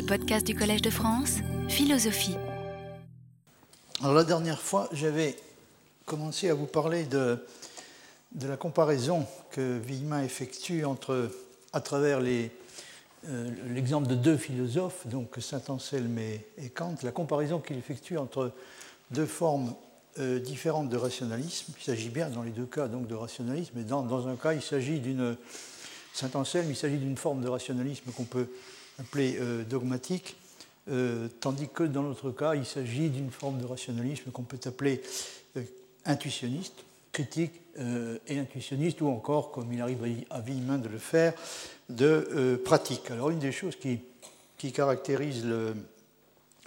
les 0.00 0.06
podcasts 0.06 0.46
du 0.46 0.54
Collège 0.54 0.80
de 0.80 0.88
France, 0.88 1.40
Philosophie. 1.68 2.34
Alors 4.00 4.14
la 4.14 4.24
dernière 4.24 4.62
fois, 4.62 4.88
j'avais 4.92 5.36
commencé 6.06 6.48
à 6.48 6.54
vous 6.54 6.64
parler 6.64 7.04
de, 7.04 7.44
de 8.32 8.48
la 8.48 8.56
comparaison 8.56 9.26
que 9.50 9.78
Villemin 9.78 10.22
effectue 10.22 10.86
entre, 10.86 11.30
à 11.74 11.82
travers 11.82 12.20
euh, 12.22 13.50
l'exemple 13.68 14.08
de 14.08 14.14
deux 14.14 14.38
philosophes, 14.38 15.06
donc 15.06 15.36
Saint-Anselme 15.38 16.18
et, 16.18 16.70
Kant, 16.70 16.94
la 17.02 17.12
comparaison 17.12 17.58
qu'il 17.58 17.76
effectue 17.76 18.16
entre 18.16 18.52
deux 19.10 19.26
formes 19.26 19.74
euh, 20.18 20.38
différentes 20.38 20.88
de 20.88 20.96
rationalisme. 20.96 21.74
Il 21.78 21.84
s'agit 21.84 22.08
bien 22.08 22.30
dans 22.30 22.42
les 22.42 22.52
deux 22.52 22.64
cas 22.64 22.88
donc 22.88 23.06
de 23.06 23.14
rationalisme, 23.14 23.72
mais 23.74 23.84
dans, 23.84 24.02
dans 24.02 24.28
un 24.28 24.36
cas 24.36 24.54
il 24.54 24.62
s'agit 24.62 24.98
d'une 24.98 25.36
Saint-Anselme, 26.14 26.70
il 26.70 26.76
s'agit 26.76 26.96
d'une 26.96 27.18
forme 27.18 27.42
de 27.42 27.48
rationalisme 27.48 28.12
qu'on 28.12 28.24
peut 28.24 28.48
appeler 29.00 29.36
euh, 29.40 29.64
dogmatique, 29.64 30.36
euh, 30.90 31.28
tandis 31.40 31.68
que 31.68 31.82
dans 31.82 32.02
l'autre 32.02 32.30
cas 32.30 32.54
il 32.54 32.64
s'agit 32.64 33.08
d'une 33.08 33.30
forme 33.30 33.58
de 33.58 33.66
rationalisme 33.66 34.30
qu'on 34.30 34.42
peut 34.42 34.60
appeler 34.64 35.02
euh, 35.56 35.62
intuitionniste, 36.04 36.84
critique 37.12 37.52
et 38.26 38.38
intuitionniste, 38.38 39.00
ou 39.00 39.08
encore, 39.08 39.52
comme 39.52 39.72
il 39.72 39.80
arrive 39.80 40.24
à 40.28 40.40
Villemin 40.40 40.76
de 40.76 40.88
le 40.88 40.98
faire, 40.98 41.32
de 41.88 42.60
pratique. 42.62 43.10
Alors 43.10 43.30
une 43.30 43.38
des 43.38 43.52
choses 43.52 43.74
qui, 43.76 44.00
caractérise 44.72 45.46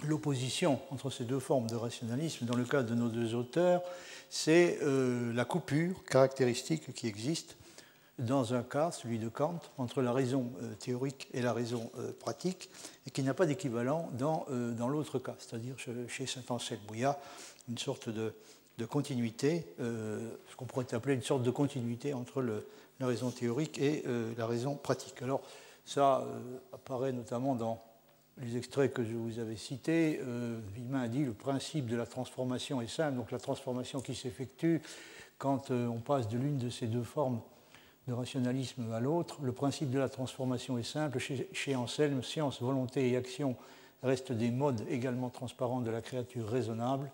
l'opposition 0.08 0.80
entre 0.90 1.10
ces 1.10 1.24
deux 1.24 1.38
formes 1.38 1.68
de 1.68 1.76
rationalisme, 1.76 2.46
dans 2.46 2.56
le 2.56 2.64
cas 2.64 2.82
de 2.82 2.94
nos 2.94 3.08
deux 3.08 3.34
auteurs, 3.34 3.82
c'est 4.28 4.80
la 4.82 5.44
coupure 5.44 6.04
caractéristique 6.04 6.92
qui 6.94 7.06
existe 7.06 7.54
dans 8.18 8.54
un 8.54 8.62
cas, 8.62 8.90
celui 8.92 9.18
de 9.18 9.28
Kant, 9.28 9.58
entre 9.78 10.00
la 10.00 10.12
raison 10.12 10.52
euh, 10.62 10.74
théorique 10.74 11.28
et 11.32 11.42
la 11.42 11.52
raison 11.52 11.90
euh, 11.98 12.12
pratique, 12.12 12.70
et 13.06 13.10
qui 13.10 13.22
n'a 13.22 13.34
pas 13.34 13.46
d'équivalent 13.46 14.08
dans, 14.12 14.46
euh, 14.50 14.72
dans 14.72 14.88
l'autre 14.88 15.18
cas, 15.18 15.34
c'est-à-dire 15.38 15.74
chez 16.08 16.26
Saint-Anselme, 16.26 16.80
où 16.90 16.94
il 16.94 17.00
y 17.00 17.04
a 17.04 17.18
une 17.68 17.78
sorte 17.78 18.08
de, 18.08 18.34
de 18.78 18.84
continuité, 18.84 19.66
ce 19.78 20.56
qu'on 20.56 20.66
pourrait 20.66 20.92
appeler 20.94 21.14
une 21.14 21.22
sorte 21.22 21.42
de 21.42 21.50
continuité 21.50 22.12
entre 22.12 22.42
la 22.42 23.06
raison 23.06 23.30
théorique 23.30 23.78
et 23.78 24.04
la 24.36 24.46
raison 24.46 24.74
pratique. 24.74 25.22
Alors 25.22 25.40
ça 25.86 26.26
apparaît 26.72 27.12
notamment 27.12 27.54
dans 27.54 27.82
les 28.38 28.58
extraits 28.58 28.92
que 28.92 29.02
je 29.02 29.14
vous 29.14 29.38
avais 29.38 29.56
cités. 29.56 30.20
Villemin 30.74 31.02
a 31.02 31.08
dit 31.08 31.24
le 31.24 31.32
principe 31.32 31.86
de 31.86 31.96
la 31.96 32.04
transformation 32.04 32.82
est 32.82 32.88
simple, 32.88 33.16
donc 33.16 33.30
la 33.30 33.38
transformation 33.38 34.00
qui 34.00 34.14
s'effectue 34.14 34.82
quand 35.38 35.70
on 35.70 36.00
passe 36.00 36.28
de 36.28 36.36
l'une 36.36 36.58
de 36.58 36.68
ces 36.68 36.86
deux 36.86 37.04
formes 37.04 37.40
de 38.06 38.12
rationalisme 38.12 38.92
à 38.92 39.00
l'autre. 39.00 39.38
Le 39.42 39.52
principe 39.52 39.90
de 39.90 39.98
la 39.98 40.08
transformation 40.08 40.78
est 40.78 40.82
simple. 40.82 41.18
Chez, 41.18 41.76
Anselme, 41.76 42.22
science, 42.22 42.60
volonté 42.60 43.10
et 43.10 43.16
action 43.16 43.56
restent 44.02 44.32
des 44.32 44.50
modes 44.50 44.84
également 44.88 45.30
transparents 45.30 45.80
de 45.80 45.90
la 45.90 46.02
créature 46.02 46.46
raisonnable, 46.46 47.10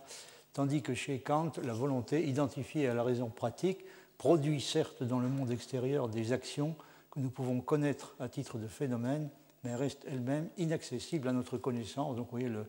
tandis 0.53 0.83
que 0.83 0.95
chez 0.95 1.21
Kant, 1.21 1.53
la 1.63 1.73
volonté, 1.73 2.27
identifiée 2.27 2.89
à 2.89 2.95
la 2.95 3.05
raison 3.05 3.29
pratique, 3.29 3.85
produit 4.19 4.61
certes 4.61 5.03
dans 5.03 5.21
le 5.21 5.29
monde 5.29 5.51
extérieur 5.51 6.09
des 6.09 6.33
actions 6.33 6.75
que 7.11 7.21
nous 7.21 7.31
pouvons 7.31 7.61
connaître 7.61 8.15
à 8.19 8.29
titre 8.29 8.59
de 8.59 8.67
phénomène, 8.67 9.29
mais 9.63 9.75
reste 9.75 10.05
elle-même 10.07 10.49
inaccessible 10.59 11.29
à 11.29 11.33
notre 11.33 11.57
connaissance. 11.59 12.17
Donc 12.17 12.27
vous 12.27 12.39
voyez, 12.39 12.49
le, 12.49 12.67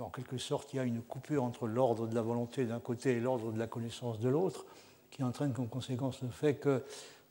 en 0.00 0.10
quelque 0.10 0.38
sorte, 0.38 0.72
il 0.72 0.76
y 0.76 0.80
a 0.80 0.84
une 0.84 1.02
coupure 1.02 1.42
entre 1.42 1.66
l'ordre 1.66 2.06
de 2.06 2.14
la 2.14 2.22
volonté 2.22 2.64
d'un 2.64 2.80
côté 2.80 3.16
et 3.16 3.20
l'ordre 3.20 3.52
de 3.52 3.58
la 3.58 3.66
connaissance 3.66 4.20
de 4.20 4.28
l'autre, 4.28 4.64
qui 5.10 5.22
entraîne 5.22 5.52
comme 5.52 5.68
conséquence 5.68 6.22
le 6.22 6.30
fait 6.30 6.54
que 6.54 6.82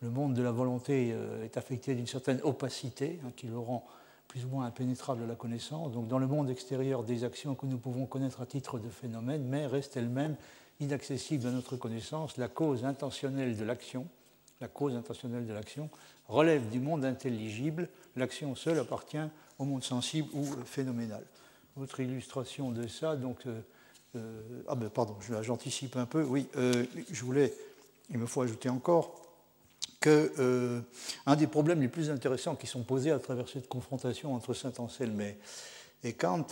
le 0.02 0.10
monde 0.10 0.34
de 0.34 0.42
la 0.42 0.52
volonté 0.52 1.12
euh, 1.14 1.44
est 1.44 1.58
affecté 1.58 1.96
d'une 1.96 2.08
certaine 2.08 2.40
opacité 2.44 3.20
hein, 3.24 3.32
qui 3.36 3.48
le 3.48 3.58
rend 3.58 3.86
plus 4.28 4.46
ou 4.46 4.50
moins 4.50 4.66
impénétrable 4.66 5.24
à 5.24 5.28
la 5.28 5.36
connaissance. 5.36 5.92
Donc 5.92 6.08
dans 6.08 6.18
le 6.18 6.28
monde 6.28 6.50
extérieur, 6.50 7.04
des 7.04 7.24
actions 7.24 7.54
que 7.54 7.66
nous 7.66 7.78
pouvons 7.78 8.06
connaître 8.06 8.42
à 8.42 8.46
titre 8.46 8.80
de 8.80 8.90
phénomène, 8.90 9.44
mais 9.46 9.68
restent 9.68 9.98
elles-mêmes 9.98 10.36
inaccessibles 10.80 11.48
à 11.48 11.52
notre 11.52 11.76
connaissance. 11.76 12.38
La 12.38 12.48
cause 12.48 12.86
intentionnelle 12.86 13.56
de 13.58 13.64
l'action, 13.64 14.08
la 14.60 14.68
cause 14.68 14.96
intentionnelle 14.96 15.46
de 15.46 15.54
l'action 15.54 15.90
relève 16.28 16.70
du 16.70 16.80
monde 16.80 17.06
intelligible. 17.06 17.90
L'action 18.16 18.56
seule 18.56 18.80
appartient 18.80 19.18
au 19.60 19.66
monde 19.66 19.84
sensible 19.84 20.30
ou 20.34 20.46
phénoménal. 20.66 21.24
Autre 21.80 22.00
illustration 22.00 22.72
de 22.72 22.88
ça, 22.88 23.16
donc 23.16 23.46
euh, 23.46 23.62
euh, 24.16 24.64
ah 24.68 24.76
ben 24.76 24.90
pardon, 24.90 25.16
j'anticipe 25.42 25.96
un 25.98 26.06
peu. 26.06 26.24
Oui, 26.24 26.48
je 26.56 27.24
voulais, 27.24 27.54
il 28.10 28.18
me 28.18 28.26
faut 28.26 28.42
ajouter 28.42 28.70
encore 28.70 29.21
que 30.02 30.34
euh, 30.40 30.82
un 31.28 31.36
des 31.36 31.48
problèmes 31.48 31.80
les 31.80 31.88
plus 31.88 32.10
intéressants 32.10 32.56
qui 32.56 32.68
sont 32.68 32.84
posés 32.84 33.12
à 33.12 33.20
travers 33.20 33.48
cette 33.48 33.70
confrontation 33.70 34.34
entre 34.34 34.54
Saint-Anselme 34.54 35.22
et, 35.22 35.38
et, 36.04 36.14
Kant, 36.14 36.48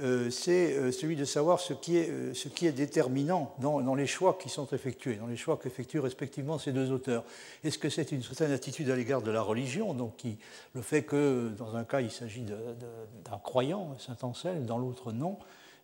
euh, 0.00 0.30
c'est 0.30 0.74
euh, 0.74 0.90
celui 0.90 1.14
de 1.14 1.26
savoir 1.26 1.60
ce 1.60 1.74
qui 1.74 1.98
est, 1.98 2.72
déterminant 2.72 3.54
dans, 3.58 3.94
les 3.94 4.06
choix 4.06 4.38
qui 4.40 4.48
sont 4.48 4.66
effectués, 4.68 5.16
dans 5.16 5.26
les 5.26 5.36
choix 5.36 5.58
qu'effectuent 5.62 6.00
respectivement 6.00 6.58
ces 6.58 6.72
deux 6.72 6.90
auteurs. 6.90 7.24
Est-ce 7.62 7.78
que 7.78 7.90
c'est 7.90 8.10
une 8.10 8.22
certaine 8.22 8.52
attitude 8.52 8.88
à 8.88 8.96
l'égard 8.96 9.20
de 9.20 9.30
la 9.30 9.42
religion, 9.42 9.92
donc 9.92 10.22
le 10.74 10.82
fait 10.82 11.02
que 11.02 11.50
dans 11.58 11.76
un 11.76 11.84
cas 11.84 12.00
il 12.00 12.10
s'agit 12.10 12.42
d'un 12.42 13.38
croyant, 13.38 13.96
Saint-Anselme, 13.98 14.64
dans 14.64 14.78
l'autre 14.78 15.12
non 15.12 15.38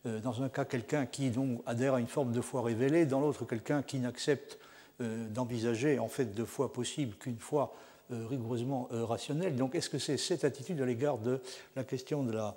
dans 0.04 0.42
un 0.42 0.50
cas 0.50 0.66
quelqu'un 0.66 1.06
qui 1.06 1.30
donc 1.30 1.62
adhère 1.64 1.94
à 1.94 2.00
une 2.00 2.08
forme 2.08 2.32
de 2.32 2.42
foi 2.42 2.60
révélée, 2.60 3.06
dans 3.06 3.20
l'autre 3.20 3.46
quelqu'un 3.46 3.82
qui 3.82 3.98
n'accepte 3.98 4.58
d'envisager 5.00 5.98
en 5.98 6.08
fait 6.08 6.34
de 6.34 6.44
foi 6.44 6.72
possible 6.72 7.16
qu'une 7.16 7.38
foi 7.38 7.74
euh, 8.12 8.26
rigoureusement 8.28 8.86
euh, 8.92 9.02
rationnelle. 9.06 9.56
Donc 9.56 9.74
est-ce 9.74 9.88
que 9.88 9.98
c'est 9.98 10.18
cette 10.18 10.44
attitude 10.44 10.78
à 10.82 10.84
l'égard 10.84 11.16
de 11.16 11.40
la 11.74 11.84
question 11.84 12.22
de 12.22 12.32
la, 12.32 12.54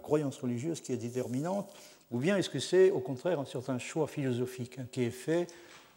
croyance 0.00 0.38
religieuse 0.38 0.80
qui 0.80 0.92
est 0.92 0.96
déterminante 0.96 1.72
ou 2.10 2.18
bien 2.18 2.36
est-ce 2.36 2.50
que 2.50 2.58
c'est 2.58 2.90
au 2.90 2.98
contraire 2.98 3.38
un 3.38 3.44
certain 3.44 3.78
choix 3.78 4.08
philosophique 4.08 4.76
hein, 4.80 4.86
qui 4.90 5.04
est 5.04 5.12
fait 5.12 5.46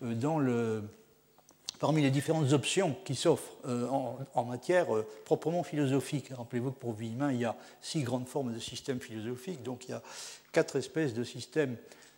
dans 0.01 0.37
le, 0.37 0.83
parmi 1.79 2.03
les 2.03 2.11
différentes 2.11 2.53
options 2.53 2.95
qui 3.03 3.15
s'offrent 3.15 3.57
en, 3.65 4.19
en, 4.35 4.43
matière 4.45 4.85
proprement 5.25 5.63
philosophique? 5.63 6.29
Rappelez-vous 6.29 6.71
que 6.71 6.79
pour 6.79 6.93
Villemin, 6.93 7.31
il 7.31 7.39
y 7.39 7.45
a 7.45 7.55
six 7.81 8.03
grandes 8.03 8.27
formes 8.27 8.53
de 8.53 8.59
systèmes 8.59 8.99
philosophiques, 8.99 9.63
donc 9.63 9.87
il 9.87 9.91
y 9.91 9.93
a 9.95 10.03
quatre 10.51 10.75
espèces 10.75 11.15
de 11.15 11.23
systèmes 11.23 11.75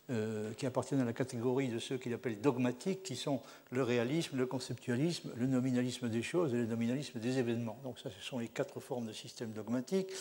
euh, 0.10 0.52
qui 0.54 0.66
appartiennent 0.66 1.00
à 1.00 1.06
la 1.06 1.14
catégorie 1.14 1.70
de 1.70 1.80
ceux 1.80 1.98
qu'il 1.98 2.14
appelle 2.14 2.42
dogmatiques, 2.42 3.04
qui 3.04 3.16
sont 3.16 3.40
le 3.72 3.84
réalisme, 3.84 4.38
le 4.38 4.46
conceptualisme, 4.46 5.32
le 5.36 5.48
nominalisme 5.48 6.10
des 6.10 6.22
choses 6.22 6.54
et 6.54 6.58
le 6.58 6.66
nominalisme 6.66 7.20
des 7.20 7.40
événements. 7.40 7.78
Donc 7.84 8.00
ça, 8.00 8.10
ce 8.10 8.26
sont 8.26 8.40
les 8.40 8.50
quatre 8.50 8.80
formes 8.80 9.08
de 9.08 9.14
systèmes 9.14 9.52
dogmatiques. 9.52 10.12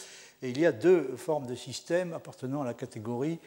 Et 0.40 0.50
il 0.50 0.60
y 0.60 0.66
a 0.66 0.72
deux 0.72 1.16
formes 1.16 1.46
de 1.46 1.54
systèmes 1.54 2.12
appartenant 2.12 2.62
à 2.62 2.64
la 2.64 2.74
catégorie 2.74 3.38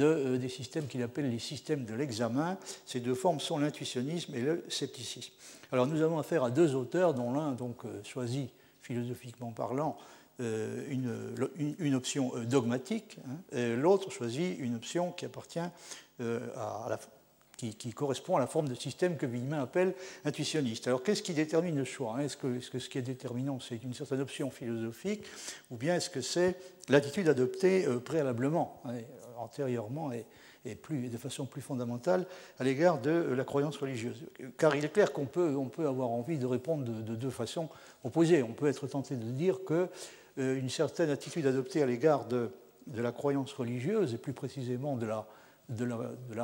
euh, 0.00 0.38
des 0.38 0.48
systèmes 0.48 0.86
qu'il 0.86 1.02
appelle 1.02 1.30
les 1.30 1.38
systèmes 1.38 1.84
de 1.84 1.92
l'examen. 1.92 2.56
Ces 2.86 3.00
deux 3.00 3.14
formes 3.14 3.40
sont 3.40 3.58
l'intuitionnisme 3.58 4.34
et 4.34 4.40
le 4.40 4.64
scepticisme. 4.68 5.32
Alors 5.70 5.86
nous 5.86 6.00
avons 6.00 6.18
affaire 6.18 6.44
à 6.44 6.50
deux 6.50 6.74
auteurs, 6.74 7.12
dont 7.12 7.32
l'un 7.32 7.52
donc 7.52 7.84
euh, 7.84 8.02
choisi 8.02 8.48
philosophiquement 8.80 9.52
parlant 9.52 9.98
euh, 10.40 10.86
une, 10.88 11.74
une, 11.78 11.94
option 11.94 12.32
euh, 12.34 12.44
dogmatique, 12.46 13.18
hein, 13.28 13.76
l'autre 13.76 14.10
choisit 14.10 14.58
une 14.58 14.76
option 14.76 15.12
qui 15.12 15.26
appartient 15.26 15.60
euh, 16.22 16.40
à 16.56 16.86
la, 16.88 16.98
qui, 17.56 17.92
correspond 17.92 18.36
à 18.36 18.40
la 18.40 18.46
forme 18.46 18.66
de 18.66 18.74
système 18.74 19.18
que 19.18 19.26
Villemin 19.26 19.62
appelle 19.62 19.94
intuitionniste. 20.24 20.88
Alors 20.88 21.02
qu'est-ce 21.02 21.22
qui 21.22 21.34
détermine 21.34 21.76
le 21.76 21.84
choix? 21.84 22.24
Est-ce 22.24 22.38
que, 22.38 22.58
-ce 22.60 22.88
qui 22.88 22.98
est 22.98 23.02
déterminant, 23.02 23.60
c'est 23.60 23.84
une 23.84 23.92
certaine 23.92 24.20
option 24.20 24.50
philosophique, 24.50 25.24
ou 25.70 25.76
bien 25.76 25.96
est-ce 25.96 26.08
que 26.08 26.22
c'est 26.22 26.56
l'attitude 26.88 27.28
adoptée 27.28 27.86
préalablement, 28.02 28.80
hein, 28.86 28.94
antérieurement 29.36 30.12
et, 30.12 30.24
et 30.64 30.74
plus, 30.74 31.08
de 31.08 31.18
façon 31.18 31.44
plus 31.44 31.62
fondamentale 31.62 32.26
à 32.58 32.64
l'égard 32.64 33.00
de 33.00 33.10
la 33.10 33.44
croyance 33.44 33.76
religieuse? 33.76 34.24
Car 34.56 34.74
il 34.74 34.84
est 34.84 34.92
clair 34.92 35.12
qu'on 35.12 35.26
peut, 35.26 35.54
on 35.56 35.68
peut 35.68 35.86
avoir 35.86 36.08
envie 36.08 36.38
de 36.38 36.46
répondre 36.46 36.84
de, 36.84 37.02
de, 37.02 37.14
deux 37.14 37.30
façons 37.30 37.68
opposées. 38.02 38.42
On 38.42 38.54
peut 38.54 38.68
être 38.68 38.86
tenté 38.86 39.14
de 39.16 39.30
dire 39.30 39.58
que 39.64 39.88
une 40.36 40.70
certaine 40.70 41.10
attitude 41.10 41.46
adoptée 41.46 41.82
à 41.82 41.86
l'égard 41.86 42.26
de, 42.26 42.50
la 42.94 43.12
croyance 43.12 43.52
religieuse, 43.52 44.14
et 44.14 44.18
plus 44.18 44.32
précisément 44.32 44.96
de 44.96 45.06
la, 45.06 45.26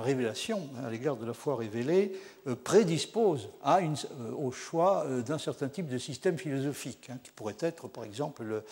révélation, 0.01 0.69
hein, 0.77 0.85
à 0.87 0.91
l'égard 0.91 1.17
de 1.17 1.27
la 1.27 1.33
foi 1.33 1.57
révélée, 1.57 2.13
euh, 2.47 2.55
prédispose 2.55 3.49
euh, 3.67 4.33
au 4.37 4.51
choix 4.51 5.05
euh, 5.07 5.23
d'un 5.23 5.39
certain 5.39 5.69
type 5.69 5.89
de 5.89 5.99
système 5.99 6.39
philosophique, 6.39 7.09
hein, 7.11 7.19
qui 7.23 7.31
pourrait 7.31 7.57
être 7.61 7.89
par 7.89 8.05
exemple 8.05 8.63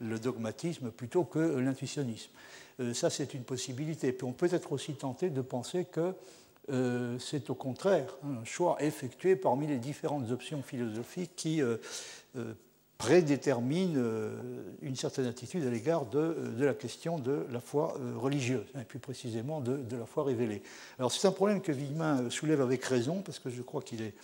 le, 0.00 0.18
dogmatisme 0.18 0.90
plutôt 0.90 1.24
que 1.24 1.38
l'intuitionnisme. 1.38 2.30
Euh, 2.80 2.94
ça, 2.94 3.10
c'est 3.10 3.34
une 3.34 3.44
possibilité. 3.44 4.12
Puis 4.12 4.26
on 4.26 4.32
peut 4.32 4.48
être 4.52 4.72
aussi 4.72 4.94
tenté 4.94 5.30
de 5.30 5.40
penser 5.40 5.84
que 5.84 6.14
euh, 6.70 7.18
c'est 7.18 7.50
au 7.50 7.54
contraire 7.54 8.16
un 8.24 8.44
choix 8.44 8.76
effectué 8.80 9.36
parmi 9.36 9.66
les 9.66 9.76
différentes 9.76 10.30
options 10.30 10.62
philosophiques 10.62 11.36
qui 11.36 11.60
euh, 11.60 11.76
prédétermine 13.04 14.02
une 14.80 14.96
certaine 14.96 15.26
attitude 15.26 15.66
à 15.66 15.70
l'égard 15.70 16.06
de, 16.06 16.54
de, 16.56 16.64
la 16.64 16.72
question 16.72 17.18
de 17.18 17.46
la 17.52 17.60
foi 17.60 17.98
religieuse, 18.16 18.64
et 18.80 18.84
plus 18.84 18.98
précisément 18.98 19.60
de, 19.60 19.84
la 19.94 20.06
foi 20.06 20.24
révélée. 20.24 20.62
Alors 20.98 21.12
c'est 21.12 21.28
un 21.28 21.32
problème 21.32 21.60
que 21.60 21.70
Villemin 21.70 22.30
soulève 22.30 22.62
avec 22.62 22.82
raison, 22.82 23.20
parce 23.20 23.38
que 23.38 23.50
je 23.50 23.60
crois 23.60 23.82
qu'il 23.82 24.00
est 24.00 24.14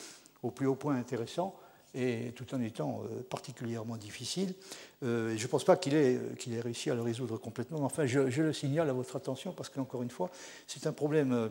au 0.42 0.50
plus 0.50 0.66
haut 0.66 0.76
point 0.76 0.96
intéressant. 0.96 1.54
et 1.94 2.32
tout 2.34 2.54
en 2.54 2.62
étant 2.62 3.02
particulièrement 3.28 3.98
difficile. 3.98 4.54
je 5.02 5.06
ne 5.30 5.46
pense 5.46 5.64
pas 5.64 5.76
qu'il 5.76 5.94
ait, 5.94 6.18
réussi 6.62 6.88
à 6.90 6.94
le 6.94 7.02
résoudre 7.02 7.36
complètement, 7.36 7.80
mais 7.80 7.84
enfin, 7.84 8.06
je, 8.06 8.30
je, 8.30 8.42
le 8.42 8.54
signale 8.54 8.88
à 8.88 8.94
votre 8.94 9.14
attention 9.14 9.52
parce 9.52 9.68
qu'encore 9.68 10.02
une 10.02 10.10
fois, 10.10 10.30
c'est 10.66 10.86
un 10.86 10.92
problème 10.92 11.50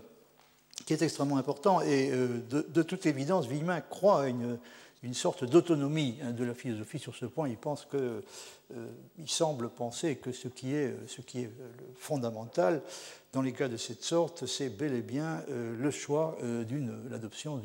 qui 0.88 0.94
est 0.94 1.02
extrêmement 1.04 1.38
important. 1.38 1.82
Et 1.82 2.10
de, 2.10 2.66
de 2.68 2.82
toute 2.82 3.06
évidence, 3.06 3.46
Villemin 3.46 3.82
croit 3.82 4.24
à 4.24 4.28
une, 4.30 4.58
une 5.04 5.14
sorte 5.14 5.46
d'autonomie 5.46 6.18
hein, 6.22 6.32
de 6.32 6.44
la 6.44 6.54
philosophie 6.54 7.00
sur 7.00 7.16
ce 7.16 7.26
point. 7.26 7.48
Il, 7.48 7.58
pense 7.58 7.88
euh, 7.94 8.22
semble 9.26 9.70
penser 9.70 10.18
que 10.18 10.32
ce 10.32 10.48
qui 10.48 10.76
est, 10.76 10.94
qui 11.26 11.42
est 11.42 11.52
fondamental 11.96 12.82
dans 13.32 13.42
les 13.42 13.54
cas 13.54 13.68
de 13.68 13.78
cette 13.78 14.04
sorte, 14.04 14.46
c'est 14.46 14.70
bel 14.70 14.94
et 14.94 15.02
bien 15.02 15.44
euh, 15.50 15.76
le 15.78 15.92
choix 15.92 16.38
euh, 16.44 16.64
d'une, 16.64 17.10
l'adoption 17.10 17.62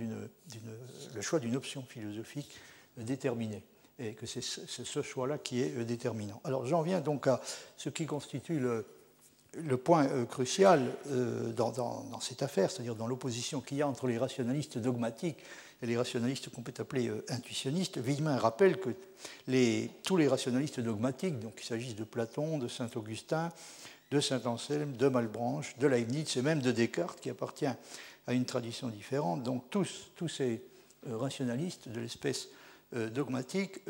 le 1.15 1.23
choix 1.23 1.41
d'une 1.41 1.57
option 1.57 1.83
philosophique 1.83 2.51
déterminée 2.97 3.65
et 3.99 4.15
que 4.15 4.27
c'est 4.27 4.43
ce 4.43 5.03
choix-là 5.03 5.39
qui 5.39 5.63
est 5.63 5.85
déterminant. 5.85 6.41
Alors 6.45 6.67
j'en 6.67 6.83
viens 6.83 7.01
donc 7.01 7.29
à 7.29 7.41
ce 7.77 7.89
qui 7.89 8.07
constitue 8.07 8.59
le, 8.59 8.85
point 9.77 10.27
crucial 10.27 10.91
dans, 11.57 12.21
cette 12.21 12.43
affaire, 12.43 12.73
c'est-à-dire 12.73 12.97
dans 12.97 13.07
l'opposition 13.07 13.61
qu'il 13.61 13.79
y 13.79 13.83
a 13.83 13.89
entre 13.89 14.09
les 14.09 14.19
rationalistes 14.19 14.79
dogmatiques 14.79 15.39
les 15.83 15.97
rationalistes 15.97 16.51
qu'on 16.51 16.63
peut 16.63 16.75
appeler 16.79 17.09
euh, 17.09 17.25
intuitionnistes. 17.29 17.99
Villemin 17.99 18.37
rappelle 18.37 18.79
que 18.79 18.91
tous 20.03 20.17
les 20.17 20.29
rationalistes 20.29 20.81
dogmatiques, 20.81 21.39
donc 21.39 21.57
qu'il 21.57 21.67
s'agisse 21.67 21.97
de 21.97 22.05
Platon, 22.05 22.59
de 22.59 22.69
Saint-Augustin, 22.69 23.51
de 24.11 24.21
Saint-Anselme, 24.21 24.97
de 24.97 25.09
Malebranche, 25.09 25.77
de 25.79 25.87
Leibniz 25.87 26.37
et 26.37 26.43
même 26.43 26.61
de 26.61 26.73
Descartes, 26.73 27.21
qui 27.21 27.31
appartient 27.31 27.67
à 27.67 28.33
une 28.33 28.45
tradition 28.45 28.89
différente, 28.89 29.43
donc 29.43 29.65
tous, 29.71 30.11
tous 30.17 30.29
ces 30.29 30.63
euh, 31.09 31.17
rationalistes 31.17 31.89
de 31.89 32.01
l'espèce 32.01 32.49
euh, 32.95 33.11
dogmatique 33.11 33.81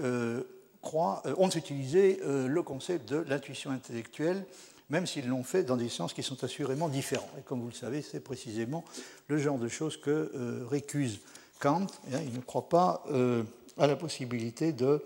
croient, 0.81 1.23
ont 1.39 1.49
utilisé 1.49 2.21
le 2.23 2.63
concept 2.63 3.09
de 3.09 3.17
l'intuition 3.17 3.71
intellectuelle 3.71 4.45
même 4.91 5.07
s'ils 5.07 5.27
l'ont 5.27 5.43
fait 5.43 5.65
dans 5.65 5.79
des 5.79 5.89
sens 5.89 6.13
qui 6.13 6.23
sont 6.23 6.45
assurément 6.45 6.91
différents. 6.91 7.31
Et 7.39 7.43
comme 7.43 7.63
vous 7.63 7.69
le 7.69 7.75
savez, 7.75 8.03
c'est 8.03 8.21
précisément 8.21 8.85
le 9.29 9.39
genre 9.39 9.59
de 9.59 9.67
choses 9.67 9.97
que 9.97 10.31
récuse 10.69 11.21
Kant, 11.59 11.87
hein, 12.13 12.21
il 12.25 12.35
ne 12.35 12.41
croit 12.41 12.69
pas 12.69 13.05
euh, 13.11 13.43
à 13.79 13.87
la 13.87 13.97
possibilité 13.97 14.73
de, 14.73 15.03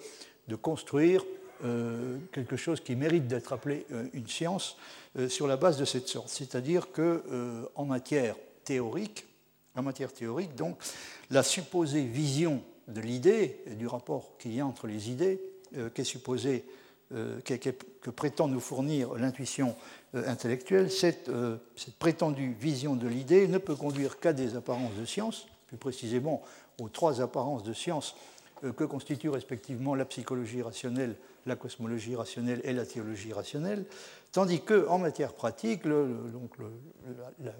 construire 0.62 1.24
euh, 1.64 2.18
quelque 2.32 2.56
chose 2.56 2.80
qui 2.80 2.96
mérite 2.96 3.26
d'être 3.26 3.52
appelé 3.52 3.84
euh, 3.92 4.04
une 4.12 4.26
science 4.26 4.76
sur 5.28 5.48
la 5.48 5.56
base 5.56 5.78
de 5.78 5.84
cette 5.84 6.06
sorte. 6.06 6.28
C'est-à-dire 6.28 6.92
qu'en 6.92 7.84
matière 7.84 8.36
théorique, 8.62 9.26
en 9.74 9.82
matière 9.82 10.12
théorique, 10.12 10.54
donc, 10.54 10.78
la 11.30 11.42
supposée 11.42 12.04
vision 12.04 12.62
de 12.86 13.00
l'idée 13.00 13.58
et 13.66 13.74
du 13.74 13.88
rapport 13.88 14.36
qu'il 14.38 14.54
y 14.54 14.60
a 14.60 14.66
entre 14.66 14.86
les 14.86 15.10
idées, 15.10 15.40
supposée, 16.04 16.64
que 17.10 18.10
prétend 18.10 18.46
nous 18.46 18.60
fournir 18.60 19.14
l'intuition 19.14 19.74
intellectuelle, 20.14 20.88
cette 20.88 21.30
prétendue 21.98 22.54
vision 22.60 22.94
de 22.94 23.08
l'idée 23.08 23.48
ne 23.48 23.58
peut 23.58 23.74
conduire 23.74 24.20
qu'à 24.20 24.32
des 24.32 24.54
apparences 24.54 24.94
de 24.94 25.04
science, 25.04 25.48
plus 25.68 25.76
précisément 25.76 26.42
aux 26.80 26.88
trois 26.88 27.20
apparences 27.20 27.62
de 27.62 27.72
science 27.72 28.16
euh, 28.64 28.72
que 28.72 28.84
constituent 28.84 29.30
respectivement 29.30 29.94
la 29.94 30.04
psychologie 30.04 30.62
rationnelle, 30.62 31.14
la 31.46 31.54
cosmologie 31.54 32.16
rationnelle 32.16 32.60
et 32.64 32.72
la 32.72 32.84
théologie 32.84 33.32
rationnelle, 33.32 33.84
tandis 34.32 34.60
qu'en 34.60 34.98
matière 34.98 35.32
pratique, 35.32 35.84
la, 35.84 37.52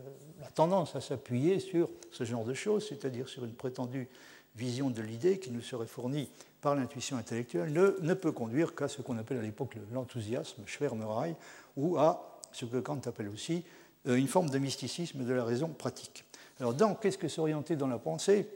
tendance 0.55 0.97
à 0.97 1.01
s'appuyer 1.01 1.61
sur 1.61 1.89
ce 2.11 2.25
genre 2.25 2.45
de 2.45 2.55
choses, 2.55 2.89
c'est-à-dire 2.89 3.29
sur 3.29 3.45
une 3.45 3.55
prétendue 3.55 4.09
vision 4.57 4.91
de 4.91 5.01
l'idée 5.01 5.39
qui 5.39 5.53
nous 5.53 5.61
serait 5.61 5.87
fournie 5.87 6.29
par 6.61 6.75
l'intuition 6.75 7.17
intellectuelle, 7.17 7.73
ne, 7.73 8.15
peut 8.15 8.33
conduire 8.33 8.75
qu'à 8.75 8.89
ce 8.89 9.01
qu'on 9.03 9.19
appelle 9.19 9.39
à 9.39 9.43
l'époque 9.43 9.77
l'enthousiasme, 9.93 10.63
Schwärmerei, 10.67 11.37
ou 11.77 11.97
à 11.97 12.41
ce 12.51 12.65
que 12.65 12.79
Kant 12.79 13.01
appelle 13.07 13.29
aussi 13.29 13.63
euh, 14.09 14.17
une 14.17 14.27
forme 14.27 14.51
de 14.51 14.59
mysticisme 14.59 15.25
de 15.25 15.33
la 15.33 15.45
raison 15.45 15.69
pratique. 15.69 16.25
Alors, 16.61 16.75
dans 16.75 16.95
Qu'est-ce 16.95 17.19
que 17.19 17.29
s'orienter 17.29 17.77
dans 17.77 17.87
la 17.87 17.99
pensée? 17.99 18.49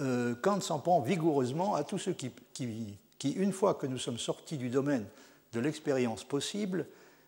Euh, 0.00 0.34
Kant 0.34 0.60
s'en 0.60 0.78
prend 0.78 1.00
vigoureusement 1.00 1.74
à 1.74 1.84
tous 1.84 1.98
ceux 1.98 2.12
qui, 2.14 2.32
une 3.24 3.52
fois 3.52 3.74
que 3.74 3.86
nous 3.86 3.98
sommes 3.98 4.18
sortis 4.18 4.56
du 4.56 4.68
domaine 4.68 5.06
de 5.52 5.60
l'expérience 5.60 6.24
possible, 6.24 6.86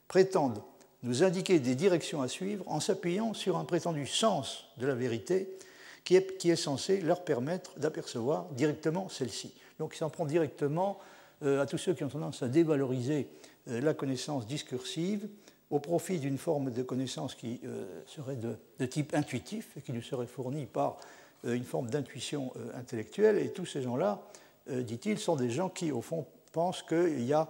prétendent 0.09 0.63
nous 1.03 1.25
indiquer 1.25 1.59
des 1.59 1.75
directions 1.75 2.23
à 2.23 2.29
suivre 2.29 2.65
en 2.69 2.81
s'appuyant 2.81 3.35
sur 3.35 3.57
un 3.57 3.65
prétendu 3.65 4.07
sens 4.07 4.67
de 4.79 4.87
la 4.87 4.95
vérité 4.95 5.59
qui 6.05 6.17
est, 6.17 6.39
qui 6.39 6.51
est 6.51 6.57
censé 6.57 7.01
leur 7.01 7.25
permettre 7.25 7.79
d'apercevoir 7.79 8.47
directement 8.53 9.09
celle-ci. 9.09 9.53
Donc 9.79 9.95
il 9.95 9.99
s'en 9.99 10.11
prend 10.11 10.27
directement 10.27 10.99
euh, 11.43 11.61
à 11.61 11.67
tous 11.67 11.79
ceux 11.79 11.95
qui 11.95 12.05
ont 12.05 12.09
tendance 12.09 12.43
à 12.43 12.49
dévaloriser 12.49 13.29
euh, 13.69 13.81
la 13.81 13.95
connaissance 13.95 14.47
discursive 14.47 15.29
au 15.73 15.81
profit 15.81 16.21
d'une 16.21 16.37
forme 16.37 16.71
de 16.71 16.83
connaissance 16.83 17.35
qui 17.35 17.59
euh, 17.65 18.03
serait 18.07 18.37
de, 18.37 18.57
type 18.87 19.15
intuitif 19.15 19.75
et 19.77 19.81
qui 19.81 19.93
nous 19.93 20.03
serait 20.03 20.27
fournie 20.27 20.67
par 20.67 20.99
euh, 21.47 21.55
une 21.55 21.65
forme 21.65 21.89
d'intuition 21.89 22.53
euh, 22.57 22.79
intellectuelle. 22.79 23.39
Et 23.39 23.53
tous 23.53 23.67
ces 23.67 23.83
gens-là, 23.83 24.23
dit-il, 24.69 25.19
sont 25.19 25.35
des 25.35 25.51
gens 25.51 25.69
qui, 25.69 25.91
au 25.91 26.03
fond, 26.03 26.25
pensent 26.53 26.85
qu'il 26.85 27.25
y 27.25 27.33
a 27.33 27.49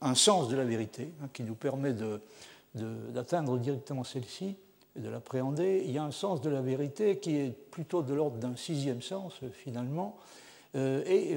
un 0.00 0.14
sens 0.14 0.48
de 0.48 0.56
la 0.56 0.64
vérité 0.64 1.10
hein, 1.22 1.28
qui 1.30 1.42
nous 1.42 1.54
permet 1.54 1.94
d'atteindre 2.74 3.58
directement 3.58 4.02
celle-ci 4.02 4.56
et 4.96 5.00
de 5.00 5.10
l'appréhender. 5.10 5.82
Il 5.84 5.90
y 5.90 5.98
a 5.98 6.04
un 6.04 6.10
sens 6.10 6.40
de 6.40 6.48
la 6.48 6.62
vérité 6.62 7.18
qui 7.18 7.36
est 7.36 7.50
plutôt 7.50 8.02
de 8.02 8.14
l'ordre 8.14 8.38
d'un 8.38 8.56
sixième 8.56 9.02
sens, 9.02 9.40
finalement. 9.52 10.16
et 10.74 11.36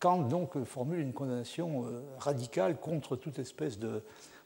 Kant 0.00 0.20
donc 0.20 0.62
formule 0.64 1.00
une 1.00 1.14
condamnation 1.14 1.86
radicale 2.18 2.76
contre 2.78 3.16
toute 3.16 3.38
espèce 3.38 3.78
de, 3.78 4.02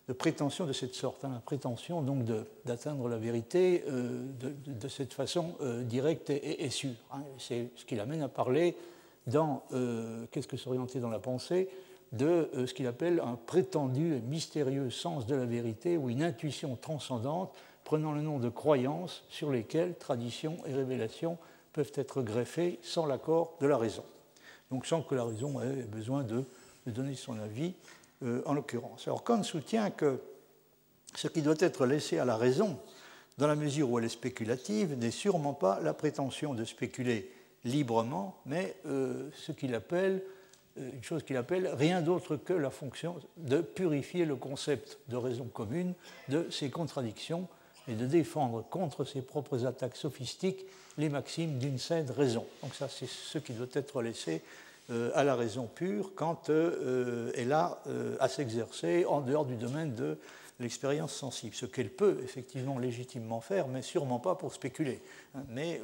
de 0.08 0.12
prétention 0.12 0.66
de 0.66 0.72
cette 0.72 0.94
sorte, 0.94 1.24
hein, 1.24 1.30
la 1.32 1.40
prétention 1.40 2.02
donc 2.02 2.24
d'atteindre 2.64 3.08
la 3.08 3.18
vérité 3.18 3.84
euh, 3.88 4.24
de, 4.66 4.88
cette 4.88 5.12
façon 5.12 5.54
euh, 5.60 5.84
directe 5.84 6.30
et, 6.30 6.68
sûre. 6.70 6.96
Hein. 7.12 7.22
C'est 7.38 7.68
ce 7.76 7.84
qui 7.84 7.94
l'amène 7.94 8.22
à 8.22 8.28
parler 8.28 8.76
dans 9.26 9.62
euh, 9.72 10.26
Qu'est-ce 10.30 10.48
que 10.48 10.56
s'orienter 10.56 10.98
dans 11.00 11.10
la 11.10 11.20
pensée 11.20 11.68
de 12.12 12.50
ce 12.66 12.74
qu'il 12.74 12.88
appelle 12.88 13.20
un 13.24 13.36
prétendu 13.36 14.16
et 14.16 14.20
mystérieux 14.20 14.90
sens 14.90 15.26
de 15.26 15.36
la 15.36 15.44
vérité 15.44 15.96
ou 15.96 16.10
une 16.10 16.24
intuition 16.24 16.74
transcendante 16.74 17.54
prenant 17.84 18.10
le 18.10 18.20
nom 18.20 18.40
de 18.40 18.48
croyance 18.48 19.22
sur 19.28 19.52
lesquelles 19.52 19.94
tradition 19.96 20.56
et 20.66 20.74
révélation 20.74 21.38
peuvent 21.72 21.92
être 21.94 22.22
greffées 22.22 22.80
sans 22.82 23.06
l'accord 23.06 23.56
de 23.60 23.68
la 23.68 23.78
raison. 23.78 24.02
Donc 24.72 24.86
sans 24.86 25.02
que 25.02 25.14
la 25.14 25.22
raison 25.22 25.62
ait 25.62 25.84
besoin 25.84 26.24
de 26.24 26.44
donner 26.86 27.14
son 27.14 27.38
avis 27.38 27.74
euh, 28.22 28.42
en 28.46 28.54
l'occurrence. 28.54 29.06
Alors 29.06 29.24
Kant 29.24 29.42
soutient 29.42 29.90
que 29.90 30.20
ce 31.14 31.28
qui 31.28 31.42
doit 31.42 31.56
être 31.58 31.86
laissé 31.86 32.18
à 32.18 32.24
la 32.24 32.36
raison, 32.36 32.78
dans 33.38 33.46
la 33.46 33.56
mesure 33.56 33.90
où 33.90 33.98
elle 33.98 34.04
est 34.04 34.10
spéculative, 34.10 34.96
n'est 34.96 35.10
sûrement 35.10 35.54
pas 35.54 35.80
la 35.80 35.94
prétention 35.94 36.54
de 36.54 36.64
spéculer 36.64 37.32
librement, 37.64 38.38
mais 38.46 38.76
euh, 38.86 39.30
ce 39.34 39.52
qu'il 39.52 39.74
appelle, 39.74 40.22
euh, 40.78 40.90
une 40.92 41.02
chose 41.02 41.22
qu'il 41.22 41.36
appelle 41.36 41.68
rien 41.68 42.02
d'autre 42.02 42.36
que 42.36 42.52
la 42.52 42.70
fonction 42.70 43.16
de 43.36 43.60
purifier 43.60 44.24
le 44.24 44.36
concept 44.36 44.98
de 45.08 45.16
raison 45.16 45.44
commune 45.44 45.94
de 46.28 46.48
ses 46.50 46.70
contradictions 46.70 47.48
et 47.88 47.94
de 47.94 48.06
défendre 48.06 48.62
contre 48.68 49.04
ses 49.04 49.22
propres 49.22 49.66
attaques 49.66 49.96
sophistiques 49.96 50.66
les 50.98 51.08
maximes 51.08 51.58
d'une 51.58 51.78
saine 51.78 52.10
raison. 52.10 52.46
Donc 52.62 52.74
ça, 52.74 52.88
c'est 52.88 53.08
ce 53.08 53.38
qui 53.38 53.52
doit 53.52 53.66
être 53.72 54.02
laissé 54.02 54.42
à 55.14 55.24
la 55.24 55.34
raison 55.34 55.66
pure 55.66 56.12
quand 56.14 56.50
euh, 56.50 57.32
elle 57.36 57.52
a 57.52 57.82
euh, 57.86 58.16
à 58.20 58.28
s'exercer 58.28 59.04
en 59.04 59.20
dehors 59.20 59.44
du 59.44 59.56
domaine 59.56 59.94
de 59.94 60.18
l'expérience 60.58 61.12
sensible, 61.14 61.54
ce 61.54 61.66
qu'elle 61.66 61.90
peut 61.90 62.18
effectivement 62.22 62.78
légitimement 62.78 63.40
faire, 63.40 63.68
mais 63.68 63.82
sûrement 63.82 64.18
pas 64.18 64.34
pour 64.34 64.52
spéculer, 64.52 65.00
hein, 65.34 65.42
mais 65.48 65.80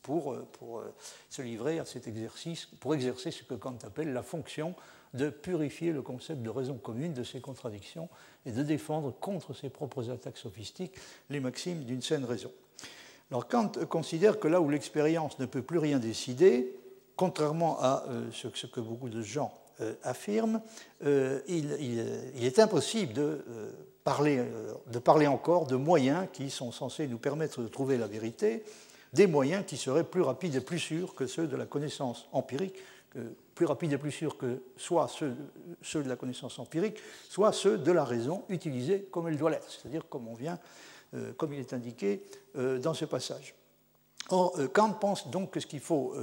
pour, 0.00 0.34
pour 0.52 0.82
se 1.28 1.42
livrer 1.42 1.78
à 1.78 1.84
cet 1.84 2.08
exercice, 2.08 2.64
pour 2.80 2.94
exercer 2.94 3.30
ce 3.30 3.42
que 3.42 3.52
Kant 3.52 3.76
appelle 3.84 4.14
la 4.14 4.22
fonction 4.22 4.74
de 5.12 5.28
purifier 5.28 5.92
le 5.92 6.00
concept 6.00 6.42
de 6.42 6.48
raison 6.48 6.74
commune 6.74 7.12
de 7.12 7.24
ses 7.24 7.40
contradictions 7.40 8.08
et 8.46 8.52
de 8.52 8.62
défendre 8.62 9.12
contre 9.12 9.52
ses 9.52 9.68
propres 9.68 10.08
attaques 10.10 10.38
sophistiques 10.38 10.94
les 11.28 11.40
maximes 11.40 11.84
d'une 11.84 12.00
saine 12.00 12.24
raison. 12.24 12.52
Alors 13.30 13.46
Kant 13.46 13.72
considère 13.88 14.40
que 14.40 14.48
là 14.48 14.60
où 14.60 14.68
l'expérience 14.68 15.38
ne 15.38 15.46
peut 15.46 15.62
plus 15.62 15.78
rien 15.78 15.98
décider, 15.98 16.74
contrairement 17.20 17.78
à 17.82 18.04
euh, 18.08 18.30
ce, 18.32 18.66
que 18.66 18.80
beaucoup 18.80 19.10
de 19.10 19.20
gens 19.20 19.52
euh, 19.82 19.92
affirment, 20.02 20.62
euh, 21.04 21.40
il, 21.48 21.68
est 22.42 22.58
impossible 22.58 23.12
de, 23.12 23.44
parler, 24.02 25.26
encore 25.26 25.66
de 25.66 25.76
moyens 25.76 26.28
qui 26.32 26.48
sont 26.48 26.72
censés 26.72 27.06
nous 27.08 27.18
permettre 27.18 27.60
de 27.60 27.68
trouver 27.68 27.98
la 27.98 28.06
vérité, 28.06 28.64
des 29.12 29.26
moyens 29.26 29.66
qui 29.66 29.76
seraient 29.76 30.04
plus 30.04 30.22
rapides 30.22 30.54
et 30.54 30.62
plus 30.62 30.78
sûrs 30.78 31.14
que 31.14 31.26
ceux 31.26 31.46
de 31.46 31.56
la 31.58 31.66
connaissance 31.66 32.26
empirique, 32.32 32.76
plus 33.54 33.66
rapides 33.66 33.92
et 33.92 33.98
plus 33.98 34.12
sûrs 34.12 34.38
que 34.38 34.62
soit 34.78 35.06
ceux, 35.08 35.36
ceux, 35.82 36.02
de 36.02 36.08
la 36.08 36.16
connaissance 36.16 36.58
empirique, 36.58 36.96
soit 37.28 37.52
ceux 37.52 37.76
de 37.76 37.92
la 37.92 38.04
raison 38.04 38.44
utilisée 38.48 39.08
comme 39.10 39.28
elle 39.28 39.36
doit 39.36 39.50
l'être, 39.50 39.70
c'est-à-dire 39.70 40.08
comme 40.08 40.26
on 40.26 40.34
vient, 40.34 40.58
comme 41.36 41.52
il 41.52 41.60
est 41.60 41.74
indiqué 41.74 42.22
dans 42.54 42.94
ce 42.94 43.04
passage. 43.04 43.54
Or, 44.30 44.54
Kant 44.72 44.92
pense 44.92 45.28
donc 45.28 45.50
que 45.50 45.60
ce 45.60 45.66
qu'il 45.66 45.80
faut, 45.80 46.14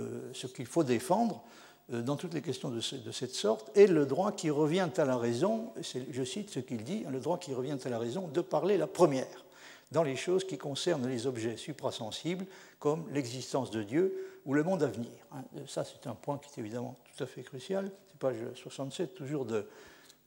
faut 0.66 0.84
défendre 0.84 1.44
dans 1.90 2.16
toutes 2.18 2.34
les 2.34 2.42
questions 2.42 2.70
de, 2.70 2.82
cette 2.82 3.34
sorte 3.34 3.72
est 3.78 3.88
le 3.88 4.06
droit 4.06 4.32
qui 4.34 4.50
revient 4.50 4.90
à 4.98 5.06
la 5.06 5.18
raison, 5.18 5.72
je 6.12 6.24
cite 6.24 6.50
ce 6.50 6.60
qu'il 6.60 6.84
dit, 6.84 7.06
le 7.10 7.20
droit 7.20 7.38
qui 7.38 7.54
revient 7.54 7.78
à 7.84 7.90
la 7.90 8.00
raison 8.00 8.28
de 8.28 8.42
parler 8.42 8.78
la 8.78 8.88
première 8.88 9.46
dans 9.92 10.04
les 10.04 10.16
choses 10.16 10.44
qui 10.44 10.58
concernent 10.58 11.08
les 11.08 11.28
objets 11.28 11.58
suprasensibles, 11.58 12.46
comme 12.80 13.06
l'existence 13.12 13.72
de 13.72 13.84
Dieu 13.84 14.40
ou 14.46 14.54
le 14.54 14.64
monde 14.64 14.84
à 14.84 14.88
venir. 14.88 15.12
Hein. 15.32 15.44
Ça, 15.68 15.84
c'est 15.84 16.08
un 16.08 16.16
point 16.16 16.38
qui 16.38 16.50
est 16.50 16.62
évidemment 16.62 16.98
tout 17.16 17.24
à 17.24 17.28
fait 17.28 17.44
crucial. 17.44 17.92
C'est 18.10 18.20
page 18.20 18.38
67, 18.56 19.14
toujours 19.14 19.46
de 19.46 19.68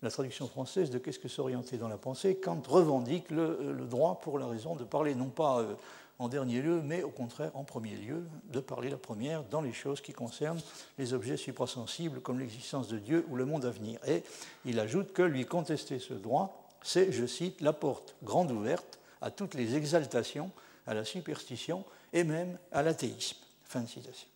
la 0.02 0.10
traduction 0.10 0.48
française 0.48 0.90
de 0.90 0.98
Qu'est-ce 0.98 1.18
que 1.18 1.28
s'orienter 1.28 1.76
dans 1.76 1.88
la 1.88 1.98
pensée 1.98 2.36
Kant 2.36 2.62
revendique 2.66 3.30
le, 3.30 3.74
droit 3.88 4.20
pour 4.22 4.38
la 4.38 4.46
raison 4.46 4.76
de 4.76 4.84
parler 4.84 5.14
non 5.14 5.28
pas 5.28 5.60
euh, 5.60 5.74
en 6.20 6.28
dernier 6.28 6.60
lieu, 6.60 6.82
mais 6.82 7.02
au 7.02 7.08
contraire 7.08 7.50
en 7.54 7.64
premier 7.64 7.96
lieu, 7.96 8.26
de 8.52 8.60
parler 8.60 8.90
la 8.90 8.98
première 8.98 9.42
dans 9.44 9.62
les 9.62 9.72
choses 9.72 10.02
qui 10.02 10.12
concernent 10.12 10.60
les 10.98 11.14
objets 11.14 11.38
suprasensibles 11.38 12.20
comme 12.20 12.38
l'existence 12.38 12.88
de 12.88 12.98
Dieu 12.98 13.24
ou 13.30 13.36
le 13.36 13.46
monde 13.46 13.64
à 13.64 13.70
venir. 13.70 13.98
Et 14.06 14.22
il 14.66 14.78
ajoute 14.78 15.14
que 15.14 15.22
lui 15.22 15.46
contester 15.46 15.98
ce 15.98 16.12
droit, 16.12 16.68
c'est, 16.82 17.10
je 17.10 17.24
cite, 17.24 17.62
la 17.62 17.72
porte 17.72 18.14
grande 18.22 18.52
ouverte 18.52 18.98
à 19.22 19.30
toutes 19.30 19.54
les 19.54 19.76
exaltations, 19.76 20.50
à 20.86 20.92
la 20.92 21.06
superstition 21.06 21.84
et 22.12 22.22
même 22.22 22.58
à 22.70 22.82
l'athéisme. 22.82 23.38
Fin 23.64 23.80
de 23.80 23.88
citation. 23.88 24.28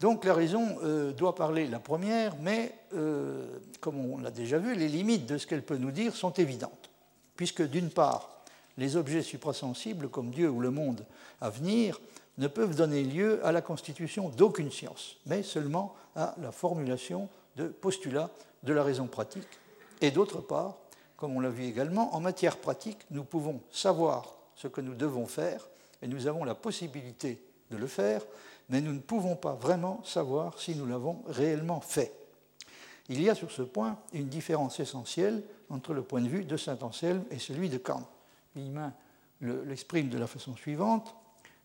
Donc 0.00 0.24
la 0.24 0.32
raison 0.32 0.78
euh, 0.82 1.12
doit 1.12 1.34
parler 1.34 1.66
la 1.66 1.80
première, 1.80 2.34
mais 2.40 2.74
euh, 2.94 3.58
comme 3.80 3.98
on 3.98 4.18
l'a 4.18 4.30
déjà 4.30 4.56
vu, 4.58 4.74
les 4.74 4.88
limites 4.88 5.26
de 5.26 5.36
ce 5.36 5.46
qu'elle 5.46 5.62
peut 5.62 5.76
nous 5.76 5.92
dire 5.92 6.16
sont 6.16 6.32
évidentes, 6.32 6.90
puisque 7.36 7.62
d'une 7.62 7.90
part, 7.90 8.33
les 8.76 8.96
objets 8.96 9.22
suprasensibles, 9.22 10.08
comme 10.08 10.30
Dieu 10.30 10.50
ou 10.50 10.60
le 10.60 10.70
monde 10.70 11.04
à 11.40 11.50
venir, 11.50 12.00
ne 12.38 12.48
peuvent 12.48 12.74
donner 12.74 13.04
lieu 13.04 13.44
à 13.46 13.52
la 13.52 13.62
constitution 13.62 14.28
d'aucune 14.30 14.70
science, 14.70 15.16
mais 15.26 15.42
seulement 15.42 15.94
à 16.16 16.34
la 16.40 16.52
formulation 16.52 17.28
de 17.56 17.68
postulats 17.68 18.30
de 18.62 18.72
la 18.72 18.82
raison 18.82 19.06
pratique. 19.06 19.46
Et 20.00 20.10
d'autre 20.10 20.40
part, 20.40 20.76
comme 21.16 21.36
on 21.36 21.40
l'a 21.40 21.50
vu 21.50 21.64
également, 21.64 22.14
en 22.14 22.20
matière 22.20 22.56
pratique, 22.56 22.98
nous 23.10 23.24
pouvons 23.24 23.60
savoir 23.70 24.34
ce 24.56 24.68
que 24.68 24.80
nous 24.80 24.94
devons 24.94 25.26
faire 25.26 25.68
et 26.02 26.08
nous 26.08 26.26
avons 26.26 26.44
la 26.44 26.54
possibilité 26.54 27.40
de 27.70 27.76
le 27.76 27.86
faire, 27.86 28.22
mais 28.68 28.80
nous 28.80 28.92
ne 28.92 28.98
pouvons 28.98 29.36
pas 29.36 29.52
vraiment 29.52 30.02
savoir 30.04 30.60
si 30.60 30.74
nous 30.74 30.86
l'avons 30.86 31.22
réellement 31.28 31.80
fait. 31.80 32.12
Il 33.08 33.22
y 33.22 33.28
a 33.28 33.34
sur 33.34 33.50
ce 33.50 33.62
point 33.62 33.98
une 34.12 34.28
différence 34.28 34.80
essentielle 34.80 35.42
entre 35.70 35.92
le 35.92 36.02
point 36.02 36.22
de 36.22 36.28
vue 36.28 36.44
de 36.44 36.56
Saint 36.56 36.78
Anselme 36.82 37.24
et 37.30 37.38
celui 37.38 37.68
de 37.68 37.78
Kant. 37.78 38.08
L'exprime 39.40 40.08
de 40.08 40.18
la 40.18 40.26
façon 40.26 40.56
suivante. 40.56 41.14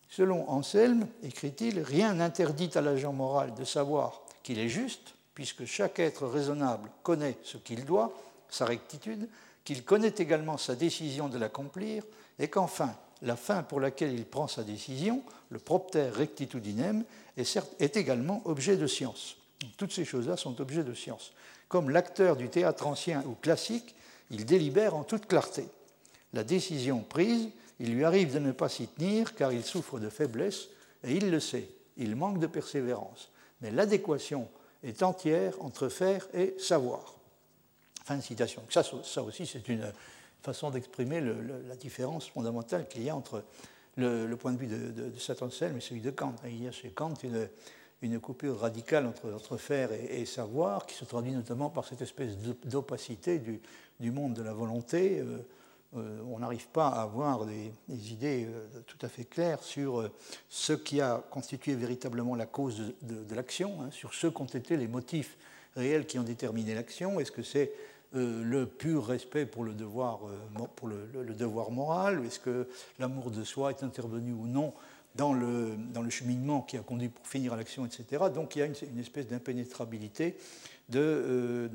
Selon 0.10 0.50
Anselme, 0.50 1.08
écrit-il, 1.24 1.82
rien 1.82 2.16
n'interdit 2.16 2.72
à 2.76 2.82
l'agent 2.82 3.14
moral 3.14 3.54
de 3.54 3.64
savoir 3.64 4.22
qu'il 4.42 4.58
est 4.58 4.70
juste, 4.70 5.14
puisque 5.36 5.66
chaque 5.66 6.00
être 6.00 6.26
raisonnable 6.26 6.90
connaît 7.04 7.38
ce 7.44 7.58
qu'il 7.58 7.86
doit, 7.86 8.14
sa 8.50 8.66
rectitude, 8.66 9.30
qu'il 9.64 9.86
connaît 9.86 10.14
également 10.18 10.58
sa 10.58 10.76
décision 10.76 11.30
de 11.30 11.38
l'accomplir, 11.38 12.04
et 12.40 12.48
qu'enfin, 12.48 12.96
la 13.22 13.36
fin 13.36 13.64
pour 13.64 13.80
laquelle 13.80 14.14
il 14.14 14.26
prend 14.26 14.48
sa 14.48 14.64
décision, 14.64 15.22
le 15.50 15.60
propter 15.60 16.10
rectitudinem, 16.10 17.04
est, 17.38 17.60
est 17.80 17.98
également 17.98 18.42
objet 18.46 18.78
de 18.78 18.88
science. 18.88 19.38
Toutes 19.78 19.92
ces 19.92 20.06
choses-là 20.06 20.38
sont 20.38 20.60
objets 20.62 20.84
de 20.84 20.94
science. 20.94 21.34
Comme 21.68 21.90
l'acteur 21.90 22.36
du 22.36 22.50
théâtre 22.50 22.88
ancien 22.88 23.24
ou 23.28 23.36
classique, 23.36 23.96
il 24.32 24.46
délibère 24.46 24.96
en 24.96 25.04
toute 25.04 25.28
clarté. 25.28 25.66
La 26.34 26.44
décision 26.44 27.00
prise, 27.00 27.50
il 27.80 27.94
lui 27.94 28.04
arrive 28.04 28.34
de 28.34 28.40
ne 28.40 28.52
pas 28.52 28.70
s'y 28.70 28.88
tenir 28.88 29.36
car 29.36 29.52
il 29.52 29.64
souffre 29.64 30.00
de 30.00 30.10
faiblesse, 30.10 30.68
et 31.04 31.14
il 31.14 31.32
le 31.32 31.40
sait, 31.40 31.70
il 31.98 32.16
manque 32.16 32.40
de 32.40 32.48
persévérance. 32.48 33.30
Mais 33.62 33.72
l'adéquation 33.72 34.48
est 34.84 35.04
entière 35.04 35.54
entre 35.62 35.90
faire 35.90 36.28
et 36.34 36.56
savoir. 36.60 37.16
Fin 38.04 38.18
de 38.18 38.22
citation. 38.22 38.64
Ça, 38.70 39.24
aussi, 39.24 39.46
c'est 39.46 39.68
une 39.70 39.92
façon 40.42 40.72
d'exprimer 40.72 41.22
la 41.22 41.76
différence 41.76 42.28
fondamentale 42.30 42.88
qu'il 42.88 43.04
y 43.04 43.10
a 43.10 43.16
entre 43.16 43.44
le, 43.98 44.34
point 44.36 44.54
de 44.54 44.58
vue 44.58 44.68
de, 44.68 44.92
de, 44.92 45.44
Anselme 45.44 45.78
et 45.78 45.82
celui 45.82 46.02
de 46.02 46.12
Kant. 46.12 46.36
Il 46.46 46.64
y 46.64 46.68
a 46.68 46.72
chez 46.72 46.90
Kant 46.90 47.14
une, 48.02 48.20
coupure 48.20 48.60
radicale 48.60 49.06
entre, 49.06 49.58
faire 49.58 49.92
et, 49.92 50.26
savoir, 50.26 50.86
qui 50.86 50.96
se 50.96 51.06
traduit 51.06 51.34
notamment 51.34 51.70
par 51.70 51.86
cette 51.86 52.02
espèce 52.02 52.38
d'opacité 52.66 53.40
du, 54.00 54.12
monde 54.12 54.34
de 54.34 54.42
la 54.42 54.54
volonté. 54.54 55.20
Euh, 55.20 55.40
on 55.94 56.40
n'arrive 56.40 56.68
pas 56.68 56.88
à 56.88 57.02
avoir 57.02 57.46
des, 57.46 57.72
idées 57.90 58.48
euh, 58.48 58.68
tout 58.86 59.04
à 59.04 59.10
fait 59.10 59.26
claires 59.26 59.64
sur 59.64 60.10
ce 60.48 60.74
qui 60.74 61.02
a 61.02 61.24
constitué 61.32 61.74
véritablement 61.74 62.36
la 62.36 62.46
cause 62.46 62.94
de, 63.02 63.36
l'action, 63.36 63.82
hein, 63.82 63.90
sur 63.92 64.14
ce 64.14 64.28
qu'ont 64.28 64.46
été 64.46 64.78
les 64.78 64.88
motifs 64.88 65.38
réels 65.76 66.06
qui 66.06 66.20
ont 66.20 66.24
déterminé 66.24 66.76
l'action. 66.76 67.20
Est-ce 67.20 67.32
que 67.32 67.44
c'est 67.44 67.72
euh, 68.16 68.44
le 68.44 68.66
pur 68.66 69.06
respect 69.06 69.46
pour 69.46 69.64
le 69.64 69.74
devoir, 69.74 70.22
euh, 70.28 70.66
pour 70.76 70.88
le, 70.88 71.34
devoir 71.34 71.72
moral? 71.72 72.26
Est-ce 72.26 72.40
que 72.40 72.68
l'amour 72.98 73.32
de 73.32 73.44
soi 73.44 73.72
est 73.72 73.84
intervenu 73.84 74.34
ou 74.34 74.48
non 74.48 74.74
dans 75.16 75.34
le, 75.34 75.76
cheminement 76.10 76.62
qui 76.62 76.78
a 76.78 76.82
conduit 76.82 77.10
pour 77.10 77.28
finir 77.28 77.54
à 77.54 77.58
l'action, 77.58 77.86
etc. 77.86 78.24
Donc 78.34 78.56
il 78.56 78.60
y 78.60 78.62
a 78.62 78.66
une, 78.66 79.00
espèce 79.00 79.28
d'impénétrabilité 79.28 80.38
euh, 80.96 81.68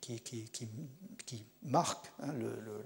qui, 0.00 0.20
marque 1.62 2.12
hein, 2.22 2.32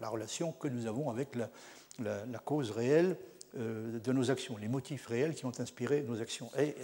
la 0.00 0.08
relation 0.08 0.52
que 0.52 0.68
nous 0.68 0.86
avons 0.86 1.10
avec 1.10 1.36
la, 1.36 2.38
cause 2.44 2.70
réelle 2.70 3.16
de 3.54 4.12
nos 4.12 4.30
actions, 4.30 4.56
les 4.56 4.68
motifs 4.68 5.06
réels 5.06 5.34
qui 5.34 5.46
ont 5.46 5.52
inspiré 5.60 6.02
nos 6.02 6.20
actions. 6.20 6.50
Et 6.58 6.74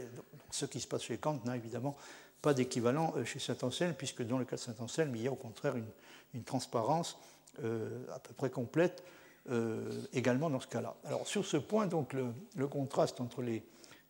ce 0.50 0.66
qui 0.66 0.80
se 0.80 0.86
passe 0.86 1.02
chez 1.02 1.18
Kant 1.18 1.40
n'a 1.44 1.56
évidemment 1.56 1.96
pas 2.42 2.54
d'équivalent 2.54 3.12
euh, 3.16 3.24
chez 3.24 3.38
Saint-Anselme, 3.38 3.94
puisque 3.94 4.22
dans 4.22 4.38
le 4.38 4.44
cas 4.44 4.56
de 4.56 4.60
Saint-Anselme, 4.60 5.14
il 5.16 5.22
y 5.22 5.28
a 5.28 5.32
au 5.32 5.36
contraire 5.36 5.74
une, 5.76 6.44
transparence 6.44 7.18
euh, 7.64 8.04
à 8.14 8.18
peu 8.20 8.32
près 8.34 8.50
complète 8.50 9.02
euh, 9.50 9.90
également 10.12 10.48
dans 10.48 10.60
ce 10.60 10.68
cas-là. 10.68 10.94
Alors 11.04 11.26
sur 11.26 11.44
ce 11.44 11.56
point, 11.56 11.86
donc, 11.86 12.14
le, 12.14 12.66
contraste 12.68 13.20
entre 13.20 13.42
les, 13.42 13.62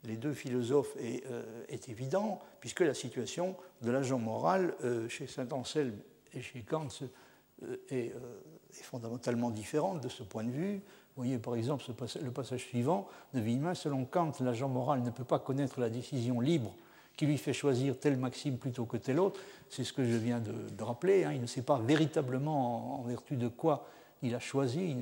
deux 0.04 0.34
philosophes 0.34 0.94
est, 0.98 1.88
évident, 1.88 2.40
puisque 2.60 2.80
la 2.80 2.94
situation 2.94 3.56
de 3.82 3.90
l'agent 3.90 4.18
moral 4.18 4.74
chez 5.08 5.26
Saint-Anselme 5.26 5.98
et 6.34 6.42
chez 6.42 6.62
Kant 6.62 6.88
est, 7.90 7.96
est, 7.96 8.12
fondamentalement 8.82 9.50
différente 9.50 10.00
de 10.00 10.08
ce 10.08 10.22
point 10.22 10.44
de 10.44 10.50
vue. 10.50 10.74
Vous 10.76 11.22
voyez 11.24 11.38
par 11.38 11.54
exemple 11.56 11.84
le 12.22 12.30
passage 12.30 12.60
suivant 12.60 13.08
de 13.34 13.40
Villemin, 13.40 13.74
selon 13.74 14.04
Kant, 14.04 14.32
l'agent 14.40 14.68
moral 14.68 15.02
ne 15.02 15.10
peut 15.10 15.24
pas 15.24 15.38
connaître 15.38 15.80
la 15.80 15.90
décision 15.90 16.40
libre 16.40 16.74
qui 17.20 17.26
lui 17.26 17.36
fait 17.36 17.52
choisir 17.52 17.98
telle 17.98 18.16
maxime 18.16 18.56
plutôt 18.56 18.86
que 18.86 18.96
telle 18.96 19.20
autre. 19.20 19.38
C'est 19.68 19.84
ce 19.84 19.92
que 19.92 20.02
je 20.02 20.16
viens 20.16 20.40
de, 20.40 20.82
rappeler. 20.82 21.24
Hein. 21.24 21.32
Il 21.34 21.42
ne 21.42 21.46
sait 21.46 21.60
pas 21.60 21.78
véritablement 21.78 22.98
en, 22.98 23.02
vertu 23.02 23.36
de 23.36 23.48
quoi 23.48 23.86
il 24.22 24.34
a 24.34 24.38
choisi. 24.38 24.96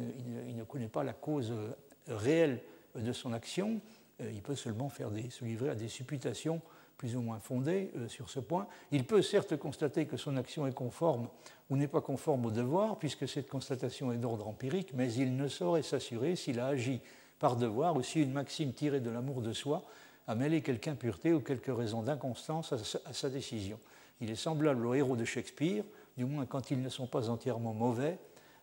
Il 0.49 0.57
ne, 0.57 0.65
connaît 0.65 0.89
pas 0.89 1.05
la 1.05 1.13
cause 1.13 1.53
euh, 1.53 1.71
réelle 2.09 2.61
de 2.97 3.13
son 3.13 3.33
action. 3.33 3.81
Euh, 4.21 4.33
il 4.33 4.43
peut 4.43 4.57
seulement 4.57 4.91
se 4.91 5.45
livrer 5.45 5.71
à 5.71 5.77
des 5.77 5.87
supputations 5.87 6.61
plus 6.99 7.17
ou 7.17 7.23
moins 7.23 7.39
fondées 7.39 7.91
euh, 7.97 8.09
sur 8.09 8.29
ce 8.29 8.41
point. 8.41 8.67
Il 8.91 9.05
peut 9.05 9.23
certes 9.23 9.57
constater 9.57 10.05
que 10.07 10.17
son 10.17 10.37
action 10.37 10.67
est 10.67 10.75
conforme 10.75 11.29
ou 11.71 11.77
n'est 11.77 11.89
pas 11.89 12.01
conforme 12.01 12.45
au 12.47 12.51
devoir, 12.51 12.99
puisque 12.99 13.27
cette 13.29 13.49
constatation 13.49 14.13
est 14.13 14.17
d'ordre 14.17 14.49
empirique, 14.49 14.93
mais 14.95 15.11
il 15.15 15.37
ne 15.37 15.49
saurait 15.49 15.83
s'assurer 15.83 16.37
s'il 16.37 16.61
a 16.61 16.67
agi 16.67 17.01
par 17.39 17.57
devoir 17.57 17.97
ou 17.97 18.03
si 18.03 18.21
une 18.21 18.33
maxime 18.33 18.73
tirée 18.73 19.01
de 19.01 19.11
l'amour 19.11 19.41
de 19.41 19.53
soi 19.53 19.85
à 20.27 20.35
mêler 20.35 20.61
quelque 20.61 20.89
impureté 20.89 21.33
ou 21.33 21.41
quelque 21.41 21.71
raison 21.71 22.03
d'inconstance 22.03 22.73
à, 22.73 23.13
sa 23.13 23.31
décision. 23.31 23.79
Il 24.21 24.31
est 24.31 24.37
semblable 24.37 24.85
au 24.85 24.95
héros 24.95 25.17
de 25.17 25.25
Shakespeare, 25.25 25.85
du 26.17 26.25
moins 26.25 26.45
quand 26.47 26.71
ils 26.71 26.83
ne 26.83 26.89
sont 26.89 27.07
pas 27.07 27.31
entièrement 27.31 27.73
mauvais, 27.73 28.19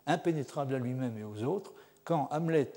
impénétrable 0.06 0.76
à 0.76 0.80
lui-même 0.80 1.18
et 1.18 1.24
aux 1.24 1.42
autres, 1.44 1.74
quand 2.04 2.28
Hamlet 2.32 2.72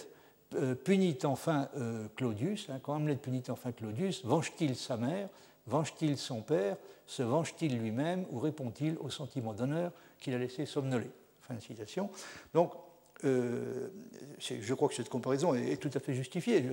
euh, 0.55 0.75
punit 0.75 1.19
enfin 1.25 1.69
euh, 1.77 2.07
Claudius, 2.17 2.71
hein, 2.71 2.79
quand 2.83 2.95
Hamlet 2.95 3.17
punit 3.17 3.43
enfin 3.51 3.73
Claudius, 3.73 4.25
venge-t-il 4.25 4.77
sa 4.77 4.97
mère, 4.97 5.29
venge-t-il 5.69 6.17
son 6.17 6.43
père, 6.43 6.77
se 7.07 7.23
venge-t-il 7.23 7.79
lui-même 7.79 8.27
ou 8.31 8.39
répond-il 8.39 8.97
au 8.99 9.11
sentiment 9.11 9.53
d'honneur 9.53 9.93
qu'il 10.19 10.35
a 10.35 10.39
laissé 10.39 10.67
somnoler? 10.67 11.11
Fin 11.43 11.55
de 11.55 11.61
citation. 11.61 12.11
Donc, 12.53 12.73
euh, 13.25 13.89
je 14.39 14.75
crois 14.75 14.89
que 14.89 14.95
cette 14.95 15.09
comparaison 15.09 15.55
est, 15.55 15.77
tout 15.77 15.91
à 15.95 16.01
fait 16.01 16.15
justifiée. 16.15 16.65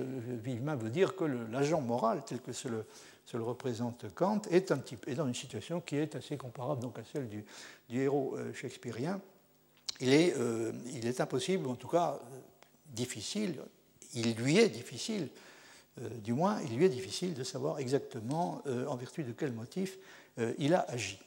Villemin 0.44 0.76
veut 0.76 0.90
dire 0.90 1.16
que 1.16 1.24
l'agent 1.24 1.80
moral, 1.80 2.22
tel 2.24 2.40
que 2.40 2.52
se 2.52 2.68
le, 2.68 2.84
représente 3.34 4.06
Kant, 4.14 4.42
est, 4.50 4.70
un 4.70 4.80
dans 5.16 5.26
une 5.26 5.34
situation 5.34 5.80
qui 5.80 5.96
est 5.96 6.14
assez 6.14 6.36
comparable 6.36 6.82
donc, 6.82 6.98
à 6.98 7.02
celle 7.12 7.28
du, 7.28 7.44
héros 7.90 8.36
euh, 8.36 8.52
shakespearien. 8.52 9.20
Il 10.00 10.12
est, 10.12 10.34
euh, 10.36 10.72
il 10.92 11.06
est, 11.06 11.20
impossible, 11.20 11.66
en 11.68 11.74
tout 11.74 11.88
cas 11.88 12.20
difficile, 12.86 13.56
il 14.14 14.34
lui 14.36 14.58
est 14.58 14.68
difficile, 14.68 15.28
du 16.22 16.32
moins, 16.32 16.60
il 16.68 16.76
lui 16.76 16.84
est 16.84 16.90
difficile 16.90 17.34
de 17.34 17.44
savoir 17.44 17.78
exactement 17.78 18.62
en 18.88 18.96
vertu 18.96 19.22
de 19.24 19.32
quel 19.32 19.52
motif 19.52 19.98
il 20.58 20.74
a 20.74 20.84
agi. 20.88 21.18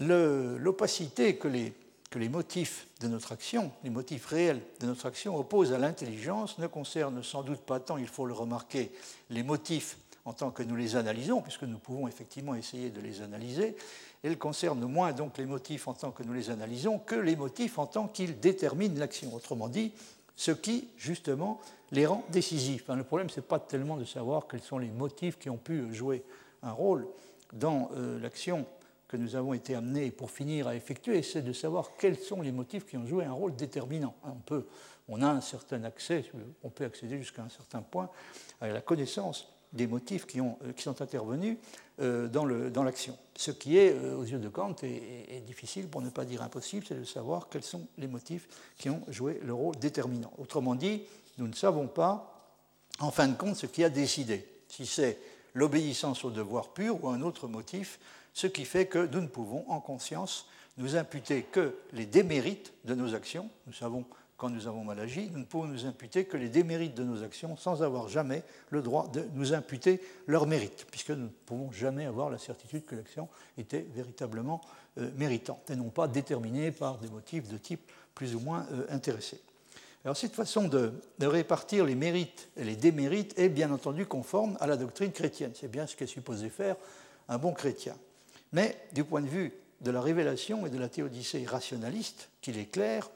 L'opacité 0.00 1.36
que 1.36 1.48
les 1.48 2.28
motifs 2.28 2.86
de 3.00 3.08
notre 3.08 3.32
action, 3.32 3.70
les 3.84 3.90
motifs 3.90 4.26
réels 4.26 4.60
de 4.80 4.86
notre 4.86 5.06
action 5.06 5.36
opposent 5.36 5.72
à 5.72 5.78
l'intelligence 5.78 6.58
ne 6.58 6.66
concernent 6.66 7.22
sans 7.22 7.42
doute 7.42 7.60
pas 7.60 7.80
tant, 7.80 7.96
il 7.96 8.08
faut 8.08 8.26
le 8.26 8.34
remarquer, 8.34 8.90
les 9.28 9.42
motifs 9.42 9.98
en 10.24 10.32
tant 10.32 10.50
que 10.50 10.62
nous 10.62 10.76
les 10.76 10.96
analysons, 10.96 11.40
puisque 11.40 11.62
nous 11.62 11.78
pouvons 11.78 12.06
effectivement 12.06 12.54
essayer 12.54 12.90
de 12.90 13.00
les 13.00 13.22
analyser, 13.22 13.74
elles 14.22 14.36
concernent 14.36 14.84
moins 14.84 15.12
donc 15.12 15.38
les 15.38 15.46
motifs 15.46 15.88
en 15.88 15.94
tant 15.94 16.10
que 16.10 16.22
nous 16.22 16.34
les 16.34 16.50
analysons 16.50 16.98
que 16.98 17.14
les 17.14 17.36
motifs 17.36 17.78
en 17.78 17.86
tant 17.86 18.06
qu'ils 18.06 18.38
déterminent 18.38 18.98
l'action. 18.98 19.34
Autrement 19.34 19.68
dit, 19.68 19.92
ce 20.40 20.52
qui, 20.52 20.88
justement, 20.96 21.60
les 21.92 22.06
rend 22.06 22.24
décisifs. 22.30 22.88
le 22.88 23.04
problème, 23.04 23.28
ce 23.28 23.40
n'est 23.40 23.46
pas 23.46 23.58
tellement 23.58 23.98
de 23.98 24.06
savoir 24.06 24.46
quels 24.48 24.62
sont 24.62 24.78
les 24.78 24.88
motifs 24.88 25.38
qui 25.38 25.50
ont 25.50 25.58
pu 25.58 25.92
jouer 25.92 26.24
un 26.62 26.72
rôle 26.72 27.06
dans 27.52 27.90
euh, 27.94 28.18
l'action 28.18 28.64
que 29.06 29.18
nous 29.18 29.36
avons 29.36 29.52
été 29.52 29.74
amenés 29.74 30.10
pour 30.10 30.30
finir 30.30 30.66
à 30.66 30.74
effectuer, 30.74 31.20
c'est 31.20 31.42
de 31.42 31.52
savoir 31.52 31.90
quels 31.98 32.16
sont 32.16 32.40
les 32.40 32.52
motifs 32.52 32.86
qui 32.86 32.96
ont 32.96 33.04
joué 33.04 33.26
un 33.26 33.32
rôle 33.32 33.54
déterminant. 33.54 34.14
On, 34.24 34.36
peut, 34.36 34.64
on 35.10 35.20
a 35.20 35.28
un 35.28 35.42
certain 35.42 35.84
accès, 35.84 36.24
on 36.64 36.70
peut 36.70 36.86
accéder 36.86 37.18
jusqu'à 37.18 37.42
un 37.42 37.50
certain 37.50 37.82
point 37.82 38.08
à 38.62 38.68
la 38.68 38.80
connaissance 38.80 39.46
des 39.74 39.86
motifs 39.86 40.24
qui, 40.24 40.40
ont, 40.40 40.56
qui 40.74 40.82
sont 40.82 41.02
intervenus 41.02 41.58
euh, 41.58 41.89
dans 42.00 42.82
l'action. 42.82 43.16
Ce 43.36 43.50
qui 43.50 43.78
est, 43.78 43.92
euh, 43.92 44.16
aux 44.16 44.24
yeux 44.24 44.38
de 44.38 44.48
Kant, 44.48 44.76
difficile, 45.46 45.88
pour 45.88 46.02
ne 46.02 46.10
pas 46.10 46.24
dire 46.24 46.42
impossible, 46.42 46.84
c'est 46.86 46.98
de 46.98 47.04
savoir 47.04 47.48
quels 47.48 47.62
sont 47.62 47.86
les 47.98 48.06
motifs 48.06 48.48
qui 48.76 48.90
ont 48.90 49.02
joué 49.08 49.40
le 49.42 49.54
rôle 49.54 49.76
déterminant. 49.76 50.32
Autrement 50.38 50.74
dit, 50.74 51.02
nous 51.38 51.48
ne 51.48 51.54
savons 51.54 51.86
pas, 51.86 52.52
en 52.98 53.10
fin 53.10 53.28
de 53.28 53.34
compte, 53.34 53.56
ce 53.56 53.66
qui 53.66 53.84
a 53.84 53.88
décidé, 53.88 54.46
si 54.68 54.86
c'est 54.86 55.18
l'obéissance 55.54 56.24
au 56.24 56.30
devoir 56.30 56.72
pur 56.72 57.02
ou 57.02 57.08
un 57.08 57.22
autre 57.22 57.48
motif 57.48 57.98
ce 58.32 58.46
qui 58.46 58.64
fait 58.64 58.86
que 58.86 59.06
nous 59.06 59.20
ne 59.20 59.26
pouvons 59.26 59.64
en 59.68 59.80
conscience 59.80 60.46
nous 60.78 60.96
imputer 60.96 61.42
que 61.42 61.76
les 61.92 62.06
démérites 62.06 62.72
de 62.84 62.94
nos 62.94 63.14
actions. 63.14 63.50
Nous 63.66 63.72
savons 63.72 64.04
quand 64.40 64.48
nous 64.48 64.66
avons 64.66 64.84
mal 64.84 64.98
agi, 64.98 65.28
nous 65.32 65.40
ne 65.40 65.44
pouvons 65.44 65.66
nous 65.66 65.84
imputer 65.84 66.24
que 66.24 66.38
les 66.38 66.48
démérites 66.48 66.94
de 66.94 67.04
nos 67.04 67.22
actions 67.22 67.58
sans 67.58 67.82
avoir 67.82 68.08
jamais 68.08 68.42
le 68.70 68.80
droit 68.80 69.06
de 69.08 69.22
nous 69.34 69.52
imputer 69.52 70.00
leurs 70.26 70.46
mérites, 70.46 70.86
puisque 70.90 71.10
nous 71.10 71.24
ne 71.24 71.28
pouvons 71.44 71.70
jamais 71.72 72.06
avoir 72.06 72.30
la 72.30 72.38
certitude 72.38 72.86
que 72.86 72.96
l'action 72.96 73.28
était 73.58 73.84
véritablement 73.94 74.62
euh, 74.96 75.10
méritante 75.18 75.70
et 75.70 75.76
non 75.76 75.90
pas 75.90 76.08
déterminée 76.08 76.72
par 76.72 76.96
des 76.96 77.10
motifs 77.10 77.48
de 77.48 77.58
type 77.58 77.82
plus 78.14 78.34
ou 78.34 78.40
moins 78.40 78.66
euh, 78.72 78.86
intéressé. 78.88 79.38
Alors 80.06 80.16
cette 80.16 80.34
façon 80.34 80.68
de, 80.68 80.94
de, 81.18 81.26
répartir 81.26 81.84
les 81.84 81.94
mérites 81.94 82.48
et 82.56 82.64
les 82.64 82.76
démérites 82.76 83.38
est 83.38 83.50
bien 83.50 83.70
entendu 83.70 84.06
conforme 84.06 84.56
à 84.58 84.66
la 84.66 84.78
doctrine 84.78 85.12
chrétienne. 85.12 85.52
C'est 85.54 85.70
bien 85.70 85.86
ce 85.86 85.96
qu'est 85.96 86.06
supposé 86.06 86.48
faire 86.48 86.76
un 87.28 87.36
bon 87.36 87.52
chrétien. 87.52 87.94
Mais 88.54 88.74
du 88.94 89.04
point 89.04 89.20
de 89.20 89.28
vue 89.28 89.52
de 89.82 89.90
la 89.90 90.00
révélation 90.00 90.64
et 90.64 90.70
de 90.70 90.78
la 90.78 90.88
théodicée 90.88 91.44
rationaliste, 91.44 92.30
qu'il 92.40 92.56
est 92.56 92.70
clair, 92.70 93.10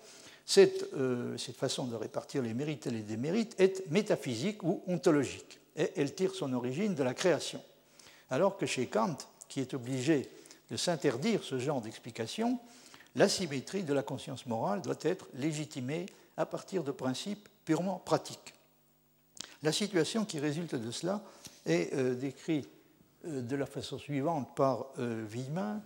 euh, 0.58 1.38
cette, 1.38 1.56
façon 1.56 1.86
de 1.86 1.96
répartir 1.96 2.42
les 2.42 2.52
mérites 2.52 2.86
et 2.86 2.90
les 2.90 3.02
démérites 3.02 3.58
est 3.58 3.88
métaphysique 3.90 4.62
ou 4.62 4.82
ontologique, 4.86 5.58
et 5.76 5.90
elle 5.96 6.14
tire 6.14 6.34
son 6.34 6.52
origine 6.52 6.94
de 6.94 7.02
la 7.02 7.14
création. 7.14 7.62
Alors 8.30 8.56
que 8.56 8.66
chez 8.66 8.86
Kant, 8.86 9.16
qui 9.48 9.60
est 9.60 9.74
obligé 9.74 10.28
de 10.70 10.76
s'interdire 10.76 11.42
ce 11.42 11.58
genre 11.58 11.80
d'explication, 11.80 12.58
la 13.16 13.28
symétrie 13.28 13.84
de 13.84 13.94
la 13.94 14.02
conscience 14.02 14.46
morale 14.46 14.82
doit 14.82 14.98
être 15.02 15.28
légitimée 15.34 16.06
à 16.36 16.46
partir 16.46 16.84
de 16.84 16.90
principes 16.90 17.48
purement 17.64 18.02
pratiques. 18.04 18.54
La 19.62 19.72
situation 19.72 20.24
qui 20.24 20.40
résulte 20.40 20.74
de 20.74 20.90
cela 20.90 21.22
est 21.64 21.94
euh, 21.94 22.14
décrite 22.14 22.68
euh, 23.24 23.40
de 23.40 23.56
la 23.56 23.66
façon 23.66 23.98
suivante 23.98 24.54
par 24.54 24.88
Villemin. 24.98 25.80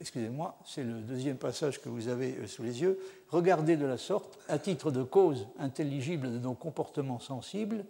Excusez-moi, 0.00 0.56
c'est 0.64 0.82
le 0.82 1.00
deuxième 1.00 1.36
passage 1.36 1.80
que 1.80 1.88
vous 1.88 2.08
avez 2.08 2.36
euh, 2.36 2.46
sous 2.46 2.62
les 2.62 2.82
yeux. 2.82 2.98
Regardez 3.30 3.76
de 3.76 3.86
la 3.86 3.96
sorte, 3.96 4.38
à 4.48 4.58
titre 4.58 4.90
de 4.90 5.02
cause 5.02 5.46
intelligible 5.58 6.32
de 6.32 6.38
nos 6.38 6.54
comportements 6.54 7.20
sensibles, 7.20 7.84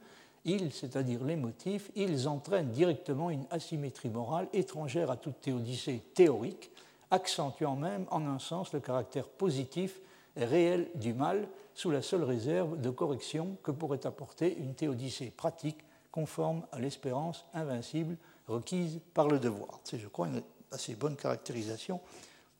ils, 0.44 0.72
c'est-à-dire 0.72 1.24
les 1.24 1.36
motifs, 1.36 1.90
ils 1.96 2.28
entraînent 2.28 2.70
directement 2.70 3.30
une 3.30 3.46
asymétrie 3.50 4.10
morale 4.10 4.48
étrangère 4.52 5.10
à 5.10 5.16
toute 5.16 5.40
théodicée 5.40 6.02
théorique, 6.14 6.70
accentuant 7.10 7.76
même 7.76 8.04
en 8.10 8.26
un 8.26 8.38
sens 8.38 8.72
le 8.74 8.80
caractère 8.80 9.26
positif 9.26 10.00
et 10.36 10.44
réel 10.44 10.90
du 10.96 11.14
mal, 11.14 11.48
sous 11.74 11.90
la 11.90 12.02
seule 12.02 12.24
réserve 12.24 12.78
de 12.80 12.90
correction 12.90 13.56
que 13.62 13.70
pourrait 13.70 14.06
apporter 14.06 14.56
une 14.58 14.74
théodicée 14.74 15.32
pratique 15.34 15.78
conforme 16.12 16.66
à 16.70 16.78
l'espérance 16.78 17.46
invincible 17.54 18.16
requise 18.46 19.00
par 19.14 19.28
le 19.28 19.38
devoir. 19.38 19.80
C'est, 19.84 19.98
je 19.98 20.08
crois, 20.08 20.28
assez 20.74 20.94
bonne 20.94 21.16
caractérisation 21.16 22.00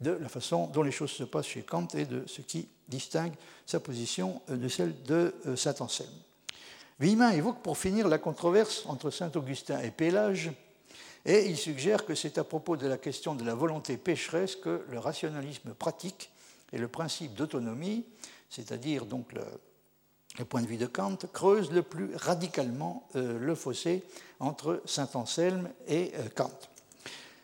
de 0.00 0.11
la 0.11 0.29
façon 0.29 0.66
dont 0.68 0.83
les 0.83 0.90
choses 0.90 1.11
se 1.11 1.24
passent 1.24 1.46
chez 1.46 1.62
Kant 1.62 1.88
et 1.94 2.05
de 2.05 2.24
ce 2.27 2.42
qui 2.42 2.68
distingue 2.88 3.33
sa 3.66 3.81
position 3.81 4.40
euh, 4.50 4.57
de 4.57 4.68
celle 4.68 5.03
de 5.05 5.35
euh, 5.46 5.57
Saint 5.57 5.74
Anselme. 5.81 6.09
Villemin 7.00 7.31
évoque 7.31 7.62
pour 7.62 7.77
finir 7.77 8.09
la 8.09 8.18
controverse 8.18 8.85
entre 8.87 9.11
Saint 9.11 9.33
Augustin 9.35 9.81
et 9.81 9.90
Pélage, 9.90 10.53
et 11.27 11.46
il 11.46 11.57
suggère 11.57 12.05
que 12.05 12.14
c'est 12.14 12.38
à 12.38 12.44
propos 12.44 12.77
de 12.77 12.87
la 12.87 12.98
question 12.98 13.35
de 13.35 13.44
la 13.44 13.55
volonté 13.55 13.96
pécheresse 13.96 14.57
que 14.57 14.85
le 14.90 14.98
rationalisme 14.98 15.72
pratique 15.74 16.31
et 16.72 16.79
le 16.79 16.87
principe 16.87 17.35
d'autonomie, 17.35 18.05
c'est-à-dire 18.50 19.07
donc 19.07 19.33
le, 19.33 20.44
point 20.44 20.61
de 20.61 20.66
vue 20.66 20.77
de 20.77 20.87
Kant, 20.87 21.16
creuse 21.33 21.72
le 21.72 21.83
plus 21.83 22.14
radicalement 22.14 23.09
euh, 23.16 23.38
le 23.38 23.55
fossé 23.55 24.05
entre 24.38 24.83
saint 24.85 25.09
Anselme 25.14 25.70
et 25.88 26.12
Kant. 26.35 26.50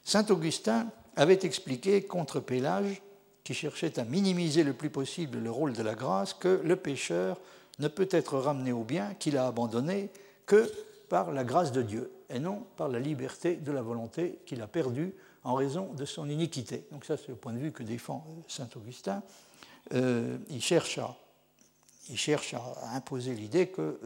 Saint 0.04 0.26
Augustin 0.30 0.88
avait 1.16 1.40
expliqué 1.42 2.02
contre 2.02 2.40
Pélage, 2.40 3.02
qui 3.44 3.54
cherchait 3.54 3.98
à 3.98 4.04
minimiser 4.04 4.62
le 4.62 4.72
plus 4.72 4.90
possible 4.90 5.38
le 5.38 5.50
rôle 5.50 5.72
de 5.72 5.82
la 5.82 5.94
grâce, 5.94 6.34
que 6.34 6.60
le 6.62 6.76
pécheur 6.76 7.40
ne 7.78 7.88
peut 7.88 8.08
être 8.10 8.38
ramené 8.38 8.72
au 8.72 8.84
bien 8.84 9.14
qu'il 9.14 9.36
a 9.36 9.46
abandonné 9.46 10.10
que 10.46 10.70
par 11.08 11.32
la 11.32 11.44
grâce 11.44 11.72
de 11.72 11.82
Dieu, 11.82 12.12
et 12.28 12.38
non 12.38 12.64
par 12.76 12.88
la 12.88 13.00
liberté 13.00 13.56
de 13.56 13.72
la 13.72 13.82
volonté 13.82 14.38
qu'il 14.46 14.62
a 14.62 14.66
perdue 14.66 15.14
en 15.42 15.54
raison 15.54 15.92
de 15.94 16.04
son 16.04 16.28
iniquité. 16.28 16.86
Donc 16.92 17.04
ça, 17.04 17.16
c'est 17.16 17.28
le 17.28 17.34
point 17.34 17.52
de 17.52 17.58
vue 17.58 17.72
que 17.72 17.82
défend 17.82 18.24
euh, 18.28 18.42
saint 18.46 18.68
Augustin. 18.76 19.22
il 19.92 20.62
cherche 20.62 20.98
à 20.98 21.16
il 22.10 22.18
cherche 22.18 22.54
à, 22.54 22.94
imposer 22.94 23.34
l'idée 23.34 23.68
que 23.68 23.80
euh, 23.80 23.98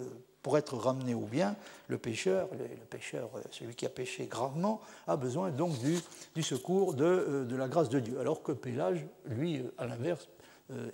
pour 0.45 0.59
être 0.59 0.77
ramené 0.77 1.15
au 1.15 1.23
bien, 1.23 1.57
le 1.89 1.97
pécheur, 1.97 2.49
le, 2.53 2.67
pécheur, 2.85 3.31
euh, 3.35 3.41
celui 3.51 3.75
qui 3.75 3.87
a 3.87 3.89
péché 3.89 4.27
gravement, 4.27 4.83
a 5.07 5.17
besoin 5.17 5.51
donc 5.51 5.73
du, 5.81 6.43
secours 6.43 6.95
euh, 7.01 7.47
de, 7.47 7.57
la 7.57 7.67
grâce 7.67 7.89
de 7.89 7.99
Dieu. 7.99 8.21
Alors 8.21 8.43
que 8.43 8.53
Pélage, 8.53 9.07
lui, 9.25 9.65
à 9.79 9.87
l'inverse, 9.87 10.29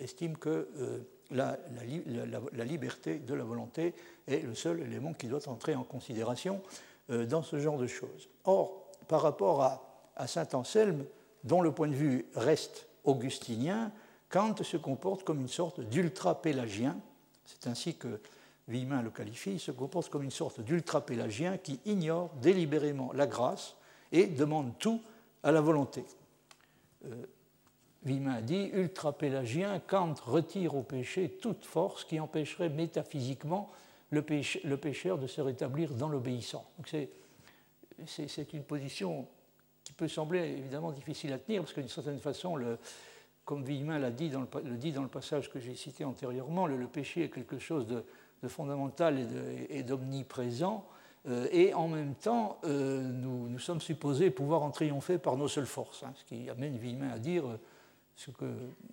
estime 0.00 0.36
que 0.36 0.68
la, 1.30 1.56
liberté 2.64 3.18
de 3.18 3.34
la 3.34 3.44
volonté 3.44 3.94
est 4.26 4.40
le 4.40 4.54
seul 4.54 4.80
élément 4.80 5.12
qui 5.12 5.28
doit 5.28 5.48
entrer 5.48 5.76
en 5.76 5.84
considération 5.84 6.60
dans 7.08 7.42
ce 7.42 7.60
genre 7.60 7.78
de 7.78 7.86
choses. 7.86 8.28
Or, 8.44 8.88
par 9.06 9.22
rapport 9.22 9.62
à, 9.62 9.90
à 10.16 10.26
saint 10.26 10.48
Anselme, 10.54 11.04
dont 11.44 11.60
le 11.60 11.70
point 11.70 11.86
de 11.86 11.94
vue 11.94 12.26
reste 12.34 12.88
augustinien, 13.04 13.92
Kant 14.28 14.56
se 14.62 14.76
comporte 14.76 15.24
comme 15.24 15.40
une 15.40 15.48
sorte 15.48 15.80
d'ultra-pélagien, 15.80 16.96
c'est 17.44 17.68
ainsi 17.68 17.96
que 17.96 18.20
Villemin 18.70 19.02
le 19.02 19.11
qualifie, 19.11 19.52
il 19.52 19.61
se 19.61 19.72
comporte 19.72 20.09
comme 20.09 20.22
une 20.22 20.30
sorte 20.30 20.61
d'ultra-pélagien 20.61 21.59
qui 21.59 21.80
ignore 21.87 22.30
délibérément 22.40 23.12
la 23.12 23.26
grâce 23.26 23.74
et 24.12 24.26
demande 24.26 24.78
tout 24.78 25.02
à 25.42 25.50
la 25.50 25.61
volonté. 25.61 26.04
Euh, 27.04 27.26
Villemin 28.04 28.40
dit 28.40 28.70
ultra-pélagien, 28.72 29.80
Kant 29.80 30.14
retire 30.24 30.76
au 30.76 30.83
péché 30.83 31.28
toute 31.42 31.66
force 31.66 32.04
qui 32.04 32.18
empêcherait 32.20 32.70
métaphysiquement 32.70 33.70
le, 34.11 34.22
pécheur 34.22 35.18
de 35.18 35.26
se 35.26 35.40
rétablir 35.40 35.92
dans 35.94 36.09
l'obéissance. 36.09 36.64
C'est 38.06 38.52
une 38.52 38.62
position 38.62 39.26
qui 39.85 39.92
peut 39.92 40.09
sembler 40.09 40.40
évidemment 40.40 40.92
difficile 40.92 41.33
à 41.33 41.38
tenir, 41.38 41.62
parce 41.62 41.72
que 41.72 41.80
d'une 41.80 41.90
certaine 41.90 42.20
façon, 42.20 42.59
comme 43.44 43.64
Villemin 43.64 43.98
le, 43.98 44.11
dit 44.11 44.30
dans 44.30 45.02
le 45.02 45.09
passage 45.09 45.50
que 45.50 45.61
j'ai 45.61 45.74
cité 45.74 46.04
antérieurement, 46.04 46.66
le, 46.66 46.87
péché 46.87 47.24
est 47.24 47.28
quelque 47.28 47.59
chose 47.59 47.87
de, 47.87 48.02
fondamental 48.48 49.18
et 49.68 49.83
d'omniprésent, 49.83 50.85
euh, 51.29 51.48
et 51.53 51.74
en 51.74 51.88
même 51.88 52.14
temps, 52.14 52.59
euh, 52.64 53.03
nous, 53.03 53.59
sommes 53.59 53.81
supposés 53.81 54.31
pouvoir 54.31 54.62
en 54.62 54.70
triompher 54.70 55.18
par 55.18 55.37
nos 55.37 55.48
seules 55.48 55.66
forces, 55.66 56.03
hein, 56.03 56.12
ce 56.14 56.24
qui 56.24 56.48
amène 56.48 56.76
Villemin 56.79 57.11
à 57.11 57.18
dire 57.18 57.44
euh, 57.46 57.59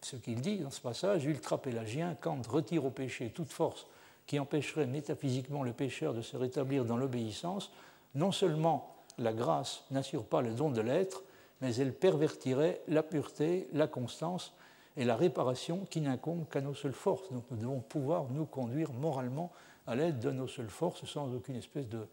ce 0.02 0.16
qu'il 0.18 0.42
dit 0.42 0.58
dans 0.58 0.70
ce 0.70 0.82
passage, 0.82 1.26
ultra-pélagien, 1.26 2.16
Kant 2.20 2.42
retire 2.48 2.86
au 2.86 2.90
péché 2.90 3.30
toute 3.30 3.52
force 3.52 3.88
qui 4.26 4.40
empêcherait 4.40 4.88
métaphysiquement 4.88 5.64
le 5.64 5.72
pécheur 5.72 6.14
de 6.14 6.22
se 6.22 6.36
rétablir 6.36 6.84
dans 6.84 6.98
l'obéissance, 6.98 7.72
non 8.14 8.34
seulement 8.34 8.96
la 9.18 9.32
grâce 9.32 9.86
n'assure 9.90 10.26
pas 10.26 10.42
le 10.42 10.52
don 10.52 10.70
de 10.70 10.82
l'être, 10.82 11.24
mais 11.62 11.76
elle 11.76 11.94
pervertirait 11.94 12.82
la 12.90 13.04
pureté, 13.04 13.70
la 13.72 13.88
constance 13.88 14.54
et 14.98 15.06
la 15.06 15.16
réparation 15.16 15.86
qui 15.90 16.02
n'incombent 16.02 16.50
qu'à 16.50 16.60
nos 16.60 16.74
seules 16.74 16.94
forces. 16.94 17.32
Donc 17.32 17.46
nous 17.52 17.58
devons 17.58 17.80
pouvoir 17.80 18.26
nous 18.32 18.46
conduire 18.46 18.92
moralement 18.92 19.52
à 19.86 19.96
l'aide 19.96 20.20
de 20.20 20.32
nos 20.32 20.48
seules 20.48 20.70
forces 20.70 21.06
sans 21.06 21.34
aucune 21.34 21.56
espèce 21.56 21.88
de, 21.88 22.08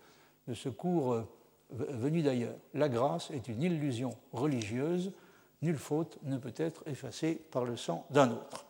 secours 0.54 1.14
euh, 1.14 1.26
venu 1.72 2.22
d'ailleurs. 2.22 2.54
La 2.74 2.88
grâce 2.88 3.30
est 3.30 3.48
une 3.48 3.62
illusion 3.62 4.10
religieuse 4.32 5.12
nulle 5.64 5.78
faute 5.78 6.18
ne 6.22 6.36
peut 6.36 6.54
être 6.56 6.82
effacée 6.86 7.34
par 7.50 7.64
le 7.64 7.76
sang 7.76 8.06
d'un 8.10 8.30
autre. 8.30 8.66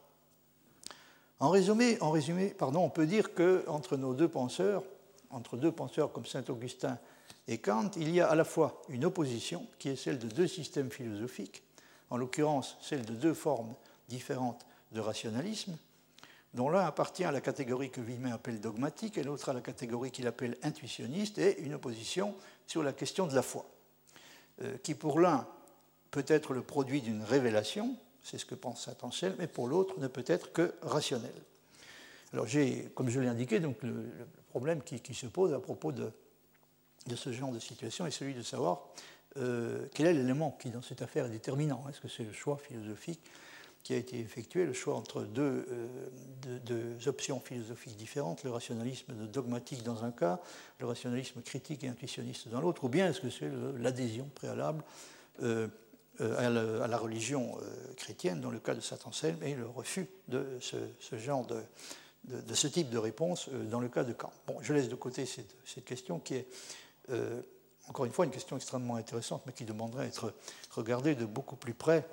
En 1.41 1.51
résumé, 1.51 2.01
en 2.01 2.11
résumé 2.11 2.49
pardon, 2.51 2.81
on 2.81 2.91
peut 2.91 3.07
dire 3.07 3.35
qu'entre 3.35 3.97
nos 3.97 4.15
deux 4.15 4.29
penseurs, 4.29 4.85
entre 5.31 5.57
deux 5.57 5.73
penseurs 5.73 6.13
comme 6.13 6.25
Saint 6.25 6.45
Augustin 6.49 6.99
et 7.49 7.59
Kant, 7.59 7.91
il 7.97 8.15
y 8.15 8.21
a 8.21 8.29
à 8.29 8.35
la 8.35 8.45
fois 8.45 8.81
une 8.89 9.05
opposition 9.05 9.67
qui 9.79 9.89
est 9.89 9.97
celle 9.97 10.19
de 10.19 10.29
deux 10.29 10.47
systèmes 10.47 10.91
philosophiques, 10.91 11.65
en 12.11 12.17
l'occurrence 12.17 12.79
celle 12.81 13.05
de 13.05 13.13
deux 13.13 13.35
formes 13.35 13.75
différentes 14.09 14.67
de 14.93 15.01
rationalisme, 15.01 15.77
dont 16.55 16.69
l'un 16.69 16.87
appartient 16.87 17.25
à 17.25 17.33
la 17.33 17.41
catégorie 17.41 17.91
que 17.91 18.01
Villemin 18.01 18.33
appelle 18.33 18.61
dogmatique 18.61 19.19
et 19.19 19.25
l'autre 19.25 19.49
à 19.49 19.53
la 19.53 19.61
catégorie 19.61 20.11
qu'il 20.11 20.27
appelle 20.27 20.57
intuitionniste, 20.63 21.39
et 21.39 21.61
une 21.63 21.75
opposition 21.75 22.35
sur 22.67 22.83
la 22.83 22.93
question 22.93 23.27
de 23.27 23.35
la 23.35 23.43
foi, 23.43 23.67
euh, 24.63 24.77
qui 24.83 24.95
pour 24.95 25.19
l'un 25.19 25.47
peut 26.11 26.25
être 26.29 26.55
le 26.55 26.63
produit 26.63 27.03
d'une 27.03 27.23
révélation, 27.23 27.97
c'est 28.23 28.39
ce 28.39 28.47
que 28.47 28.55
pense 28.55 28.85
Saint 28.85 28.97
Anselme, 29.03 29.35
mais 29.39 29.49
pour 29.49 29.67
l'autre 29.67 29.99
ne 29.99 30.07
peut 30.07 30.25
être 30.27 30.53
que 30.53 30.75
rationnel. 30.83 31.35
Alors 32.33 32.47
j'ai, 32.47 32.91
comme 32.95 33.11
je 33.11 33.21
l'ai 33.21 33.29
indiqué, 33.29 33.61
donc 33.61 33.83
le, 33.83 34.07
problème 34.51 34.83
qui, 34.83 35.15
se 35.15 35.27
pose 35.27 35.53
à 35.53 35.59
propos 35.59 35.91
de, 35.91 36.13
ce 37.17 37.33
genre 37.33 37.51
de 37.51 37.59
situation 37.59 38.07
est 38.07 38.13
celui 38.13 38.35
de 38.35 38.43
savoir 38.43 38.87
euh, 39.37 39.87
quel 39.93 40.07
est 40.07 40.15
l'élément 40.15 40.57
qui 40.61 40.71
dans 40.71 40.83
cette 40.83 41.03
affaire 41.03 41.27
est 41.27 41.31
déterminant. 41.31 41.85
Est-ce 41.89 42.01
que 42.01 42.07
c'est 42.07 42.23
le 42.23 42.33
choix 42.33 42.57
philosophique 42.57 43.21
qui 43.85 43.93
a 43.93 43.99
été 43.99 44.19
effectué, 44.19 44.65
le 44.65 44.73
choix 44.73 44.97
entre 44.97 45.23
deux, 45.23 45.67
euh, 45.71 46.59
deux, 46.65 47.07
options 47.07 47.39
philosophiques 47.39 47.97
différentes, 47.97 48.43
le 48.43 48.51
rationalisme 48.51 49.13
dogmatique 49.27 49.83
dans 49.83 50.05
un 50.05 50.11
cas, 50.11 50.41
le 50.81 50.87
rationalisme 50.87 51.43
critique 51.43 51.85
et 51.85 51.89
intuitionniste 51.89 52.49
dans 52.49 52.63
l'autre, 52.63 52.83
ou 52.85 52.89
bien 52.89 53.11
est-ce 53.11 53.21
que 53.21 53.29
c'est 53.29 53.51
l'adhésion 53.77 54.31
préalable 54.35 54.83
euh, 55.43 55.69
euh, 56.23 56.83
à, 56.83 56.89
la, 56.89 56.97
religion 56.97 57.59
chrétienne 57.97 58.41
dans 58.41 58.51
le 58.51 58.59
cas 58.59 58.75
de 58.75 58.81
Saint 58.81 58.99
Anselme 59.05 59.43
et 59.43 59.55
le 59.55 59.67
refus 59.67 60.09
de 60.29 60.47
ce, 60.61 61.19
genre 61.19 61.45
de, 61.45 61.61
de, 62.25 62.55
ce 62.55 62.69
type 62.69 62.89
de 62.89 62.99
réponse 62.99 63.51
dans 63.51 63.81
le 63.81 63.89
cas 63.91 64.05
de 64.05 64.15
Kant. 64.15 64.33
Bon, 64.47 64.57
je 64.63 64.73
laisse 64.73 64.89
de 64.89 64.95
côté 64.95 65.27
cette, 65.27 65.55
cette 65.67 65.85
question 65.85 66.21
qui 66.21 66.37
est 66.37 66.47
encore 67.89 68.07
une 68.07 68.13
fois 68.13 68.25
une 68.25 68.31
question 68.31 68.57
extrêmement 68.57 68.97
intéressante, 68.97 69.43
mais 69.45 69.53
qui 69.53 69.67
demanderait 69.67 70.05
à 70.05 70.07
être 70.07 70.33
regardée 70.71 71.15
de 71.15 71.27
beaucoup 71.27 71.57
plus 71.57 71.75
près 71.75 72.07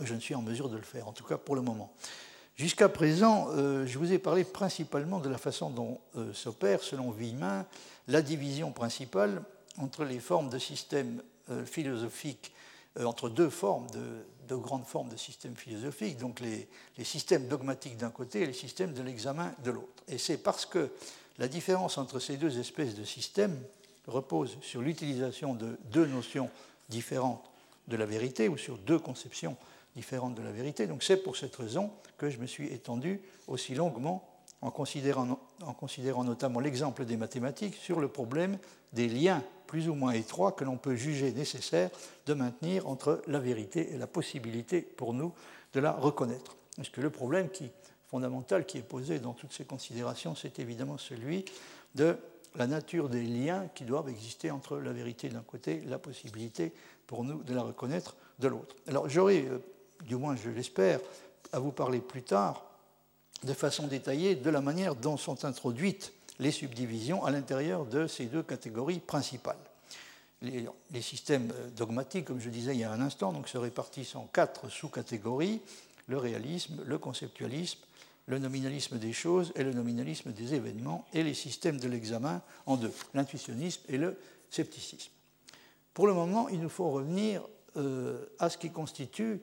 je 0.00 0.14
ne 0.14 0.20
suis 0.20 0.34
en 0.34 0.42
mesure 0.42 0.68
de 0.68 0.76
le 0.76 0.82
faire, 0.82 1.08
en 1.08 1.12
tout 1.12 1.24
cas 1.24 1.38
pour 1.38 1.56
le 1.56 1.62
moment. 1.62 1.92
Jusqu'à 2.56 2.88
présent, 2.88 3.48
euh, 3.50 3.84
je 3.84 3.98
vous 3.98 4.12
ai 4.12 4.18
parlé 4.18 4.44
principalement 4.44 5.18
de 5.18 5.28
la 5.28 5.38
façon 5.38 5.70
dont 5.70 6.00
euh, 6.16 6.32
s'opère, 6.32 6.82
selon 6.82 7.10
Villemin, 7.10 7.66
la 8.06 8.22
division 8.22 8.70
principale 8.70 9.42
entre 9.78 10.04
les 10.04 10.20
formes 10.20 10.50
de 10.50 10.58
systèmes 10.58 11.20
euh, 11.50 11.64
philosophiques, 11.64 12.52
entre 13.04 13.28
deux 13.28 13.50
formes, 13.50 13.88
de, 13.90 14.54
grandes 14.54 14.86
formes 14.86 15.08
de 15.08 15.16
systèmes 15.16 15.56
philosophiques, 15.56 16.16
donc 16.16 16.38
les, 16.38 16.68
les 16.96 17.02
systèmes 17.02 17.48
dogmatiques 17.48 17.96
d'un 17.96 18.10
côté 18.10 18.42
et 18.42 18.46
les 18.46 18.52
systèmes 18.52 18.92
de 18.92 19.02
l'examen 19.02 19.52
de 19.64 19.72
l'autre. 19.72 20.04
Et 20.06 20.16
c'est 20.16 20.36
parce 20.36 20.64
que 20.64 20.92
la 21.38 21.48
différence 21.48 21.98
entre 21.98 22.20
ces 22.20 22.36
deux 22.36 22.60
espèces 22.60 22.94
de 22.94 23.02
systèmes 23.02 23.58
repose 24.06 24.58
sur 24.60 24.80
l'utilisation 24.80 25.54
de 25.54 25.76
deux 25.90 26.06
notions 26.06 26.50
différentes 26.88 27.50
de 27.88 27.96
la 27.96 28.06
vérité 28.06 28.48
ou 28.48 28.56
sur 28.56 28.78
deux 28.78 29.00
conceptions 29.00 29.56
différente 29.96 30.34
de 30.34 30.42
la 30.42 30.52
vérité. 30.52 30.86
Donc 30.86 31.02
c'est 31.02 31.16
pour 31.16 31.36
cette 31.36 31.54
raison 31.56 31.90
que 32.18 32.30
je 32.30 32.38
me 32.38 32.46
suis 32.46 32.72
étendu 32.72 33.20
aussi 33.46 33.74
longuement 33.74 34.28
en 34.60 34.70
considérant, 34.70 35.38
en 35.62 35.72
considérant 35.74 36.24
notamment 36.24 36.60
l'exemple 36.60 37.04
des 37.04 37.16
mathématiques 37.16 37.74
sur 37.74 38.00
le 38.00 38.08
problème 38.08 38.58
des 38.92 39.08
liens 39.08 39.42
plus 39.66 39.88
ou 39.88 39.94
moins 39.94 40.12
étroits 40.12 40.52
que 40.52 40.64
l'on 40.64 40.76
peut 40.76 40.94
juger 40.94 41.32
nécessaire 41.32 41.90
de 42.26 42.34
maintenir 42.34 42.88
entre 42.88 43.22
la 43.26 43.40
vérité 43.40 43.92
et 43.92 43.98
la 43.98 44.06
possibilité 44.06 44.80
pour 44.80 45.12
nous 45.12 45.32
de 45.72 45.80
la 45.80 45.92
reconnaître. 45.92 46.56
Parce 46.76 46.88
que 46.88 47.00
le 47.00 47.10
problème 47.10 47.50
qui, 47.50 47.70
fondamental 48.08 48.66
qui 48.66 48.78
est 48.78 48.82
posé 48.82 49.18
dans 49.18 49.32
toutes 49.32 49.52
ces 49.52 49.64
considérations, 49.64 50.34
c'est 50.34 50.58
évidemment 50.58 50.98
celui 50.98 51.44
de 51.94 52.16
la 52.56 52.66
nature 52.66 53.08
des 53.08 53.22
liens 53.22 53.68
qui 53.74 53.84
doivent 53.84 54.08
exister 54.08 54.50
entre 54.50 54.78
la 54.78 54.92
vérité 54.92 55.28
d'un 55.28 55.42
côté 55.42 55.82
et 55.82 55.88
la 55.88 55.98
possibilité 55.98 56.72
pour 57.06 57.24
nous 57.24 57.42
de 57.42 57.54
la 57.54 57.62
reconnaître 57.62 58.16
de 58.38 58.48
l'autre. 58.48 58.76
Alors 58.86 59.08
j'aurais 59.08 59.44
euh, 59.44 59.58
du 60.02 60.16
moins 60.16 60.36
je 60.36 60.50
l'espère, 60.50 61.00
à 61.52 61.58
vous 61.58 61.72
parler 61.72 62.00
plus 62.00 62.22
tard 62.22 62.64
de 63.44 63.52
façon 63.52 63.86
détaillée 63.86 64.34
de 64.34 64.50
la 64.50 64.60
manière 64.60 64.94
dont 64.94 65.16
sont 65.16 65.44
introduites 65.44 66.12
les 66.38 66.50
subdivisions 66.50 67.24
à 67.24 67.30
l'intérieur 67.30 67.84
de 67.86 68.06
ces 68.06 68.26
deux 68.26 68.42
catégories 68.42 69.00
principales. 69.00 69.56
Les, 70.42 70.68
systèmes 71.00 71.52
dogmatiques, 71.76 72.26
comme 72.26 72.40
je 72.40 72.50
disais 72.50 72.74
il 72.74 72.80
y 72.80 72.84
a 72.84 72.92
un 72.92 73.00
instant, 73.00 73.32
donc 73.32 73.48
se 73.48 73.56
répartissent 73.56 74.14
en 74.14 74.26
quatre 74.26 74.68
sous-catégories 74.68 75.62
le 76.06 76.18
réalisme, 76.18 76.82
le 76.84 76.98
conceptualisme, 76.98 77.80
le 78.26 78.38
nominalisme 78.38 78.98
des 78.98 79.12
choses 79.12 79.52
et 79.54 79.62
le 79.62 79.72
nominalisme 79.72 80.32
des 80.32 80.54
événements, 80.54 81.06
et 81.14 81.22
les 81.22 81.34
systèmes 81.34 81.78
de 81.78 81.88
l'examen 81.88 82.42
en 82.66 82.76
deux, 82.76 82.92
l'intuitionnisme 83.14 83.82
et 83.88 83.96
le 83.96 84.18
scepticisme. 84.50 85.12
Pour 85.94 86.06
le 86.06 86.12
moment, 86.12 86.48
il 86.48 86.60
nous 86.60 86.68
faut 86.68 86.90
revenir 86.90 87.42
euh, 87.76 88.26
à 88.38 88.50
ce 88.50 88.58
qui 88.58 88.70
constitue 88.70 89.40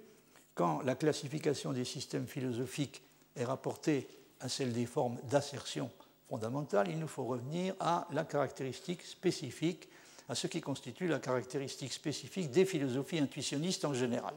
quand 0.62 0.84
la 0.84 0.93
classification 0.93 1.74
des 1.74 1.86
systèmes 1.86 2.28
philosophiques 2.28 3.02
est 3.36 3.45
rapportée 3.45 4.08
à 4.41 4.47
celle 4.47 4.71
des 4.74 4.86
formes 4.86 5.17
d'assertion 5.24 5.89
fondamentale, 6.30 6.88
il 6.91 7.00
nous 7.00 7.08
faut 7.08 7.24
revenir 7.24 7.74
à 7.80 8.08
la 8.12 8.26
caractéristique 8.26 9.02
spécifique, 9.02 9.89
à 10.30 10.36
ce 10.36 10.45
qui 10.45 10.62
constitue 10.62 11.08
la 11.08 11.17
caractéristique 11.17 11.91
spécifique 11.91 12.52
des 12.52 12.65
philosophies 12.65 13.17
intuitionnistes 13.17 13.86
en 13.86 13.95
général, 13.95 14.36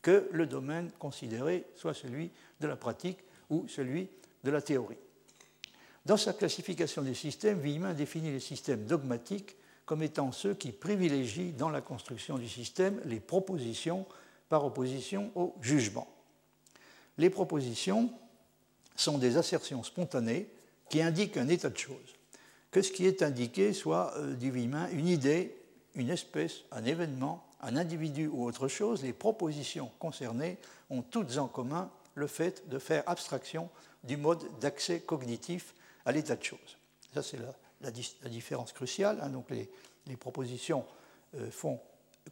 que 0.00 0.30
le 0.32 0.46
domaine 0.46 0.90
considéré 0.98 1.66
soit 1.76 1.92
celui 1.92 2.30
de 2.58 2.66
la 2.66 2.76
pratique 2.76 3.18
ou 3.50 3.68
celui 3.68 4.08
de 4.42 4.50
la 4.50 4.62
théorie. 4.62 4.96
Dans 6.06 6.16
sa 6.16 6.32
classification 6.32 7.02
des 7.02 7.12
systèmes, 7.12 7.60
Villemin 7.60 7.92
définit 7.92 8.32
les 8.32 8.40
systèmes 8.40 8.86
dogmatiques 8.86 9.56
comme 9.84 10.02
étant 10.02 10.32
ceux 10.32 10.54
qui 10.54 10.72
privilégient 10.72 11.52
dans 11.52 11.68
la 11.68 11.82
construction 11.82 12.38
du 12.38 12.48
système 12.48 12.98
les 13.04 13.20
propositions 13.20 14.06
par 14.50 14.66
opposition 14.66 15.30
au 15.34 15.54
jugement. 15.62 16.08
Les 17.16 17.30
propositions 17.30 18.12
sont 18.96 19.16
des 19.16 19.38
assertions 19.38 19.82
spontanées 19.82 20.50
qui 20.90 21.00
indiquent 21.00 21.38
un 21.38 21.48
état 21.48 21.70
de 21.70 21.78
choses. 21.78 22.16
Que 22.70 22.82
ce 22.82 22.92
qui 22.92 23.06
est 23.06 23.22
indiqué 23.22 23.72
soit, 23.72 24.12
euh, 24.16 24.34
du 24.34 24.50
divin 24.50 24.88
une 24.90 25.08
idée, 25.08 25.56
une 25.94 26.10
espèce, 26.10 26.64
un 26.72 26.84
événement, 26.84 27.46
un 27.62 27.76
individu 27.76 28.26
ou 28.26 28.44
autre 28.44 28.68
chose, 28.68 29.02
les 29.02 29.12
propositions 29.12 29.90
concernées 29.98 30.58
ont 30.90 31.02
toutes 31.02 31.38
en 31.38 31.46
commun 31.46 31.90
le 32.14 32.26
fait 32.26 32.68
de 32.68 32.78
faire 32.78 33.04
abstraction 33.06 33.70
du 34.02 34.16
mode 34.16 34.44
d'accès 34.60 35.00
cognitif 35.00 35.74
à 36.04 36.12
l'état 36.12 36.36
de 36.36 36.42
choses. 36.42 36.78
Ça, 37.14 37.22
c'est 37.22 37.38
la, 37.80 37.90
différence 38.28 38.72
cruciale. 38.72 39.20
Hein. 39.22 39.28
Donc, 39.28 39.50
les, 39.50 39.68
propositions 40.16 40.84
euh, 41.36 41.50
font 41.52 41.78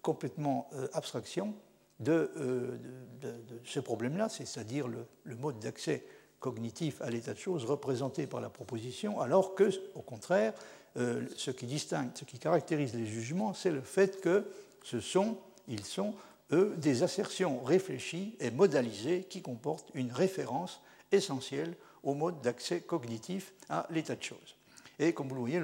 complètement 0.02 0.68
euh, 0.72 0.88
abstraction 0.92 1.54
euh, 2.06 2.76
de, 3.20 3.34
ce 3.64 3.80
problème-là, 3.80 4.28
c'est-à-dire 4.28 4.86
le, 4.88 5.36
mode 5.36 5.58
d'accès 5.58 6.04
cognitif 6.38 7.02
à 7.02 7.10
l'état 7.10 7.34
de 7.34 7.38
choses 7.38 7.64
représenté 7.64 8.26
par 8.26 8.40
la 8.40 8.48
proposition, 8.48 9.20
alors 9.20 9.54
que, 9.54 9.70
au 9.94 10.02
contraire, 10.02 10.54
euh, 10.96 11.26
ce 11.36 11.50
qui 11.50 11.66
distingue, 11.66 12.10
ce 12.14 12.24
qui 12.24 12.38
caractérise 12.38 12.94
les 12.94 13.06
jugements, 13.06 13.54
c'est 13.54 13.72
le 13.72 13.80
fait 13.80 14.20
que 14.20 14.46
ce 14.84 15.00
sont, 15.00 15.36
ils 15.66 15.84
sont, 15.84 16.14
eux, 16.52 16.74
des 16.78 17.02
assertions 17.02 17.62
réfléchies 17.64 18.36
et 18.40 18.50
modalisées 18.50 19.24
qui 19.28 19.42
comportent 19.42 19.90
une 19.94 20.12
référence 20.12 20.80
essentielle 21.10 21.74
au 22.04 22.14
mode 22.14 22.40
d'accès 22.40 22.80
cognitif 22.80 23.52
à 23.68 23.86
l'état 23.90 24.14
de 24.14 24.22
choses. 24.22 24.56
Et 25.00 25.12
comme 25.12 25.28
vous 25.28 25.34
le 25.34 25.40
voyez, 25.40 25.62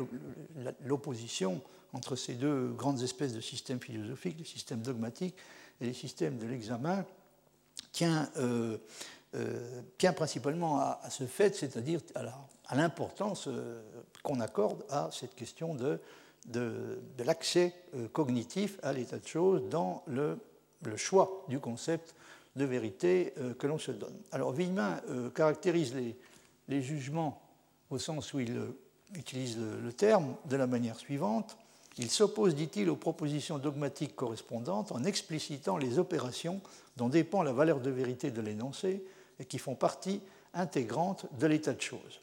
l'opposition 0.85 1.61
entre 1.93 2.17
ces 2.17 2.35
deux 2.35 2.69
grandes 2.73 3.03
espèces 3.03 3.33
de 3.33 3.41
systèmes 3.41 3.81
philosophiques, 3.81 4.39
les 4.39 4.45
systèmes 4.45 4.83
dogmatiques 4.83 5.37
et 5.81 5.87
les 5.87 5.93
systèmes 5.93 6.39
de 6.39 6.47
l'examen 6.47 7.05
tient, 7.93 8.29
euh, 8.37 8.77
euh, 9.35 9.83
principalement 10.15 10.81
à, 10.81 11.01
ce 11.11 11.25
fait, 11.25 11.55
c'est-à-dire 11.55 12.01
à 12.15 12.75
l'importance 12.75 13.47
euh, 13.49 13.83
qu'on 14.23 14.41
accorde 14.41 14.85
à 14.91 15.11
cette 15.13 15.35
question 15.35 15.75
de, 15.75 16.01
l'accès 17.19 17.75
cognitif 18.13 18.79
à 18.83 18.93
l'état 18.93 19.19
de 19.19 19.27
choses 19.27 19.63
dans 19.71 20.03
le, 20.07 20.39
choix 20.97 21.45
du 21.49 21.59
concept 21.59 22.15
de 22.57 22.67
vérité 22.67 23.33
que 23.59 23.67
l'on 23.67 23.79
se 23.79 23.93
donne. 23.93 24.15
Alors 24.31 24.53
Villemin 24.53 25.01
caractérise 25.35 25.95
les, 26.69 26.83
jugements 26.83 27.41
au 27.89 27.99
sens 27.99 28.35
où 28.35 28.41
il 28.41 28.61
utilise 29.15 29.59
le 29.59 29.93
terme 29.95 30.37
de 30.45 30.57
la 30.57 30.67
manière 30.67 30.99
suivante. 30.99 31.57
Il 31.99 32.11
s'oppose, 32.11 32.55
dit-il, 32.55 32.91
aux 32.91 32.97
propositions 32.97 33.59
dogmatiques 33.59 34.17
correspondantes 34.17 34.91
en 34.93 35.05
explicitant 35.05 35.77
les 35.77 35.99
opérations 35.99 36.61
dont 36.97 37.09
dépend 37.09 37.43
la 37.43 37.53
valeur 37.53 37.81
de 37.81 37.91
vérité 37.91 38.31
de 38.31 38.41
l'énoncé 38.41 39.05
et 39.39 39.45
qui 39.45 39.59
font 39.59 39.75
partie 39.75 40.21
intégrante 40.55 41.27
de 41.39 41.47
l'état 41.47 41.73
de 41.73 41.81
choses. 41.81 42.21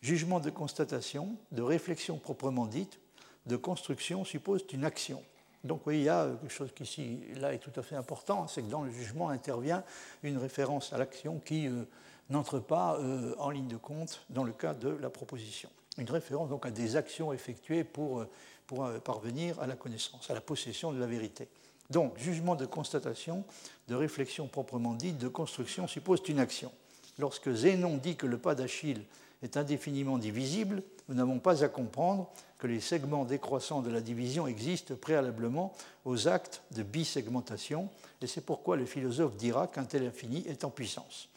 Jugement 0.00 0.40
de 0.40 0.50
constatation, 0.50 1.36
de 1.52 1.62
réflexion 1.62 2.18
proprement 2.18 2.66
dite, 2.66 2.98
de 3.46 3.56
construction 3.56 4.24
supposent 4.24 4.64
une 4.72 4.84
action. 4.84 5.22
Donc 5.64 5.86
oui, 5.86 5.98
il 5.98 6.04
y 6.04 6.08
a 6.08 6.28
quelque 6.40 6.52
chose 6.52 6.70
qui 6.74 7.18
là 7.36 7.52
est 7.52 7.58
tout 7.58 7.72
à 7.76 7.82
fait 7.82 7.96
important, 7.96 8.48
c'est 8.48 8.62
que 8.62 8.70
dans 8.70 8.82
le 8.82 8.90
jugement 8.90 9.28
intervient 9.28 9.84
une 10.22 10.38
référence 10.38 10.92
à 10.92 10.98
l'action 10.98 11.38
qui 11.38 11.66
euh, 11.66 11.84
n'entre 12.30 12.60
pas 12.60 12.98
euh, 12.98 13.34
en 13.38 13.50
ligne 13.50 13.68
de 13.68 13.76
compte 13.76 14.24
dans 14.30 14.44
le 14.44 14.52
cas 14.52 14.72
de 14.72 14.88
la 14.88 15.10
proposition. 15.10 15.68
Une 15.98 16.10
référence 16.10 16.48
donc 16.48 16.64
à 16.64 16.70
des 16.70 16.96
actions 16.96 17.32
effectuées 17.32 17.84
pour, 17.84 18.20
euh, 18.20 18.30
pour 18.70 18.88
parvenir 19.00 19.58
à 19.58 19.66
la 19.66 19.74
connaissance, 19.74 20.30
à 20.30 20.34
la 20.34 20.40
possession 20.40 20.92
de 20.92 21.00
la 21.00 21.06
vérité. 21.06 21.48
Donc, 21.90 22.16
jugement 22.18 22.54
de 22.54 22.66
constatation, 22.66 23.42
de 23.88 23.96
réflexion 23.96 24.46
proprement 24.46 24.94
dite, 24.94 25.18
de 25.18 25.26
construction 25.26 25.88
suppose 25.88 26.20
une 26.28 26.38
action. 26.38 26.70
Lorsque 27.18 27.52
Zénon 27.52 27.96
dit 27.96 28.14
que 28.14 28.28
le 28.28 28.38
pas 28.38 28.54
d'Achille 28.54 29.02
est 29.42 29.56
indéfiniment 29.56 30.18
divisible, 30.18 30.84
nous 31.08 31.16
n'avons 31.16 31.40
pas 31.40 31.64
à 31.64 31.68
comprendre 31.68 32.30
que 32.58 32.68
les 32.68 32.78
segments 32.78 33.24
décroissants 33.24 33.82
de 33.82 33.90
la 33.90 34.00
division 34.00 34.46
existent 34.46 34.94
préalablement 34.94 35.72
aux 36.04 36.28
actes 36.28 36.62
de 36.70 36.84
bisegmentation, 36.84 37.88
et 38.22 38.28
c'est 38.28 38.46
pourquoi 38.46 38.76
le 38.76 38.86
philosophe 38.86 39.34
dira 39.34 39.66
qu'un 39.66 39.82
tel 39.82 40.06
infini 40.06 40.44
est 40.46 40.62
en 40.62 40.70
puissance. 40.70 41.28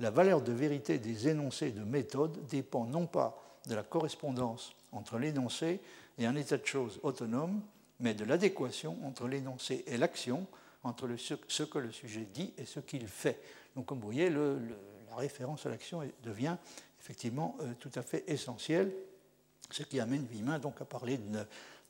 La 0.00 0.10
valeur 0.10 0.42
de 0.42 0.50
vérité 0.50 0.98
des 0.98 1.28
énoncés 1.28 1.70
de 1.70 1.84
méthode 1.84 2.44
dépend 2.48 2.86
non 2.86 3.06
pas 3.06 3.40
de 3.68 3.76
la 3.76 3.84
correspondance 3.84 4.74
entre 4.90 5.18
l'énoncé 5.18 5.80
et 6.18 6.26
un 6.26 6.36
état 6.36 6.56
de 6.56 6.66
choses 6.66 7.00
autonome, 7.02 7.60
mais 8.00 8.14
de 8.14 8.24
l'adéquation 8.24 8.98
entre 9.04 9.28
l'énoncé 9.28 9.84
et 9.86 9.96
l'action, 9.96 10.46
entre 10.82 11.08
ce 11.16 11.62
que 11.62 11.78
le 11.78 11.92
sujet 11.92 12.26
dit 12.32 12.52
et 12.58 12.64
ce 12.64 12.80
qu'il 12.80 13.06
fait. 13.06 13.40
Donc, 13.76 13.86
comme 13.86 13.98
vous 13.98 14.06
voyez, 14.06 14.28
la 14.30 15.16
référence 15.16 15.66
à 15.66 15.70
l'action 15.70 16.02
devient 16.22 16.56
effectivement 17.00 17.56
euh, 17.60 17.72
tout 17.78 17.90
à 17.94 18.02
fait 18.02 18.24
essentiel, 18.28 18.92
ce 19.70 19.82
qui 19.82 20.00
amène 20.00 20.24
Villemin 20.26 20.58
donc 20.58 20.80
à 20.80 20.84
parler 20.84 21.18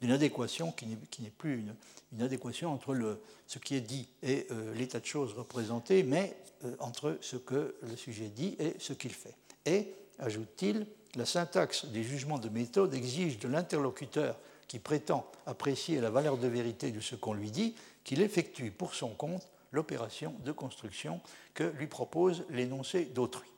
d'une 0.00 0.10
adéquation 0.10 0.72
qui 0.72 0.86
n'est 0.86 1.30
plus 1.30 1.64
une, 2.12 2.22
adéquation 2.22 2.72
entre 2.72 3.18
ce 3.46 3.58
qui 3.58 3.74
est 3.74 3.80
dit 3.80 4.08
et 4.22 4.46
euh, 4.50 4.74
l'état 4.74 5.00
de 5.00 5.06
choses 5.06 5.32
représenté, 5.34 6.02
mais 6.02 6.36
euh, 6.64 6.76
entre 6.78 7.18
ce 7.20 7.36
que 7.36 7.74
le 7.82 7.96
sujet 7.96 8.28
dit 8.28 8.56
et 8.58 8.74
ce 8.78 8.92
qu'il 8.92 9.12
fait. 9.12 9.34
Et, 9.66 9.94
ajoute-t-il, 10.18 10.86
la 11.16 11.26
syntaxe 11.26 11.84
des 11.86 12.02
jugements 12.02 12.38
de 12.38 12.48
méthode 12.48 12.94
exige 12.94 13.38
de 13.38 13.48
l'interlocuteur 13.48 14.36
qui 14.68 14.78
prétend 14.78 15.30
apprécier 15.46 16.00
la 16.00 16.10
valeur 16.10 16.38
de 16.38 16.48
vérité 16.48 16.90
de 16.90 17.00
ce 17.00 17.14
qu'on 17.14 17.34
lui 17.34 17.50
dit 17.50 17.74
qu'il 18.04 18.22
effectue 18.22 18.70
pour 18.70 18.94
son 18.94 19.10
compte 19.10 19.46
l'opération 19.72 20.34
de 20.44 20.52
construction 20.52 21.20
que 21.54 21.64
lui 21.64 21.86
propose 21.86 22.44
l'énoncé 22.50 23.04
d'autrui. 23.04 23.52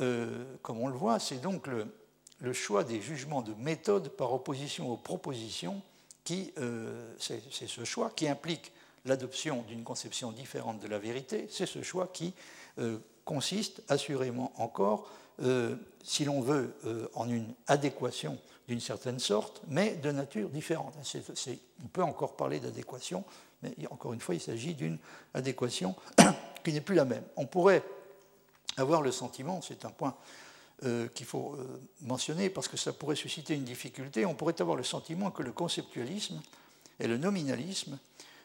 Euh, 0.00 0.44
comme, 0.62 0.80
on 0.80 0.88
le 0.88 0.96
voit, 0.96 1.18
c'est 1.18 1.38
donc 1.38 1.66
le, 1.66 2.52
choix 2.52 2.84
des 2.84 3.00
jugements 3.00 3.42
de 3.42 3.54
méthode 3.54 4.10
par 4.10 4.32
opposition 4.32 4.90
aux 4.90 4.96
propositions 4.96 5.80
qui, 6.24 6.52
euh, 6.58 7.14
c'est 7.18 7.40
ce 7.66 7.84
choix 7.84 8.10
qui 8.14 8.28
implique 8.28 8.72
l'adoption 9.04 9.62
d'une 9.62 9.84
conception 9.84 10.32
différente 10.32 10.80
de 10.80 10.88
la 10.88 10.98
vérité, 10.98 11.46
c'est 11.50 11.66
ce 11.66 11.82
choix 11.82 12.08
qui 12.08 12.34
euh, 12.78 12.98
consiste 13.26 13.82
assurément 13.88 14.52
encore, 14.56 15.10
si 16.02 16.24
l'on 16.24 16.40
veut, 16.40 16.74
en 17.14 17.28
une 17.28 17.52
adéquation 17.66 18.38
d'une 18.68 18.80
certaine 18.80 19.18
sorte, 19.18 19.60
mais 19.68 19.96
de 19.96 20.10
nature 20.10 20.48
différente. 20.48 20.94
on 21.84 21.88
peut 21.88 22.02
encore 22.02 22.36
parler 22.36 22.58
d'adéquation, 22.58 23.24
mais 23.62 23.74
encore 23.90 24.12
une 24.12 24.20
fois, 24.20 24.34
il 24.34 24.40
s'agit 24.40 24.74
d'une 24.74 24.98
adéquation 25.34 25.94
qui 26.64 26.72
n'est 26.72 26.80
plus 26.80 26.94
la 26.94 27.04
même. 27.04 27.24
On 27.36 27.46
pourrait 27.46 27.82
avoir 28.76 29.02
le 29.02 29.12
sentiment, 29.12 29.60
c'est 29.62 29.84
un 29.84 29.90
point 29.90 30.16
euh, 30.84 31.08
qu'il 31.08 31.26
faut 31.26 31.54
euh, 31.58 31.80
mentionner 32.02 32.50
parce 32.50 32.68
que 32.68 32.76
ça 32.76 32.92
pourrait 32.92 33.16
susciter 33.16 33.54
une 33.54 33.64
difficulté, 33.64 34.26
on 34.26 34.34
pourrait 34.34 34.60
avoir 34.60 34.76
le 34.76 34.82
sentiment 34.82 35.30
que 35.30 35.42
le 35.42 35.52
conceptualisme 35.52 36.42
et 37.00 37.06
le 37.06 37.16
nominalisme 37.16 37.98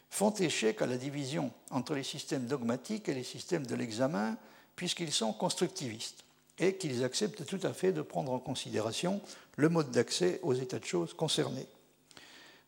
font 0.08 0.32
échec 0.32 0.80
à 0.80 0.86
la 0.86 0.96
division 0.96 1.50
entre 1.70 1.94
les 1.94 2.02
systèmes 2.02 2.46
dogmatiques 2.46 3.08
et 3.08 3.14
les 3.14 3.24
systèmes 3.24 3.66
de 3.66 3.74
l'examen, 3.74 4.36
puisqu'ils 4.82 5.12
sont 5.12 5.32
constructivistes 5.32 6.24
et 6.58 6.74
qu'ils 6.74 7.04
acceptent 7.04 7.46
tout 7.46 7.60
à 7.62 7.72
fait 7.72 7.92
de 7.92 8.02
prendre 8.02 8.32
en 8.32 8.40
considération 8.40 9.20
le 9.54 9.68
mode 9.68 9.92
d'accès 9.92 10.40
aux 10.42 10.54
états 10.54 10.80
de 10.80 10.84
choses 10.84 11.14
concernés. 11.14 11.68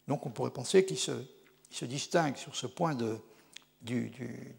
Donc 0.06 0.24
on 0.24 0.30
pourrait 0.30 0.52
penser 0.52 0.84
qu'ils 0.84 1.00
se, 1.00 1.10
distinguent 1.82 2.36
sur 2.36 2.54
ce 2.54 2.68
point 2.68 2.94
du, 2.94 4.12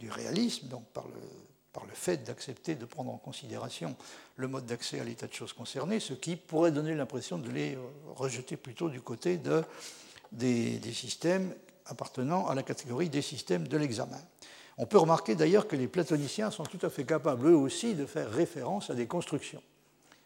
réalisme, 0.10 0.68
par 0.92 1.08
le, 1.08 1.94
fait 1.94 2.26
d'accepter 2.26 2.76
de 2.76 2.84
prendre 2.84 3.14
en 3.14 3.18
considération 3.18 3.96
le 4.36 4.50
mode 4.50 4.66
d'accès 4.66 5.00
à 5.00 5.06
l'état 5.06 5.28
de 5.28 5.34
choses 5.34 5.54
concerné, 5.54 6.02
ce 6.02 6.14
qui 6.14 6.36
pourrait 6.36 6.74
donner 6.74 6.94
l'impression 6.94 7.38
de 7.38 7.50
les 7.50 7.78
rejeter 8.18 8.58
plutôt 8.58 8.90
du 8.90 9.00
côté 9.00 9.38
de, 9.38 9.64
des, 10.34 10.82
systèmes 10.92 11.56
appartenant 11.86 12.48
à 12.48 12.54
la 12.54 12.64
catégorie 12.64 13.08
des 13.08 13.22
systèmes 13.22 13.66
de 13.66 13.78
l'examen. 13.78 14.22
On 14.78 14.86
peut 14.86 14.98
remarquer 14.98 15.36
d'ailleurs 15.36 15.68
que 15.68 15.76
les 15.76 15.88
platoniciens 15.88 16.52
sont 16.52 16.64
tout 16.64 16.84
à 16.86 16.90
fait 16.90 17.06
capables 17.06 17.48
eux 17.48 17.56
aussi 17.56 17.94
de 17.94 18.06
faire 18.06 18.30
référence 18.30 18.90
à 18.90 18.96
des 18.96 19.08
constructions 19.08 19.64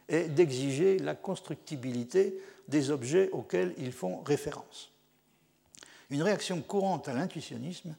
et 0.07 0.23
d'exiger 0.23 0.97
la 0.97 1.13
constructibilité 1.13 2.35
des 2.67 2.89
objets 2.89 3.29
auxquels 3.31 3.73
ils 3.77 3.91
font 3.91 4.21
référence. 4.21 4.91
Une 6.09 6.23
réaction 6.23 6.61
courante 6.61 7.07
à 7.07 7.13
l'intuitionnisme 7.13 7.95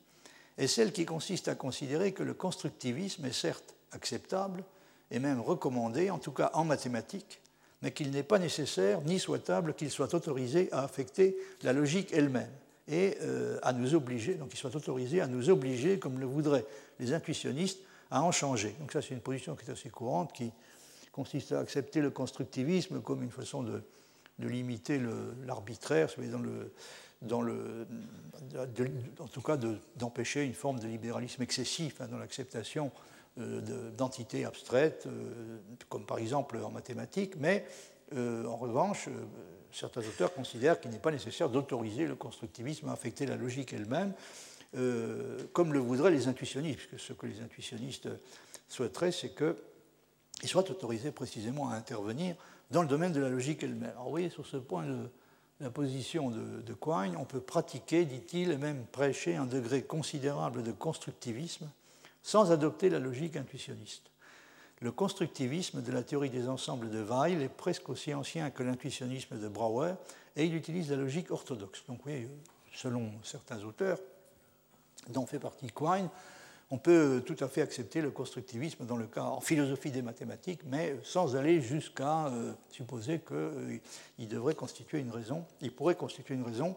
est 0.59 0.67
celle 0.67 0.93
qui 0.93 1.05
consiste 1.05 1.47
à 1.47 1.55
considérer 1.55 2.13
que 2.13 2.25
le 2.25 2.35
constructivisme 2.35 3.25
est 3.25 3.33
certes 3.33 3.75
acceptable 3.93 4.65
et 5.13 5.21
même 5.21 5.41
recommandé, 5.41 6.11
en 6.11 6.19
tout 6.19 6.33
cas 6.33 6.51
en 6.55 6.65
mathématiques, 6.65 7.41
mais 7.83 7.93
qu'il 7.93 8.11
n'est 8.11 8.25
pas 8.25 8.39
nécessaire 8.39 9.01
ni 9.03 9.19
souhaitable 9.19 9.75
qu'il 9.75 9.91
soit 9.91 10.15
autorisé 10.15 10.69
à 10.73 10.83
affecter 10.83 11.37
la 11.63 11.73
logique 11.73 12.13
elle-même 12.13 12.51
et 12.91 13.17
euh, 13.23 13.59
à 13.63 13.73
nous 13.73 13.95
obliger, 13.95 14.35
donc 14.35 14.49
qu'il 14.51 14.59
soit 14.59 14.75
autorisé 14.75 15.21
à 15.21 15.29
nous 15.29 15.49
obliger, 15.49 15.99
comme 15.99 16.19
le 16.19 16.27
voudraient 16.27 16.67
les 16.99 17.13
intuitionnistes, 17.13 17.79
à 18.11 18.23
en 18.23 18.33
changer. 18.33 18.75
Donc 18.81 18.93
ça 18.93 19.01
c'est 19.01 19.15
une 19.15 19.21
position 19.21 19.55
qui 19.55 19.65
est 19.65 19.73
assez 19.73 19.89
courante, 19.89 20.33
qui 20.33 20.51
consiste 21.13 21.53
à 21.53 21.61
accepter 21.61 22.01
le 22.01 22.11
constructivisme 22.11 23.01
comme 23.01 23.23
une 23.23 23.31
façon 23.31 23.63
de, 23.63 23.83
limiter 24.39 24.99
l'arbitraire, 25.47 26.09
dans 26.17 26.43
dans 27.21 27.43
le, 27.43 27.87
en 29.19 29.29
tout 29.29 29.43
cas 29.43 29.59
d'empêcher 29.97 30.43
une 30.43 30.55
forme 30.55 30.81
de 30.81 30.87
libéralisme 30.87 31.43
excessif 31.43 32.01
hein, 32.01 32.09
dans 32.11 32.17
l'acceptation 32.17 32.91
euh, 33.39 33.91
d'entités 33.91 34.47
abstraites, 34.47 35.05
euh, 35.07 35.59
comme 35.91 36.07
par 36.07 36.17
exemple 36.17 36.57
en 36.57 36.71
mathématiques, 36.71 37.35
mais 37.37 37.67
en 38.17 38.57
revanche, 38.57 39.09
certains 39.73 40.01
auteurs 40.01 40.33
considèrent 40.35 40.81
qu'il 40.81 40.91
n'est 40.91 40.99
pas 40.99 41.11
nécessaire 41.11 41.49
d'autoriser 41.49 42.07
le 42.07 42.15
constructivisme 42.15 42.89
à 42.89 42.93
affecter 42.93 43.27
la 43.27 43.37
logique 43.37 43.73
elle-même, 43.73 44.13
comme 45.53 45.73
le 45.73 45.79
voudraient 45.79 46.11
les 46.11 46.29
intuitionnistes, 46.29 46.79
puisque 46.79 47.01
ce 47.01 47.13
que 47.13 47.27
les 47.27 47.41
intuitionnistes 47.41 48.09
souhaiteraient, 48.69 49.13
c'est 49.13 49.35
qu'ils 49.35 50.49
soient 50.49 50.71
autorisés 50.71 51.11
précisément 51.11 51.71
à 51.71 51.75
intervenir 51.75 52.37
dans 52.71 52.83
le 52.83 52.89
domaine 52.89 53.13
de 53.13 53.21
la 53.21 53.29
logique 53.29 53.63
elle-même. 53.63 53.91
Alors 53.91 54.05
vous 54.05 54.11
voyez, 54.11 54.31
sur 54.31 54.47
ce 54.47 54.57
point, 54.57 54.87
le, 54.87 55.11
la 55.61 55.71
position 55.71 56.31
de, 56.31 56.63
de 56.63 56.77
on 57.17 57.25
peut 57.25 57.41
pratiquer, 57.41 58.05
dit-il, 58.05 58.51
et 58.51 58.57
même 58.57 58.85
prêcher 58.87 59.37
un 59.37 59.47
degré 59.47 59.83
considérable 59.83 60.63
de 60.63 60.73
constructivisme 60.73 61.69
sans 62.23 62.53
adopter 62.53 62.91
la 62.91 62.99
logique 62.99 63.37
intuitionniste. 63.37 64.10
Le 64.83 64.93
constructivisme 64.93 65.83
de 65.83 65.93
la 65.93 66.03
théorie 66.03 66.31
des 66.31 66.49
ensembles 66.49 66.89
de 66.89 67.03
Weil 67.03 67.43
est 67.43 67.51
presque 67.51 67.91
aussi 67.91 68.15
ancien 68.15 68.51
que 68.51 68.63
l'intuitionnisme 68.63 69.39
de 69.39 69.47
Brouwer 69.47 69.93
et 70.37 70.47
il 70.47 70.55
utilise 70.55 70.91
la 70.91 70.97
logique 70.97 71.31
orthodoxe. 71.31 71.85
Donc 71.87 72.07
oui, 72.07 72.27
selon 72.73 73.11
certains 73.23 73.63
auteurs, 73.63 73.99
dont 75.11 75.27
fait 75.27 75.39
partie 75.39 75.67
Quine, 75.67 76.09
on 76.71 76.79
peut 76.79 77.23
tout 77.27 77.37
à 77.41 77.49
fait 77.49 77.61
accepter 77.61 78.01
le 78.01 78.11
constructivisme 78.11 78.87
dans 78.87 78.97
le 78.97 79.07
cas 79.07 79.25
en 79.25 79.41
philosophie 79.41 79.91
des 79.91 80.01
mathématiques, 80.01 80.61
mais 80.65 80.97
sans 81.03 81.37
aller 81.37 81.61
jusqu'à 81.61 82.29
euh, 82.29 82.55
supposer 82.71 83.19
qu'il 83.19 83.37
euh, 83.37 83.79
devrait 84.19 84.55
constituer 84.55 85.01
une 85.01 85.11
raison, 85.11 85.45
il 85.61 85.75
pourrait 85.75 85.97
constituer 85.97 86.37
une 86.37 86.45
raison 86.45 86.75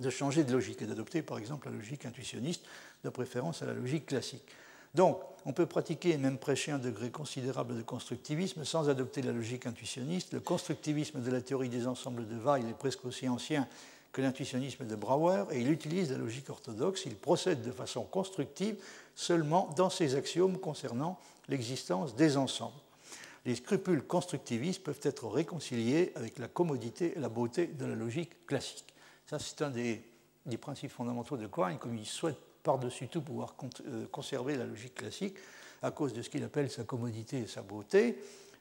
de 0.00 0.10
changer 0.10 0.42
de 0.42 0.52
logique 0.52 0.82
et 0.82 0.86
d'adopter 0.86 1.22
par 1.22 1.38
exemple 1.38 1.68
la 1.68 1.76
logique 1.76 2.04
intuitionniste, 2.04 2.64
de 3.04 3.10
préférence 3.10 3.62
à 3.62 3.66
la 3.66 3.74
logique 3.74 4.06
classique. 4.06 4.44
Donc, 4.94 5.20
on 5.44 5.52
peut 5.52 5.66
pratiquer 5.66 6.10
et 6.10 6.18
même 6.18 6.38
prêcher 6.38 6.70
un 6.72 6.78
degré 6.78 7.10
considérable 7.10 7.76
de 7.76 7.82
constructivisme 7.82 8.64
sans 8.64 8.88
adopter 8.88 9.22
la 9.22 9.32
logique 9.32 9.66
intuitionniste. 9.66 10.32
Le 10.32 10.40
constructivisme 10.40 11.20
de 11.20 11.30
la 11.30 11.40
théorie 11.40 11.68
des 11.68 11.86
ensembles 11.86 12.28
de 12.28 12.36
Weil 12.36 12.68
est 12.68 12.74
presque 12.74 13.04
aussi 13.04 13.28
ancien 13.28 13.66
que 14.12 14.20
l'intuitionnisme 14.20 14.86
de 14.86 14.94
Brouwer, 14.94 15.44
et 15.50 15.60
il 15.60 15.70
utilise 15.70 16.12
la 16.12 16.18
logique 16.18 16.50
orthodoxe, 16.50 17.06
il 17.06 17.16
procède 17.16 17.62
de 17.62 17.72
façon 17.72 18.04
constructive 18.04 18.76
seulement 19.14 19.70
dans 19.76 19.88
ses 19.88 20.14
axiomes 20.14 20.58
concernant 20.58 21.18
l'existence 21.48 22.14
des 22.14 22.36
ensembles. 22.36 22.76
Les 23.46 23.56
scrupules 23.56 24.02
constructivistes 24.02 24.84
peuvent 24.84 25.00
être 25.02 25.26
réconciliés 25.26 26.12
avec 26.14 26.38
la 26.38 26.46
commodité 26.46 27.14
et 27.16 27.20
la 27.20 27.30
beauté 27.30 27.66
de 27.66 27.86
la 27.86 27.94
logique 27.94 28.46
classique. 28.46 28.94
Ça, 29.26 29.38
c'est 29.38 29.62
un 29.62 29.70
des, 29.70 30.02
principes 30.60 30.92
fondamentaux 30.92 31.36
de 31.36 31.46
Quine, 31.46 31.78
comme 31.78 31.96
il 31.96 32.06
souhaite 32.06 32.38
par-dessus 32.62 33.08
tout 33.08 33.22
pouvoir 33.22 33.54
euh, 33.86 34.06
conserver 34.10 34.56
la 34.56 34.64
logique 34.64 34.94
classique 34.94 35.36
à 35.82 35.90
cause 35.90 36.12
de 36.12 36.22
ce 36.22 36.30
qu'il 36.30 36.44
appelle 36.44 36.70
sa 36.70 36.84
commodité 36.84 37.38
et 37.40 37.46
sa 37.46 37.62
beauté. 37.62 38.16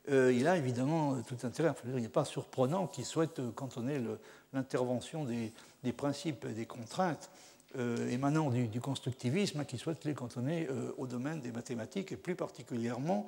il 0.09 0.47
a 0.47 0.57
évidemment 0.57 1.21
tout 1.21 1.37
intérêt. 1.43 1.71
il 1.85 2.01
n'est 2.01 2.09
pas 2.09 2.25
surprenant 2.25 2.87
qu'il 2.87 3.05
souhaite 3.05 3.39
cantonner 3.53 4.01
l'intervention 4.53 5.23
des, 5.23 5.93
principes 5.93 6.45
et 6.45 6.53
des 6.53 6.65
contraintes 6.65 7.29
émanant 8.09 8.49
du, 8.49 8.81
constructivisme, 8.81 9.59
hein, 9.59 9.65
qui 9.65 9.77
souhaite 9.77 10.03
les 10.03 10.15
cantonner 10.15 10.67
au 10.97 11.05
domaine 11.05 11.41
des 11.41 11.51
mathématiques 11.51 12.11
et 12.11 12.17
plus 12.17 12.33
particulièrement 12.33 13.27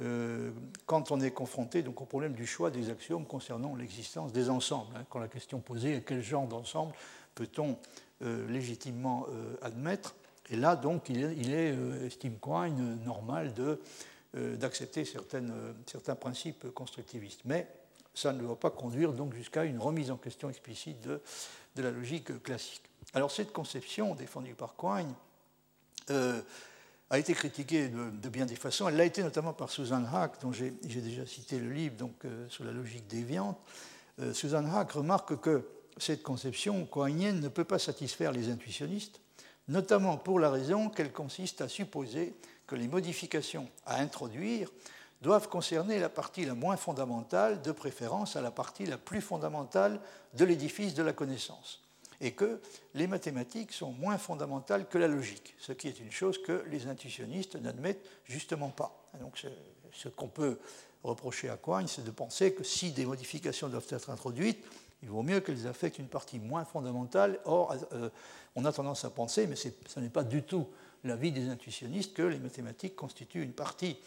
euh, 0.00 0.50
quand 0.86 1.12
on 1.12 1.20
est 1.20 1.30
confronté 1.30 1.82
donc, 1.82 2.00
au 2.00 2.04
problème 2.04 2.32
du 2.32 2.46
choix 2.46 2.70
des 2.70 2.90
axiomes 2.90 3.24
concernant 3.26 3.76
l'existence 3.76 4.32
des 4.32 4.50
ensembles. 4.50 4.92
Hein. 4.96 5.04
quand 5.08 5.20
la 5.20 5.28
question 5.28 5.60
posée 5.60 5.96
est 5.96 6.00
quel 6.00 6.20
genre 6.20 6.48
d'ensemble 6.48 6.92
peut-on 7.36 7.70
euh, 7.70 7.74
légitimement 8.20 9.26
euh, 9.30 9.56
admettre 9.62 10.14
Et 10.50 10.56
là, 10.56 10.76
donc, 10.76 11.08
il 11.08 11.52
est, 11.52 11.76
estime 12.06 12.38
Quine, 12.40 12.98
normal 13.04 13.52
d'accepter 14.34 15.04
certains 15.04 16.14
principes 16.16 16.70
constructivistes. 16.70 17.42
Mais 17.44 17.68
ça 18.14 18.32
ne 18.32 18.40
doit 18.40 18.58
pas 18.58 18.70
conduire 18.70 19.12
jusqu'à 19.32 19.64
une 19.64 19.78
remise 19.78 20.10
en 20.10 20.16
question 20.16 20.48
explicite 20.48 21.00
de, 21.02 21.20
de, 21.76 21.82
la 21.82 21.90
logique 21.90 22.42
classique. 22.42 22.82
Alors 23.12 23.30
cette 23.30 23.52
conception 23.52 24.14
défendue 24.14 24.54
par 24.54 24.74
Quine 24.76 25.14
a 27.10 27.18
été 27.18 27.34
critiquée 27.34 27.88
de, 27.88 28.28
bien 28.28 28.46
des 28.46 28.56
façons. 28.56 28.88
Elle 28.88 28.96
l'a 28.96 29.04
été 29.04 29.22
notamment 29.22 29.52
par 29.52 29.70
Susan 29.70 30.04
Hack, 30.12 30.40
dont 30.42 30.52
j'ai 30.52 30.72
déjà 30.82 31.26
cité 31.26 31.58
le 31.58 31.70
livre 31.70 31.96
donc, 31.96 32.24
euh, 32.24 32.48
sur 32.48 32.64
la 32.64 32.72
logique 32.72 33.06
déviante. 33.06 33.58
Euh, 34.20 34.32
Susan 34.32 34.64
Hack 34.64 34.92
remarque 34.92 35.40
que 35.40 35.66
cette 35.98 36.22
conception 36.22 36.84
coanienne 36.86 37.40
ne 37.40 37.48
peut 37.48 37.64
pas 37.64 37.78
satisfaire 37.78 38.32
les 38.32 38.50
intuitionnistes, 38.50 39.20
notamment 39.68 40.16
pour 40.16 40.38
la 40.38 40.50
raison 40.50 40.88
qu'elle 40.88 41.12
consiste 41.12 41.60
à 41.60 41.68
supposer 41.68 42.34
que 42.66 42.74
les 42.74 42.88
modifications 42.88 43.68
à 43.86 44.00
introduire 44.00 44.70
doivent 45.22 45.48
concerner 45.48 45.98
la 45.98 46.08
partie 46.08 46.44
la 46.44 46.54
moins 46.54 46.76
fondamentale, 46.76 47.62
de 47.62 47.72
préférence 47.72 48.36
à 48.36 48.42
la 48.42 48.50
partie 48.50 48.84
la 48.84 48.98
plus 48.98 49.20
fondamentale 49.20 50.00
de 50.34 50.44
l'édifice 50.44 50.94
de 50.94 51.02
la 51.02 51.12
connaissance 51.12 51.80
et 52.20 52.32
que 52.32 52.60
les 52.94 53.06
mathématiques 53.06 53.72
sont 53.72 53.92
moins 53.92 54.18
fondamentales 54.18 54.88
que 54.88 54.98
la 54.98 55.08
logique, 55.08 55.54
ce 55.58 55.72
qui 55.72 55.88
est 55.88 55.98
une 55.98 56.12
chose 56.12 56.40
que 56.42 56.64
les 56.70 56.86
intuitionnistes 56.86 57.56
n'admettent 57.56 58.06
justement 58.24 58.68
pas. 58.68 59.08
Donc 59.20 59.44
ce 59.92 60.08
qu'on 60.08 60.28
peut 60.28 60.58
reprocher 61.02 61.50
à 61.50 61.56
Quine, 61.56 61.88
c'est 61.88 62.04
de 62.04 62.10
penser 62.10 62.54
que 62.54 62.64
si 62.64 62.92
des 62.92 63.04
modifications 63.04 63.68
doivent 63.68 63.86
être 63.90 64.10
introduites, 64.10 64.64
il 65.04 65.10
vaut 65.10 65.22
mieux 65.22 65.40
qu'elles 65.40 65.66
affectent 65.66 65.98
une 65.98 66.08
partie 66.08 66.38
moins 66.38 66.64
fondamentale. 66.64 67.38
Or, 67.44 67.76
euh, 67.92 68.08
on 68.56 68.64
a 68.64 68.72
tendance 68.72 69.04
à 69.04 69.10
penser, 69.10 69.46
mais 69.46 69.54
ce 69.54 70.00
n'est 70.00 70.08
pas 70.08 70.24
du 70.24 70.42
tout 70.42 70.66
l'avis 71.04 71.30
des 71.30 71.50
intuitionnistes, 71.50 72.14
que 72.14 72.22
les 72.22 72.38
mathématiques 72.38 72.96
constituent 72.96 73.42
une 73.42 73.52
partie 73.52 73.98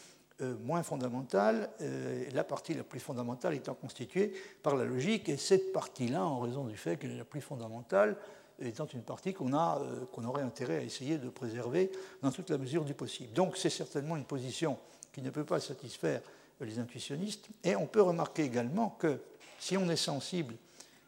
euh, 0.41 0.55
moins 0.63 0.81
fondamentale, 0.81 1.69
euh, 1.81 2.25
la 2.33 2.43
partie 2.43 2.73
la 2.73 2.83
plus 2.83 2.99
fondamentale 2.99 3.53
étant 3.53 3.75
constituée 3.75 4.33
par 4.63 4.75
la 4.75 4.85
logique, 4.85 5.29
et 5.29 5.37
cette 5.37 5.71
partie-là, 5.71 6.25
en 6.25 6.39
raison 6.39 6.63
du 6.63 6.75
fait 6.75 6.97
qu'elle 6.97 7.11
est 7.11 7.17
la 7.17 7.25
plus 7.25 7.41
fondamentale, 7.41 8.17
étant 8.59 8.87
une 8.87 9.03
partie 9.03 9.35
qu'on 9.35 9.53
aurait 9.53 10.41
intérêt 10.41 10.77
à 10.77 10.81
essayer 10.81 11.19
de 11.19 11.29
préserver 11.29 11.91
dans 12.23 12.31
toute 12.31 12.49
la 12.49 12.57
mesure 12.57 12.85
du 12.85 12.95
possible. 12.95 13.31
Donc 13.33 13.55
c'est 13.55 13.69
certainement 13.69 14.15
une 14.15 14.25
position 14.25 14.79
qui 15.13 15.21
ne 15.21 15.29
peut 15.29 15.43
pas 15.43 15.59
satisfaire 15.59 16.21
les 16.59 16.79
intuitionnistes, 16.79 17.49
et 17.63 17.75
on 17.75 17.85
peut 17.85 18.01
remarquer 18.01 18.41
également 18.43 18.89
que 18.97 19.19
si 19.59 19.77
on 19.77 19.87
est 19.89 19.95
sensible 19.95 20.55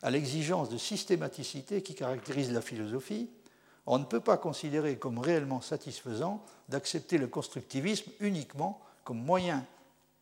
à 0.01 0.11
l'exigence 0.11 0.69
de 0.69 0.77
systématicité 0.77 1.81
qui 1.81 1.95
caractérise 1.95 2.51
la 2.51 2.61
philosophie, 2.61 3.29
on 3.85 3.97
ne 3.99 4.05
peut 4.05 4.19
pas 4.19 4.37
considérer 4.37 4.97
comme 4.97 5.19
réellement 5.19 5.61
satisfaisant 5.61 6.43
d'accepter 6.69 7.17
le 7.17 7.27
constructivisme 7.27 8.11
uniquement 8.19 8.81
comme 9.03 9.23
moyen, 9.23 9.65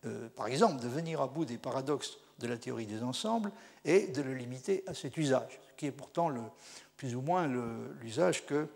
euh, 0.06 0.30
par 0.36 0.48
exemple, 0.48 0.82
de 0.82 0.88
venir 0.88 1.22
à 1.22 1.28
bout 1.28 1.46
des 1.46 1.58
paradoxes 1.58 2.18
de 2.40 2.48
la 2.48 2.58
théorie 2.58 2.86
des 2.86 3.04
ensembles 3.04 3.52
et 3.84 4.08
de 4.08 4.22
le 4.22 4.34
limiter 4.34 4.84
à 4.88 4.94
cet 4.94 5.18
usage, 5.18 5.60
qui 5.76 5.88
est 5.88 5.92
pourtant 5.92 6.32
plus 6.96 7.16
ou 7.16 7.22
moins 7.22 7.48
l'usage 8.02 8.46
que 8.46 8.68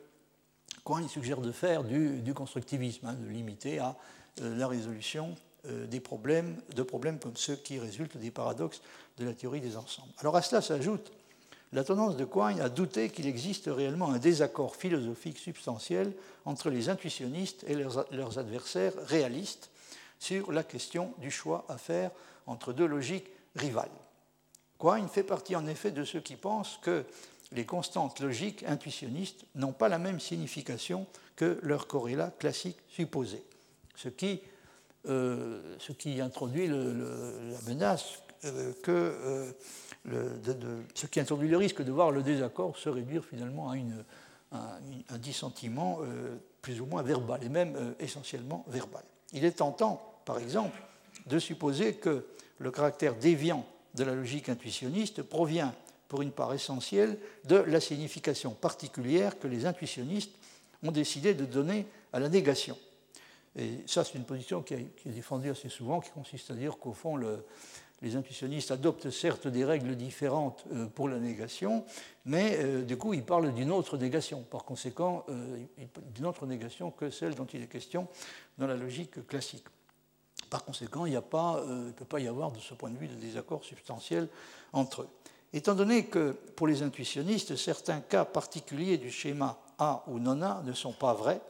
Quine 0.84 1.08
suggère 1.08 1.42
de 1.42 1.52
faire 1.52 1.84
du, 1.84 2.34
constructivisme, 2.34 3.06
hein, 3.06 3.14
de 3.14 3.28
limiter 3.28 3.80
à 3.80 3.96
euh, 4.42 4.58
la 4.58 4.68
résolution 4.68 5.36
euh, 5.68 6.00
problèmes, 6.00 6.60
de 6.76 6.82
problèmes 6.82 7.20
comme 7.20 7.36
ceux 7.36 7.56
qui 7.56 7.78
résultent 7.78 8.18
des 8.18 8.32
paradoxes 8.32 8.82
de 9.18 9.26
la 9.26 9.34
théorie 9.34 9.62
des 9.62 9.78
ensembles. 9.78 10.12
Alors 10.20 10.36
à 10.36 10.42
cela 10.42 10.62
s'ajoute 10.62 11.12
la 11.74 11.84
tendance 11.84 12.18
de 12.18 12.26
Quine 12.26 12.60
à 12.60 12.70
douter 12.70 13.10
qu'il 13.10 13.28
existe 13.28 13.68
réellement 13.68 14.12
un 14.12 14.20
désaccord 14.20 14.76
philosophique 14.76 15.38
substantiel 15.38 16.14
entre 16.46 16.70
les 16.70 16.90
intuitionnistes 16.90 17.64
et 17.68 17.76
leurs 17.76 18.40
adversaires 18.40 18.94
réalistes 19.06 19.70
sur 20.20 20.52
la 20.52 20.64
question 20.64 21.14
du 21.20 21.32
choix 21.32 21.66
à 21.70 21.78
faire 21.78 22.12
entre 22.46 22.74
deux 22.74 22.86
logiques 22.86 23.30
rivales. 23.56 23.90
Quine 24.80 25.08
fait 25.08 25.24
partie 25.24 25.56
en 25.56 25.68
effet 25.68 25.92
de 25.92 26.04
ceux 26.04 26.20
qui 26.20 26.36
pensent 26.36 26.78
que 26.82 27.06
les 27.52 27.66
constantes 27.66 28.20
logiques 28.20 28.64
intuitionnistes 28.64 29.46
n'ont 29.56 29.74
pas 29.74 29.90
la 29.90 30.00
même 30.00 30.20
signification 30.20 31.06
que 31.36 31.60
leurs 31.64 31.88
corrélats 31.88 32.34
classiques 32.38 32.80
supposés, 32.88 33.44
ce 33.96 34.10
qui, 34.10 34.42
euh, 35.08 35.78
introduit 36.20 36.68
la 36.68 37.62
menace 37.68 38.20
euh, 38.46 39.52
de, 40.06 40.84
ce 40.94 41.06
qui 41.08 41.20
introduit 41.20 41.50
le 41.50 41.58
risque 41.58 41.84
de 41.84 41.92
voir 41.92 42.12
le 42.12 42.24
désaccord 42.24 42.78
se 42.78 42.90
réduire 42.90 43.24
finalement 43.24 43.70
à 43.70 43.78
une, 43.78 44.04
un, 44.52 45.18
dissentiment 45.18 46.00
plus 46.62 46.82
ou 46.82 46.86
moins 46.86 47.04
verbal, 47.04 47.44
et 47.44 47.50
même 47.50 47.94
essentiellement 48.00 48.66
verbal. 48.68 49.04
Il 49.32 49.46
est 49.46 49.52
tentant 49.52 50.12
par 50.26 50.40
exemple, 50.40 50.82
de 51.26 51.40
supposer 51.40 51.96
que 51.96 52.26
le 52.60 52.72
caractère 52.72 53.16
déviant 53.16 53.66
de 53.96 54.04
la 54.04 54.14
logique 54.14 54.50
intuitionniste 54.50 55.24
provient, 55.24 55.74
pour 56.08 56.22
une 56.22 56.32
part 56.32 56.54
essentielle, 56.54 57.18
de 57.46 57.56
la 57.56 57.80
signification 57.80 58.52
particulière 58.52 59.40
que 59.40 59.48
les 59.48 59.66
intuitionnistes 59.66 60.32
ont 60.84 60.92
décidé 60.92 61.34
de 61.34 61.46
donner 61.46 61.86
à 62.14 62.20
la 62.20 62.30
négation. 62.30 62.78
Et 63.56 63.80
ça, 63.86 64.04
c'est 64.04 64.16
une 64.18 64.26
position 64.26 64.62
qui 64.62 64.74
est 64.76 64.88
défendue 65.06 65.50
assez 65.50 65.70
souvent, 65.70 66.00
qui 66.00 66.12
consiste 66.12 66.52
à 66.52 66.54
dire 66.54 66.78
qu'au 66.78 66.94
fond, 66.94 67.18
les 68.02 68.16
intuitionnistes 68.16 68.72
adoptent 68.72 69.12
certes 69.12 69.48
des 69.48 69.64
règles 69.64 69.96
différentes 69.96 70.66
euh, 70.74 70.88
pour 70.88 71.08
la 71.08 71.20
négation, 71.20 71.86
mais 72.26 72.58
euh, 72.60 72.84
du 72.84 72.98
coup, 72.98 73.14
ils 73.14 73.24
parlent 73.24 73.54
d'une 73.54 73.72
autre 73.72 73.98
négation, 73.98 74.42
par 74.42 74.64
conséquent, 74.64 75.26
euh, 75.30 75.58
d'une 76.14 76.26
autre 76.26 76.46
négation 76.46 76.92
que 76.92 77.10
celle 77.10 77.36
dont 77.36 77.46
il 77.46 77.62
est 77.62 77.68
question 77.68 78.08
dans 78.58 78.68
la 78.68 78.76
logique 78.76 79.26
classique. 79.28 79.66
Par 80.50 80.66
conséquent, 80.66 81.06
il 81.06 81.14
ne 81.14 81.92
peut 81.92 82.06
pas 82.06 82.20
y 82.20 82.28
avoir 82.28 82.52
de 82.52 82.60
ce 82.60 82.74
point 82.74 82.90
de 82.90 82.98
vue 82.98 83.08
de 83.08 83.16
désaccord 83.16 83.64
substantiel 83.64 84.28
entre 84.74 85.04
eux. 85.04 85.10
Étant 85.54 85.76
donné 85.76 86.06
que 86.06 86.32
pour 86.56 86.68
les 86.68 86.82
intuitionnistes, 86.82 87.56
certains 87.56 88.02
cas 88.02 88.26
particuliers 88.26 88.98
du 88.98 89.12
schéma 89.12 89.60
A 89.78 90.04
ou 90.08 90.20
non 90.20 90.42
A 90.42 90.62
ne 90.66 90.74
sont 90.74 90.94
pas 90.94 91.14
vrais, 91.14 91.42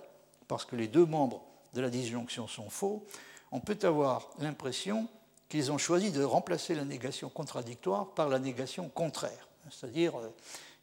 parce 0.47 0.65
que 0.65 0.75
les 0.75 0.87
deux 0.87 1.05
membres 1.05 1.41
de 1.73 1.81
la 1.81 1.89
disjonction 1.89 2.47
sont 2.47 2.69
faux, 2.69 3.05
on 3.51 3.59
peut 3.59 3.77
avoir 3.83 4.29
l'impression 4.39 5.07
qu'ils 5.51 5.71
ont 5.71 5.77
choisi 5.77 6.11
de 6.11 6.23
remplacer 6.23 6.73
la 6.73 6.85
négation 6.85 7.29
contradictoire 7.29 8.07
par 8.13 8.29
la 8.29 8.39
négation 8.39 8.89
contraire. 8.89 9.49
C'est-à-dire, 9.69 10.17
euh, 10.17 10.29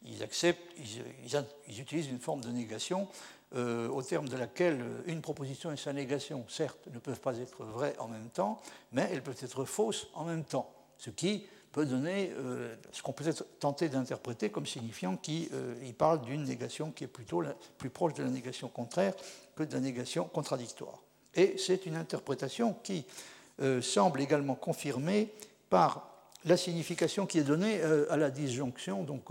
ils 0.04 0.22
acceptent, 0.22 0.62
ils, 0.78 1.80
utilisent 1.80 2.08
une 2.08 2.20
forme 2.20 2.42
de 2.42 2.50
négation 2.50 3.08
euh, 3.56 3.88
au 3.88 4.02
terme 4.02 4.28
de 4.28 4.36
laquelle 4.36 4.84
une 5.06 5.22
proposition 5.22 5.72
et 5.72 5.76
sa 5.76 5.92
négation, 5.92 6.44
certes, 6.48 6.86
ne 6.92 6.98
peuvent 6.98 7.20
pas 7.20 7.38
être 7.38 7.64
vraies 7.64 7.96
en 7.98 8.08
même 8.08 8.28
temps, 8.28 8.60
mais 8.92 9.08
elles 9.10 9.22
peuvent 9.22 9.42
être 9.42 9.64
fausses 9.64 10.06
en 10.12 10.24
même 10.24 10.44
temps, 10.44 10.70
ce 10.98 11.10
qui 11.10 11.46
peut 11.72 11.86
donner 11.86 12.32
euh, 12.36 12.74
ce 12.92 13.02
qu'on 13.02 13.12
peut 13.12 13.26
être 13.26 13.44
tenté 13.58 13.88
d'interpréter 13.88 14.50
comme 14.50 14.66
signifiant 14.66 15.16
qu'il 15.16 15.48
euh, 15.52 15.92
parle 15.96 16.20
d'une 16.22 16.44
négation 16.44 16.92
qui 16.92 17.04
est 17.04 17.08
plutôt 17.08 17.42
plus 17.76 17.90
proche 17.90 18.14
de 18.14 18.22
la 18.22 18.30
négation 18.30 18.68
contraire 18.68 19.14
que 19.54 19.62
de 19.62 19.72
la 19.72 19.80
négation 19.80 20.24
contradictoire. 20.24 21.02
Et 21.34 21.56
c'est 21.58 21.86
une 21.86 21.96
interprétation 21.96 22.74
qui 22.82 23.04
semble 23.80 24.20
également 24.20 24.54
confirmée 24.54 25.32
par 25.70 26.10
la 26.44 26.56
signification 26.56 27.26
qui 27.26 27.38
est 27.38 27.44
donnée 27.44 27.82
à 27.82 28.16
la 28.16 28.30
disjonction, 28.30 29.02
donc 29.02 29.30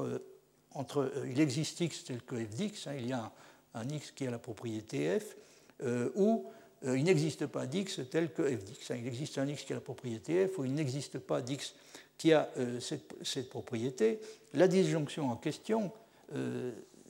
entre 0.77 1.11
il 1.27 1.39
existe 1.39 1.81
x 1.81 2.03
tel 2.03 2.21
que 2.21 2.35
f 2.35 2.55
d'x, 2.55 2.87
hein, 2.87 2.93
il 2.97 3.07
y 3.07 3.13
a 3.13 3.31
un, 3.73 3.89
x 3.89 4.11
qui 4.11 4.27
a 4.27 4.31
la 4.31 4.37
propriété 4.37 5.19
f, 5.19 5.35
euh, 5.83 6.09
ou 6.15 6.45
euh, 6.85 6.97
il 6.97 7.03
n'existe 7.03 7.47
pas 7.47 7.65
d'x 7.65 8.01
tel 8.09 8.31
que 8.31 8.43
f 8.43 8.63
d'x. 8.63 8.91
Il 8.91 9.07
existe 9.07 9.37
un 9.37 9.47
x 9.47 9.63
qui 9.63 9.73
a 9.73 9.75
la 9.75 9.81
propriété 9.81 10.47
f, 10.47 10.59
ou 10.59 10.65
il 10.65 10.73
n'existe 10.73 11.19
pas 11.19 11.41
d'x 11.41 11.73
qui 12.17 12.33
a 12.33 12.49
euh, 12.57 12.79
cette, 12.79 13.49
propriété. 13.49 14.19
La 14.53 14.67
disjonction 14.67 15.29
en 15.31 15.35
question, 15.35 15.91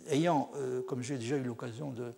ayant, 0.10 0.52
comme 0.88 1.02
j'ai 1.02 1.18
déjà 1.18 1.38
eu 1.38 1.44
l'occasion 1.44 1.92
de, 1.92 2.14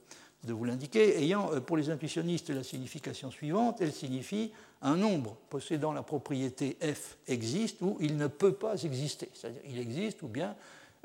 vous 0.54 0.66
l'indiquer, 0.66 1.22
ayant 1.22 1.62
pour 1.62 1.78
les 1.78 1.90
intuitionnistes 1.90 2.50
la 2.50 2.64
signification 2.64 3.32
suivante, 3.32 3.80
elle 3.80 3.94
signifie 3.94 4.52
un 4.82 4.96
nombre 4.96 5.36
possédant 5.50 5.92
la 5.92 6.04
propriété 6.04 6.78
f 6.82 7.18
existe 7.28 7.82
ou 7.82 7.98
il 8.00 8.18
ne 8.18 8.28
peut 8.28 8.54
pas 8.54 8.82
exister. 8.84 9.30
C'est-à-dire 9.34 9.62
il 9.66 9.80
existe 9.80 10.22
ou 10.24 10.28
bien 10.28 10.56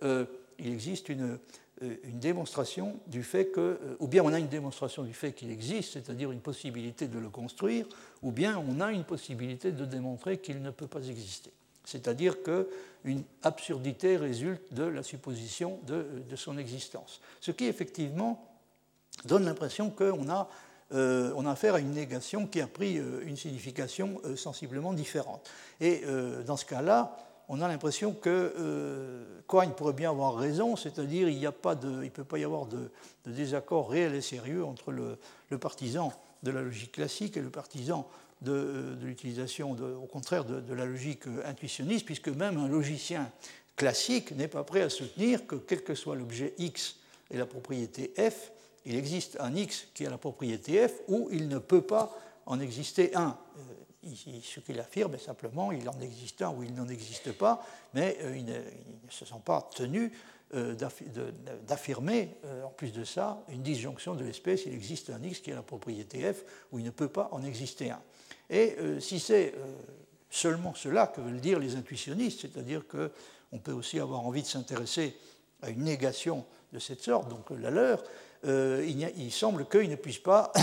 qu'il 0.00 0.72
existe 0.72 1.08
une, 1.08 1.38
euh, 1.82 1.96
une 2.04 2.20
démonstration 2.20 3.00
du 3.08 3.24
fait 3.24 3.46
que, 3.46 3.60
euh, 3.60 3.96
ou 3.98 4.06
bien 4.06 4.22
on 4.22 4.32
a 4.32 4.38
une 4.38 4.48
démonstration 4.48 5.02
du 5.02 5.12
fait 5.12 5.32
qu'il 5.32 5.50
existe, 5.50 5.94
c'est-à-dire 5.94 6.30
une 6.30 6.40
possibilité 6.40 7.08
de 7.08 7.18
le 7.18 7.28
construire, 7.28 7.86
ou 8.22 8.30
bien 8.30 8.62
on 8.68 8.80
a 8.80 8.92
une 8.92 9.02
possibilité 9.02 9.72
de 9.72 9.84
démontrer 9.84 10.38
qu'il 10.38 10.62
ne 10.62 10.70
peut 10.70 10.86
pas 10.86 11.04
exister. 11.04 11.50
C'est-à-dire 11.84 12.36
qu'une 12.44 13.24
absurdité 13.42 14.16
résulte 14.16 14.72
de 14.72 14.84
la 14.84 15.02
supposition 15.02 15.80
de, 15.86 16.36
son 16.36 16.58
existence. 16.58 17.20
Ce 17.40 17.50
qui 17.50 17.66
effectivement 17.66 18.48
donne 19.24 19.44
l'impression 19.44 19.90
qu'on 19.90 20.28
a, 20.28 20.48
euh, 20.92 21.32
on 21.36 21.46
a 21.46 21.52
affaire 21.52 21.74
à 21.74 21.80
une 21.80 21.92
négation 21.92 22.46
qui 22.46 22.60
a 22.60 22.66
pris 22.66 22.94
une 22.96 23.36
signification 23.36 24.20
sensiblement 24.36 24.92
différente. 24.92 25.48
Et 25.80 26.02
dans 26.46 26.56
ce 26.56 26.64
cas-là, 26.66 27.16
on 27.48 27.60
a 27.60 27.68
l'impression 27.68 28.12
que 28.12 28.54
euh, 28.58 29.24
Coigne 29.46 29.72
pourrait 29.72 29.92
bien 29.92 30.10
avoir 30.10 30.36
raison, 30.36 30.76
c'est-à-dire 30.76 31.28
il 31.28 31.40
ne 31.40 32.08
peut 32.08 32.24
pas 32.24 32.38
y 32.38 32.44
avoir 32.44 32.66
de, 32.66 32.90
désaccord 33.26 33.90
réel 33.90 34.14
et 34.14 34.20
sérieux 34.20 34.64
entre 34.64 34.92
le, 34.92 35.18
partisan 35.58 36.12
de 36.42 36.50
la 36.50 36.62
logique 36.62 36.92
classique 36.92 37.36
et 37.36 37.40
le 37.40 37.50
partisan 37.50 38.08
de, 38.40 38.52
euh, 38.52 38.96
l'utilisation, 39.02 39.72
au 39.72 40.06
contraire, 40.06 40.44
de, 40.44 40.74
la 40.74 40.86
logique 40.86 41.24
intuitionniste, 41.44 42.06
puisque 42.06 42.28
même 42.28 42.58
un 42.58 42.68
logicien 42.68 43.30
classique 43.76 44.32
n'est 44.32 44.48
pas 44.48 44.64
prêt 44.64 44.82
à 44.82 44.88
soutenir 44.88 45.46
que 45.46 45.56
quel 45.56 45.82
que 45.84 45.94
soit 45.94 46.16
l'objet 46.16 46.54
X 46.58 46.96
et 47.30 47.36
la 47.36 47.46
propriété 47.46 48.12
F, 48.18 48.52
il 48.86 48.96
existe 48.96 49.38
un 49.40 49.54
X 49.54 49.86
qui 49.94 50.06
a 50.06 50.10
la 50.10 50.18
propriété 50.18 50.86
F, 50.86 50.92
ou 51.08 51.28
il 51.32 51.48
ne 51.48 51.58
peut 51.58 51.82
pas 51.82 52.16
en 52.46 52.60
exister 52.60 53.14
un. 53.14 53.36
Euh, 53.58 54.10
ce 54.42 54.60
qu'il 54.60 54.78
affirme 54.80 55.14
est 55.14 55.18
simplement 55.24 55.72
il 55.72 55.88
en 55.88 55.98
existe 56.02 56.42
un 56.42 56.50
ou 56.50 56.62
il 56.62 56.74
n'en 56.74 56.88
existe 56.88 57.32
pas, 57.32 57.66
mais 57.94 58.18
euh, 58.20 58.36
il, 58.36 58.44
ne, 58.44 58.60
se 59.08 59.24
sent 59.24 59.40
pas 59.42 59.70
tenu 59.74 60.12
euh, 60.54 60.74
d'affirmer, 61.66 62.36
en 62.64 62.68
plus 62.68 62.92
de 62.92 63.02
ça, 63.02 63.42
une 63.48 63.62
disjonction 63.62 64.14
de 64.14 64.24
l'espèce, 64.24 64.66
il 64.66 64.74
existe 64.74 65.10
un 65.10 65.22
X 65.22 65.40
qui 65.40 65.50
a 65.50 65.54
la 65.54 65.62
propriété 65.62 66.32
F, 66.32 66.44
ou 66.70 66.78
il 66.78 66.84
ne 66.84 66.90
peut 66.90 67.08
pas 67.08 67.28
en 67.32 67.42
exister 67.42 67.90
un. 67.90 68.00
Et 68.50 68.76
si 69.00 69.18
c'est 69.18 69.54
seulement 70.30 70.74
cela 70.74 71.06
que 71.06 71.22
veulent 71.22 71.40
dire 71.40 71.58
les 71.58 71.76
intuitionnistes, 71.76 72.42
c'est-à-dire 72.42 72.82
qu'on 72.86 73.58
peut 73.58 73.72
aussi 73.72 73.98
avoir 73.98 74.20
envie 74.20 74.42
de 74.42 74.46
s'intéresser 74.46 75.16
à 75.62 75.70
une 75.70 75.82
négation 75.82 76.44
de 76.72 76.78
cette 76.78 77.00
sorte, 77.00 77.28
donc 77.30 77.50
la 77.50 77.70
leur, 77.70 78.04
il, 78.44 79.12
il 79.16 79.32
semble 79.32 79.66
qu'ils 79.66 79.90
ne 79.90 79.96
puissent 79.96 80.18
pas 80.18 80.52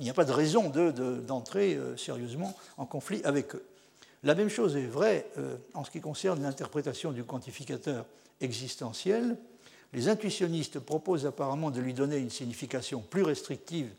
il 0.00 0.04
n'y 0.04 0.10
a 0.10 0.14
pas 0.14 0.24
de 0.24 0.32
raison 0.32 0.70
d'entrer 0.70 1.74
euh, 1.74 1.96
sérieusement 1.96 2.56
en 2.78 2.86
conflit 2.86 3.20
avec 3.24 3.54
eux. 3.54 3.64
La 4.22 4.34
même 4.34 4.48
chose 4.48 4.76
est 4.76 4.86
vraie 4.86 5.26
euh, 5.38 5.56
en 5.74 5.84
ce 5.84 5.90
qui 5.90 6.00
concerne 6.00 6.42
l'interprétation 6.42 7.12
du 7.12 7.24
quantificateur 7.24 8.04
existentiel. 8.40 9.36
Les 9.92 10.08
intuitionnistes 10.08 10.78
proposent 10.78 11.26
apparemment 11.26 11.70
de 11.70 11.80
lui 11.80 11.94
donner 11.94 12.16
une 12.16 12.30
signification 12.30 13.00
plus 13.00 13.22
restrictive 13.22 13.90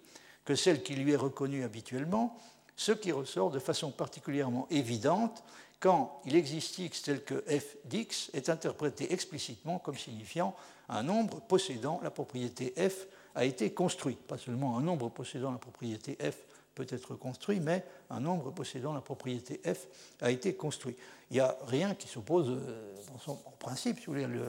que 0.46 0.56
celle 0.56 0.82
qui 0.82 0.96
lui 0.96 1.12
est 1.12 1.18
reconnue 1.18 1.64
habituellement, 1.64 2.38
ce 2.76 2.92
qui 2.92 3.12
ressort 3.12 3.52
de 3.52 3.60
façon 3.60 3.92
particulièrement 3.92 4.68
évidente 4.72 5.44
quand 5.80 6.22
il 6.26 6.36
existe 6.36 6.80
x 6.80 7.04
tel 7.04 7.24
que 7.24 7.44
f 7.48 7.76
d'x 7.86 8.32
est 8.34 8.50
interprété 8.50 9.14
explicitement 9.14 9.80
comme 9.80 9.98
signifiant 9.98 10.56
un 10.90 11.04
nombre 11.04 11.42
possédant 11.42 12.00
la 12.04 12.12
propriété 12.12 12.74
f 12.78 13.08
a 13.36 13.46
été 13.46 13.72
construit. 13.72 14.16
Pas 14.16 14.38
seulement 14.38 14.78
un 14.78 14.82
nombre 14.82 15.10
possédant 15.10 15.52
la 15.52 15.58
propriété 15.58 16.18
f 16.20 16.38
peut 16.76 16.88
être 16.90 17.16
construit, 17.16 17.60
mais 17.60 17.84
un 18.10 18.20
nombre 18.20 18.52
possédant 18.52 18.94
la 18.94 19.02
propriété 19.02 19.62
f 19.66 19.88
a 20.22 20.32
été 20.32 20.56
construit. 20.56 20.96
Il 21.30 21.36
n'y 21.36 21.40
a 21.40 21.58
rien 21.68 21.96
qui 21.96 22.08
s'oppose 22.08 22.50
euh, 22.50 22.96
en 23.28 23.52
principe 23.60 24.00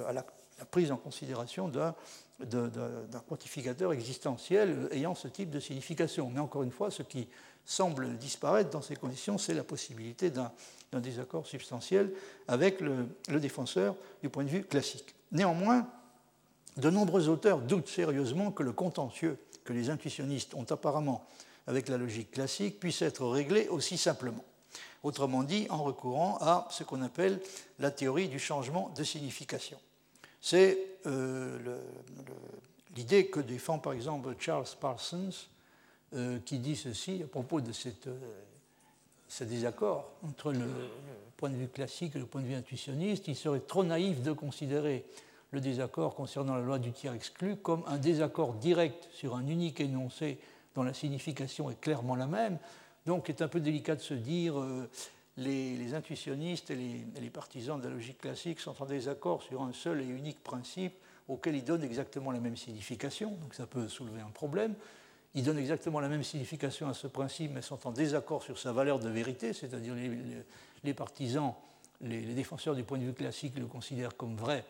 à 0.07 0.12
la, 0.12 0.24
prise 0.70 0.93
en 0.93 0.97
considération 0.97 1.68
d'un 1.68 1.95
quantificateur 3.28 3.93
existentiel 3.93 4.89
ayant 4.93 5.14
ce 5.14 5.28
type 5.28 5.51
de 5.51 5.59
signification. 5.59 6.30
Mais 6.30 6.41
encore 6.41 6.62
une 6.62 6.70
fois, 6.70 6.91
ce 6.91 7.03
qui 7.03 7.28
semble 7.64 8.16
disparaître 8.16 8.70
dans 8.70 8.83
ces 8.83 8.97
conditions, 8.97 9.39
c'est 9.39 9.55
la 9.55 9.64
possibilité 9.64 10.30
d'un 10.30 10.53
désaccord 10.93 11.47
substantiel 11.47 12.12
avec 12.47 12.80
le 12.80 13.41
défenseur 13.41 13.97
du 14.22 14.28
point 14.28 14.45
de 14.45 14.49
vue 14.49 14.64
classique. 14.64 15.14
Néanmoins, 15.33 15.89
de 16.77 16.91
nombreux 16.91 17.29
auteurs 17.29 17.61
doutent 17.61 17.89
sérieusement 17.89 18.51
que 18.51 18.62
le 18.62 18.73
contentieux 18.73 19.39
que 19.64 19.73
les 19.73 19.91
intuitionnistes 19.91 20.55
ont 20.55 20.66
apparemment 20.70 21.25
avec 21.66 21.89
la 21.89 21.97
logique 21.97 22.31
classique 22.31 22.81
puisse 22.81 23.03
être 23.03 23.27
réglé 23.27 23.68
aussi 23.68 23.97
simplement. 23.97 24.45
Autrement 25.03 25.43
dit, 25.43 25.66
en 25.70 25.83
recourant 25.83 26.39
à 26.41 26.68
ce 26.70 26.85
qu'on 26.85 27.03
appelle 27.03 27.41
la 27.79 27.91
théorie 27.91 28.29
du 28.29 28.39
changement 28.39 28.93
de 28.97 29.05
signification. 29.05 29.79
C'est 30.41 30.79
euh, 31.07 31.79
l'idée 32.97 33.27
que 33.27 33.41
défend 33.41 33.79
par 33.79 33.93
exemple 33.93 34.35
Charles 34.39 34.66
Parsons, 34.81 35.31
euh, 36.14 36.39
qui 36.45 36.59
dit 36.59 36.77
ceci 36.77 37.23
à 37.25 37.27
propos 37.27 37.61
de 37.61 37.70
euh, 37.70 38.14
ce 39.29 39.45
désaccord 39.45 40.12
entre 40.23 40.53
le, 40.53 40.66
point 41.37 41.49
de 41.49 41.57
vue 41.57 41.68
classique 41.68 42.14
et 42.14 42.18
le 42.18 42.27
point 42.27 42.43
de 42.43 42.47
vue 42.47 42.55
intuitionniste. 42.55 43.27
Il 43.29 43.35
serait 43.35 43.61
trop 43.61 43.83
naïf 43.83 44.23
de 44.23 44.33
considérer 44.33 45.05
le 45.53 45.61
désaccord 45.61 46.15
concernant 46.15 46.55
la 46.55 46.63
loi 46.63 46.79
du 46.79 46.93
tiers 46.93 47.13
exclu 47.13 47.57
comme 47.57 47.85
un 47.87 47.99
désaccord 47.99 48.55
direct 48.55 49.09
sur 49.13 49.37
un 49.37 49.47
unique 49.47 49.81
énoncé 49.81 50.39
dont 50.75 50.83
la 50.83 50.95
signification 50.95 51.71
est 51.71 51.81
clairement 51.81 52.17
la 52.17 52.27
même. 52.27 52.59
Donc, 53.07 53.29
est 53.29 53.43
un 53.43 53.49
peu 53.49 53.61
délicat 53.61 53.95
de 53.95 54.01
se 54.01 54.15
dire 54.15 54.59
euh, 54.59 54.89
les, 55.37 55.95
intuitionnistes 55.95 56.71
et 56.71 56.77
les, 57.21 57.31
partisans 57.31 57.79
de 57.79 57.89
la 57.89 57.95
logique 57.95 58.19
classique 58.19 58.61
sont 58.61 58.83
en 58.83 58.87
désaccord 58.87 59.43
sur 59.43 59.63
un 59.63 59.73
seul 59.73 60.01
et 60.01 60.07
unique 60.07 60.43
principe 60.43 60.95
auquel 61.29 61.55
ils 61.55 61.65
donnent 61.65 61.85
exactement 61.85 62.31
la 62.31 62.41
même 62.41 62.57
signification. 62.57 63.33
Donc, 63.43 63.55
ça 63.55 63.67
peut 63.67 63.89
soulever 63.89 64.23
un 64.23 64.31
problème. 64.31 64.75
Ils 65.35 65.45
donnent 65.45 65.59
exactement 65.59 66.01
la 66.01 66.09
même 66.09 66.23
signification 66.23 66.89
à 66.89 66.95
ce 66.95 67.07
principe, 67.07 67.53
mais 67.55 67.63
sont 67.63 67.87
en 67.87 67.93
désaccord 67.93 68.43
sur 68.43 68.59
sa 68.59 68.73
valeur 68.73 68.99
de 68.99 69.09
vérité, 69.09 69.53
c'est-à-dire 69.53 69.95
les, 70.85 70.95
partisans, 70.95 71.55
les, 72.01 72.21
défenseurs 72.35 72.75
du 72.75 72.85
point 72.85 72.99
de 72.99 73.05
vue 73.05 73.15
classique 73.15 73.59
le 73.59 73.67
considèrent 73.67 74.17
comme 74.17 74.37
vrai 74.37 74.65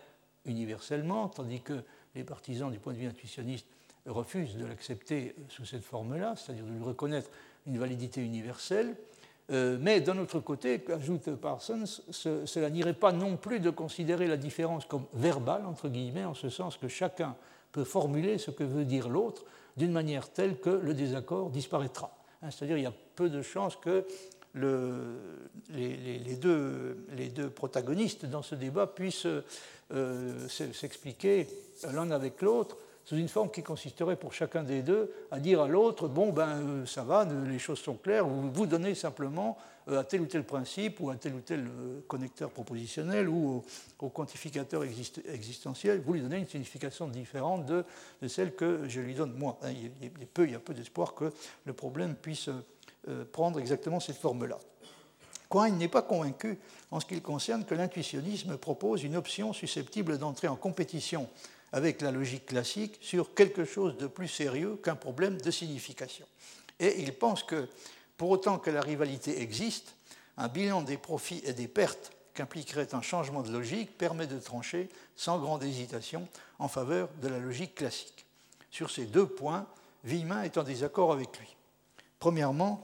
universellement, 0.45 1.28
tandis 1.28 1.61
que 1.61 1.82
les 2.14 2.24
partisans 2.24 2.70
du 2.70 2.78
point 2.78 2.93
de 2.93 2.99
vue 2.99 3.07
intuitionniste 3.07 3.66
refusent 4.07 4.57
de 4.57 4.66
l'accepter 4.66 5.34
sous 5.49 5.64
cette 5.64 5.84
forme-là, 5.84 6.34
c'est-à-dire 6.36 6.64
de 6.64 6.72
lui 6.72 6.82
reconnaître 6.82 7.30
une 7.66 7.78
validité 7.78 8.20
universelle. 8.20 8.97
Euh, 9.51 9.76
mais 9.80 10.01
d'un 10.01 10.18
autre 10.18 10.40
côté, 10.40 10.82
ajoute 10.93 11.34
Parsons, 11.34 11.84
cela 11.84 12.70
n'irait 12.70 12.95
pas 12.95 13.12
non 13.12 13.36
plus 13.36 13.61
de 13.61 13.70
considérer 13.70 14.26
la 14.26 14.36
différence 14.36 14.84
comme 14.86 15.05
verbale, 15.14 15.66
entre 15.66 15.88
guillemets, 15.88 16.24
en 16.24 16.34
ce 16.34 16.49
sens 16.49 16.76
que 16.76 16.88
chacun 16.88 17.36
peut 17.72 17.84
formuler 17.84 18.38
ce 18.38 18.51
que 18.51 18.64
veut 18.64 18.84
dire 18.84 19.09
l'autre 19.09 19.45
d'une 19.76 19.93
manière 19.93 20.28
telle 20.28 20.59
que 20.59 20.70
le 20.70 20.95
désaccord 20.95 21.51
disparaîtra. 21.51 22.14
Hein, 22.43 22.51
c'est-à-dire 22.51 22.76
qu'il 22.76 22.84
y 22.84 22.88
a 22.88 22.95
peu 23.16 23.30
de 23.30 23.43
chances 23.43 23.76
que 23.76 24.07
les, 24.55 26.36
deux, 26.36 27.50
protagonistes 27.55 28.26
dans 28.26 28.42
ce 28.42 28.55
débat 28.55 28.86
puissent 28.86 29.26
euh, 29.92 30.48
s'expliquer 30.48 31.46
l'un 31.92 32.11
avec 32.11 32.42
l'autre 32.42 32.76
sous 33.05 33.16
une 33.16 33.28
forme 33.28 33.50
qui 33.50 33.62
consisterait 33.62 34.16
pour 34.16 34.32
chacun 34.32 34.62
des 34.62 34.82
deux 34.82 35.12
à 35.30 35.40
dire 35.40 35.61
à 35.61 35.68
l'autre 35.68 36.07
bon 36.07 36.32
ben 36.32 36.48
euh, 36.48 36.86
ça 36.86 37.03
va, 37.03 37.26
les 37.46 37.59
choses 37.59 37.80
sont 37.80 37.96
claires, 37.96 38.26
vous 38.26 38.50
vous 38.53 38.66
donnez 38.66 38.94
simplement 38.94 39.59
euh, 39.88 40.00
à 40.00 40.05
tel 40.05 40.20
ou 40.20 40.26
tel 40.26 40.44
principe 40.44 41.00
ou 41.00 41.11
à 41.11 41.16
tel 41.16 41.34
ou 41.34 41.40
tel 41.40 41.66
connecteur 42.07 42.50
propositionnel 42.50 43.28
ou 43.28 43.64
au, 43.98 44.09
quantificateur 44.09 44.84
existentiel, 44.84 46.00
vous 46.00 46.12
lui 46.12 46.20
donnez 46.20 46.38
une 46.38 46.46
signification 46.46 47.09
différente 47.09 47.66
de, 47.66 47.84
celle 48.28 48.55
que 48.55 48.88
je 48.88 49.00
lui 49.00 49.14
donne 49.14 49.34
moi. 49.34 49.59
Hein, 49.62 49.72
il, 49.72 50.05
y 50.05 50.07
a 50.07 50.28
peu, 50.32 50.46
peu 50.46 50.74
d'espoir 50.74 51.14
que 51.14 51.32
le 51.64 51.72
problème 51.72 52.14
puisse 52.14 52.48
prendre 53.32 53.59
exactement 53.59 54.00
cette 54.00 54.16
forme-là. 54.16 54.59
Quine 55.50 55.76
n'est 55.76 55.88
pas 55.88 56.03
convaincu 56.03 56.59
en 56.90 57.00
ce 57.00 57.07
qui 57.07 57.20
concerne 57.20 57.64
que 57.64 57.74
l'intuitionnisme 57.74 58.57
propose 58.57 59.03
une 59.03 59.16
option 59.16 59.53
susceptible 59.53 60.16
d'entrer 60.18 60.48
en 60.48 60.57
compétition 60.57 61.28
avec 61.72 62.00
la 62.00 62.11
logique 62.11 62.46
classique 62.46 62.98
sur 63.00 63.34
quelque 63.34 63.64
chose 63.64 63.96
de 63.96 64.07
plus 64.07 64.28
sérieux 64.28 64.78
qu'un 64.82 64.94
problème 64.94 65.38
de 65.40 65.50
signification. 65.50 66.26
Et 66.80 67.03
il 67.03 67.12
pense 67.14 67.42
que, 67.42 67.68
pour 68.16 68.30
autant 68.30 68.59
que 68.59 68.70
la 68.70 68.80
rivalité 68.80 69.42
existe, 69.42 69.94
un 70.36 70.48
bilan 70.48 70.82
des 70.82 70.96
profits 70.96 71.42
et 71.44 71.53
des 71.53 71.68
pertes 71.68 72.12
qu'impliquerait 72.34 72.94
un 72.94 73.03
changement 73.03 73.42
de 73.42 73.53
logique 73.53 73.96
permet 73.98 74.26
de 74.26 74.38
trancher 74.38 74.88
sans 75.16 75.38
grande 75.38 75.64
hésitation 75.64 76.28
en 76.59 76.68
faveur 76.68 77.09
de 77.20 77.28
la 77.28 77.38
logique 77.38 77.74
classique. 77.74 78.24
Sur 78.70 78.90
ces 78.90 79.05
deux 79.05 79.26
points, 79.26 79.66
Villemin 80.05 80.42
est 80.42 80.57
en 80.57 80.62
désaccord 80.62 81.12
avec 81.12 81.38
lui. 81.38 81.55
Premièrement, 82.18 82.82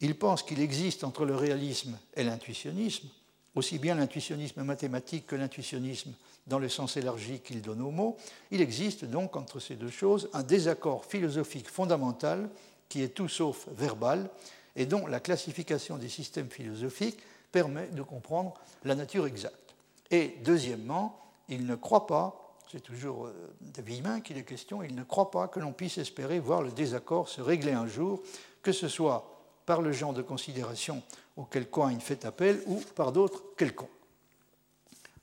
il 0.00 0.16
pense 0.16 0.42
qu'il 0.42 0.60
existe 0.60 1.04
entre 1.04 1.24
le 1.24 1.36
réalisme 1.36 1.98
et 2.14 2.24
l'intuitionnisme, 2.24 3.08
aussi 3.54 3.78
bien 3.78 3.94
l'intuitionnisme 3.94 4.62
mathématique 4.62 5.26
que 5.26 5.36
l'intuitionnisme 5.36 6.12
dans 6.46 6.58
le 6.58 6.68
sens 6.68 6.96
élargi 6.96 7.40
qu'il 7.40 7.62
donne 7.62 7.82
au 7.82 7.90
mot, 7.90 8.16
il 8.50 8.60
existe 8.60 9.04
donc 9.04 9.36
entre 9.36 9.60
ces 9.60 9.76
deux 9.76 9.90
choses 9.90 10.28
un 10.32 10.42
désaccord 10.42 11.04
philosophique 11.04 11.68
fondamental 11.68 12.48
qui 12.88 13.02
est 13.02 13.14
tout 13.14 13.28
sauf 13.28 13.68
verbal 13.76 14.30
et 14.76 14.86
dont 14.86 15.06
la 15.06 15.20
classification 15.20 15.96
des 15.96 16.08
systèmes 16.08 16.48
philosophiques 16.48 17.20
permet 17.52 17.88
de 17.88 18.02
comprendre 18.02 18.54
la 18.84 18.94
nature 18.94 19.26
exacte. 19.26 19.74
Et 20.10 20.36
deuxièmement, 20.44 21.20
il 21.48 21.66
ne 21.66 21.74
croit 21.74 22.06
pas, 22.06 22.56
c'est 22.70 22.82
toujours 22.82 23.26
euh, 23.26 23.32
de 23.60 23.82
Villemin 23.82 24.20
qu'il 24.20 24.38
est 24.38 24.44
question, 24.44 24.82
il 24.82 24.94
ne 24.94 25.02
croit 25.02 25.30
pas 25.30 25.48
que 25.48 25.60
l'on 25.60 25.72
puisse 25.72 25.98
espérer 25.98 26.38
voir 26.38 26.62
le 26.62 26.70
désaccord 26.70 27.28
se 27.28 27.40
régler 27.40 27.72
un 27.72 27.86
jour, 27.86 28.20
que 28.62 28.72
ce 28.72 28.88
soit 28.88 29.39
par 29.70 29.82
le 29.82 29.92
genre 29.92 30.12
de 30.12 30.22
considération 30.22 31.00
auquel 31.36 31.70
Cohen 31.70 32.00
fait 32.00 32.24
appel 32.24 32.60
ou 32.66 32.82
par 32.96 33.12
d'autres 33.12 33.54
quelconques. 33.56 33.88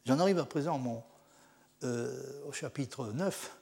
J'en 0.05 0.19
arrive 0.21 0.39
à 0.39 0.45
présent 0.45 0.81
euh, 1.83 2.23
au 2.47 2.53
chapitre 2.53 3.11
9 3.11 3.57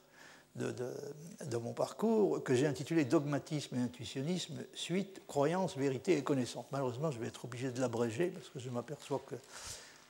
de, 0.54 1.56
mon 1.56 1.72
parcours 1.72 2.40
que 2.44 2.54
j'ai 2.54 2.68
intitulé 2.68 3.04
Dogmatisme 3.04 3.74
et 3.74 3.80
intuitionnisme, 3.80 4.62
suite, 4.74 5.22
croyance, 5.26 5.76
vérité 5.76 6.16
et 6.16 6.22
connaissance. 6.22 6.66
Malheureusement, 6.70 7.10
je 7.10 7.18
vais 7.18 7.26
être 7.26 7.46
obligé 7.46 7.72
de 7.72 7.80
l'abréger 7.80 8.28
parce 8.28 8.48
que 8.48 8.60
je 8.60 8.70
m'aperçois 8.70 9.20
que 9.26 9.34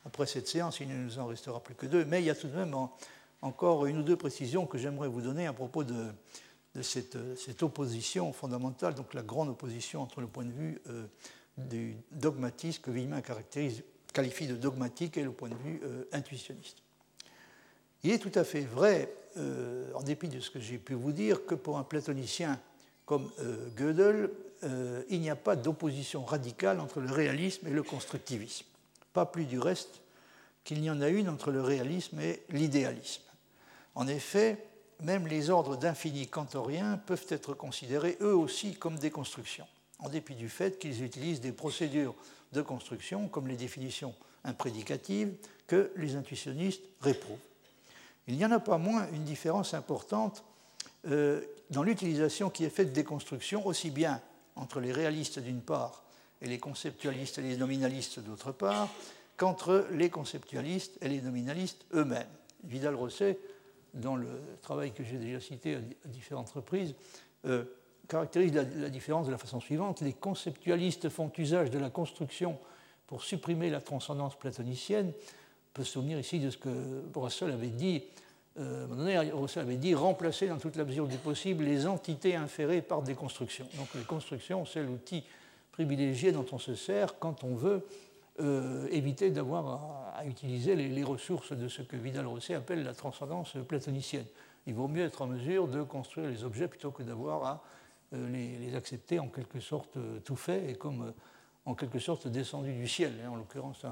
après 0.04 0.26
cette 0.26 0.46
séance, 0.46 0.80
il 0.80 0.88
ne 0.88 1.04
nous 1.04 1.18
en 1.18 1.24
restera 1.24 1.58
plus 1.58 1.74
que 1.74 1.86
deux. 1.86 2.04
Mais 2.04 2.20
il 2.20 2.26
y 2.26 2.30
a 2.30 2.34
tout 2.34 2.48
de 2.48 2.54
même 2.54 2.76
encore 3.40 3.86
une 3.86 3.96
ou 3.96 4.02
deux 4.02 4.16
précisions 4.16 4.66
que 4.66 4.76
j'aimerais 4.76 5.08
vous 5.08 5.22
donner 5.22 5.46
à 5.46 5.54
propos 5.54 5.84
de, 5.84 6.12
cette, 6.82 7.62
opposition 7.62 8.32
fondamentale, 8.32 8.94
donc 8.94 9.14
la 9.14 9.22
grande 9.22 9.48
opposition 9.48 10.02
entre 10.02 10.20
le 10.20 10.26
point 10.26 10.44
de 10.44 10.52
vue 10.52 10.80
euh, 10.88 11.06
du 11.56 11.96
dogmatisme 12.10 12.82
que 12.82 12.90
Villemin 12.90 13.22
qualifie 14.12 14.46
de 14.46 14.56
dogmatique 14.56 15.16
et 15.16 15.24
le 15.24 15.32
point 15.32 15.48
de 15.48 15.56
vue 15.56 15.80
euh, 15.84 16.04
intuitionniste. 16.12 16.78
Il 18.02 18.12
est 18.12 18.18
tout 18.18 18.38
à 18.38 18.44
fait 18.44 18.60
vrai, 18.60 19.12
euh, 19.36 19.90
en 19.94 20.02
dépit 20.02 20.28
de 20.28 20.40
ce 20.40 20.50
que 20.50 20.60
j'ai 20.60 20.78
pu 20.78 20.94
vous 20.94 21.12
dire, 21.12 21.44
que 21.44 21.54
pour 21.54 21.78
un 21.78 21.82
platonicien 21.82 22.60
comme 23.04 23.30
euh, 23.40 23.68
Gödel, 23.76 24.30
euh, 24.64 25.02
il 25.08 25.20
n'y 25.20 25.28
a 25.28 25.36
pas 25.36 25.56
d'opposition 25.56 26.24
radicale 26.24 26.80
entre 26.80 27.00
le 27.00 27.10
réalisme 27.10 27.66
et 27.66 27.70
le 27.70 27.82
constructivisme. 27.82 28.66
Pas 29.12 29.26
plus 29.26 29.44
du 29.44 29.58
reste 29.58 30.02
qu'il 30.64 30.80
n'y 30.80 30.90
en 30.90 31.00
a 31.00 31.08
une 31.08 31.28
entre 31.28 31.50
le 31.50 31.62
réalisme 31.62 32.20
et 32.20 32.42
l'idéalisme. 32.50 33.22
En 33.94 34.06
effet, 34.08 34.58
même 35.02 35.26
les 35.26 35.50
ordres 35.50 35.76
d'infini 35.76 36.26
cantoriens 36.26 36.98
peuvent 37.06 37.26
être 37.28 37.54
considérés 37.54 38.16
eux 38.20 38.34
aussi 38.34 38.74
comme 38.74 38.98
des 38.98 39.10
constructions, 39.10 39.66
en 39.98 40.08
dépit 40.08 40.34
du 40.34 40.48
fait 40.48 40.78
qu'ils 40.78 41.02
utilisent 41.02 41.40
des 41.40 41.52
procédures 41.52 42.14
de 42.52 42.62
construction, 42.62 43.28
comme 43.28 43.48
les 43.48 43.56
définitions 43.56 44.14
imprédicatives, 44.44 45.34
que 45.66 45.92
les 45.96 46.14
intuitionnistes 46.14 46.82
réprouvent 47.00 47.38
il 48.28 48.36
n'y 48.36 48.44
en 48.44 48.50
a 48.50 48.60
pas 48.60 48.78
moins 48.78 49.06
une 49.12 49.24
différence 49.24 49.74
importante 49.74 50.44
euh, 51.08 51.40
dans 51.70 51.82
l'utilisation 51.82 52.50
qui 52.50 52.64
est 52.64 52.70
faite 52.70 52.92
des 52.92 53.04
constructions, 53.04 53.66
aussi 53.66 53.90
bien 53.90 54.20
entre 54.56 54.80
les 54.80 54.92
réalistes 54.92 55.38
d'une 55.38 55.60
part 55.60 56.02
et 56.42 56.48
les 56.48 56.58
conceptualistes 56.58 57.38
et 57.38 57.42
les 57.42 57.56
nominalistes 57.56 58.20
d'autre 58.20 58.52
part, 58.52 58.88
qu'entre 59.36 59.86
les 59.92 60.10
conceptualistes 60.10 60.98
et 61.00 61.08
les 61.08 61.20
nominalistes 61.20 61.84
eux-mêmes. 61.94 62.26
Vidal-Rosset, 62.64 63.38
dans 63.96 64.16
le 64.16 64.28
travail 64.62 64.92
que 64.92 65.02
j'ai 65.02 65.18
déjà 65.18 65.40
cité 65.40 65.76
à 65.76 66.08
différentes 66.08 66.50
reprises, 66.50 66.94
euh, 67.46 67.64
caractérise 68.08 68.54
la, 68.54 68.88
différence 68.88 69.26
de 69.26 69.32
la 69.32 69.38
façon 69.38 69.60
suivante. 69.60 70.00
Les 70.00 70.12
conceptualistes 70.12 71.08
font 71.08 71.30
usage 71.38 71.70
de 71.70 71.78
la 71.78 71.90
construction 71.90 72.58
pour 73.06 73.24
supprimer 73.24 73.70
la 73.70 73.80
transcendance 73.80 74.36
platonicienne, 74.38 75.12
peut 75.74 75.84
se 75.84 75.92
souvenir 75.92 76.18
ici 76.18 76.38
de 76.38 76.50
ce 76.50 76.56
que 76.56 77.02
Russell 77.14 77.50
avait 77.50 77.68
dit. 77.68 78.02
Euh, 78.58 78.86
Russell 79.34 79.62
avait 79.62 79.76
dit 79.76 79.94
remplacer 79.94 80.48
dans 80.48 80.58
toute 80.58 80.76
la 80.76 80.84
mesure 80.84 81.06
du 81.06 81.18
possible 81.18 81.64
les 81.64 81.86
entités 81.86 82.36
inférées 82.36 82.82
par 82.82 83.02
des 83.02 83.14
constructions. 83.14 83.68
Donc 83.76 83.88
les 83.94 84.04
constructions, 84.04 84.64
c'est 84.64 84.82
l'outil 84.82 85.24
privilégié 85.72 86.32
dont 86.32 86.46
on 86.52 86.58
se 86.58 86.74
sert 86.74 87.18
quand 87.18 87.44
on 87.44 87.54
veut 87.54 87.84
euh, 88.40 88.86
éviter 88.90 89.30
d'avoir 89.30 90.14
à, 90.14 90.24
utiliser 90.26 90.74
les, 90.76 91.04
ressources 91.04 91.52
de 91.52 91.68
ce 91.68 91.82
que 91.82 91.96
Vidal-Rosset 91.96 92.54
appelle 92.54 92.82
la 92.82 92.94
transcendance 92.94 93.54
platonicienne. 93.68 94.26
Il 94.66 94.74
vaut 94.74 94.88
mieux 94.88 95.04
être 95.04 95.22
en 95.22 95.26
mesure 95.26 95.68
de 95.68 95.82
construire 95.82 96.28
les 96.28 96.44
objets 96.44 96.68
plutôt 96.68 96.90
que 96.90 97.02
d'avoir 97.02 97.44
à 97.44 97.62
euh, 98.14 98.28
les, 98.28 98.74
accepter 98.74 99.18
en 99.18 99.28
quelque 99.28 99.60
sorte 99.60 99.98
tout 100.24 100.36
fait 100.36 100.70
et 100.70 100.74
comme 100.74 101.12
en 101.64 101.74
quelque 101.74 101.98
sorte 101.98 102.28
descendu 102.28 102.72
du 102.72 102.88
ciel, 102.88 103.12
hein, 103.24 103.30
en 103.30 103.36
l'occurrence 103.36 103.84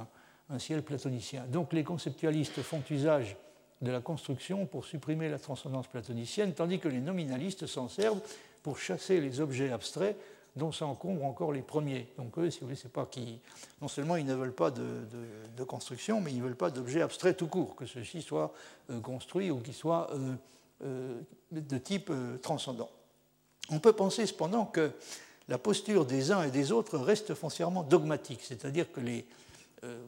un 0.51 0.59
ciel 0.59 0.82
platonicien. 0.82 1.45
Donc 1.47 1.72
les 1.72 1.84
conceptualistes 1.84 2.62
font 2.62 2.82
usage 2.90 3.36
de 3.82 3.90
la 3.90 4.01
construction 4.01 4.66
pour 4.66 4.84
supprimer 4.84 5.28
la 5.28 5.38
transcendance 5.38 5.86
platonicienne, 5.86 6.53
tandis 6.55 6.78
que 6.78 6.88
les 6.88 7.01
nominalistes 7.01 7.66
s'en 7.66 7.88
servent 7.88 8.20
pour 8.62 8.78
chasser 8.78 9.20
les 9.20 9.40
objets 9.40 9.70
abstraits 9.70 10.16
dont 10.57 10.71
s'encombrent 10.71 11.25
encore 11.25 11.53
les 11.53 11.63
premiers. 11.63 12.09
Donc 12.17 12.39
eux, 12.39 12.51
si 12.51 12.61
vous 12.61 12.67
voulez, 12.67 12.77
c'est 12.77 12.93
pas 12.93 13.07
qui. 13.07 13.41
Non 13.83 13.89
seulement 13.89 14.17
ils 14.17 14.27
ne 14.27 14.35
veulent 14.35 14.55
pas 14.55 14.71
de, 14.71 15.65
construction, 15.67 16.21
mais 16.21 16.31
ils 16.31 16.39
ne 16.39 16.45
veulent 16.45 16.57
pas 16.57 16.71
d'objets 16.71 17.03
abstraits 17.03 17.37
tout 17.37 17.47
court, 17.47 17.75
que 17.75 17.87
ceux-ci 17.87 18.23
soient 18.23 18.53
euh, 18.91 19.01
construits 19.01 19.51
ou 19.51 19.59
qu'ils 19.61 19.75
soient 19.75 20.11
euh, 20.13 20.35
euh, 20.85 21.21
de 21.51 21.79
type 21.79 22.13
transcendant. 22.43 22.91
On 23.71 23.79
peut 23.79 23.95
penser 23.95 24.27
cependant 24.27 24.67
que 24.67 24.93
la 25.49 25.59
posture 25.59 26.05
des 26.05 26.31
uns 26.31 26.43
et 26.43 26.51
des 26.51 26.71
autres 26.71 26.99
reste 26.99 27.35
foncièrement 27.35 27.83
dogmatique, 27.83 28.41
c'est-à-dire 28.43 28.91
que 28.93 29.01
les, 29.01 29.27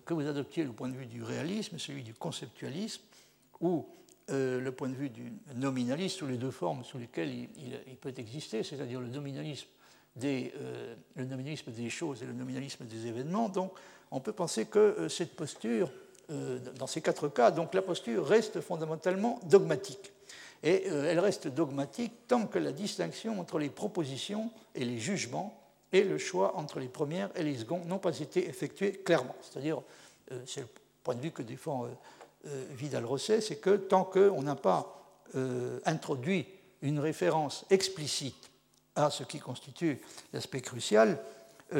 que 0.05 0.15
vous 0.15 0.27
adoptiez 0.27 0.65
le 0.65 0.73
point 0.73 0.89
de 0.89 0.97
vue 0.97 1.07
du 1.07 1.23
réalisme, 1.23 1.79
celui 1.79 2.03
du 2.03 2.15
conceptualisme, 2.15 3.03
ou 3.61 3.87
le 4.29 4.71
point 4.71 4.89
de 4.89 4.95
vue 4.95 5.11
du 5.11 5.33
nominalisme, 5.55 6.19
sous 6.19 6.27
les 6.27 6.39
deux 6.39 6.51
formes 6.51 6.85
sous 6.85 6.99
lesquelles 6.99 7.31
il, 7.33 7.97
peut 7.97 8.15
exister, 8.17 8.63
c'est-à-dire 8.63 9.01
le 9.01 9.09
nominalisme, 9.09 9.69
euh, 10.25 10.95
le 11.15 11.25
nominalisme 11.25 11.73
des 11.73 11.91
choses 11.91 12.23
et 12.23 12.27
le 12.27 12.33
nominalisme 12.33 12.85
des 12.85 13.07
événements. 13.07 13.49
Donc, 13.49 13.73
on 14.11 14.21
peut 14.21 14.33
penser 14.33 14.67
que 14.67 15.09
cette 15.09 15.35
posture, 15.35 15.91
dans 16.29 16.87
ces 16.87 17.01
quatre 17.01 17.29
cas, 17.29 17.51
donc 17.51 17.75
la 17.75 17.83
posture 17.83 18.25
reste 18.25 18.61
fondamentalement 18.61 19.41
dogmatique. 19.51 20.13
Et 20.63 20.87
elle 20.87 21.19
reste 21.19 21.49
dogmatique 21.49 22.13
tant 22.29 22.47
que 22.47 22.61
la 22.61 22.71
distinction 22.71 23.41
entre 23.41 23.59
les 23.59 23.69
propositions 23.69 24.51
et 24.77 24.85
les 24.85 24.99
jugements 24.99 25.67
et 25.93 26.05
le 26.05 26.19
choix 26.19 26.57
entre 26.57 26.81
les 26.81 26.89
premières 26.89 27.31
et 27.37 27.43
les 27.43 27.57
secondes 27.57 27.87
n'ont 27.87 27.99
pas 27.99 28.19
été 28.19 28.49
effectués 28.49 28.93
clairement. 28.93 29.37
C'est-à-dire, 29.43 29.81
euh, 30.33 30.43
c'est 30.47 30.61
le 30.61 30.69
point 31.03 31.15
de 31.15 31.21
vue 31.21 31.31
que 31.31 31.43
défend 31.43 31.85
euh, 31.85 31.89
euh, 32.47 32.65
Vidal-Rosset, 32.71 33.41
c'est 33.41 33.57
que 33.57 33.77
tant 33.77 34.05
qu'on 34.05 34.43
n'a 34.43 34.57
pas 34.57 34.93
introduit 35.85 36.47
une 36.81 37.01
référence 37.01 37.67
explicite 37.69 38.49
à 38.97 39.11
ce 39.11 39.23
qui 39.23 39.39
constitue 39.39 40.01
l'aspect 40.33 40.61
crucial, 40.61 41.19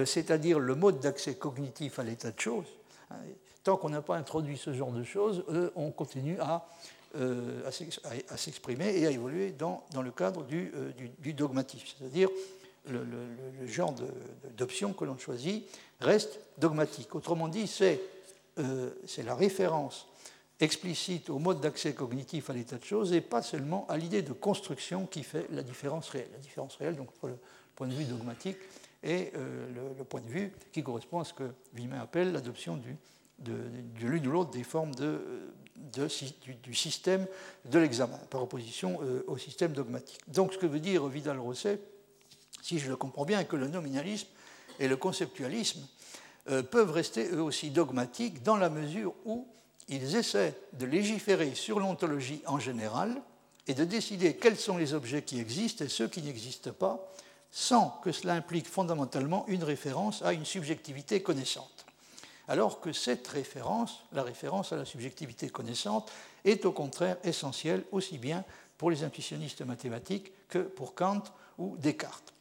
c'est-à-dire 0.05 0.59
le 0.59 0.75
mode 0.75 1.01
d'accès 1.01 1.35
cognitif 1.35 1.99
à 1.99 2.03
l'état 2.03 2.31
de 2.31 2.41
choses, 2.41 2.67
hein, 3.11 3.17
tant 3.65 3.77
qu'on 3.77 3.91
n'a 3.91 4.03
pas 4.03 4.17
introduit 4.17 4.57
ce 4.57 4.73
genre 4.73 4.93
de 4.93 5.03
choses, 5.05 5.45
on 5.75 5.91
continue 5.91 6.39
à, 6.41 6.69
à 7.15 8.37
s'exprimer 8.37 8.99
et 8.99 9.07
à 9.07 9.11
évoluer 9.11 9.53
dans, 9.53 9.85
le 10.01 10.11
cadre 10.11 10.45
du, 10.45 10.73
du, 10.97 11.33
du 11.33 11.47
c'est-à-dire 11.99 12.29
le, 12.89 13.67
genre 13.67 13.95
d'option 14.57 14.93
que 14.93 15.05
l'on 15.05 15.19
choisit 15.19 15.65
reste 16.01 16.41
dogmatique. 16.59 17.15
Autrement 17.15 17.49
dit, 17.49 17.71
euh, 18.59 18.91
c'est 19.07 19.23
la 19.23 19.35
référence 19.35 20.07
explicite 20.61 21.31
au 21.31 21.39
mode 21.39 21.61
d'accès 21.61 21.95
cognitif 21.95 22.51
à 22.51 22.53
l'état 22.53 22.79
de 22.79 22.85
choses 22.85 23.13
et 23.13 23.21
pas 23.21 23.43
seulement 23.43 23.87
à 23.89 23.97
l'idée 23.97 24.23
de 24.23 24.33
construction 24.33 25.07
qui 25.07 25.23
fait 25.23 25.47
la 25.51 25.63
différence 25.63 26.09
réelle. 26.09 26.31
La 26.33 26.39
différence 26.39 26.77
réelle, 26.77 26.97
donc, 26.97 27.13
pour 27.13 27.29
le 27.29 27.37
point 27.75 27.87
de 27.87 27.95
vue 27.95 28.05
dogmatique, 28.05 28.57
et 29.03 29.33
euh, 29.37 29.93
le, 29.99 30.05
point 30.05 30.21
de 30.21 30.29
vue 30.29 30.53
qui 30.73 30.83
correspond 30.83 31.21
à 31.21 31.25
ce 31.25 31.35
que 31.35 31.45
Vimet 31.75 31.99
appelle 31.99 32.33
l'adoption 32.33 32.81
de, 33.39 33.53
l'une 34.01 34.27
ou 34.27 34.31
l'autre 34.31 34.51
des 34.51 34.65
formes 34.65 34.93
du, 34.95 36.75
système 36.75 37.27
de 37.67 37.79
l'examen, 37.79 38.19
par 38.31 38.43
opposition 38.43 38.99
euh, 39.03 39.23
au 39.27 39.37
système 39.37 39.73
dogmatique. 39.73 40.21
Donc, 40.27 40.55
ce 40.55 40.59
que 40.59 40.67
veut 40.67 40.81
dire 40.81 41.07
Vidal-Rosset, 41.07 41.81
si 42.63 42.79
je 42.79 42.89
le 42.89 42.97
comprends 42.97 43.27
bien, 43.27 43.45
que 43.45 43.57
le 43.57 43.69
nominalisme 43.69 44.29
et 44.81 44.89
le 44.89 44.97
conceptualisme 44.97 45.87
euh, 46.49 46.63
peuvent 46.63 46.91
rester 46.91 47.29
eux 47.31 47.43
aussi 47.43 47.71
dogmatiques 47.71 48.43
dans 48.43 48.57
la 48.57 48.71
mesure 48.71 49.15
où 49.25 49.47
ils 49.89 50.17
essaient 50.17 50.55
de 50.73 50.87
légiférer 50.87 51.55
sur 51.55 51.79
l'ontologie 51.79 52.43
en 52.47 52.59
général 52.59 53.23
et 53.67 53.75
de 53.75 53.85
décider 53.85 54.37
quels 54.37 54.57
sont 54.57 54.79
les 54.79 54.95
objets 54.95 55.23
qui 55.23 55.41
existent 55.41 55.85
et 55.85 55.89
ceux 55.89 56.09
qui 56.09 56.23
n'existent 56.23 56.73
pas, 56.73 57.13
sans 57.51 58.01
que 58.03 58.13
cela 58.13 58.35
implique 58.35 58.69
fondamentalement 58.69 59.45
une 59.49 59.65
référence 59.65 60.23
à 60.23 60.33
une 60.33 60.45
subjectivité 60.45 61.23
connaissante. 61.23 61.87
Alors 62.49 62.81
que 62.81 62.93
cette 62.93 63.27
référence, 63.27 64.05
la 64.13 64.23
référence 64.23 64.73
à 64.73 64.77
la 64.77 64.85
subjectivité 64.85 65.49
connaissante, 65.49 66.13
est 66.45 66.65
au 66.65 66.73
contraire 66.73 67.17
essentielle 67.25 67.85
aussi 67.91 68.19
bien 68.19 68.45
pour 68.79 68.91
les 68.91 69.03
intuitionnistes 69.03 69.63
mathématiques 69.63 70.33
que 70.49 70.59
pour 70.59 70.95
Kant 70.95 71.25
ou 71.59 71.77
Descartes. 71.79 72.36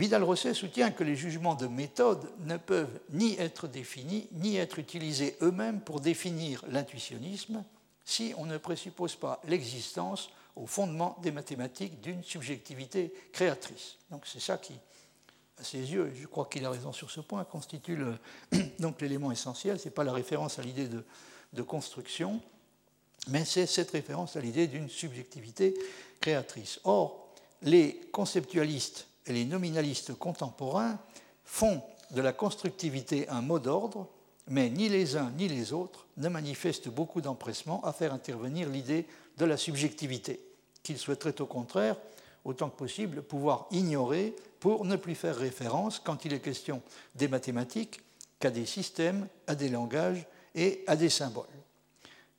Vidal-Rosset 0.00 0.54
soutient 0.54 0.92
que 0.92 1.04
les 1.04 1.14
jugements 1.14 1.54
de 1.54 1.66
méthode 1.66 2.32
ne 2.46 2.56
peuvent 2.56 3.00
ni 3.10 3.38
être 3.38 3.68
définis, 3.68 4.28
ni 4.32 4.56
être 4.56 4.78
utilisés 4.78 5.36
eux-mêmes 5.42 5.82
pour 5.82 6.00
définir 6.00 6.64
l'intuitionnisme 6.68 7.62
si 8.06 8.32
on 8.38 8.46
ne 8.46 8.56
présuppose 8.56 9.14
pas 9.14 9.42
l'existence 9.46 10.30
au 10.56 10.66
fondement 10.66 11.18
des 11.22 11.30
mathématiques 11.30 12.00
d'une 12.00 12.24
subjectivité 12.24 13.12
créatrice. 13.30 13.98
Donc 14.10 14.22
c'est 14.24 14.40
ça 14.40 14.56
qui, 14.56 14.72
à 15.58 15.64
ses 15.64 15.92
yeux, 15.92 16.10
je 16.18 16.26
crois 16.26 16.48
qu'il 16.50 16.64
a 16.64 16.70
raison 16.70 16.94
sur 16.94 17.10
ce 17.10 17.20
point, 17.20 17.44
constitue 17.44 17.98
l'élément 19.00 19.30
essentiel. 19.30 19.78
Ce 19.78 19.84
n'est 19.84 19.94
pas 19.94 20.04
la 20.04 20.14
référence 20.14 20.58
à 20.58 20.62
l'idée 20.62 20.88
de, 20.88 21.62
construction, 21.62 22.40
mais 23.28 23.44
c'est 23.44 23.66
cette 23.66 23.90
référence 23.90 24.34
à 24.34 24.40
l'idée 24.40 24.66
d'une 24.66 24.88
subjectivité 24.88 25.74
créatrice. 26.22 26.80
Or, 26.84 27.34
les 27.60 28.00
conceptualistes 28.12 29.09
et 29.26 29.32
les 29.32 29.44
nominalistes 29.44 30.14
contemporains 30.14 30.98
font 31.44 31.82
de 32.10 32.20
la 32.20 32.32
constructivité 32.32 33.28
un 33.28 33.42
mot 33.42 33.58
d'ordre, 33.58 34.08
mais 34.48 34.68
ni 34.68 34.88
les 34.88 35.16
uns 35.16 35.30
ni 35.36 35.48
les 35.48 35.72
autres 35.72 36.06
ne 36.16 36.28
manifestent 36.28 36.88
beaucoup 36.88 37.20
d'empressement 37.20 37.84
à 37.84 37.92
faire 37.92 38.12
intervenir 38.12 38.68
l'idée 38.68 39.06
de 39.38 39.44
la 39.44 39.56
subjectivité, 39.56 40.40
qu'ils 40.82 40.98
souhaiteraient 40.98 41.40
au 41.40 41.46
contraire, 41.46 41.96
autant 42.44 42.68
que 42.68 42.76
possible, 42.76 43.22
pouvoir 43.22 43.66
ignorer 43.70 44.34
pour 44.58 44.84
ne 44.84 44.96
plus 44.96 45.14
faire 45.14 45.36
référence, 45.36 45.98
quand 45.98 46.24
il 46.24 46.32
est 46.32 46.40
question 46.40 46.82
des 47.14 47.28
mathématiques, 47.28 48.00
qu'à 48.38 48.50
des 48.50 48.66
systèmes, 48.66 49.28
à 49.46 49.54
des 49.54 49.68
langages 49.68 50.26
et 50.54 50.82
à 50.86 50.96
des 50.96 51.10
symboles. 51.10 51.44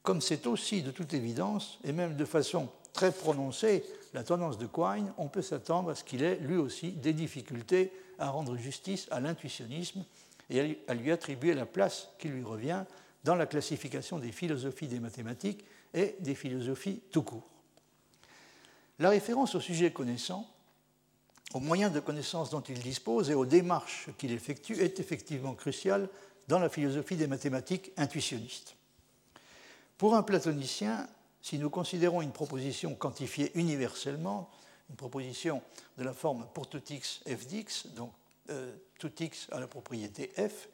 Comme 0.04 0.22
c'est 0.22 0.48
aussi 0.48 0.82
de 0.82 0.92
toute 0.92 1.14
évidence, 1.14 1.80
et 1.84 1.92
même 1.92 2.16
de 2.16 2.26
façon 2.26 2.70
très 2.94 3.12
prononcée, 3.12 3.84
la 4.14 4.24
tendance 4.24 4.57
de 4.57 4.68
Quine, 4.68 5.14
on 5.18 5.28
peut 5.28 5.41
s'attendre 5.41 5.89
à 5.89 5.95
ce 5.95 6.03
qu'il 6.03 6.24
ait 6.24 6.38
lui 6.38 6.57
aussi 6.57 6.91
des 6.91 7.14
difficultés 7.14 7.91
à 8.20 8.30
rendre 8.30 8.55
justice 8.57 9.07
à 9.12 9.20
l'intuitionnisme 9.20 10.03
et 10.49 10.80
à 10.88 10.93
lui 10.93 11.12
attribuer 11.12 11.53
la 11.53 11.66
place 11.66 12.09
qui 12.20 12.28
lui 12.28 12.43
revient 12.43 12.84
dans 13.24 13.36
la 13.36 13.45
classification 13.45 14.20
des 14.20 14.32
philosophies 14.32 14.88
des 14.88 14.99
mathématiques 14.99 15.64
et 15.93 16.16
des 16.20 16.36
philosophies 16.36 17.01
tout 17.12 17.24
court. 17.24 17.47
La 18.99 19.09
référence 19.09 19.55
au 19.55 19.59
sujet 19.59 19.91
connaissant, 19.91 20.47
aux 21.53 21.59
moyens 21.59 21.93
de 21.93 21.99
connaissance 21.99 22.49
dont 22.49 22.62
il 22.62 22.80
dispose 22.80 23.30
et 23.30 23.34
aux 23.34 23.45
démarches 23.45 24.09
qu'il 24.18 24.32
effectue 24.32 24.74
est 24.74 24.99
effectivement 24.99 25.53
cruciale 25.53 26.09
dans 26.47 26.59
la 26.59 26.70
philosophie 26.70 27.16
des 27.16 27.28
mathématiques 27.28 27.91
intuitionnistes. 27.97 28.76
Pour 29.97 30.16
un 30.16 30.24
platonicien, 30.24 31.07
si 31.42 31.58
nous 31.58 31.70
considérons 31.70 32.22
une 32.22 32.32
proposition 32.32 32.96
quantifiée 32.96 33.52
universellement, 33.56 34.50
une 34.89 34.96
proposition 34.96 35.62
de 35.98 36.04
la 36.04 36.14
forme 36.14 36.46
pour 36.54 36.68
tout 36.68 36.82
x 36.89 37.22
f 37.28 37.48
d'x, 37.48 37.88
donc 37.96 38.12
euh, 38.50 38.76
tout 39.00 39.12
x 39.20 39.48
a 39.52 39.60
la 39.60 39.68
propriété 39.68 40.32
f, 40.38 40.68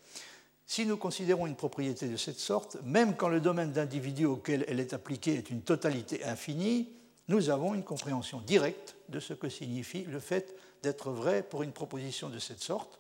si 0.65 0.85
nous 0.85 0.97
considérons 0.97 1.47
une 1.47 1.55
propriété 1.55 2.09
de 2.09 2.17
cette 2.17 2.39
sorte, 2.39 2.77
même 2.83 3.15
quand 3.15 3.29
le 3.29 3.39
domaine 3.39 3.71
d'individu 3.71 4.25
auquel 4.25 4.65
elle 4.67 4.81
est 4.81 4.93
appliquée 4.93 5.35
est 5.35 5.49
une 5.49 5.61
totalité 5.61 6.25
infinie, 6.25 6.89
nous 7.29 7.49
avons 7.49 7.73
une 7.73 7.83
compréhension 7.83 8.41
directe 8.41 8.95
de 9.07 9.21
ce 9.21 9.33
que 9.33 9.49
signifie 9.49 10.03
le 10.03 10.19
fait 10.19 10.55
d'être 10.83 11.11
vrai 11.11 11.41
pour 11.41 11.63
une 11.63 11.71
proposition 11.71 12.29
de 12.29 12.39
cette 12.39 12.61
sorte, 12.61 12.99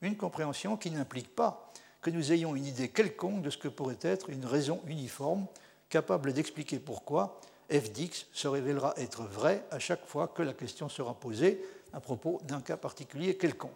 une 0.00 0.16
compréhension 0.16 0.76
qui 0.76 0.92
n'implique 0.92 1.34
pas 1.34 1.72
que 2.02 2.10
nous 2.10 2.32
ayons 2.32 2.54
une 2.54 2.66
idée 2.66 2.88
quelconque 2.88 3.42
de 3.42 3.50
ce 3.50 3.58
que 3.58 3.68
pourrait 3.68 3.98
être 4.02 4.30
une 4.30 4.46
raison 4.46 4.80
uniforme 4.86 5.46
capable 5.88 6.32
d'expliquer 6.32 6.78
pourquoi 6.78 7.40
f 7.70 7.92
d'x 7.92 8.26
se 8.32 8.48
révélera 8.48 8.94
être 8.96 9.24
vrai 9.24 9.64
à 9.70 9.78
chaque 9.78 10.06
fois 10.06 10.28
que 10.28 10.42
la 10.42 10.54
question 10.54 10.88
sera 10.88 11.14
posée 11.14 11.62
à 11.92 12.00
propos 12.00 12.40
d'un 12.44 12.60
cas 12.60 12.76
particulier 12.76 13.36
quelconque. 13.36 13.72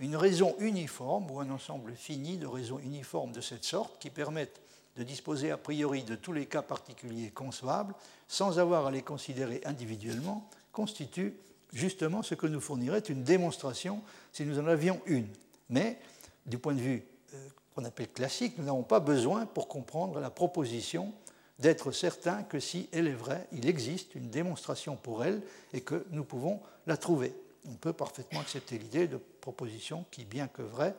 Une 0.00 0.16
raison 0.16 0.54
uniforme 0.58 1.30
ou 1.30 1.40
un 1.40 1.50
ensemble 1.50 1.94
fini 1.94 2.38
de 2.38 2.46
raisons 2.46 2.78
uniformes 2.78 3.32
de 3.32 3.40
cette 3.40 3.64
sorte 3.64 3.98
qui 4.00 4.10
permettent 4.10 4.60
de 4.96 5.02
disposer 5.02 5.50
a 5.50 5.56
priori 5.56 6.02
de 6.02 6.16
tous 6.16 6.32
les 6.32 6.46
cas 6.46 6.62
particuliers 6.62 7.30
concevables 7.30 7.94
sans 8.28 8.58
avoir 8.58 8.86
à 8.86 8.90
les 8.90 9.02
considérer 9.02 9.60
individuellement 9.64 10.48
constitue 10.72 11.34
justement 11.72 12.22
ce 12.22 12.34
que 12.34 12.46
nous 12.46 12.60
fournirait 12.60 13.00
une 13.00 13.22
démonstration 13.22 14.02
si 14.32 14.44
nous 14.44 14.58
en 14.58 14.66
avions 14.66 15.00
une. 15.06 15.28
Mais 15.68 15.98
du 16.46 16.58
point 16.58 16.74
de 16.74 16.80
vue 16.80 17.04
euh, 17.34 17.48
qu'on 17.80 17.86
appelle 17.86 18.10
classique, 18.10 18.58
nous 18.58 18.64
n'avons 18.64 18.82
pas 18.82 19.00
besoin 19.00 19.46
pour 19.46 19.68
comprendre 19.68 20.20
la 20.20 20.30
proposition 20.30 21.12
d'être 21.58 21.92
certain 21.92 22.42
que 22.42 22.60
si 22.60 22.88
elle 22.92 23.06
est 23.06 23.12
vraie, 23.12 23.46
il 23.52 23.66
existe 23.68 24.14
une 24.14 24.30
démonstration 24.30 24.96
pour 24.96 25.24
elle 25.24 25.42
et 25.72 25.80
que 25.80 26.06
nous 26.10 26.24
pouvons 26.24 26.60
la 26.86 26.96
trouver. 26.96 27.34
On 27.66 27.74
peut 27.74 27.92
parfaitement 27.92 28.40
accepter 28.40 28.78
l'idée 28.78 29.08
de 29.08 29.18
propositions 29.40 30.04
qui, 30.10 30.24
bien 30.24 30.48
que 30.48 30.62
vraies, 30.62 30.94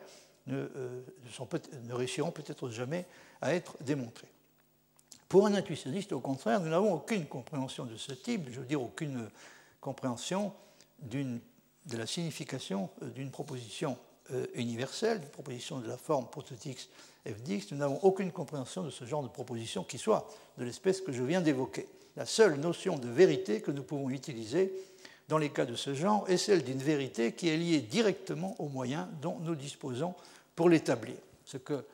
ne, 0.46 0.68
euh, 0.76 1.02
ne 1.84 1.94
réussiront 1.94 2.30
peut-être 2.30 2.68
jamais 2.70 3.06
à 3.40 3.54
être 3.54 3.76
démontrées. 3.80 4.30
Pour 5.28 5.46
un 5.46 5.54
intuitionniste, 5.54 6.12
au 6.12 6.20
contraire, 6.20 6.60
nous 6.60 6.68
n'avons 6.68 6.94
aucune 6.94 7.26
compréhension 7.26 7.84
de 7.84 7.96
ce 7.96 8.12
type, 8.12 8.48
je 8.50 8.60
veux 8.60 8.66
dire 8.66 8.82
aucune 8.82 9.28
compréhension 9.80 10.52
de 11.00 11.40
la 11.96 12.06
signification 12.06 12.90
euh, 13.02 13.10
d'une 13.10 13.30
proposition 13.30 13.96
euh, 14.30 14.46
universelle, 14.54 15.18
une 15.22 15.28
proposition 15.28 15.80
de 15.80 15.88
la 15.88 15.96
forme 15.96 16.28
prototype 16.28 16.78
fdx, 17.26 17.72
nous 17.72 17.78
n'avons 17.78 17.98
aucune 18.02 18.30
compréhension 18.30 18.82
de 18.82 18.90
ce 18.90 19.04
genre 19.04 19.22
de 19.22 19.28
proposition 19.28 19.84
qui 19.84 19.98
soit 19.98 20.28
de 20.58 20.64
l'espèce 20.64 21.00
que 21.00 21.12
je 21.12 21.22
viens 21.22 21.40
d'évoquer. 21.40 21.86
La 22.16 22.26
seule 22.26 22.56
notion 22.56 22.98
de 22.98 23.08
vérité 23.08 23.60
que 23.60 23.70
nous 23.70 23.82
pouvons 23.82 24.10
utiliser 24.10 24.72
dans 25.28 25.38
les 25.38 25.50
cas 25.50 25.64
de 25.64 25.74
ce 25.74 25.94
genre 25.94 26.28
est 26.28 26.36
celle 26.36 26.62
d'une 26.62 26.78
vérité 26.78 27.32
qui 27.32 27.48
est 27.48 27.56
liée 27.56 27.80
directement 27.80 28.54
aux 28.58 28.68
moyens 28.68 29.06
dont 29.20 29.38
nous 29.40 29.54
disposons 29.54 30.14
pour 30.54 30.68
l'établir. 30.68 31.16
Ce 31.44 31.56
que 31.56 31.84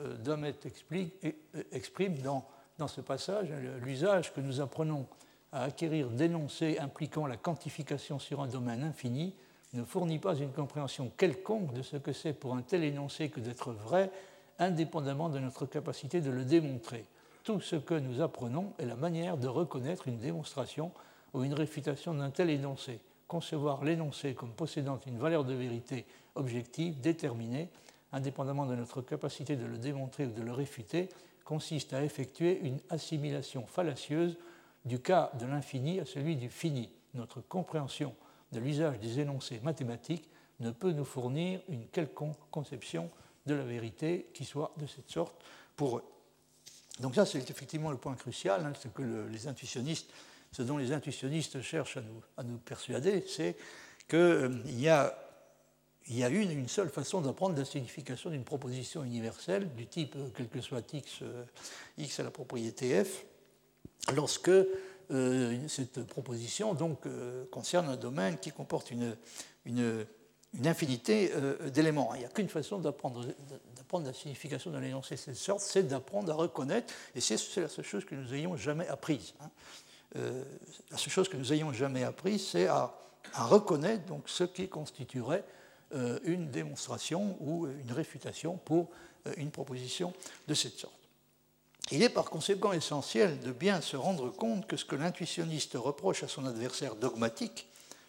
euh, 0.00 0.16
Domet 0.16 0.54
euh, 0.92 1.32
exprime 1.72 2.18
dans, 2.18 2.44
dans 2.78 2.88
ce 2.88 3.00
passage, 3.00 3.48
l'usage 3.82 4.32
que 4.32 4.40
nous 4.40 4.60
apprenons 4.60 5.06
à 5.52 5.64
acquérir 5.64 6.08
d'énoncés 6.10 6.78
impliquant 6.78 7.26
la 7.26 7.36
quantification 7.36 8.18
sur 8.18 8.40
un 8.40 8.46
domaine 8.46 8.82
infini 8.82 9.34
ne 9.76 9.84
fournit 9.84 10.18
pas 10.18 10.34
une 10.34 10.52
compréhension 10.52 11.10
quelconque 11.16 11.72
de 11.72 11.82
ce 11.82 11.96
que 11.96 12.12
c'est 12.12 12.32
pour 12.32 12.54
un 12.54 12.62
tel 12.62 12.84
énoncé 12.84 13.28
que 13.28 13.40
d'être 13.40 13.72
vrai, 13.72 14.10
indépendamment 14.58 15.28
de 15.28 15.38
notre 15.38 15.66
capacité 15.66 16.20
de 16.20 16.30
le 16.30 16.44
démontrer. 16.44 17.04
Tout 17.44 17.60
ce 17.60 17.76
que 17.76 17.94
nous 17.94 18.20
apprenons 18.20 18.72
est 18.78 18.86
la 18.86 18.96
manière 18.96 19.36
de 19.36 19.48
reconnaître 19.48 20.08
une 20.08 20.18
démonstration 20.18 20.90
ou 21.34 21.44
une 21.44 21.54
réfutation 21.54 22.14
d'un 22.14 22.30
tel 22.30 22.50
énoncé. 22.50 23.00
Concevoir 23.28 23.84
l'énoncé 23.84 24.34
comme 24.34 24.52
possédant 24.52 24.98
une 25.06 25.18
valeur 25.18 25.44
de 25.44 25.54
vérité 25.54 26.06
objective, 26.34 27.00
déterminée, 27.00 27.68
indépendamment 28.12 28.66
de 28.66 28.74
notre 28.74 29.02
capacité 29.02 29.56
de 29.56 29.66
le 29.66 29.78
démontrer 29.78 30.26
ou 30.26 30.32
de 30.32 30.42
le 30.42 30.52
réfuter, 30.52 31.08
consiste 31.44 31.92
à 31.92 32.02
effectuer 32.02 32.60
une 32.62 32.78
assimilation 32.90 33.66
fallacieuse 33.66 34.36
du 34.84 35.00
cas 35.00 35.30
de 35.38 35.46
l'infini 35.46 36.00
à 36.00 36.04
celui 36.04 36.36
du 36.36 36.48
fini. 36.48 36.88
Notre 37.14 37.40
compréhension 37.40 38.14
l'usage 38.60 38.98
des 38.98 39.20
énoncés 39.20 39.60
mathématiques 39.62 40.28
ne 40.60 40.70
peut 40.70 40.92
nous 40.92 41.04
fournir 41.04 41.60
une 41.68 41.86
quelconque 41.88 42.38
conception 42.50 43.10
de 43.46 43.54
la 43.54 43.64
vérité 43.64 44.26
qui 44.34 44.44
soit 44.44 44.72
de 44.78 44.86
cette 44.86 45.10
sorte 45.10 45.34
pour 45.76 45.98
eux. 45.98 46.04
Donc 47.00 47.14
ça, 47.14 47.26
c'est 47.26 47.50
effectivement 47.50 47.90
le 47.90 47.98
point 47.98 48.14
crucial, 48.14 48.64
hein, 48.64 48.72
ce 48.80 48.88
que 48.88 49.02
les 49.30 49.48
intuitionnistes, 49.48 50.10
ce 50.52 50.62
dont 50.62 50.78
les 50.78 50.92
intuitionnistes 50.92 51.60
cherchent 51.60 51.98
à 51.98 52.00
nous, 52.00 52.22
à 52.36 52.42
nous 52.42 52.58
persuader, 52.58 53.24
c'est 53.28 53.56
qu'il 54.08 54.18
euh, 54.18 54.62
y 54.66 54.88
a 54.88 55.22
y 56.08 56.22
a 56.22 56.28
une, 56.28 56.52
une 56.52 56.68
seule 56.68 56.88
façon 56.88 57.20
d'apprendre 57.20 57.58
la 57.58 57.64
signification 57.64 58.30
d'une 58.30 58.44
proposition 58.44 59.02
universelle 59.02 59.74
du 59.74 59.86
type 59.86 60.14
euh, 60.16 60.28
quel 60.34 60.48
que 60.48 60.60
soit 60.60 60.94
x, 60.94 61.18
euh, 61.22 61.44
x 61.98 62.20
à 62.20 62.22
la 62.22 62.30
propriété 62.30 63.04
f, 63.04 63.24
lorsque 64.14 64.50
euh, 65.10 65.68
cette 65.68 66.04
proposition 66.04 66.74
donc, 66.74 67.06
euh, 67.06 67.44
concerne 67.50 67.88
un 67.88 67.96
domaine 67.96 68.38
qui 68.38 68.50
comporte 68.50 68.90
une, 68.90 69.16
infinité 70.64 71.32
euh, 71.34 71.70
d'éléments. 71.70 72.14
Il 72.14 72.20
n'y 72.20 72.24
a 72.24 72.28
qu'une 72.28 72.48
façon 72.48 72.78
d'apprendre 72.78 73.24
la 74.04 74.12
signification 74.12 74.70
d'un 74.70 74.82
énoncé 74.82 75.14
de 75.14 75.20
cette 75.20 75.36
sorte, 75.36 75.60
c'est 75.60 75.84
d'apprendre 75.84 76.32
à 76.32 76.34
reconnaître, 76.34 76.92
et 77.14 77.20
c'est 77.20 77.36
la 77.56 77.68
seule 77.68 77.84
chose 77.84 78.04
que 78.04 78.14
nous 78.14 78.34
ayons 78.34 78.56
jamais 78.56 78.88
apprise. 78.88 79.34
Hein. 79.40 79.50
la 80.90 80.96
seule 80.96 81.12
chose 81.12 81.28
que 81.28 81.36
nous 81.36 81.52
ayons 81.52 81.72
jamais 81.72 82.04
apprise, 82.04 82.48
c'est 82.48 82.66
à, 82.66 82.94
reconnaître 83.34 84.04
ce 84.26 84.44
qui 84.44 84.68
constituerait 84.68 85.44
une 86.24 86.50
démonstration 86.50 87.36
ou 87.40 87.66
une 87.66 87.92
réfutation 87.92 88.56
pour 88.56 88.88
une 89.36 89.50
proposition 89.50 90.14
de 90.48 90.54
cette 90.54 90.78
sorte. 90.78 91.05
Il 91.92 92.02
est 92.02 92.08
par 92.08 92.24
conséquent 92.24 92.72
essentiel 92.72 93.38
de 93.40 93.52
bien 93.52 93.80
se 93.80 93.96
rendre 93.96 94.30
compte 94.30 94.66
que 94.66 94.76
ce 94.76 94.84
que 94.84 94.96
l'intuitionniste 94.96 95.74
reproche 95.74 96.24
à 96.24 96.28
son 96.28 96.44
adversaire 96.44 96.96
dogmatique 96.96 97.68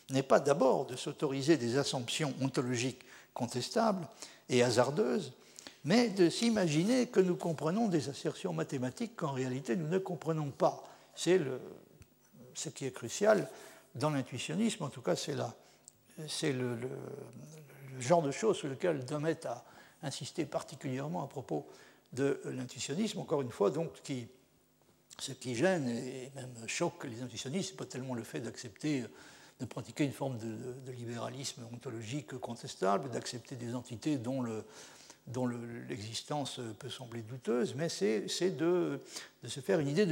n'est 0.10 0.24
pas 0.24 0.40
d'abord 0.40 0.86
de 0.86 0.96
s'autoriser 0.96 1.58
des 1.58 1.78
assumptions 1.78 2.34
ontologiques 2.42 3.04
contestables 3.34 4.08
et 4.50 4.64
hasardeuses, 4.64 5.34
mais 5.86 6.10
de 6.10 6.30
s'imaginer 6.30 7.08
que 7.08 7.20
nous 7.20 7.36
comprenons 7.36 7.88
des 7.88 8.10
assertions 8.10 8.52
mathématiques 8.52 9.16
qu'en 9.16 9.32
réalité 9.32 9.76
nous 9.76 9.88
ne 9.88 10.00
comprenons 10.00 10.50
pas. 10.50 10.84
C'est 11.16 11.40
ce 12.56 12.70
qui 12.70 12.86
est 12.86 12.92
crucial 12.92 13.48
dans 13.94 14.10
l'intuitionnisme, 14.10 14.84
en 14.84 14.90
tout 14.90 15.02
cas 15.02 15.16
c'est 15.16 16.52
le, 16.52 16.78
genre 18.00 18.24
de 18.24 18.32
choses 18.32 18.58
sur 18.58 18.70
lequel 18.70 19.06
Domet 19.06 19.46
a 19.46 19.64
insisté 20.02 20.46
particulièrement 20.46 21.24
à 21.24 21.28
propos 21.28 21.68
de 22.14 22.42
l'intuitionnisme, 22.46 23.20
encore 23.20 23.42
une 23.42 23.52
fois, 23.52 23.70
donc, 23.70 23.92
ce 25.20 25.32
qui 25.32 25.56
gêne 25.56 25.90
et 25.90 26.32
même 26.36 26.54
choque 26.68 27.04
les 27.06 27.22
intuitionnistes, 27.22 27.70
ce 27.70 27.74
n'est 27.74 27.78
pas 27.78 27.86
tellement 27.86 28.14
le 28.14 28.24
fait 28.24 28.40
d'accepter, 28.40 29.04
de 29.60 29.66
pratiquer 29.66 30.04
une 30.04 30.12
forme 30.12 30.38
de, 30.38 30.92
libéralisme 30.92 31.68
ontologique 31.74 32.38
contestable, 32.38 33.10
d'accepter 33.10 33.56
des 33.56 33.76
entités 33.76 34.18
dont 34.18 34.42
le, 34.42 34.64
dont 35.28 35.48
l'existence 35.90 36.60
peut 36.80 36.90
sembler 36.90 37.22
douteuse, 37.22 37.76
mais 37.76 37.90
c'est 37.90 38.52
de, 38.52 39.00
se 39.46 39.60
faire 39.60 39.80
une 39.80 39.90
idée 39.90 40.06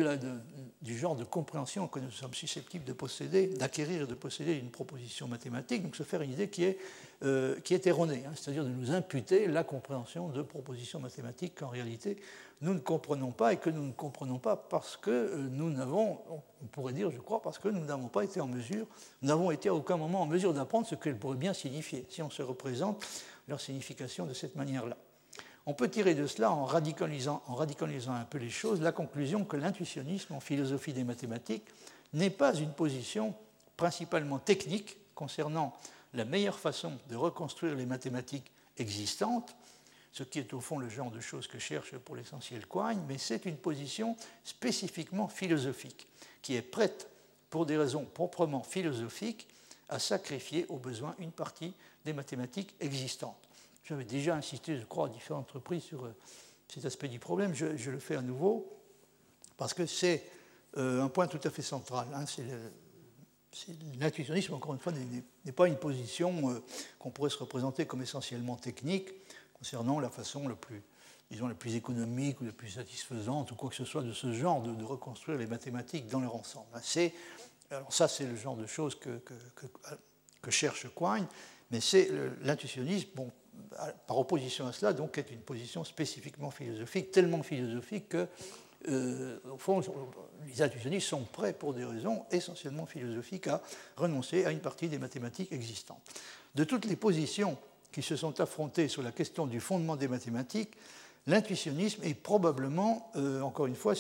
du 0.82 0.98
genre 0.98 1.16
de 1.16 1.24
compréhension 1.24 1.88
que 1.88 2.00
nous 2.00 2.12
sommes 2.12 2.34
susceptibles 2.34 2.84
de 2.84 2.94
posséder, 2.94 3.48
d'acquérir 3.48 4.04
et 4.04 4.08
de 4.08 4.14
posséder 4.14 4.54
une 4.54 4.72
proposition 4.72 5.28
mathématique, 5.28 5.84
donc 5.84 5.96
se 5.96 6.04
faire 6.04 6.22
une 6.22 6.32
idée 6.32 6.50
qui 6.50 6.66
est, 6.66 6.78
euh, 7.24 7.56
erronée, 7.86 8.24
hein, 8.26 8.34
c'est-à-dire 8.36 8.66
de 8.66 8.70
nous 8.70 8.92
imputer 8.92 9.48
la 9.48 9.64
compréhension 9.64 10.28
de 10.30 10.42
propositions 10.42 11.00
mathématiques 11.00 11.56
qu'en 11.56 11.70
réalité 11.70 12.18
nous 12.62 12.74
ne 12.74 12.80
comprenons 12.80 13.32
pas 13.32 13.54
et 13.54 13.58
que 13.58 13.70
nous 13.70 13.86
ne 13.86 13.92
comprenons 13.92 14.40
pas 14.40 14.56
parce 14.56 14.98
que 14.98 15.12
euh, 15.12 15.48
nous 15.52 15.70
n'avons, 15.70 16.20
on 16.30 16.66
pourrait 16.68 16.94
dire, 16.94 17.12
je 17.12 17.20
crois, 17.20 17.42
parce 17.42 17.60
que 17.60 17.68
nous 17.68 17.84
n'avons 17.84 18.08
pas 18.08 18.24
été 18.24 18.40
en 18.40 18.48
mesure, 18.48 18.88
nous 19.22 19.28
n'avons 19.28 19.52
été 19.52 19.70
à 19.70 19.76
aucun 19.76 19.98
moment 19.98 20.22
en 20.22 20.26
mesure 20.26 20.54
d'apprendre 20.54 20.88
ce 20.88 20.96
qu'elles 20.96 21.18
pourraient 21.18 21.36
bien 21.36 21.54
signifier, 21.54 22.06
si 22.10 22.22
on 22.22 22.30
se 22.30 22.42
représente 22.42 23.06
leur 23.48 23.60
signification 23.62 24.26
de 24.26 24.34
cette 24.34 24.56
manière-là. 24.56 24.98
On 25.66 25.74
peut 25.74 25.90
tirer 25.90 26.14
de 26.14 26.28
cela, 26.28 26.52
en 26.52 26.66
radicalisant, 26.66 27.42
un 27.48 28.26
peu 28.26 28.38
les 28.38 28.50
choses, 28.50 28.82
la 28.82 28.92
conclusion 28.92 29.46
que 29.46 29.58
l'intuitionnisme 29.58 30.34
en 30.34 30.40
philosophie 30.40 30.94
des 30.94 31.04
mathématiques 31.04 31.66
n'est 32.14 32.30
pas 32.30 32.54
une 32.54 32.72
position 32.72 33.34
principalement 33.76 34.38
technique 34.38 34.98
concernant 35.16 35.76
la 36.14 36.26
meilleure 36.26 36.60
façon 36.60 36.94
de 37.10 37.16
reconstruire 37.16 37.76
les 37.76 37.86
mathématiques 37.86 38.52
existantes, 38.78 39.56
ce 40.12 40.24
qui 40.24 40.40
est 40.40 40.54
au 40.54 40.62
fond 40.62 40.78
le 40.78 40.88
genre 40.88 41.12
de 41.12 41.20
choses 41.20 41.48
que 41.48 41.60
cherche 41.60 41.98
pour 41.98 42.16
l'essentiel 42.16 42.68
Quine, 42.68 43.04
mais 43.08 43.18
c'est 43.18 43.46
une 43.46 43.58
position 43.58 44.16
spécifiquement 44.44 45.28
philosophique, 45.28 46.08
qui 46.42 46.56
est 46.56 46.62
prête, 46.62 47.10
pour 47.50 47.66
des 47.66 47.78
raisons 47.78 48.06
proprement 48.06 48.64
philosophiques, 48.64 49.48
à 49.90 50.00
sacrifier 50.00 50.66
au 50.70 50.78
besoin 50.78 51.16
une 51.20 51.32
partie 51.32 51.74
des 52.06 52.14
mathématiques 52.14 52.76
existantes. 52.80 53.38
J'avais 53.84 54.04
déjà 54.04 54.36
insisté, 54.36 54.78
je 54.78 54.86
crois, 54.86 55.08
à 55.08 55.10
différentes 55.10 55.52
reprises 55.52 55.84
sur 55.84 56.06
euh, 56.06 56.16
cet 56.68 56.86
aspect 56.86 57.08
du 57.08 57.20
problème. 57.20 57.54
Je, 57.54 57.92
le 57.92 58.00
fais 58.00 58.16
à 58.16 58.22
nouveau 58.22 58.68
parce 59.58 59.74
que 59.74 59.86
c'est 59.86 60.24
euh, 60.78 61.04
un 61.04 61.08
point 61.08 61.28
tout 61.28 61.40
à 61.44 61.50
fait 61.50 61.62
central. 61.62 62.08
Hein. 62.14 62.26
L'intuitionnisme, 64.00 64.54
encore 64.54 64.74
une 64.74 64.80
fois, 64.80 64.92
n'est 65.46 65.52
pas 65.52 65.68
une 65.68 65.78
position 65.78 66.52
euh, 66.52 66.64
qu'on 67.00 67.12
pourrait 67.12 67.30
se 67.30 67.38
représenter 67.38 67.86
comme 67.86 68.02
essentiellement 68.02 68.56
technique 68.56 69.10
concernant 69.54 70.00
la 70.00 70.10
façon 70.10 70.48
la 70.48 70.56
plus, 70.56 70.82
disons, 71.30 71.48
la 71.48 71.54
plus 71.54 71.76
économique 71.76 72.42
ou 72.42 72.46
la 72.46 72.52
plus 72.52 72.70
satisfaisante 72.70 73.52
ou 73.52 73.56
quoi 73.56 73.70
que 73.70 73.76
ce 73.76 73.86
soit 73.86 74.02
de 74.02 74.14
ce 74.14 74.34
genre 74.34 74.62
de, 74.62 74.84
reconstruire 74.84 75.38
les 75.38 75.48
mathématiques 75.48 76.08
dans 76.08 76.20
leur 76.20 76.36
ensemble. 76.36 76.68
Hein. 76.74 76.82
Alors 77.72 77.92
ça, 77.94 78.08
c'est 78.08 78.26
le 78.26 78.36
genre 78.36 78.56
de 78.56 78.68
choses 78.68 78.96
que, 78.96 79.20
cherche 80.50 80.88
Quine, 80.96 81.26
mais 81.72 81.82
c'est 81.82 82.10
l'intuitionnisme, 82.44 83.10
bon, 83.16 83.32
par 84.08 84.18
opposition 84.18 84.68
à 84.68 84.74
cela, 84.74 84.94
donc, 84.94 85.18
est 85.18 85.32
une 85.32 85.42
position 85.42 85.84
spécifiquement 85.84 86.52
philosophique, 86.52 87.12
tellement 87.12 87.42
philosophique 87.42 88.10
que, 88.10 88.28
euh, 88.90 89.40
au 89.52 89.58
fond, 89.58 89.82
les 90.46 90.62
intuitionnistes 90.62 91.08
sont 91.08 91.24
prêts, 91.24 91.54
pour 91.54 91.74
des 91.74 91.84
raisons 91.84 92.26
essentiellement 92.32 92.86
philosophiques, 92.86 93.48
à 93.48 93.62
renoncer 93.98 94.46
à 94.46 94.52
une 94.52 94.60
partie 94.60 94.88
des 94.88 95.00
mathématiques 95.00 95.52
existantes. 95.52 96.02
De 96.54 96.64
toutes 96.64 96.86
les 96.86 96.96
positions 96.96 97.58
qui 97.92 98.04
se 98.04 98.16
sont 98.16 98.40
affrontées 98.40 98.88
sur 98.88 99.02
la 99.02 99.12
question 99.12 99.48
du 99.48 99.60
fondement 99.60 99.96
des 99.96 100.08
mathématiques, 100.08 100.76
l'intuitionnisme 101.28 102.04
est 102.04 102.14
probablement, 102.14 103.12
euh, 103.16 103.42
encore 103.42 103.66
une 103.66 103.76
fois, 103.76 103.96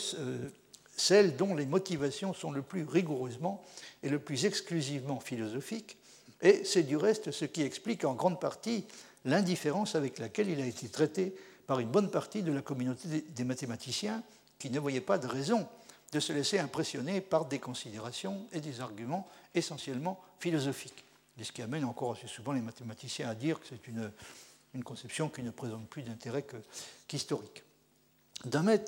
celle 0.95 1.35
dont 1.35 1.55
les 1.55 1.65
motivations 1.65 2.33
sont 2.33 2.51
le 2.51 2.61
plus 2.61 2.83
rigoureusement 2.83 3.63
et 4.03 4.09
le 4.09 4.19
plus 4.19 4.45
exclusivement 4.45 5.19
philosophiques, 5.19 5.97
et 6.41 6.63
c'est 6.63 6.83
du 6.83 6.97
reste 6.97 7.31
ce 7.31 7.45
qui 7.45 7.61
explique 7.61 8.05
en 8.05 8.13
grande 8.13 8.39
partie 8.39 8.85
l'indifférence 9.25 9.95
avec 9.95 10.19
laquelle 10.19 10.49
il 10.49 10.61
a 10.61 10.65
été 10.65 10.87
traité 10.89 11.35
par 11.67 11.79
une 11.79 11.89
bonne 11.89 12.11
partie 12.11 12.43
de 12.43 12.51
la 12.51 12.61
communauté 12.61 13.25
des 13.27 13.43
mathématiciens 13.43 14.21
qui 14.59 14.69
ne 14.69 14.79
voyaient 14.79 15.01
pas 15.01 15.17
de 15.17 15.27
raison 15.27 15.67
de 16.11 16.19
se 16.19 16.31
laisser 16.31 16.59
impressionner 16.59 17.19
par 17.19 17.45
des 17.45 17.59
considérations 17.59 18.45
et 18.51 18.61
des 18.61 18.79
arguments 18.79 19.27
essentiellement 19.53 20.21
philosophiques. 20.39 21.03
ce 21.41 21.51
qui 21.51 21.61
amène 21.61 21.83
encore 21.83 22.13
assez 22.13 22.27
souvent 22.27 22.53
les 22.53 22.61
mathématiciens 22.61 23.29
à 23.29 23.35
dire 23.35 23.59
que 23.59 23.67
c'est 23.67 23.87
une, 23.87 24.11
conception 24.83 25.29
qui 25.29 25.41
ne 25.41 25.51
présente 25.51 25.87
plus 25.87 26.03
d'intérêt 26.03 26.45
qu'historique. 27.07 27.63
Damet 28.43 28.83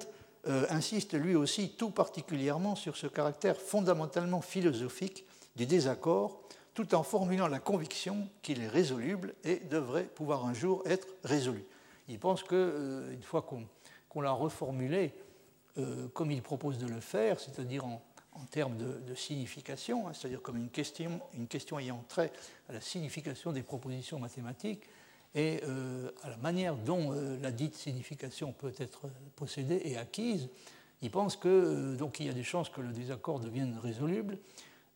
euh, 0.47 0.65
insiste 0.69 1.13
lui 1.13 1.35
aussi 1.35 1.71
tout 1.77 1.89
particulièrement 1.89 2.75
sur 2.75 2.95
ce 2.95 3.07
caractère 3.07 3.59
fondamentalement 3.59 4.41
philosophique 4.41 5.25
du 5.55 5.65
désaccord 5.65 6.41
tout 6.73 6.93
en 6.93 7.01
formulant 7.01 7.47
la 7.47 7.59
conviction 7.59 8.29
qu'il 8.43 8.61
est 8.61 8.67
résoluble 8.67 9.33
et 9.43 9.55
devrait 9.55 10.03
pouvoir 10.03 10.45
un 10.45 10.53
jour 10.53 10.83
être 10.85 11.07
résolu. 11.23 11.65
Il 12.07 12.19
pense 12.19 12.43
qu'une 12.43 12.57
euh, 12.59 13.21
fois 13.23 13.41
qu'on 14.09 14.21
l'a 14.21 14.31
reformulé 14.31 15.11
euh, 15.79 16.07
comme 16.09 16.31
il 16.31 16.41
propose 16.41 16.77
de 16.77 16.87
le 16.87 16.99
faire, 16.99 17.39
c'est-à-dire 17.39 17.83
en, 17.83 18.01
termes 18.51 18.77
de, 18.77 19.15
signification, 19.15 20.07
hein, 20.07 20.11
c'est-à-dire 20.13 20.41
comme 20.43 20.57
une 20.57 20.69
une 21.33 21.47
question 21.47 21.79
ayant 21.79 22.03
trait 22.07 22.31
à 22.69 22.73
la 22.73 22.81
signification 22.81 23.51
des 23.51 23.63
propositions 23.63 24.19
mathématiques 24.19 24.83
et 25.35 25.61
euh, 25.63 26.09
à 26.23 26.29
la 26.29 26.37
manière 26.37 26.75
dont 26.75 27.13
la 27.41 27.51
dite 27.51 27.75
signification 27.75 28.53
peut 28.53 28.73
être 28.79 29.07
possédée 29.35 29.81
et 29.85 29.97
acquise, 29.97 30.49
il 31.01 31.11
pense 31.11 31.35
que 31.35 31.95
donc 31.95 32.19
il 32.19 32.25
y 32.25 32.29
a 32.29 32.33
des 32.33 32.43
chances 32.43 32.69
que 32.69 32.81
le 32.81 32.91
désaccord 32.91 33.39
devienne 33.39 33.77
résoluble 33.81 34.37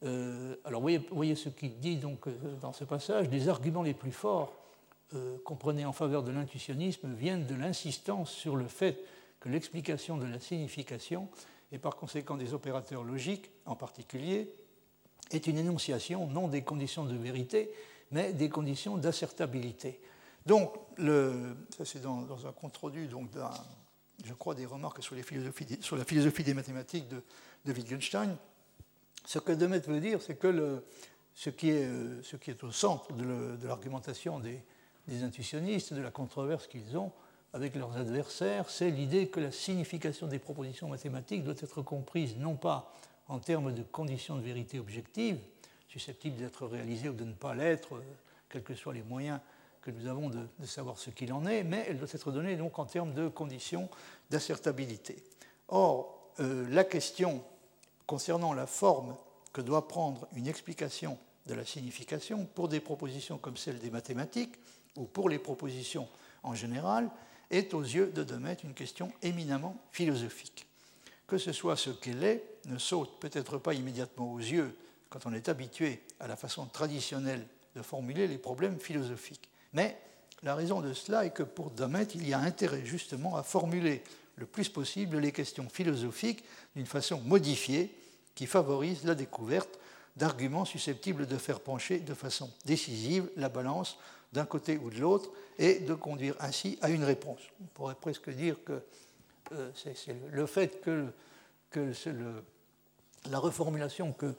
euh, 0.04 0.56
alors, 0.66 0.82
voyez, 0.82 1.36
ce 1.36 1.50
qu'il 1.50 1.78
dit 1.78 1.98
donc 1.98 2.28
euh, 2.28 2.34
dans 2.60 2.74
ce 2.74 2.84
passage 2.84 3.30
les 3.30 3.50
arguments 3.50 3.84
les 3.84 3.94
plus 3.94 4.12
forts 4.12 4.56
euh, 5.14 5.38
prenait 5.60 5.86
en 5.86 5.94
faveur 5.94 6.24
de 6.24 6.32
l'intuitionnisme 6.32 7.14
viennent 7.14 7.46
de 7.46 7.54
l'insistance 7.54 8.32
sur 8.32 8.56
le 8.56 8.68
fait 8.68 8.98
que 9.40 9.50
l'explication 9.50 10.18
de 10.18 10.26
la 10.26 10.40
signification, 10.40 11.28
et 11.72 11.78
par 11.78 11.96
conséquent 11.98 12.38
des 12.38 12.54
opérateurs 12.54 13.04
logiques 13.04 13.52
en 13.66 13.76
particulier, 13.76 14.54
est 15.32 15.48
une 15.48 15.58
énonciation 15.58 16.28
non 16.28 16.48
des 16.48 16.64
conditions 16.64 17.06
de 17.06 17.16
vérité, 17.16 17.70
mais 18.12 18.34
des 18.34 18.50
conditions 18.50 18.98
d'assertabilité. 18.98 20.00
Donc, 20.46 20.74
ça 21.78 21.86
c'est 21.86 22.02
dans, 22.02 22.48
un 22.48 22.52
compte-rendu, 22.52 23.10
je 24.24 24.34
crois, 24.34 24.56
des 24.56 24.66
remarques 24.66 25.04
sur, 25.04 25.16
la 25.16 25.24
philosophie 26.04 26.44
des 26.44 26.54
mathématiques 26.54 27.08
de, 27.08 27.24
de 27.66 27.74
Wittgenstein. 27.74 28.36
Ce 29.26 29.40
que 29.40 29.52
Demet 29.52 29.80
veut 29.80 30.00
dire, 30.00 30.22
c'est 30.22 30.36
que 30.36 30.84
ce, 31.36 31.50
qui 31.50 31.70
est, 31.70 31.86
euh, 31.86 32.22
ce, 32.24 32.36
qui 32.36 32.52
est, 32.52 32.64
au 32.64 32.72
centre 32.72 33.14
de 33.14 33.68
l'argumentation 33.68 34.40
des, 34.40 34.64
intuitionnistes, 35.24 35.94
de 35.94 36.02
la 36.02 36.12
controverse 36.12 36.68
qu'ils 36.68 36.98
ont 36.98 37.12
avec 37.54 37.76
leurs 37.76 37.98
adversaires, 37.98 38.70
c'est 38.70 38.90
l'idée 38.90 39.28
que 39.28 39.42
la 39.42 39.52
signification 39.52 40.28
des 40.28 40.40
propositions 40.40 40.88
mathématiques 40.88 41.44
doit 41.44 41.56
être 41.62 41.82
comprise 41.82 42.38
non 42.38 42.56
pas 42.56 42.94
en 43.28 43.40
termes 43.40 43.74
de 43.74 43.84
conditions 43.84 44.38
de 44.38 44.42
vérité 44.42 44.80
objectives, 44.80 45.38
susceptibles 45.90 46.38
d'être 46.38 46.66
réalisées 46.66 47.10
ou 47.10 47.14
de 47.14 47.26
ne 47.26 47.34
pas 47.34 47.54
l'être, 47.54 47.96
euh, 47.96 48.02
quels 48.50 48.64
que 48.64 48.74
soient 48.76 48.94
les 48.94 49.04
moyens 49.04 49.40
que 49.82 49.92
nous 49.92 50.08
avons 50.08 50.30
de, 50.30 50.48
savoir 50.66 50.98
ce 50.98 51.10
qu'il 51.10 51.34
en 51.34 51.46
est, 51.46 51.64
mais 51.64 51.86
elle 51.88 51.98
doit 51.98 52.08
être 52.12 52.32
donnée 52.32 52.56
donc 52.56 52.78
en 52.80 52.86
termes 52.86 53.14
de 53.14 53.28
conditions 53.28 53.90
d'assertabilité. 54.30 55.24
Or, 55.68 56.32
euh, 56.40 56.68
la 56.70 56.84
question 56.84 57.44
concernant 58.06 58.54
la 58.54 58.68
forme 58.68 59.16
que 59.54 59.62
doit 59.62 59.88
prendre 59.88 60.28
une 60.36 60.48
explication 60.48 61.18
de 61.48 61.54
la 61.54 61.66
signification 61.66 62.46
pour 62.46 62.68
des 62.68 62.80
propositions 62.80 63.38
comme 63.38 63.58
celle 63.58 63.80
des 63.80 63.90
mathématiques 63.90 64.56
ou 64.96 65.06
pour 65.06 65.30
les 65.30 65.40
propositions 65.40 66.08
en 66.44 66.54
général 66.54 67.10
est 67.50 67.74
aux 67.74 67.82
yeux 67.82 68.12
de 68.14 68.24
Demet 68.24 68.58
une 68.64 68.74
question 68.74 69.12
éminemment 69.22 69.76
philosophique. 69.92 70.68
Que 71.28 71.38
ce 71.38 71.52
soit 71.52 71.76
ce 71.76 71.90
qu'elle 71.90 72.24
est 72.24 72.44
ne 72.66 72.78
saute 72.78 73.20
peut-être 73.20 73.58
pas 73.58 73.74
immédiatement 73.74 74.32
aux 74.32 74.40
yeux 74.40 74.78
quand 75.10 75.26
on 75.26 75.34
est 75.34 75.50
habitué 75.50 76.02
à 76.20 76.28
la 76.28 76.36
façon 76.36 76.66
traditionnelle 76.66 77.46
de 77.76 77.82
formuler 77.82 78.28
les 78.28 78.38
problèmes 78.38 78.80
philosophiques. 78.80 79.51
Mais 79.74 79.98
la 80.44 80.56
raison 80.56 80.82
de 80.82 80.94
cela 80.94 81.26
est 81.26 81.32
que 81.32 81.44
pour 81.44 81.72
Demet, 81.72 82.08
il 82.16 82.28
y 82.28 82.34
a 82.34 82.40
intérêt 82.40 82.86
justement 82.86 83.36
à 83.36 83.44
formuler 83.44 84.04
le 84.36 84.46
plus 84.46 84.70
possible 84.70 85.20
les 85.20 85.32
questions 85.32 85.70
philosophiques 85.70 86.44
d'une 86.76 86.86
façon 86.86 87.22
modifiée 87.22 87.96
qui 88.36 88.48
favorise 88.48 89.04
la 89.06 89.16
découverte 89.16 89.80
d'arguments 90.16 90.66
susceptibles 90.66 91.28
de 91.28 91.38
faire 91.38 91.60
pencher 91.60 92.00
de 92.00 92.14
façon 92.14 92.52
décisive 92.66 93.30
la 93.36 93.50
balance 93.50 93.98
d'un 94.34 94.46
côté 94.46 94.78
ou 94.78 94.90
de 94.90 95.00
l'autre 95.00 95.30
et 95.58 95.80
de 95.80 95.94
conduire 95.94 96.36
ainsi 96.40 96.78
à 96.82 96.90
une 96.90 97.04
réponse. 97.04 97.42
On 97.62 97.66
pourrait 97.66 97.96
presque 97.96 98.30
dire 98.30 98.58
que 98.64 98.82
euh, 99.52 99.70
c'est 99.76 100.16
le 100.32 100.46
fait 100.46 100.82
que, 100.82 101.08
la 103.30 103.40
reformulation 103.40 104.14
que, 104.14 104.34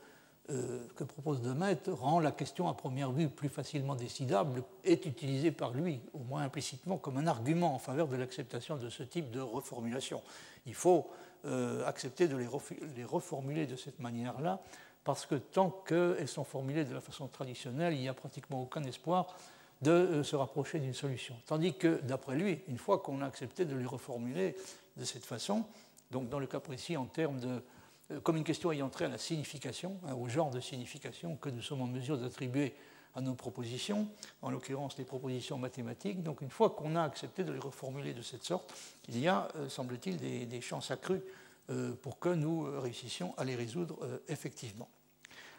euh, 0.50 0.80
que 0.96 1.04
propose 1.04 1.40
Demet 1.40 1.78
rend 1.86 2.18
la 2.18 2.32
question 2.32 2.68
à 2.68 2.74
première 2.74 3.12
vue 3.12 3.28
plus 3.28 3.48
facilement 3.48 3.94
décidable 3.94 4.64
est 4.82 5.06
utilisée 5.06 5.52
par 5.52 5.72
lui, 5.72 6.00
au 6.14 6.18
moins 6.18 6.42
implicitement, 6.42 6.98
comme 6.98 7.16
un 7.16 7.28
argument 7.28 7.76
en 7.76 7.78
faveur 7.78 8.08
de 8.08 8.16
l'acceptation 8.16 8.76
de 8.76 8.88
ce 8.88 9.04
type 9.04 9.30
de 9.30 9.38
reformulation. 9.38 10.20
Il 10.66 10.74
faut 10.74 11.08
euh, 11.44 11.86
accepter 11.86 12.26
de 12.26 12.36
les, 12.36 13.04
reformuler 13.04 13.66
de 13.66 13.76
cette 13.76 14.00
manière-là, 14.00 14.60
parce 15.04 15.26
que 15.26 15.36
tant 15.36 15.70
qu'elles 15.70 16.26
sont 16.26 16.44
formulées 16.44 16.84
de 16.84 16.94
la 16.94 17.00
façon 17.00 17.28
traditionnelle, 17.28 17.94
il 17.94 18.00
n'y 18.00 18.08
a 18.08 18.14
pratiquement 18.14 18.62
aucun 18.62 18.82
espoir 18.82 19.36
de 19.80 20.24
se 20.24 20.34
rapprocher 20.34 20.80
d'une 20.80 20.94
solution. 20.94 21.36
Tandis 21.46 21.74
que, 21.74 22.00
d'après 22.02 22.34
lui, 22.34 22.62
une 22.66 22.78
fois 22.78 22.98
qu'on 22.98 23.20
a 23.20 23.26
accepté 23.26 23.64
de 23.64 23.76
les 23.76 23.86
reformuler 23.86 24.56
de 24.96 25.04
cette 25.04 25.24
façon, 25.24 25.64
donc 26.10 26.28
dans 26.28 26.40
le 26.40 26.46
cas 26.48 26.60
précis 26.60 26.96
en 26.96 27.06
termes 27.06 27.38
de, 27.38 27.62
comme 28.22 28.36
une 28.36 28.44
question 28.44 28.72
ayant 28.72 28.88
trait 28.88 29.06
à 29.06 29.08
la 29.08 29.18
signification, 29.18 29.98
hein, 30.06 30.14
au 30.14 30.28
genre 30.28 30.50
de 30.50 30.60
signification 30.60 31.36
que 31.36 31.48
nous 31.48 31.62
sommes 31.62 31.82
en 31.82 31.86
mesure 31.86 32.18
d'attribuer 32.18 32.74
à 33.14 33.20
nos 33.20 33.34
propositions, 33.34 34.08
en 34.40 34.50
l'occurrence 34.50 34.96
les 34.96 35.04
propositions 35.04 35.58
mathématiques. 35.58 36.22
Donc 36.22 36.40
une 36.40 36.50
fois 36.50 36.70
qu'on 36.70 36.96
a 36.96 37.02
accepté 37.02 37.44
de 37.44 37.52
les 37.52 37.58
reformuler 37.58 38.14
de 38.14 38.22
cette 38.22 38.44
sorte, 38.44 38.72
il 39.08 39.18
y 39.18 39.28
a, 39.28 39.48
euh, 39.56 39.68
semble-t-il, 39.68 40.16
des, 40.48 40.60
chances 40.60 40.90
accrues 40.90 41.22
euh, 41.70 41.92
pour 42.00 42.18
que 42.18 42.30
nous 42.30 42.66
euh, 42.66 42.78
réussissions 42.78 43.34
à 43.36 43.44
les 43.44 43.54
résoudre 43.54 43.98
effectivement. 44.28 44.88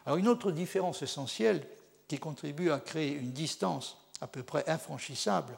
Alors 0.06 0.18
une 0.18 0.28
autre 0.28 0.52
différence 0.52 1.02
essentielle 1.02 1.66
qui 2.08 2.18
contribue 2.18 2.72
à 2.72 2.80
créer 2.80 3.14
une 3.14 3.32
distance 3.32 3.98
à 4.20 4.28
peu 4.28 4.44
près 4.44 4.68
infranchissable 4.70 5.58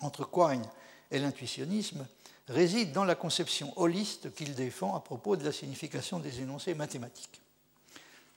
entre 0.00 0.28
Quine 0.28 0.64
et 1.10 1.18
l'intuitionnisme 1.18 2.06
réside 2.48 2.92
dans 2.92 3.04
la 3.04 3.14
conception 3.14 3.72
holiste 3.76 4.34
qu'il 4.34 4.54
défend 4.54 4.94
à 4.94 5.00
propos 5.00 5.36
de 5.36 5.44
la 5.44 5.52
signification 5.52 6.18
des 6.18 6.40
énoncés 6.40 6.74
mathématiques. 6.74 7.40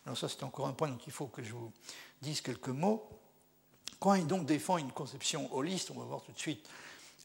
Alors 0.05 0.17
ça, 0.17 0.29
c'est 0.29 0.43
encore 0.43 0.67
un 0.67 0.73
point 0.73 0.87
dont 0.87 0.99
il 1.05 1.11
faut 1.11 1.27
que 1.27 1.43
je 1.43 1.51
vous 1.51 1.71
dise 2.21 2.41
quelques 2.41 2.69
mots. 2.69 3.05
Quand 3.99 4.13
il 4.13 4.27
donc 4.27 4.45
défend 4.45 4.77
une 4.77 4.91
conception 4.91 5.53
holiste, 5.53 5.91
on 5.91 5.99
va 5.99 6.05
voir 6.05 6.21
tout 6.21 6.31
de 6.31 6.39
suite 6.39 6.65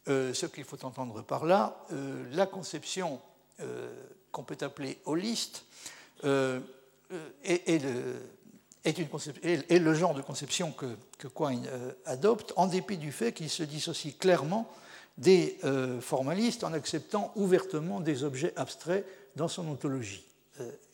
euh, 0.08 0.34
ce 0.34 0.46
qu'il 0.46 0.64
faut 0.64 0.84
entendre 0.84 1.22
par 1.22 1.44
là. 1.44 1.76
Euh, 1.92 2.24
la 2.32 2.46
conception 2.46 3.20
euh, 3.60 3.94
qu'on 4.32 4.42
peut 4.42 4.58
appeler 4.62 4.98
holiste 5.04 5.64
est, 6.24 6.60
le, 9.78 9.94
genre 9.94 10.14
de 10.14 10.22
conception 10.22 10.72
que, 10.72 10.96
que 11.18 11.28
Quine 11.28 11.68
adopte, 12.06 12.52
en 12.56 12.66
dépit 12.66 12.96
du 12.96 13.12
fait 13.12 13.32
qu'il 13.32 13.50
se 13.50 13.62
dissocie 13.62 14.16
clairement 14.16 14.68
des 15.18 15.58
formalistes 16.00 16.64
en 16.64 16.72
acceptant 16.72 17.32
ouvertement 17.36 18.00
des 18.00 18.24
objets 18.24 18.52
abstraits 18.56 19.04
dans 19.36 19.48
son 19.48 19.68
ontologie. 19.68 20.24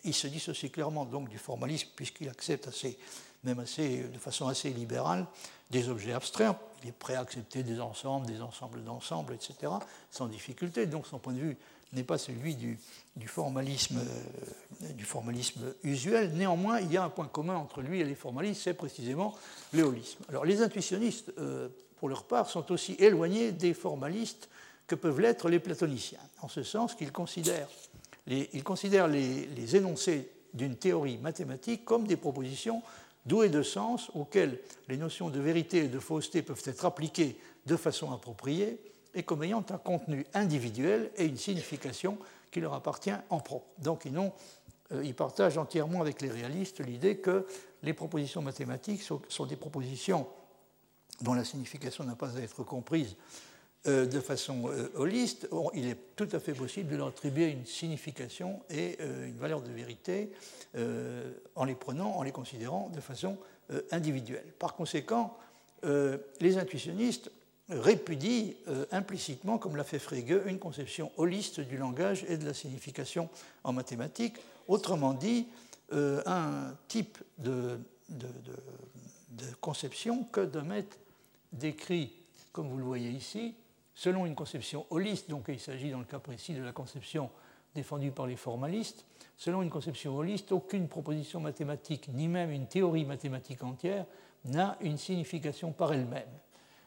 il 0.05 0.15
se 0.15 0.27
dissocie 0.27 0.71
clairement 0.71 1.05
donc 1.05 1.29
du 1.29 1.39
formalisme 1.39 1.89
puisqu'il 1.95 2.29
accepte 2.29 2.67
assez 2.67 2.99
même 3.45 3.61
assez, 3.61 4.03
de 4.03 4.19
façon 4.19 4.49
assez 4.49 4.71
libérale, 4.71 5.27
des 5.71 5.89
objets 5.89 6.13
abstraits. 6.13 6.55
Il 6.83 6.91
est 6.91 6.93
prêt 6.93 7.15
à 7.15 7.21
accepter 7.21 7.63
des 7.63 7.81
ensembles, 7.81 8.27
des 8.27 8.41
ensembles 8.41 8.83
d'ensembles, 8.83 9.35
etc., 9.35 9.73
sans 10.11 10.27
difficulté. 10.27 10.87
Donc 10.87 11.07
son 11.07 11.19
point 11.19 11.33
de 11.33 11.41
vue 11.41 11.57
n'est 11.93 12.05
pas 12.05 12.19
celui 12.19 12.55
du, 12.55 12.79
formalisme, 13.27 13.99
euh, 13.99 14.93
du 14.93 15.05
formalisme 15.05 15.75
usuel. 15.83 16.33
Néanmoins, 16.35 16.81
il 16.81 16.93
y 16.93 16.97
a 16.97 17.05
un 17.05 17.09
point 17.09 17.27
commun 17.27 17.57
entre 17.57 17.81
lui 17.81 18.01
et 18.01 18.05
les 18.05 18.15
formalistes, 18.15 18.63
c'est 18.63 18.75
précisément 18.75 19.35
le 19.73 19.83
holisme. 19.85 20.23
Alors 20.29 20.45
les 20.45 20.61
intuitionnistes, 20.61 21.33
euh, 21.39 21.69
pour 21.99 22.09
leur 22.09 22.25
part, 22.25 22.49
sont 22.49 22.71
aussi 22.73 22.95
éloignés 22.99 23.53
des 23.53 23.75
formalistes 23.75 24.49
que 24.87 24.95
peuvent 24.95 25.21
l'être 25.21 25.49
les 25.49 25.59
platoniciens, 25.59 26.19
en 26.41 26.49
ce 26.49 26.63
sens 26.63 26.95
qu'ils 26.95 27.13
considèrent 27.13 27.69
les, 28.27 28.49
ils 28.53 28.65
considèrent 28.65 29.09
les 29.09 29.77
énoncés 29.77 30.31
d'une 30.55 30.77
théorie 30.77 31.19
mathématique 31.19 31.85
comme 31.85 32.07
des 32.07 32.17
propositions 32.17 32.83
doué 33.27 33.49
de 33.49 33.63
sens 33.63 34.11
auxquels 34.15 34.59
les 34.89 34.97
notions 34.97 35.29
de 35.29 35.39
vérité 35.39 35.85
et 35.85 35.89
de 35.89 35.99
fausseté 35.99 36.43
peuvent 36.43 36.63
être 36.65 36.85
appliquées 36.85 37.37
de 37.67 37.77
façon 37.77 38.13
appropriée 38.13 38.81
et 39.15 39.23
comme 39.23 39.43
ayant 39.45 39.65
un 39.71 39.79
contenu 39.79 40.27
individuel 40.35 41.11
et 41.17 41.27
une 41.27 41.37
signification 41.37 42.19
qui 42.51 42.61
leur 42.61 42.75
appartient 42.75 43.13
en 43.31 43.39
propre. 43.41 43.67
Donc 43.79 44.07
ils, 44.07 44.17
euh, 44.93 45.13
partagent 45.13 45.59
entièrement 45.59 46.01
avec 46.01 46.23
les 46.23 46.31
réalistes 46.31 46.81
l'idée 46.81 47.19
que 47.19 47.47
les 47.83 47.93
propositions 47.93 48.43
mathématiques 48.43 49.03
sont, 49.03 49.47
des 49.47 49.57
propositions 49.57 50.27
dont 51.23 51.35
la 51.35 51.45
signification 51.45 52.05
n'a 52.05 52.15
pas 52.15 52.37
à 52.37 52.41
être 52.41 52.63
comprise 52.63 53.17
euh, 53.87 54.07
de 54.07 54.19
façon 54.19 54.69
euh, 54.69 54.91
holiste, 54.97 55.49
il 55.73 55.87
est 55.87 55.97
tout 56.17 56.29
à 56.33 56.41
fait 56.41 56.53
possible 56.53 56.91
de 56.91 56.97
leur 56.97 57.07
attribuer 57.07 57.47
une 57.47 57.65
signification 57.65 58.61
et 58.69 58.97
euh, 59.01 59.29
une 59.29 59.37
valeur 59.37 59.63
de 59.63 59.71
vérité 59.71 60.31
en 61.57 61.65
les 61.65 61.75
prenant, 61.75 62.11
en 62.17 62.23
les 62.23 62.31
considérant 62.31 62.91
de 62.95 63.01
façon 63.01 63.37
individuelle. 63.91 64.45
Par 64.59 64.75
conséquent, 64.75 65.37
les 65.83 66.59
intuitionnistes 66.59 67.33
répudient 67.71 68.53
implicitement, 68.93 69.59
comme 69.59 69.75
l'a 69.75 69.83
fait 69.83 69.99
Frege, 69.99 70.43
une 70.47 70.59
conception 70.59 71.11
holiste 71.17 71.61
du 71.61 71.79
langage 71.79 72.25
et 72.29 72.37
de 72.37 72.45
la 72.45 72.55
signification 72.55 73.29
en 73.65 73.73
mathématiques, 73.73 74.37
autrement 74.69 75.15
dit, 75.15 75.49
un 75.91 76.75
type 76.87 77.19
de, 77.39 77.81
de, 78.11 78.29
conception 79.61 80.25
que 80.25 80.43
de 80.43 80.61
mettre 80.61 80.97
décrit, 81.53 82.13
comme 82.53 82.69
vous 82.69 82.79
le 82.79 82.85
voyez 82.85 83.11
ici, 83.11 83.55
selon 83.95 84.27
une 84.27 84.35
conception 84.35 84.87
holiste, 84.91 85.29
donc 85.29 85.47
il 85.49 85.61
s'agit 85.61 85.91
dans 85.91 85.99
le 85.99 86.05
cas 86.05 86.19
précis 86.19 86.55
de 86.55 86.63
la 86.63 86.73
conception 86.73 87.31
défendue 87.75 88.11
par 88.11 88.27
les 88.27 88.37
formalistes, 88.37 89.07
selon 89.37 89.63
une 89.63 89.71
conception 89.71 90.17
holiste, 90.17 90.53
aucune 90.53 90.89
proposition 90.89 91.41
mathématique, 91.41 92.09
ni 92.13 92.29
même 92.29 92.51
une 92.51 92.67
théorie 92.67 93.05
mathématique 93.05 93.63
entière, 93.63 94.07
n'a 94.45 94.77
une 94.81 94.99
signification 94.99 95.73
par 95.73 95.93
elle-même. 95.93 96.29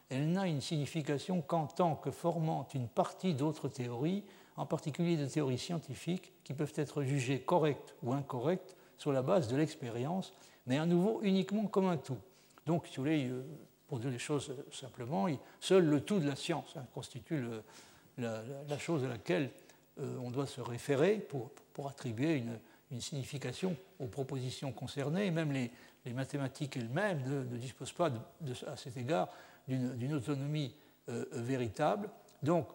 Elle, 0.08 0.30
n'a 0.30 0.46
une 0.46 0.60
signification 0.60 1.40
qu'en 1.40 1.66
tant 1.66 1.96
que 1.96 2.10
formant 2.10 2.68
une 2.74 2.88
partie 2.88 3.34
d'autres 3.34 3.68
théories, 3.68 4.24
en 4.56 4.66
particulier 4.66 5.16
de 5.16 5.26
théories 5.26 5.58
scientifiques, 5.58 6.32
qui 6.44 6.52
peuvent 6.52 6.74
être 6.76 7.02
jugées 7.02 7.40
correctes 7.40 7.94
ou 8.02 8.12
incorrectes 8.12 8.76
sur 8.98 9.12
la 9.12 9.22
base 9.22 9.48
de 9.48 9.56
l'expérience, 9.56 10.34
mais 10.66 10.78
à 10.78 10.86
nouveau 10.86 11.20
uniquement 11.22 11.66
comme 11.66 11.86
un 11.86 11.96
tout. 11.96 12.18
Donc, 12.66 12.86
si 12.86 12.96
vous 12.96 13.02
voulez, 13.02 13.28
euh, 13.28 13.42
pour 13.92 14.00
dire 14.00 14.10
les 14.10 14.18
choses 14.18 14.50
simplement, 14.72 15.26
seul 15.60 15.84
le 15.84 16.00
tout 16.00 16.18
de 16.18 16.26
la 16.26 16.34
science 16.34 16.72
hein, 16.76 16.86
constitue 16.94 17.44
la, 18.16 18.78
chose 18.78 19.04
à 19.04 19.08
laquelle 19.08 19.50
euh, 20.00 20.16
on 20.22 20.30
doit 20.30 20.46
se 20.46 20.62
référer 20.62 21.16
pour, 21.16 21.50
pour 21.74 21.90
attribuer 21.90 22.42
une, 22.90 23.00
signification 23.02 23.76
aux 23.98 24.06
propositions 24.06 24.72
concernées. 24.72 25.30
même 25.30 25.52
les, 25.52 25.70
mathématiques 26.14 26.78
elles-mêmes 26.78 27.20
ne, 27.50 27.58
disposent 27.58 27.92
pas 27.92 28.10
à 28.66 28.78
cet 28.78 28.96
égard 28.96 29.28
d'une 29.68 30.14
autonomie 30.14 30.74
euh, 31.10 31.26
véritable. 31.32 32.08
Donc, 32.42 32.68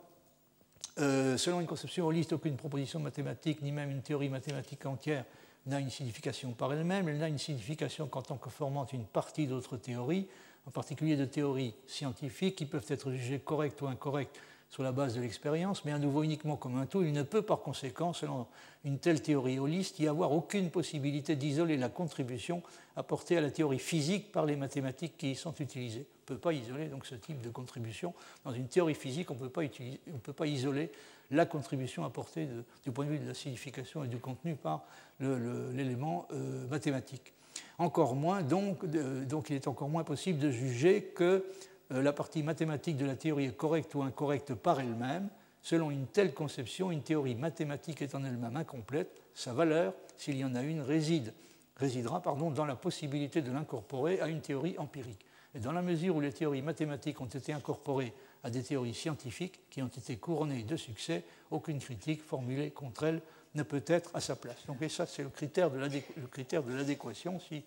euh, 0.99 1.35
selon 1.35 1.61
une 1.61 1.67
conception 1.67 2.05
holiste, 2.05 2.33
aucune 2.33 2.57
proposition 2.57 2.99
mathématique, 2.99 3.63
ni 3.63 3.71
même 3.71 3.89
une 3.89 4.03
théorie 4.03 4.29
mathématique 4.29 4.85
entière, 4.85 5.25
n'a 5.65 5.79
une 5.79 5.89
signification 5.89 6.51
par 6.51 6.71
elle-même. 6.73 7.09
Elle 7.09 7.17
n'a 7.17 7.27
une 7.27 7.39
signification 7.39 8.05
qu'en 8.05 8.21
tant 8.21 8.37
que 8.37 8.51
formant 8.51 8.85
une 8.85 9.05
partie 9.05 9.47
d'autres 9.47 9.77
théories, 9.77 10.27
en 10.67 10.71
particulier 10.71 11.15
de 11.15 11.25
théories 11.25 11.73
scientifiques 11.87 12.57
qui 12.57 12.65
peuvent 12.65 12.85
être 12.89 13.11
jugées 13.11 13.39
correctes 13.39 13.81
ou 13.81 13.87
incorrectes 13.87 14.39
sur 14.69 14.83
la 14.83 14.91
base 14.91 15.15
de 15.15 15.21
l'expérience, 15.21 15.85
mais 15.85 15.93
à 15.93 15.97
nouveau 15.97 16.23
uniquement 16.23 16.57
comme 16.57 16.77
un 16.77 16.85
tout, 16.85 17.01
il 17.01 17.13
ne 17.13 17.23
peut 17.23 17.41
par 17.41 17.61
conséquent, 17.61 18.11
selon 18.11 18.47
une 18.83 18.99
telle 18.99 19.21
théorie 19.21 19.59
holiste, 19.59 19.97
y 19.99 20.09
avoir 20.09 20.33
aucune 20.33 20.69
possibilité 20.69 21.37
d'isoler 21.37 21.77
la 21.77 21.87
contribution 21.87 22.61
apportée 22.97 23.37
à 23.37 23.41
la 23.41 23.49
théorie 23.49 23.79
physique 23.79 24.31
par 24.33 24.45
les 24.45 24.57
mathématiques 24.57 25.17
qui 25.17 25.31
y 25.31 25.35
sont 25.35 25.53
utilisées. 25.55 26.05
On 26.29 26.33
ne 26.33 26.37
peut 26.37 26.41
pas 26.41 26.51
isoler 26.51 26.87
donc 26.87 27.05
ce 27.05 27.15
type 27.15 27.39
de 27.41 27.49
contribution. 27.49 28.13
Dans 28.43 28.51
une 28.51 28.67
théorie 28.67 28.95
physique, 28.95 29.31
on 29.31 29.35
ne 29.35 30.19
peut 30.19 30.33
pas 30.33 30.47
isoler 30.47 30.91
la 31.31 31.45
contribution 31.45 32.03
apportée 32.03 32.49
du 32.83 32.91
point 32.91 33.05
de 33.05 33.11
vue 33.11 33.19
de 33.19 33.27
la 33.27 33.33
signification 33.33 34.03
et 34.03 34.07
du 34.09 34.17
contenu 34.17 34.55
par 34.55 34.83
l'élément 35.19 36.27
euh, 36.31 36.67
mathématique. 36.67 37.33
Encore 37.77 38.15
moins, 38.15 38.41
donc, 38.41 38.85
donc 38.85 39.49
il 39.49 39.55
est 39.55 39.67
encore 39.67 39.89
moins 39.89 40.03
possible 40.03 40.39
de 40.39 40.49
juger 40.49 41.03
que 41.15 41.45
euh, 41.91 42.01
la 42.01 42.13
partie 42.13 42.43
mathématique 42.43 42.97
de 42.97 43.05
la 43.05 43.15
théorie 43.15 43.45
est 43.45 43.57
correcte 43.57 43.95
ou 43.95 44.01
incorrecte 44.01 44.53
par 44.53 44.79
elle-même. 44.79 45.29
Selon 45.61 45.91
une 45.91 46.07
telle 46.07 46.33
conception, 46.33 46.91
une 46.91 47.01
théorie 47.01 47.35
mathématique 47.35 48.01
est 48.01 48.15
en 48.15 48.23
elle-même 48.23 48.55
incomplète. 48.55 49.09
Sa 49.33 49.53
valeur, 49.53 49.93
s'il 50.15 50.37
y 50.37 50.45
en 50.45 50.55
a 50.55 50.61
une, 50.61 50.81
réside, 50.81 51.33
résidera 51.75 52.21
pardon, 52.21 52.51
dans 52.51 52.65
la 52.65 52.75
possibilité 52.75 53.41
de 53.41 53.51
l'incorporer 53.51 54.19
à 54.21 54.27
une 54.27 54.41
théorie 54.41 54.75
empirique. 54.77 55.25
Et 55.55 55.59
dans 55.59 55.71
la 55.71 55.81
mesure 55.81 56.15
où 56.15 56.21
les 56.21 56.31
théories 56.31 56.61
mathématiques 56.61 57.19
ont 57.21 57.25
été 57.25 57.53
incorporées 57.53 58.13
à 58.43 58.49
des 58.49 58.63
théories 58.63 58.93
scientifiques 58.93 59.59
qui 59.69 59.81
ont 59.81 59.87
été 59.87 60.17
couronnées 60.17 60.63
de 60.63 60.75
succès, 60.75 61.23
aucune 61.51 61.79
critique 61.79 62.21
formulée 62.21 62.71
contre 62.71 63.03
elles 63.03 63.21
ne 63.55 63.63
peut 63.63 63.83
être 63.87 64.09
à 64.13 64.21
sa 64.21 64.35
place. 64.35 64.65
Donc, 64.67 64.81
et 64.81 64.89
ça, 64.89 65.05
c'est 65.05 65.23
le 65.23 65.29
critère 65.29 65.69
de 65.69 66.73
l'adéquation. 66.73 67.39
Si 67.39 67.63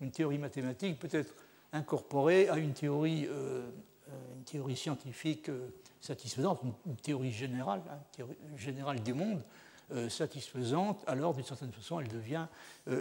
une 0.00 0.10
théorie 0.10 0.38
mathématique 0.38 0.98
peut 0.98 1.08
être 1.12 1.32
incorporée 1.72 2.48
à 2.48 2.58
une 2.58 2.74
théorie, 2.74 3.26
euh, 3.28 3.70
théorie 4.44 4.76
scientifique 4.76 5.48
euh, 5.48 5.68
satisfaisante, 6.00 6.60
une, 6.86 6.96
théorie 6.96 7.32
générale, 7.32 7.82
hein, 7.88 7.98
théorie 8.12 8.36
générale 8.56 9.02
des 9.02 9.12
mondes 9.12 9.42
euh, 9.92 10.08
satisfaisante, 10.08 11.02
alors 11.06 11.34
d'une 11.34 11.44
certaine 11.44 11.72
façon, 11.72 12.00
elle 12.00 12.08
devient 12.08 12.46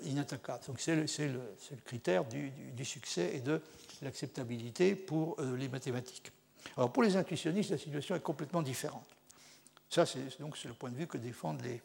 inattaquable. 0.04 0.64
Donc, 0.68 0.80
c'est 0.80 0.96
le, 0.96 1.06
le, 1.28 1.82
critère 1.86 2.26
du, 2.26 2.52
du, 2.52 2.86
succès 2.86 3.36
et 3.36 3.40
de 3.40 3.62
l'acceptabilité 4.02 4.96
pour 4.96 5.38
les 5.42 5.70
mathématiques. 5.70 6.32
Alors, 6.78 6.92
pour 6.92 7.04
les 7.04 7.16
intuitionnistes, 7.16 7.72
la 7.72 7.78
situation 7.78 8.16
est 8.16 8.22
complètement 8.22 8.62
différente. 8.62 9.08
Ça, 9.90 10.06
c'est 10.06 10.40
donc 10.40 10.62
le 10.64 10.74
point 10.74 10.90
de 10.90 10.96
vue 10.96 11.08
que 11.08 11.18
défendent 11.18 11.62
les, 11.64 11.82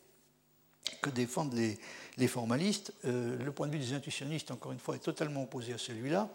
que 1.02 1.10
défendent 1.10 1.54
les, 1.54 2.28
formalistes. 2.28 2.92
Euh, 3.04 3.36
le 3.42 3.52
point 3.52 3.66
de 3.66 3.72
vue 3.72 3.78
des 3.78 3.92
intuitionnistes, 3.92 4.50
encore 4.50 4.72
une 4.72 4.78
fois, 4.78 4.96
est 4.96 5.00
totalement 5.00 5.42
opposé 5.42 5.72
à 5.72 5.78
celui-là, 5.78 6.28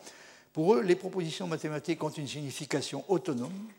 Pour 0.53 0.75
eux, 0.75 0.81
les 0.81 0.95
propositions 0.95 1.47
mathématiques 1.47 2.03
ont 2.03 2.09
une 2.09 2.27
signification 2.27 3.05
autonome 3.09 3.69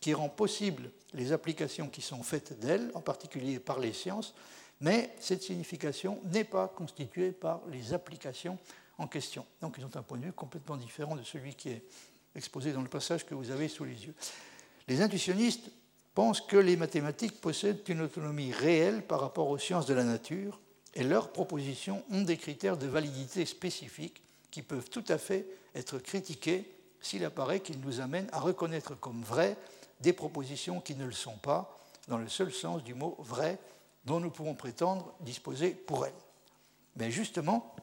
qui 0.00 0.12
rend 0.12 0.28
possible 0.28 0.90
les 1.14 1.32
applications 1.32 1.88
qui 1.88 2.02
sont 2.02 2.22
faites 2.22 2.58
d'elles, 2.58 2.90
en 2.94 3.00
particulier 3.00 3.58
par 3.58 3.78
les 3.78 3.92
sciences, 3.92 4.34
mais 4.80 5.14
cette 5.20 5.42
signification 5.42 6.20
n'est 6.32 6.44
pas 6.44 6.68
constituée 6.68 7.32
par 7.32 7.60
les 7.70 7.94
applications 7.94 8.58
en 8.98 9.06
question. 9.06 9.46
Donc 9.60 9.76
ils 9.78 9.84
ont 9.84 9.90
un 9.94 10.02
point 10.02 10.18
de 10.18 10.24
vue 10.24 10.32
complètement 10.32 10.76
différent 10.76 11.16
de 11.16 11.22
celui 11.22 11.54
qui 11.54 11.70
est 11.70 11.82
exposé 12.34 12.72
dans 12.72 12.82
le 12.82 12.88
passage 12.88 13.24
que 13.24 13.34
vous 13.34 13.50
avez 13.50 13.68
sous 13.68 13.84
les 13.84 14.06
yeux. 14.06 14.14
Les 14.88 15.00
intuitionnistes 15.00 15.70
pensent 16.16 16.40
que 16.40 16.56
les 16.56 16.78
mathématiques 16.78 17.42
possèdent 17.42 17.86
une 17.88 18.00
autonomie 18.00 18.50
réelle 18.50 19.02
par 19.02 19.20
rapport 19.20 19.50
aux 19.50 19.58
sciences 19.58 19.84
de 19.84 19.92
la 19.92 20.02
nature 20.02 20.58
et 20.94 21.04
leurs 21.04 21.30
propositions 21.30 22.02
ont 22.10 22.22
des 22.22 22.38
critères 22.38 22.78
de 22.78 22.86
validité 22.86 23.44
spécifiques 23.44 24.22
qui 24.50 24.62
peuvent 24.62 24.88
tout 24.88 25.04
à 25.08 25.18
fait 25.18 25.46
être 25.74 25.98
critiqués 25.98 26.72
s'il 27.02 27.22
apparaît 27.22 27.60
qu'ils 27.60 27.80
nous 27.80 28.00
amènent 28.00 28.30
à 28.32 28.40
reconnaître 28.40 28.98
comme 28.98 29.20
vraies 29.24 29.58
des 30.00 30.14
propositions 30.14 30.80
qui 30.80 30.94
ne 30.94 31.04
le 31.04 31.12
sont 31.12 31.36
pas, 31.36 31.78
dans 32.08 32.16
le 32.16 32.28
seul 32.28 32.50
sens 32.50 32.82
du 32.82 32.94
mot 32.94 33.16
vrai 33.18 33.58
dont 34.06 34.18
nous 34.18 34.30
pouvons 34.30 34.54
prétendre 34.54 35.12
disposer 35.20 35.72
pour 35.72 36.06
elles. 36.06 36.12
Mais 36.96 37.10
justement, 37.10 37.76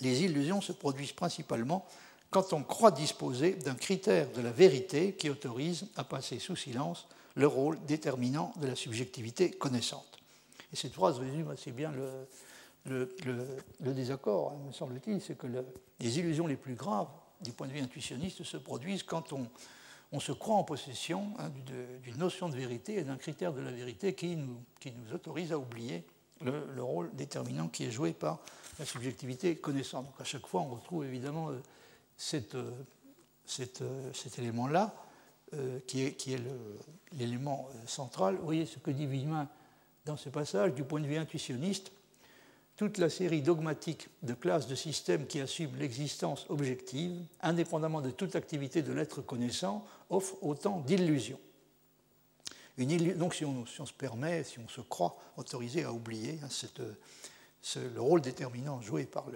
les 0.00 0.22
illusions 0.22 0.62
se 0.62 0.72
produisent 0.72 1.12
principalement 1.12 1.84
quand 2.30 2.54
on 2.54 2.62
croit 2.62 2.92
disposer 2.92 3.52
d'un 3.52 3.74
critère 3.74 4.30
de 4.32 4.40
la 4.40 4.52
vérité 4.52 5.12
qui 5.12 5.28
autorise 5.28 5.86
à 5.96 6.04
passer 6.04 6.38
sous 6.38 6.56
silence 6.56 7.06
le 7.38 7.46
rôle 7.46 7.78
déterminant 7.86 8.52
de 8.60 8.66
la 8.66 8.74
subjectivité 8.74 9.50
connaissante. 9.50 10.18
Et 10.72 10.76
cette 10.76 10.92
phrase 10.92 11.18
résume 11.18 11.50
assez 11.50 11.72
bien 11.72 11.92
le, 12.84 13.08
désaccord, 13.80 14.52
hein, 14.52 14.66
me 14.66 14.72
semble-t-il, 14.72 15.20
c'est 15.20 15.38
que 15.38 15.46
les 16.00 16.18
illusions 16.18 16.46
les 16.46 16.56
plus 16.56 16.74
graves, 16.74 17.08
du 17.40 17.52
point 17.52 17.68
de 17.68 17.72
vue 17.72 17.80
intuitionniste, 17.80 18.42
se 18.42 18.56
produisent 18.56 19.04
quand 19.04 19.32
on, 19.32 19.46
on 20.12 20.20
se 20.20 20.32
croit 20.32 20.56
en 20.56 20.64
possession 20.64 21.32
hein, 21.38 21.50
d'une 22.02 22.16
notion 22.16 22.48
de 22.48 22.56
vérité 22.56 22.96
et 22.96 23.04
d'un 23.04 23.16
critère 23.16 23.52
de 23.52 23.60
la 23.60 23.70
vérité 23.70 24.14
qui 24.14 24.36
nous, 24.36 24.60
qui 24.80 24.92
nous 24.92 25.14
autorise 25.14 25.52
à 25.52 25.58
oublier 25.58 26.04
le, 26.40 26.82
rôle 26.82 27.14
déterminant 27.14 27.68
qui 27.68 27.84
est 27.84 27.90
joué 27.90 28.12
par 28.12 28.38
la 28.78 28.84
subjectivité 28.84 29.56
connaissante. 29.56 30.06
Donc 30.06 30.20
à 30.20 30.24
chaque 30.24 30.46
fois, 30.46 30.62
on 30.62 30.68
retrouve 30.68 31.04
évidemment 31.04 31.50
euh, 31.50 31.60
euh, 32.54 32.70
euh, 33.80 34.12
cet 34.12 34.38
élément-là, 34.38 34.94
qui 35.86 36.04
est, 36.04 36.12
qui 36.12 36.34
est 36.34 36.42
l'élément 37.12 37.68
central. 37.86 38.36
Vous 38.36 38.44
voyez 38.44 38.66
ce 38.66 38.78
que 38.78 38.90
dit 38.90 39.06
Villemin 39.06 39.48
dans 40.04 40.16
ce 40.16 40.28
passage, 40.28 40.74
du 40.74 40.84
point 40.84 41.00
de 41.00 41.06
vue 41.06 41.16
intuitionniste, 41.16 41.92
toute 42.78 42.98
la 42.98 43.10
série 43.10 43.42
dogmatique 43.42 44.08
de 44.22 44.34
classes 44.34 44.68
de 44.68 44.76
systèmes 44.76 45.26
qui 45.26 45.40
assument 45.40 45.76
l'existence 45.78 46.46
objective, 46.48 47.20
indépendamment 47.42 48.00
de 48.00 48.10
toute 48.10 48.36
activité 48.36 48.82
de 48.82 48.92
l'être 48.92 49.20
connaissant, 49.20 49.84
offre 50.10 50.36
autant 50.42 50.80
d'illusions. 50.86 51.40
Donc 52.78 53.34
si 53.34 53.44
on, 53.44 53.66
se 53.66 53.92
permet, 53.92 54.44
si 54.44 54.60
on 54.60 54.68
se 54.68 54.80
croit 54.80 55.18
autorisé 55.36 55.82
à 55.82 55.92
oublier 55.92 56.38
hein, 56.44 56.48
le 57.76 58.00
rôle 58.00 58.20
déterminant 58.20 58.80
joué 58.80 59.04
par 59.04 59.26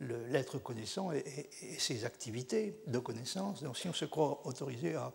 l'être 0.00 0.58
connaissant 0.58 1.12
et, 1.12 1.50
ses 1.78 2.06
activités 2.06 2.80
de 2.86 2.98
connaissance, 2.98 3.62
donc 3.62 3.76
si 3.76 3.88
on 3.88 3.92
se 3.92 4.06
croit 4.06 4.40
autorisé 4.46 4.94
à 4.94 5.12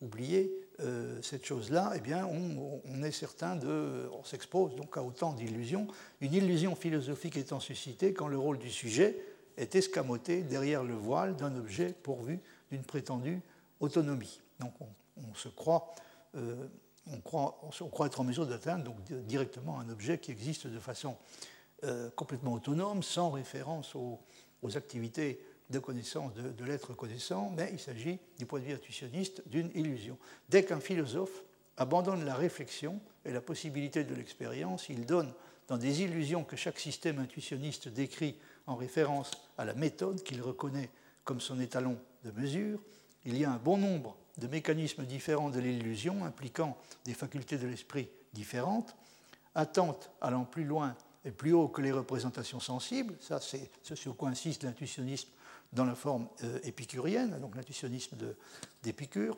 oublier 0.00 0.52
euh, 0.80 1.20
cette 1.22 1.44
chose-là, 1.44 1.92
eh 1.94 2.00
bien 2.00 2.26
on, 2.26 3.02
est 3.02 3.12
certain 3.12 3.56
de, 3.56 4.08
on 4.12 4.24
s'expose 4.24 4.74
donc 4.76 4.96
à 4.96 5.02
autant 5.02 5.32
d'illusions. 5.32 5.86
Une 6.20 6.34
illusion 6.34 6.74
philosophique 6.74 7.36
étant 7.36 7.60
suscitée 7.60 8.12
quand 8.12 8.28
le 8.28 8.38
rôle 8.38 8.58
du 8.58 8.70
sujet 8.70 9.16
est 9.56 9.74
escamoté 9.76 10.42
derrière 10.42 10.82
le 10.82 10.94
voile 10.94 11.36
d'un 11.36 11.54
objet 11.56 11.94
pourvu 12.02 12.40
d'une 12.70 12.82
prétendue 12.82 13.40
autonomie. 13.80 14.40
Donc 14.58 14.72
on, 14.80 15.34
se 15.34 15.48
croit, 15.48 15.94
euh, 16.34 16.66
on, 17.06 17.20
croit, 17.20 17.60
on, 17.80 17.88
croit, 17.88 18.06
être 18.06 18.20
en 18.20 18.24
mesure 18.24 18.46
d'atteindre 18.46 18.84
donc, 18.84 18.96
directement 19.26 19.78
un 19.78 19.88
objet 19.90 20.18
qui 20.18 20.32
existe 20.32 20.66
de 20.66 20.80
façon 20.80 21.16
euh, 21.84 22.08
complètement 22.16 22.54
autonome, 22.54 23.02
sans 23.02 23.30
référence 23.30 23.94
aux, 23.94 24.18
activités 24.76 25.38
de 25.70 25.78
connaissance 25.78 26.34
de, 26.34 26.64
l'être 26.64 26.94
connaissant, 26.94 27.50
mais 27.56 27.70
il 27.72 27.78
s'agit, 27.78 28.18
du 28.38 28.46
point 28.46 28.60
de 28.60 28.66
vue 28.66 28.74
intuitionniste, 28.74 29.42
d'une 29.46 29.70
illusion. 29.74 30.18
Dès 30.48 30.64
qu'un 30.64 30.80
philosophe 30.80 31.42
abandonne 31.76 32.24
la 32.24 32.34
réflexion 32.34 33.00
et 33.24 33.32
la 33.32 33.40
possibilité 33.40 34.04
de 34.04 34.14
l'expérience, 34.14 34.88
il 34.88 35.06
donne 35.06 35.32
dans 35.68 35.78
des 35.78 36.02
illusions 36.02 36.44
que 36.44 36.56
chaque 36.56 36.78
système 36.78 37.18
intuitionniste 37.18 37.88
décrit 37.88 38.36
en 38.66 38.76
référence 38.76 39.30
à 39.56 39.64
la 39.64 39.74
méthode 39.74 40.22
qu'il 40.22 40.42
reconnaît 40.42 40.90
comme 41.24 41.40
son 41.40 41.58
étalon 41.58 41.98
de 42.24 42.30
mesure, 42.32 42.80
il 43.24 43.38
y 43.38 43.44
a 43.44 43.50
un 43.50 43.56
bon 43.56 43.78
nombre 43.78 44.16
de 44.38 44.46
mécanismes 44.46 45.04
différents 45.04 45.50
de 45.50 45.60
l'illusion 45.60 46.24
impliquant 46.24 46.76
des 47.04 47.14
facultés 47.14 47.56
de 47.56 47.66
l'esprit 47.66 48.08
différentes, 48.32 48.94
attentes 49.54 50.10
allant 50.20 50.44
plus 50.44 50.64
loin 50.64 50.94
et 51.24 51.30
plus 51.30 51.52
haut 51.52 51.68
que 51.68 51.80
les 51.80 51.92
représentations 51.92 52.60
sensibles, 52.60 53.14
ça 53.20 53.40
c'est 53.40 53.70
ce 53.82 53.94
sur 53.94 54.16
quoi 54.16 54.28
insiste 54.28 54.64
l'intuitionnisme 54.64 55.28
dans 55.74 55.84
la 55.84 55.94
forme 55.94 56.28
euh, 56.44 56.58
épicurienne, 56.62 57.38
donc 57.40 57.56
l'intuitionnisme 57.56 58.16
d'Épicure, 58.82 59.36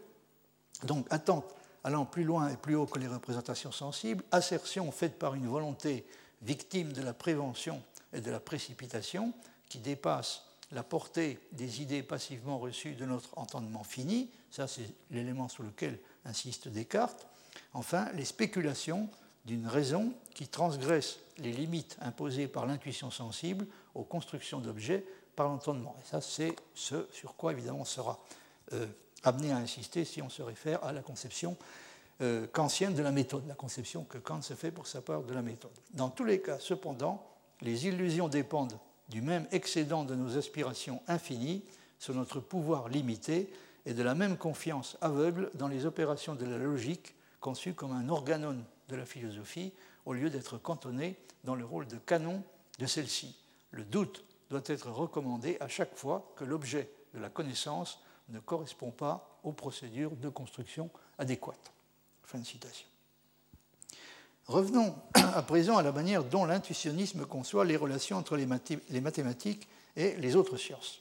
donc 0.84 1.06
attentes 1.10 1.54
allant 1.84 2.04
plus 2.04 2.24
loin 2.24 2.48
et 2.48 2.56
plus 2.56 2.74
haut 2.74 2.86
que 2.86 2.98
les 2.98 3.06
représentations 3.06 3.72
sensibles, 3.72 4.24
assertion 4.32 4.90
faite 4.90 5.18
par 5.18 5.34
une 5.34 5.46
volonté 5.46 6.04
victime 6.42 6.92
de 6.92 7.02
la 7.02 7.14
prévention 7.14 7.82
et 8.12 8.20
de 8.20 8.30
la 8.30 8.40
précipitation 8.40 9.32
qui 9.68 9.78
dépasse 9.78 10.42
la 10.72 10.82
portée 10.82 11.38
des 11.52 11.80
idées 11.82 12.02
passivement 12.02 12.58
reçues 12.58 12.94
de 12.94 13.04
notre 13.04 13.38
entendement 13.38 13.84
fini, 13.84 14.30
ça 14.50 14.66
c'est 14.66 14.92
l'élément 15.10 15.48
sur 15.48 15.62
lequel 15.62 15.98
insiste 16.24 16.68
Descartes. 16.68 17.28
Enfin, 17.72 18.10
les 18.14 18.24
spéculations 18.24 19.08
d'une 19.44 19.68
raison 19.68 20.12
qui 20.34 20.48
transgresse 20.48 21.20
les 21.38 21.52
limites 21.52 21.96
imposées 22.00 22.48
par 22.48 22.66
l'intuition 22.66 23.10
sensible 23.10 23.66
aux 23.94 24.02
constructions 24.02 24.58
d'objets 24.58 25.04
par 25.36 25.48
l'entendement. 25.48 25.94
Et 26.02 26.08
ça, 26.08 26.20
c'est 26.20 26.56
ce 26.74 27.06
sur 27.12 27.36
quoi, 27.36 27.52
évidemment, 27.52 27.80
on 27.80 27.84
sera 27.84 28.18
euh, 28.72 28.86
amené 29.22 29.52
à 29.52 29.56
insister 29.56 30.04
si 30.04 30.22
on 30.22 30.28
se 30.28 30.42
réfère 30.42 30.82
à 30.84 30.92
la 30.92 31.02
conception 31.02 31.56
euh, 32.22 32.46
kantienne 32.46 32.94
de 32.94 33.02
la 33.02 33.12
méthode, 33.12 33.46
la 33.46 33.54
conception 33.54 34.04
que 34.04 34.16
Kant 34.18 34.40
se 34.40 34.54
fait 34.54 34.70
pour 34.70 34.86
sa 34.86 35.02
part 35.02 35.22
de 35.22 35.34
la 35.34 35.42
méthode. 35.42 35.72
Dans 35.92 36.08
tous 36.08 36.24
les 36.24 36.40
cas, 36.40 36.58
cependant, 36.58 37.24
les 37.60 37.86
illusions 37.86 38.28
dépendent 38.28 38.78
du 39.10 39.20
même 39.20 39.46
excédent 39.52 40.04
de 40.04 40.14
nos 40.14 40.36
aspirations 40.38 41.02
infinies 41.08 41.62
sur 41.98 42.14
notre 42.14 42.40
pouvoir 42.40 42.88
limité 42.88 43.52
et 43.84 43.94
de 43.94 44.02
la 44.02 44.14
même 44.14 44.36
confiance 44.36 44.96
aveugle 45.00 45.50
dans 45.54 45.68
les 45.68 45.86
opérations 45.86 46.34
de 46.34 46.44
la 46.44 46.58
logique 46.58 47.14
conçues 47.40 47.74
comme 47.74 47.92
un 47.92 48.08
organon 48.08 48.64
de 48.88 48.96
la 48.96 49.04
philosophie 49.04 49.72
au 50.06 50.12
lieu 50.12 50.30
d'être 50.30 50.58
cantonné 50.58 51.16
dans 51.44 51.54
le 51.54 51.64
rôle 51.64 51.86
de 51.86 51.96
canon 51.96 52.42
de 52.78 52.86
celle-ci. 52.86 53.36
Le 53.70 53.84
doute 53.84 54.24
doit 54.50 54.62
être 54.66 54.90
recommandé 54.90 55.56
à 55.60 55.68
chaque 55.68 55.96
fois 55.96 56.32
que 56.36 56.44
l'objet 56.44 56.90
de 57.14 57.20
la 57.20 57.28
connaissance 57.28 58.00
ne 58.28 58.38
correspond 58.38 58.90
pas 58.90 59.38
aux 59.42 59.52
procédures 59.52 60.16
de 60.16 60.28
construction 60.28 60.90
adéquates. 61.18 61.72
Revenons 64.46 64.94
à 65.14 65.42
présent 65.42 65.76
à 65.76 65.82
la 65.82 65.92
manière 65.92 66.24
dont 66.24 66.44
l'intuitionnisme 66.44 67.26
conçoit 67.26 67.64
les 67.64 67.76
relations 67.76 68.16
entre 68.16 68.36
les 68.36 69.00
mathématiques 69.00 69.68
et 69.96 70.14
les 70.16 70.36
autres 70.36 70.56
sciences. 70.56 71.00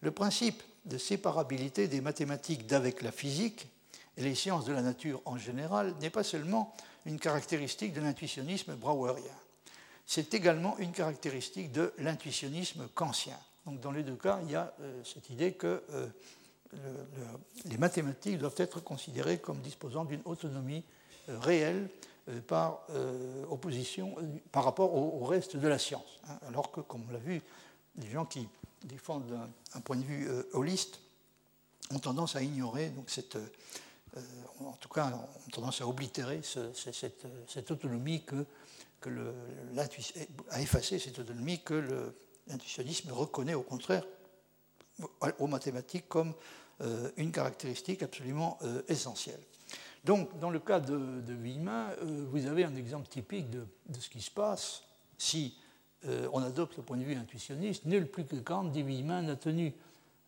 Le 0.00 0.10
principe 0.10 0.62
de 0.84 0.98
séparabilité 0.98 1.88
des 1.88 2.00
mathématiques 2.00 2.66
d'avec 2.66 3.02
la 3.02 3.12
physique 3.12 3.68
et 4.16 4.22
les 4.22 4.34
sciences 4.34 4.64
de 4.64 4.72
la 4.72 4.82
nature 4.82 5.20
en 5.24 5.36
général 5.36 5.94
n'est 6.00 6.10
pas 6.10 6.24
seulement 6.24 6.74
une 7.04 7.20
caractéristique 7.20 7.92
de 7.92 8.00
l'intuitionnisme 8.00 8.74
brouwerien, 8.74 9.24
c'est 10.08 10.32
également 10.32 10.78
une 10.78 10.90
caractéristique 10.90 11.70
de 11.70 11.92
l'intuitionnisme 11.98 12.88
kantien. 12.94 13.36
Donc 13.66 13.78
dans 13.80 13.92
les 13.92 14.02
deux 14.02 14.16
cas, 14.16 14.40
il 14.42 14.50
y 14.50 14.54
a 14.54 14.72
euh, 14.80 15.04
cette 15.04 15.28
idée 15.28 15.52
que 15.52 15.82
euh, 15.90 16.08
les 17.66 17.76
mathématiques 17.76 18.38
doivent 18.38 18.54
être 18.56 18.80
considérées 18.80 19.38
comme 19.38 19.58
disposant 19.58 20.06
d'une 20.06 20.22
autonomie 20.24 20.82
euh, 21.28 21.38
réelle 21.38 21.88
par 22.46 22.86
opposition 23.48 24.14
par 24.52 24.62
rapport 24.62 24.94
au, 24.94 25.24
reste 25.24 25.56
de 25.56 25.66
la 25.66 25.78
science. 25.78 26.20
Hein. 26.28 26.38
alors 26.46 26.70
que, 26.70 26.82
comme 26.82 27.02
on 27.08 27.12
l'a 27.14 27.18
vu, 27.18 27.40
les 27.96 28.10
gens 28.10 28.26
qui 28.26 28.46
défendent 28.84 29.32
un, 29.72 29.80
point 29.80 29.96
de 29.96 30.02
vue 30.02 30.28
holiste 30.52 31.00
ont 31.90 31.98
tendance 31.98 32.36
à 32.36 32.42
ignorer, 32.42 32.92
cette, 33.06 33.38
en 34.60 34.72
tout 34.72 34.90
cas, 34.90 35.10
ont 35.46 35.50
tendance 35.50 35.80
à 35.80 35.88
oblitérer 35.88 36.42
cette, 36.42 37.70
autonomie 37.70 38.22
que, 38.22 38.44
que 39.00 39.10
le, 39.10 39.34
à 40.50 40.60
effacer 40.60 40.98
cette 40.98 41.18
autonomie 41.18 41.62
que 41.62 42.12
l'intuitionnisme 42.46 43.12
reconnaît 43.12 43.54
au 43.54 43.62
contraire 43.62 44.04
aux 45.38 45.46
mathématiques 45.46 46.08
comme 46.08 46.34
une 47.16 47.30
caractéristique 47.30 48.02
absolument 48.02 48.58
essentielle. 48.88 49.40
Donc, 50.04 50.38
dans 50.38 50.50
le 50.50 50.58
cas 50.58 50.80
de, 50.80 51.20
de 51.20 51.34
euh, 51.34 52.26
vous 52.30 52.46
avez 52.46 52.64
un 52.64 52.74
exemple 52.76 53.08
typique 53.08 53.50
de, 53.50 53.66
ce 53.98 54.08
qui 54.08 54.20
se 54.20 54.30
passe 54.30 54.82
si 55.16 55.54
euh, 56.06 56.28
on 56.32 56.42
adopte 56.42 56.76
le 56.76 56.82
point 56.82 56.96
de 56.96 57.04
vue 57.04 57.14
intuitionniste. 57.14 57.84
Nul 57.84 58.06
plus 58.06 58.24
que 58.24 58.36
Kant, 58.36 58.64
dit 58.64 58.82
Villemin, 58.82 59.22
n'a 59.22 59.36
tenu 59.36 59.74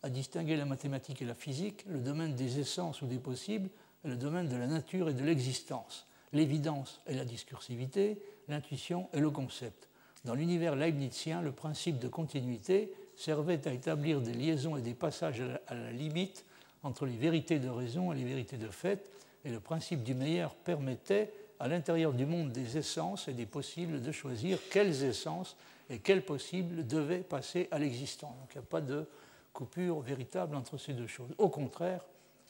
à 0.03 0.09
distinguer 0.09 0.57
la 0.57 0.65
mathématique 0.65 1.21
et 1.21 1.25
la 1.25 1.35
physique, 1.35 1.85
le 1.87 1.99
domaine 1.99 2.35
des 2.35 2.59
essences 2.59 3.01
ou 3.01 3.07
des 3.07 3.19
possibles 3.19 3.69
et 4.03 4.07
le 4.07 4.17
domaine 4.17 4.49
de 4.49 4.55
la 4.55 4.67
nature 4.67 5.09
et 5.09 5.13
de 5.13 5.23
l'existence, 5.23 6.07
l'évidence 6.33 7.01
et 7.07 7.13
la 7.13 7.23
discursivité, 7.23 8.21
l'intuition 8.47 9.07
et 9.13 9.19
le 9.19 9.29
concept. 9.29 9.87
Dans 10.25 10.35
l'univers 10.35 10.75
leibnizien, 10.75 11.41
le 11.41 11.51
principe 11.51 11.99
de 11.99 12.07
continuité 12.07 12.93
servait 13.15 13.67
à 13.67 13.73
établir 13.73 14.21
des 14.21 14.33
liaisons 14.33 14.77
et 14.77 14.81
des 14.81 14.93
passages 14.93 15.41
à 15.67 15.73
la 15.73 15.91
limite 15.91 16.45
entre 16.83 17.05
les 17.05 17.17
vérités 17.17 17.59
de 17.59 17.69
raison 17.69 18.11
et 18.11 18.15
les 18.15 18.23
vérités 18.23 18.57
de 18.57 18.69
fait, 18.69 19.09
et 19.45 19.49
le 19.49 19.59
principe 19.59 20.03
du 20.03 20.13
meilleur 20.13 20.53
permettait, 20.55 21.33
à 21.59 21.67
l'intérieur 21.67 22.13
du 22.13 22.25
monde 22.25 22.51
des 22.51 22.77
essences 22.77 23.27
et 23.27 23.33
des 23.33 23.45
possibles, 23.45 24.01
de 24.01 24.11
choisir 24.11 24.57
quelles 24.71 25.03
essences 25.03 25.55
et 25.91 25.99
quels 25.99 26.23
possibles 26.23 26.87
devaient 26.87 27.19
passer 27.19 27.67
à 27.69 27.77
l'existant. 27.77 28.35
Donc 28.39 28.49
il 28.53 28.57
n'y 28.57 28.63
a 28.63 28.67
pas 28.67 28.81
de 28.81 29.05
coupure 29.53 29.99
véritable 29.99 30.55
entre 30.55 30.77
ces 30.77 30.93
deux 30.93 31.07
choses. 31.07 31.29
Au 31.37 31.49
contraire, 31.49 32.01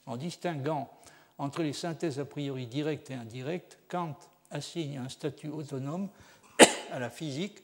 en 0.06 0.16
distinguant 0.16 0.90
entre 1.36 1.62
les 1.62 1.72
synthèses 1.72 2.20
a 2.20 2.24
priori 2.24 2.66
directes 2.66 3.10
et 3.10 3.14
indirectes, 3.14 3.78
Kant 3.88 4.16
assigne 4.52 4.98
un 4.98 5.08
statut 5.08 5.48
autonome 5.48 6.08
à 6.92 6.98
la 6.98 7.10
physique, 7.10 7.62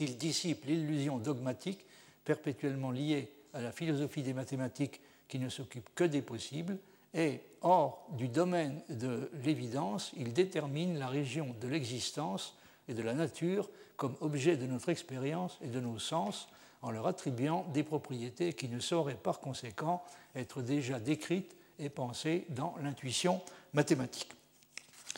il 0.00 0.16
dissipe 0.16 0.64
l'illusion 0.64 1.18
dogmatique 1.18 1.84
perpétuellement 2.24 2.90
liée 2.90 3.30
à 3.52 3.60
la 3.60 3.72
philosophie 3.72 4.22
des 4.22 4.34
mathématiques 4.34 5.00
qui 5.28 5.38
ne 5.38 5.48
s'occupe 5.48 5.88
que 5.94 6.04
des 6.04 6.22
possibles, 6.22 6.78
et 7.14 7.40
hors 7.62 8.06
du 8.10 8.28
domaine 8.28 8.80
de 8.88 9.30
l'évidence, 9.42 10.12
il 10.16 10.32
détermine 10.32 10.98
la 10.98 11.08
région 11.08 11.54
de 11.60 11.68
l'existence 11.68 12.56
et 12.86 12.94
de 12.94 13.02
la 13.02 13.14
nature 13.14 13.68
comme 13.96 14.14
objet 14.20 14.56
de 14.56 14.66
notre 14.66 14.90
expérience 14.90 15.58
et 15.62 15.68
de 15.68 15.80
nos 15.80 15.98
sens, 15.98 16.48
en 16.82 16.90
leur 16.92 17.08
attribuant 17.08 17.66
des 17.74 17.82
propriétés 17.82 18.52
qui 18.52 18.68
ne 18.68 18.78
sauraient 18.78 19.16
par 19.16 19.40
conséquent 19.40 20.02
être 20.36 20.62
déjà 20.62 21.00
décrites 21.00 21.56
et 21.78 21.88
pensées 21.88 22.44
dans 22.50 22.76
l'intuition 22.80 23.40
mathématique. 23.72 24.37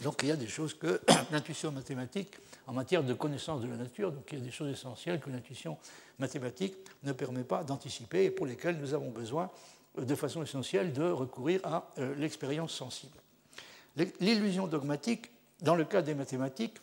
Donc 0.03 0.21
il 0.23 0.29
y 0.29 0.33
a 0.33 0.37
des 0.37 0.47
choses 0.47 0.75
que 0.75 1.01
l'intuition 1.33 1.73
mathématique, 1.73 2.35
en 2.67 2.73
matière 2.73 3.03
de 3.03 3.15
connaissance 3.15 3.61
de 3.61 3.69
la 3.69 3.77
nature, 3.77 4.13
donc 4.13 4.25
il 4.33 4.39
y 4.39 4.43
a 4.43 4.45
des 4.45 4.51
choses 4.51 4.71
essentielles 4.71 5.21
que 5.21 5.31
l'intuition 5.31 5.77
mathématique 6.19 6.77
ne 7.03 7.13
permet 7.13 7.45
pas 7.45 7.65
d'anticiper 7.65 8.25
et 8.25 8.31
pour 8.31 8.47
lesquelles 8.47 8.79
nous 8.79 8.95
avons 8.95 9.11
besoin 9.11 9.51
de 9.99 10.15
façon 10.15 10.43
essentielle 10.43 10.93
de 10.93 11.03
recourir 11.03 11.61
à 11.65 11.91
euh, 11.99 12.15
l'expérience 12.17 12.73
sensible. 12.73 13.17
L'illusion 14.21 14.67
dogmatique, 14.67 15.31
dans 15.61 15.75
le 15.75 15.85
cas 15.85 16.01
des 16.01 16.15
mathématiques, 16.15 16.79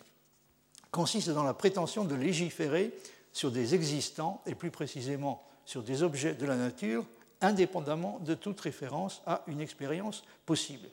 consiste 0.91 1.29
dans 1.29 1.43
la 1.43 1.53
prétention 1.53 2.03
de 2.03 2.15
légiférer 2.15 2.93
sur 3.31 3.51
des 3.51 3.75
existants, 3.75 4.41
et 4.45 4.55
plus 4.55 4.71
précisément 4.71 5.43
sur 5.65 5.83
des 5.83 6.03
objets 6.03 6.33
de 6.33 6.45
la 6.45 6.55
nature, 6.55 7.05
indépendamment 7.41 8.19
de 8.19 8.33
toute 8.33 8.59
référence 8.59 9.21
à 9.25 9.43
une 9.47 9.61
expérience 9.61 10.23
possible. 10.45 10.87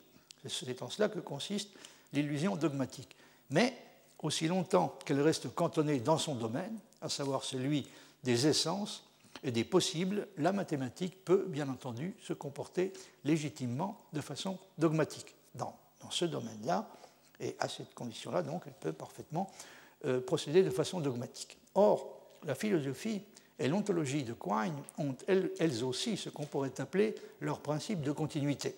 C'est 0.47 0.83
en 0.83 0.91
cela 0.91 1.09
que 1.09 1.20
consiste 1.20 1.70
l'illusion 2.15 2.57
dogmatique. 2.57 3.17
Mais, 3.51 3.77
aussi 4.23 4.49
longtemps 4.49 4.97
qu'elle 5.05 5.21
reste 5.21 5.55
cantonnée 5.55 6.01
dans 6.01 6.17
son 6.17 6.35
domaine, 6.35 6.79
à 7.03 7.11
savoir 7.11 7.45
celui 7.45 7.87
des 8.23 8.47
essences, 8.47 9.05
et 9.43 9.51
des 9.51 9.65
possibles, 9.65 10.27
la 10.39 10.53
mathématique 10.53 11.23
peut 11.25 11.45
bien 11.47 11.69
entendu 11.69 12.15
se 12.23 12.33
comporter 12.33 12.93
légitimement 13.25 14.01
de 14.15 14.23
façon 14.23 14.59
dogmatique 14.79 15.35
dans, 15.55 15.77
ce 16.11 16.25
domaine-là, 16.25 16.89
et 17.41 17.55
à 17.59 17.69
cette 17.69 17.95
condition-là, 17.95 18.43
donc, 18.43 18.62
elle 18.67 18.73
peut 18.73 18.93
parfaitement 18.93 19.51
euh, 20.07 20.21
procéder 20.21 20.62
de 20.62 20.71
façon 20.71 21.01
dogmatique. 21.01 21.59
Or, 21.75 22.21
la 22.45 22.55
philosophie 22.55 23.23
et 23.59 23.69
l'ontologie 23.69 24.23
de 24.23 24.33
Quine 24.33 24.75
ont 24.99 25.15
elles, 25.27 25.51
elles, 25.59 25.85
aussi 25.85 26.17
ce 26.17 26.31
qu'on 26.31 26.47
pourrait 26.47 26.81
appeler 26.81 27.15
leur 27.41 27.61
principe 27.61 28.03
de 28.03 28.12
continuité. 28.12 28.75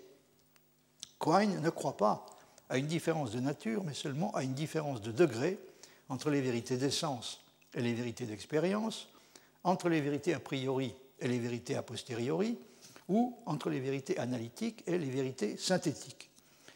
Quine 1.21 1.61
ne 1.61 1.71
croit 1.71 1.97
pas 1.97 2.27
à 2.69 2.79
une 2.79 2.87
différence 2.87 3.31
de 3.31 3.41
nature, 3.41 3.85
mais 3.85 3.95
seulement 3.95 4.35
à 4.35 4.43
une 4.43 4.55
différence 4.55 5.01
de 5.01 5.13
degré 5.13 5.59
entre 6.09 6.31
les 6.31 6.41
vérités 6.41 6.77
d'essence 6.77 7.45
et 7.75 7.81
les 7.81 7.95
vérités 7.95 8.27
d'expérience, 8.27 9.09
entre 9.65 9.89
les 9.89 10.01
vérités 10.01 10.35
a 10.35 10.41
priori 10.41 10.95
et 11.21 11.29
les 11.29 11.39
vérités 11.39 11.77
a 11.77 11.83
posteriori, 11.83 12.59
ou 13.09 13.37
entre 13.47 13.71
les 13.71 13.81
vérités 13.81 14.19
analytiques 14.19 14.83
et 14.87 14.99
les 14.99 15.11
vérités 15.11 15.57
synthétiques. 15.57 16.31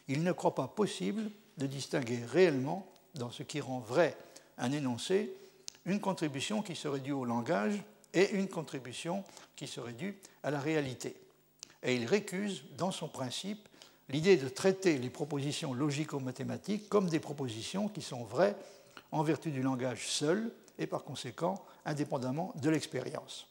Il 0.09 0.23
ne 0.23 0.33
croit 0.33 0.55
pas 0.55 0.69
possible 0.69 1.31
de 1.59 1.67
distinguer 1.67 2.21
réellement, 2.25 2.87
dans 3.15 3.31
ce 3.31 3.43
qui 3.43 3.61
rend 3.61 3.81
vrai 3.81 4.17
un 4.59 4.73
énoncé, 4.73 5.33
une 5.85 6.01
contribution 6.01 6.63
qui 6.63 6.77
serait 6.77 7.01
due 7.01 7.13
au 7.13 7.25
langage 7.25 7.83
et 8.15 8.31
une 8.33 8.49
contribution 8.49 9.25
qui 9.57 9.67
serait 9.67 9.93
due 9.93 10.17
à 10.43 10.51
la 10.51 10.61
réalité. 10.61 11.17
Et 11.83 11.95
il 11.97 12.07
récuse, 12.07 12.65
dans 12.77 12.93
son 12.93 13.09
principe, 13.09 13.69
l'idée 14.11 14.37
de 14.37 14.49
traiter 14.49 14.99
les 14.99 15.11
propositions 15.11 15.73
logico-mathématiques 15.73 16.89
comme 16.89 17.09
des 17.09 17.21
propositions 17.21 17.89
qui 17.89 18.03
sont 18.03 18.25
vraies 18.25 18.57
en 19.13 19.23
vertu 19.23 19.51
du 19.51 19.63
langage 19.63 20.09
seul 20.09 20.53
et 20.79 20.87
par 20.87 21.05
conséquent 21.05 21.65
indépendamment 21.85 22.53
de 22.61 22.71
l'expérience. 22.71 23.47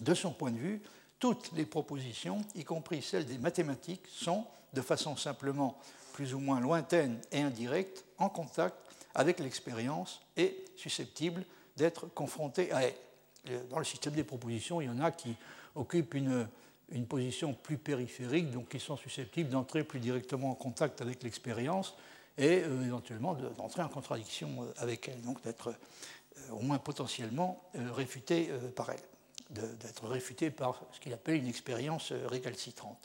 De 0.00 0.14
son 0.14 0.32
point 0.32 0.50
de 0.50 0.58
vue, 0.58 0.82
toutes 1.18 1.52
les 1.52 1.66
propositions, 1.66 2.42
y 2.54 2.64
compris 2.64 3.02
celles 3.02 3.26
des 3.26 3.38
mathématiques, 3.38 4.06
sont, 4.08 4.46
de 4.72 4.80
façon 4.80 5.16
simplement 5.16 5.78
plus 6.12 6.34
ou 6.34 6.38
moins 6.38 6.60
lointaine 6.60 7.20
et 7.32 7.40
indirecte, 7.40 8.04
en 8.18 8.28
contact 8.28 8.76
avec 9.14 9.40
l'expérience 9.40 10.20
et 10.36 10.64
susceptibles 10.76 11.44
d'être 11.76 12.06
confrontées 12.14 12.72
à 12.72 12.82
elle. 12.82 13.68
Dans 13.68 13.78
le 13.78 13.84
système 13.84 14.14
des 14.14 14.24
propositions, 14.24 14.80
il 14.80 14.86
y 14.86 14.90
en 14.90 15.00
a 15.00 15.10
qui 15.10 15.34
occupent 15.74 16.14
une, 16.14 16.46
une 16.92 17.06
position 17.06 17.54
plus 17.54 17.78
périphérique, 17.78 18.50
donc 18.50 18.68
qui 18.68 18.80
sont 18.80 18.96
susceptibles 18.96 19.50
d'entrer 19.50 19.84
plus 19.84 20.00
directement 20.00 20.50
en 20.50 20.54
contact 20.54 21.00
avec 21.00 21.22
l'expérience 21.22 21.94
et 22.38 22.62
euh, 22.64 22.86
éventuellement 22.86 23.34
d'entrer 23.34 23.82
en 23.82 23.88
contradiction 23.88 24.62
euh, 24.62 24.72
avec 24.78 25.08
elle, 25.08 25.20
donc 25.22 25.42
d'être 25.42 25.68
euh, 25.68 26.52
au 26.52 26.60
moins 26.60 26.78
potentiellement 26.78 27.62
euh, 27.76 27.92
réfuté 27.92 28.50
par 28.74 28.90
elle, 28.90 29.00
d'être 29.50 30.06
réfuté 30.06 30.50
par 30.50 30.80
ce 30.92 31.00
qu'il 31.00 31.12
appelle 31.12 31.36
une 31.36 31.48
expérience 31.48 32.12
récalcitrante. 32.12 32.98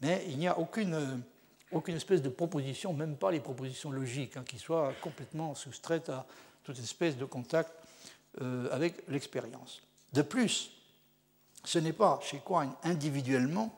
Mais 0.00 0.24
il 0.28 0.38
n'y 0.38 0.48
a 0.48 0.58
aucune, 0.58 1.22
aucune 1.70 1.94
espèce 1.94 2.22
de 2.22 2.28
proposition, 2.28 2.92
même 2.92 3.16
pas 3.16 3.30
les 3.30 3.38
propositions 3.38 3.92
logiques, 3.92 4.36
hein, 4.36 4.44
qui 4.44 4.58
soient 4.58 4.92
complètement 5.00 5.54
soustraites 5.54 6.08
à 6.08 6.26
toute 6.64 6.78
espèce 6.80 7.16
de 7.16 7.24
contact 7.24 7.70
avec 8.72 9.06
l'expérience. 9.08 9.80
De 10.12 10.22
plus, 10.22 10.72
ce 11.64 11.78
n'est 11.78 11.92
pas 11.92 12.20
chez 12.22 12.40
Quine 12.44 12.72
individuellement, 12.82 13.72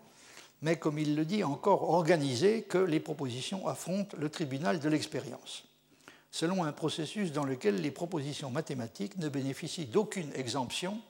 mais 0.62 0.76
comme 0.78 0.99
il 0.99 1.14
le 1.14 1.24
dit, 1.24 1.45
encore 1.45 1.91
organisé 1.91 2.62
que 2.62 2.78
les 2.78 3.01
propositions 3.01 3.68
affrontent 3.68 4.16
le 4.18 4.30
tribunal 4.30 4.80
de 4.80 4.89
l'expérience 4.89 5.64
selon 6.35 6.64
un 6.64 6.72
processus 6.72 7.30
dans 7.30 7.45
lequel 7.45 7.76
les 7.76 7.93
propositions 7.93 8.51
mathématiques 8.51 9.18
ne 9.18 9.28
bénéficient 9.28 9.87
d'aucune 9.87 10.32
exemption 10.35 11.01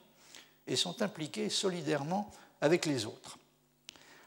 et 0.67 0.75
sont 0.75 1.01
impliquées 1.01 1.49
solidairement 1.49 2.31
avec 2.61 2.85
les 2.85 3.07
autres. 3.07 3.39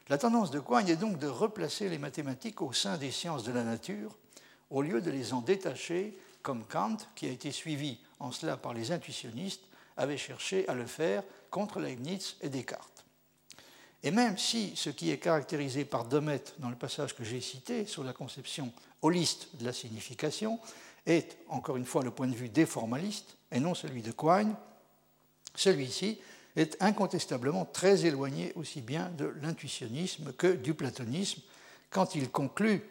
La 0.09 0.17
tendance 0.17 0.51
de 0.51 0.59
Quine 0.59 0.89
est 0.89 0.97
donc 0.97 1.17
de 1.17 1.27
replacer 1.27 1.87
les 1.87 1.99
mathématiques 1.99 2.61
au 2.61 2.73
sein 2.73 2.97
des 2.97 3.11
sciences 3.11 3.45
de 3.45 3.53
la 3.53 3.63
nature, 3.63 4.13
au 4.69 4.81
lieu 4.81 4.99
de 4.99 5.09
les 5.09 5.31
en 5.31 5.39
détacher, 5.39 6.17
comme 6.41 6.65
Kant, 6.65 6.97
qui 7.15 7.27
a 7.27 7.31
été 7.31 7.53
suivi 7.53 7.99
en 8.19 8.33
cela 8.33 8.57
par 8.57 8.73
les 8.73 8.91
intuitionnistes, 8.91 9.63
avait 9.99 10.17
cherché 10.17 10.67
à 10.67 10.73
le 10.73 10.85
faire 10.85 11.23
contre 11.51 11.79
Leibniz 11.79 12.37
et 12.41 12.49
Descartes. 12.49 13.05
Et 14.01 14.11
même 14.11 14.37
si 14.37 14.73
ce 14.75 14.89
qui 14.89 15.11
est 15.11 15.17
caractérisé 15.17 15.83
par 15.83 16.05
Demet 16.05 16.43
dans 16.59 16.69
le 16.69 16.75
passage 16.75 17.13
que 17.13 17.23
j'ai 17.23 17.41
cité 17.41 17.85
sur 17.85 18.03
la 18.03 18.13
conception 18.13 18.71
holiste 19.01 19.49
de 19.59 19.65
la 19.65 19.73
signification 19.73 20.59
est, 21.05 21.37
encore 21.49 21.75
une 21.75 21.85
fois, 21.85 22.03
le 22.03 22.11
point 22.11 22.27
de 22.27 22.35
vue 22.35 22.49
des 22.49 22.65
formalistes 22.65 23.35
et 23.51 23.59
non 23.59 23.75
celui 23.75 24.01
de 24.01 24.11
Quine, 24.11 24.55
celui-ci 25.53 26.19
est 26.55 26.81
incontestablement 26.81 27.65
très 27.65 28.05
éloigné 28.05 28.53
aussi 28.55 28.81
bien 28.81 29.09
de 29.17 29.33
l'intuitionnisme 29.41 30.33
que 30.33 30.47
du 30.47 30.73
platonisme 30.73 31.41
quand 31.89 32.15
il 32.15 32.29
conclut 32.29 32.83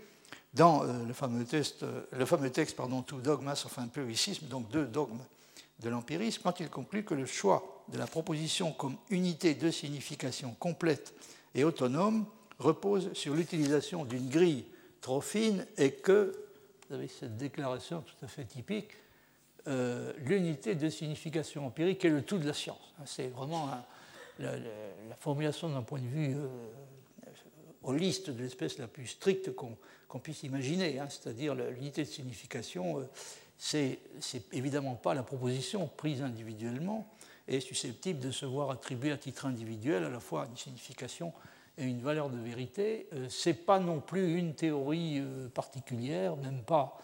dans 0.54 0.82
euh, 0.82 1.04
le 1.04 1.12
fameux 1.12 1.44
texte, 1.44 1.82
euh, 1.82 2.02
le 2.12 2.26
fameux 2.26 2.50
texte 2.50 2.76
pardon, 2.76 3.02
Two 3.02 3.20
Dogmas 3.20 3.62
of 3.64 3.78
Empiricism, 3.78 4.46
donc 4.46 4.68
deux 4.70 4.86
dogmes 4.86 5.20
de 5.80 5.88
l'empirisme, 5.88 6.40
quand 6.42 6.60
il 6.60 6.68
conclut 6.68 7.04
que 7.04 7.14
le 7.14 7.26
choix 7.26 7.84
de 7.88 7.98
la 7.98 8.06
proposition 8.06 8.72
comme 8.72 8.96
unité 9.10 9.54
de 9.54 9.70
signification 9.70 10.54
complète 10.58 11.14
et 11.54 11.64
autonome 11.64 12.26
repose 12.58 13.12
sur 13.12 13.34
l'utilisation 13.34 14.04
d'une 14.04 14.28
grille 14.28 14.64
trop 15.00 15.20
fine 15.20 15.66
et 15.76 15.92
que 15.92 16.48
vous 16.88 16.96
avez 16.96 17.08
cette 17.08 17.36
déclaration 17.36 18.02
tout 18.02 18.24
à 18.24 18.28
fait 18.28 18.44
typique, 18.44 18.90
euh, 19.66 20.12
l'unité 20.18 20.74
de 20.74 20.88
signification 20.88 21.66
empirique 21.66 22.04
est 22.04 22.10
le 22.10 22.22
tout 22.22 22.38
de 22.38 22.46
la 22.46 22.54
science. 22.54 22.94
C'est 23.04 23.28
vraiment 23.28 23.68
la, 24.38 24.54
formulation 25.20 25.68
d'un 25.68 25.82
point 25.82 26.00
de 26.00 26.06
vue 26.06 26.34
euh, 26.34 26.48
holiste 27.82 28.30
de 28.30 28.42
l'espèce 28.42 28.78
la 28.78 28.88
plus 28.88 29.06
stricte 29.06 29.50
qu'on 29.54 30.18
puisse 30.18 30.42
imaginer, 30.42 30.98
hein. 30.98 31.08
c'est-à-dire 31.10 31.54
l'unité 31.54 32.04
de 32.04 32.08
signification, 32.08 33.00
euh, 33.00 33.08
c'est 33.58 33.98
évidemment 34.52 34.94
pas 34.94 35.14
la 35.14 35.22
proposition 35.22 35.88
prise 35.88 36.22
individuellement, 36.22 37.08
est 37.48 37.60
susceptible 37.60 38.20
de 38.20 38.30
se 38.30 38.46
voir 38.46 38.70
attribuer 38.70 39.10
à 39.10 39.16
titre 39.16 39.46
individuel 39.46 40.04
à 40.04 40.10
la 40.10 40.20
fois 40.20 40.46
une 40.50 40.56
signification 40.56 41.32
et 41.78 41.84
une 41.84 42.00
valeur 42.00 42.30
de 42.30 42.38
vérité. 42.38 43.06
Euh, 43.12 43.28
Ce 43.28 43.48
n'est 43.48 43.54
pas 43.54 43.78
non 43.78 44.00
plus 44.00 44.36
une 44.36 44.54
théorie 44.54 45.18
euh, 45.18 45.48
particulière, 45.48 46.36
même 46.36 46.62
pas 46.62 46.98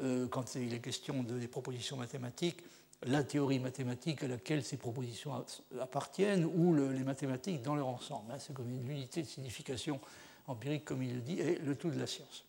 euh, 0.00 0.26
quand 0.28 0.54
il 0.54 0.72
est 0.72 0.78
question 0.78 1.22
de, 1.22 1.38
des 1.38 1.48
propositions 1.48 1.96
mathématiques, 1.96 2.62
la 3.06 3.24
théorie 3.24 3.58
mathématique 3.58 4.22
à 4.22 4.28
laquelle 4.28 4.62
ces 4.62 4.76
propositions 4.76 5.44
appartiennent 5.80 6.44
ou 6.44 6.74
les 6.74 7.02
mathématiques 7.02 7.62
dans 7.62 7.74
leur 7.74 7.88
ensemble. 7.88 8.32
C'est 8.38 8.52
comme 8.52 8.70
une 8.70 8.90
unité 8.90 9.22
de 9.22 9.26
signification 9.26 10.00
empirique, 10.46 10.84
comme 10.84 11.02
il 11.02 11.14
le 11.14 11.20
dit, 11.22 11.40
et 11.40 11.56
le 11.56 11.76
tout 11.76 11.90
de 11.90 11.98
la 11.98 12.06
science. 12.06 12.44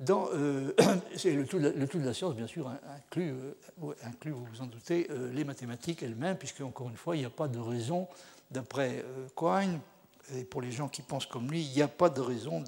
Dans, 0.00 0.28
le, 0.32 1.44
tout 1.44 1.58
de 1.58 2.04
la, 2.04 2.14
science, 2.14 2.34
bien 2.34 2.46
sûr, 2.46 2.68
inclut, 2.96 3.34
inclut 4.02 4.32
vous 4.32 4.44
vous 4.44 4.62
en 4.62 4.66
doutez, 4.66 5.06
les 5.32 5.44
mathématiques 5.44 6.02
elles-mêmes, 6.02 6.36
puisque, 6.36 6.62
encore 6.62 6.88
une 6.88 6.96
fois, 6.96 7.16
il 7.16 7.20
n'y 7.20 7.26
a 7.26 7.30
pas 7.30 7.48
de 7.48 7.58
raison, 7.58 8.08
d'après 8.50 9.04
Quine, 9.36 9.78
et 10.34 10.44
pour 10.44 10.62
les 10.62 10.72
gens 10.72 10.88
qui 10.88 11.02
pensent 11.02 11.26
comme 11.26 11.50
lui, 11.50 11.62
il 11.62 11.72
n'y 11.72 11.82
a 11.82 11.88
pas 11.88 12.08
de 12.08 12.20
raison 12.20 12.62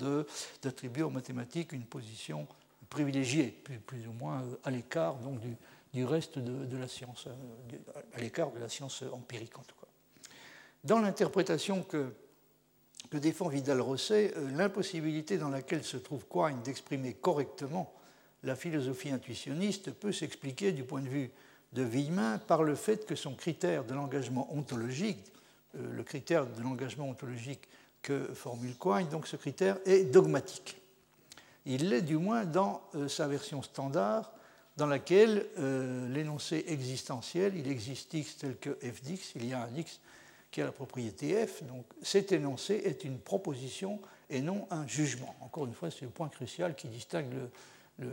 d'attribuer 0.63 1.03
aux 1.03 1.11
mathématiques 1.11 1.73
une 1.73 1.85
position 1.85 2.47
privilégiée, 2.89 3.57
plus, 3.87 4.07
ou 4.07 4.13
moins 4.13 4.43
euh, 4.43 4.57
à 4.65 4.71
l'écart 4.71 5.15
donc 5.17 5.41
du, 5.41 5.57
du 5.95 6.05
reste 6.05 6.39
de, 6.39 6.67
de, 6.67 6.77
la 6.77 6.89
science, 6.89 7.27
euh, 7.27 7.77
à 8.15 8.21
l'écart 8.21 8.51
de 8.51 8.59
la 8.59 8.69
science 8.69 9.03
empirique 9.13 9.59
en 9.59 9.63
tout 9.63 9.75
cas. 9.81 9.87
Dans 10.85 11.01
l'interprétation 11.01 11.83
que, 11.83 12.13
que, 13.13 13.19
défend 13.19 13.49
Vidal-Rosset, 13.49 14.33
euh, 14.37 14.51
l'impossibilité 14.57 15.37
dans 15.37 15.51
laquelle 15.51 15.85
se 15.85 15.99
trouve 15.99 16.25
Quine 16.31 16.63
d'exprimer 16.63 17.13
correctement 17.13 17.93
la 18.43 18.57
philosophie 18.57 19.11
intuitionniste 19.11 19.93
peut 19.93 20.13
s'expliquer 20.13 20.73
du 20.73 20.83
point 20.83 21.03
de 21.03 21.09
vue 21.09 21.31
de 21.75 21.83
Villemin 21.83 22.39
par 22.39 22.63
le 22.63 22.75
fait 22.75 23.05
que 23.05 23.15
son 23.15 23.35
critère 23.35 23.85
de 23.85 23.93
l'engagement 23.93 24.49
ontologique 24.55 25.23
euh, 25.77 25.93
le 25.93 26.03
critère 26.03 26.47
de 26.47 26.63
l'engagement 26.63 27.09
ontologique 27.09 27.69
que 28.01 28.33
formule 28.35 28.77
Quine, 28.79 29.09
donc 29.11 29.27
ce 29.27 29.37
critère 29.37 29.77
est 29.85 30.05
dogmatique. 30.05 30.81
Il 31.67 31.91
l'est 31.91 32.03
du 32.03 32.17
moins 32.17 32.47
dans 32.47 32.81
euh, 32.95 33.09
sa 33.09 33.29
version 33.29 33.63
standard, 33.63 34.33
dans 34.79 34.87
laquelle 34.87 35.47
l'énoncé 36.09 36.65
existentiel, 36.69 37.55
il 37.59 37.71
existe 37.71 38.15
x 38.15 38.39
tel 38.39 38.57
que 38.57 38.71
f 38.71 39.03
d'x, 39.03 39.35
il 39.37 39.45
y 39.45 39.53
a 39.53 39.65
un 39.65 39.77
x 39.77 40.01
qui 40.53 40.61
a 40.61 40.67
la 40.67 40.73
propriété 40.73 41.47
f, 41.47 41.65
donc 41.65 41.87
cet 42.03 42.31
énoncé 42.31 42.75
est 42.85 43.05
une 43.05 43.19
proposition 43.19 43.99
et 44.31 44.43
non 44.43 44.69
un 44.71 44.87
jugement. 44.87 45.35
Encore 45.41 45.65
une 45.65 45.73
fois, 45.73 45.91
c'est 45.91 46.03
le 46.03 46.11
point 46.11 46.29
crucial 46.29 46.77
qui 46.77 46.89
distingue 46.89 47.35
euh, 48.01 48.07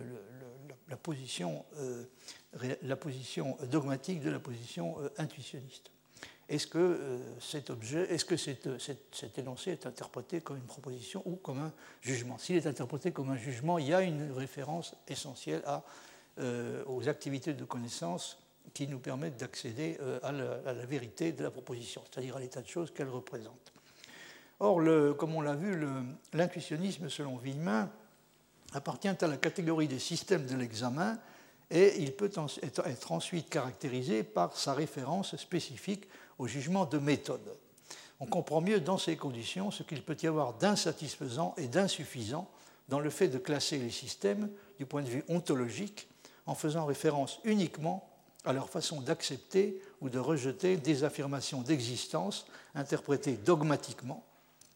la, 0.89 0.97
position, 0.97 1.65
dogmatique 3.69 4.21
de 4.21 4.29
la 4.29 4.39
position 4.39 4.95
euh, 4.99 5.09
intuitionniste. 5.17 5.91
Est-ce 6.47 6.65
que 6.65 6.77
euh, 6.79 7.19
cet 7.39 7.69
objet, 7.69 8.11
est-ce 8.11 8.25
que 8.25 8.37
cet, 8.37 9.37
énoncé 9.37 9.71
est 9.71 9.85
interprété 9.85 10.41
comme 10.41 10.57
une 10.57 10.63
proposition 10.63 11.21
ou 11.25 11.35
comme 11.35 11.59
un 11.59 11.73
jugement? 12.01 12.37
S'il 12.37 12.55
est 12.55 12.67
interprété 12.67 13.11
comme 13.11 13.29
un 13.29 13.37
jugement, 13.37 13.77
il 13.77 13.87
y 13.87 13.93
a 13.93 14.01
une 14.01 14.31
référence 14.31 14.95
essentielle 15.07 15.61
aux 16.87 17.09
activités 17.09 17.53
de 17.53 17.65
connaissance 17.65 18.37
qui 18.73 18.87
nous 18.87 18.99
permettent 18.99 19.37
d'accéder 19.37 19.97
euh, 20.01 20.19
à, 20.23 20.31
la 20.31 20.85
vérité 20.85 21.31
de 21.31 21.43
la 21.43 21.51
proposition, 21.51 22.01
c'est-à-dire 22.09 22.37
à, 22.37 22.39
l'état 22.39 22.61
de 22.61 22.67
choses 22.67 22.91
qu'elle 22.91 23.09
représente. 23.09 23.73
Or, 24.59 24.81
comme 25.17 25.35
on 25.35 25.41
l'a 25.41 25.55
vu, 25.55 25.87
l'intuitionnisme, 26.33 27.07
selon 27.09 27.37
Villemin, 27.37 27.89
appartient 28.73 29.07
à 29.07 29.27
la 29.27 29.37
catégorie 29.37 29.87
des 29.87 29.99
systèmes 29.99 30.45
de 30.45 30.55
l'examen 30.55 31.17
et 31.71 32.01
il 32.01 32.13
peut 32.13 32.31
être 32.85 33.11
ensuite 33.11 33.49
caractérisé 33.49 34.23
par 34.23 34.57
sa 34.57 34.73
référence 34.73 35.35
spécifique 35.37 36.07
au 36.37 36.47
jugement 36.47 36.85
de 36.85 36.97
méthode. 36.97 37.55
On 38.19 38.25
comprend 38.25 38.59
mieux 38.59 38.79
dans 38.79 38.97
ces 38.97 39.15
conditions 39.15 39.71
ce 39.71 39.83
qu'il 39.83 40.03
peut 40.03 40.17
y 40.21 40.27
avoir 40.27 40.53
d'insatisfaisant 40.55 41.53
et 41.57 41.67
d'insuffisant 41.67 42.49
dans 42.89 42.99
le 42.99 43.09
fait 43.09 43.27
de 43.27 43.37
classer 43.37 43.77
les 43.77 43.91
systèmes 43.91 44.49
du 44.77 44.85
point 44.85 45.03
de 45.03 45.09
vue 45.09 45.23
ontologique 45.29 46.07
en 46.45 46.55
faisant 46.55 46.85
référence 46.85 47.39
uniquement 47.43 48.08
à 48.45 48.53
leur 48.53 48.69
façon 48.69 49.01
d'accepter 49.01 49.81
ou 50.01 50.09
de 50.09 50.19
rejeter 50.19 50.77
des 50.77 51.03
affirmations 51.03 51.61
d'existence 51.61 52.45
interprétées 52.75 53.33
dogmatiquement, 53.33 54.23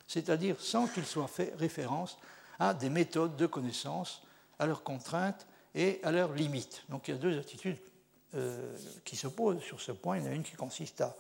c'est-à-dire 0.08 0.60
sans 0.60 0.88
qu'il 0.88 1.06
soit 1.06 1.28
fait 1.28 1.54
référence 1.58 2.18
à 2.60 2.74
des 2.74 2.90
méthodes 2.90 3.36
de 3.38 3.46
connaissance, 3.46 4.22
à 4.60 4.66
leurs 4.66 4.84
contraintes 4.84 5.48
et 5.76 6.00
à 6.04 6.12
leurs 6.12 6.34
limites. 6.34 6.84
Donc 6.90 7.08
il 7.08 7.12
y 7.12 7.14
a 7.16 7.18
deux 7.18 7.38
attitudes 7.40 7.78
euh, 8.36 8.76
qui 9.06 9.16
s'opposent 9.16 9.62
sur 9.62 9.80
ce 9.80 9.92
point. 9.92 10.18
Il 10.18 10.26
y 10.26 10.28
en 10.28 10.32
a 10.32 10.36
une 10.36 10.44
qui 10.44 10.56
consiste 10.56 11.02
à 11.02 11.16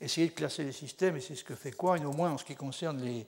essayer 0.00 0.26
de 0.26 0.32
classer 0.32 0.64
les 0.64 0.72
systèmes, 0.72 1.16
et 1.16 1.20
c'est 1.20 1.34
ce 1.34 1.44
que 1.44 1.54
fait 1.54 1.70
Quine, 1.70 2.04
au 2.04 2.12
moins 2.12 2.32
en 2.32 2.38
ce 2.38 2.44
qui 2.44 2.56
concerne 2.56 3.00
les, 3.02 3.26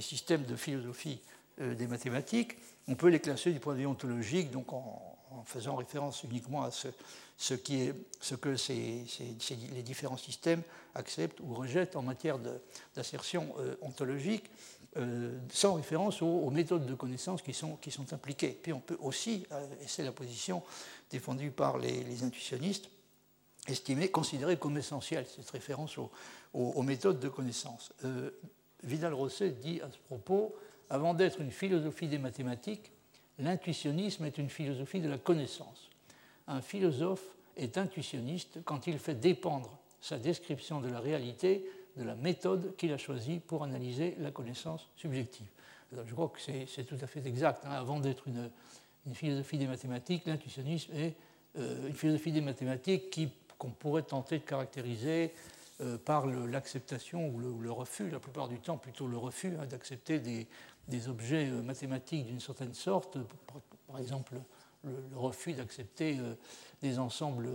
systèmes 0.00 0.44
de 0.44 0.56
philosophie 0.56 1.20
euh, 1.60 1.74
des 1.74 1.86
mathématiques. 1.86 2.56
On 2.88 2.94
peut 2.94 3.08
les 3.08 3.20
classer 3.20 3.52
du 3.52 3.60
point 3.60 3.74
de 3.74 3.80
vue 3.80 3.86
ontologique, 3.86 4.50
donc 4.50 4.72
en 4.72 5.16
faisant 5.44 5.76
référence 5.76 6.22
uniquement 6.24 6.62
à 6.62 6.70
ce, 6.70 6.88
ce, 7.36 7.54
que 7.54 8.56
les 9.74 9.82
différents 9.82 10.16
systèmes 10.16 10.62
acceptent 10.94 11.40
ou 11.40 11.54
rejettent 11.54 11.96
en 11.96 12.02
matière 12.02 12.38
d'assertion 12.94 13.54
euh, 13.58 13.74
ontologique, 13.82 14.50
euh, 14.98 15.30
sans 15.50 15.74
référence 15.74 16.22
aux, 16.22 16.50
méthodes 16.50 16.86
de 16.86 16.94
connaissance 16.94 17.42
qui 17.42 17.52
sont, 17.52 17.78
impliquées. 18.12 18.58
Puis 18.62 18.72
on 18.72 18.80
peut 18.80 18.96
aussi, 19.00 19.46
euh, 19.52 19.66
et 19.82 19.88
c'est 19.88 20.04
la 20.04 20.12
position 20.12 20.62
défendue 21.10 21.50
par 21.50 21.76
les, 21.76 22.24
intuitionnistes, 22.24 22.88
estimé, 23.68 24.08
considéré 24.08 24.56
comme 24.56 24.78
essentiel, 24.78 25.26
cette 25.26 25.50
référence 25.50 25.98
aux 26.54 26.82
méthodes 26.82 27.20
de 27.20 27.28
connaissance. 27.28 27.92
Euh, 28.04 28.30
Vidal-Rosset 28.84 29.50
dit 29.50 29.82
à 29.82 29.90
ce 29.90 29.98
propos, 29.98 30.54
avant 30.88 31.12
d'être 31.12 31.42
une 31.42 31.50
philosophie 31.50 32.08
des 32.08 32.18
mathématiques, 32.18 32.90
l'intuitionnisme 33.38 34.24
est 34.24 34.38
une 34.38 34.48
philosophie 34.48 35.00
de 35.00 35.10
la 35.10 35.18
connaissance. 35.18 35.90
Un 36.48 36.60
philosophe 36.60 37.24
est 37.56 37.78
intuitionniste 37.78 38.58
quand 38.64 38.86
il 38.86 38.98
fait 38.98 39.14
dépendre 39.14 39.78
sa 40.00 40.18
description 40.18 40.80
de 40.80 40.88
la 40.88 41.00
réalité 41.00 41.68
de 41.96 42.04
la 42.04 42.14
méthode 42.14 42.76
qu'il 42.76 42.92
a 42.92 42.98
choisie 42.98 43.40
pour 43.40 43.64
analyser 43.64 44.16
la 44.20 44.30
connaissance 44.30 44.88
subjective. 44.96 45.46
Je 45.92 46.12
crois 46.12 46.28
que 46.28 46.40
c'est 46.40 46.84
tout 46.84 46.98
à 47.00 47.06
fait 47.06 47.26
exact. 47.26 47.64
Hein. 47.64 47.70
Avant 47.70 48.00
d'être 48.00 48.28
une, 48.28 48.50
philosophie 49.14 49.56
des 49.56 49.68
mathématiques, 49.68 50.26
l'intuitionnisme 50.26 50.92
est 50.94 51.14
euh, 51.58 51.88
une 51.88 51.94
philosophie 51.94 52.32
des 52.32 52.40
mathématiques 52.40 53.18
qu'on 53.56 53.70
pourrait 53.70 54.02
tenter 54.02 54.38
de 54.38 54.44
caractériser 54.44 55.32
euh, 55.80 55.96
par 55.96 56.26
l'acceptation 56.26 57.28
ou, 57.28 57.60
le 57.60 57.70
refus, 57.70 58.10
la 58.10 58.18
plupart 58.18 58.48
du 58.48 58.58
temps 58.58 58.78
plutôt 58.78 59.06
le 59.06 59.16
refus 59.16 59.52
hein, 59.60 59.66
d'accepter 59.66 60.18
des, 60.18 61.08
objets 61.08 61.48
euh, 61.48 61.62
mathématiques 61.62 62.26
d'une 62.26 62.40
certaine 62.40 62.74
sorte, 62.74 63.16
par 63.86 64.00
exemple 64.00 64.34
le, 64.86 65.18
refus 65.18 65.52
d'accepter 65.52 66.18
euh, 66.18 66.34
des, 66.82 66.98
ensembles, 66.98 67.48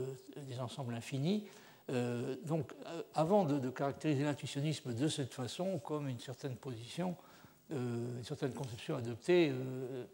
des 0.48 0.60
ensembles 0.60 0.94
infinis. 0.94 1.46
Euh, 1.90 2.36
donc 2.46 2.72
avant 3.16 3.44
de, 3.44 3.70
caractériser 3.70 4.24
l'intuitionnisme 4.24 4.94
de 4.94 5.08
cette 5.08 5.34
façon 5.34 5.80
comme 5.80 6.08
une 6.08 6.20
certaine 6.20 6.56
position, 6.56 7.16
euh, 7.72 8.18
une 8.18 8.24
certaine 8.24 8.54
conception 8.54 8.96
adoptée 8.96 9.52
euh, 9.52 10.06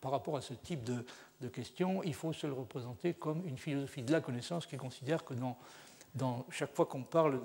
par 0.00 0.10
rapport 0.10 0.36
à 0.36 0.40
ce 0.40 0.54
type 0.54 0.84
de, 0.84 1.04
questions, 1.48 2.04
il 2.04 2.14
faut 2.14 2.32
se 2.32 2.46
le 2.46 2.52
représenter 2.52 3.14
comme 3.14 3.44
une 3.46 3.58
philosophie 3.58 4.02
de 4.02 4.12
la 4.12 4.20
connaissance 4.20 4.66
qui 4.66 4.76
considère 4.76 5.24
que 5.24 5.34
dans, 5.34 6.46
chaque 6.50 6.72
fois 6.72 6.86
qu'on 6.86 7.02
parle 7.02 7.40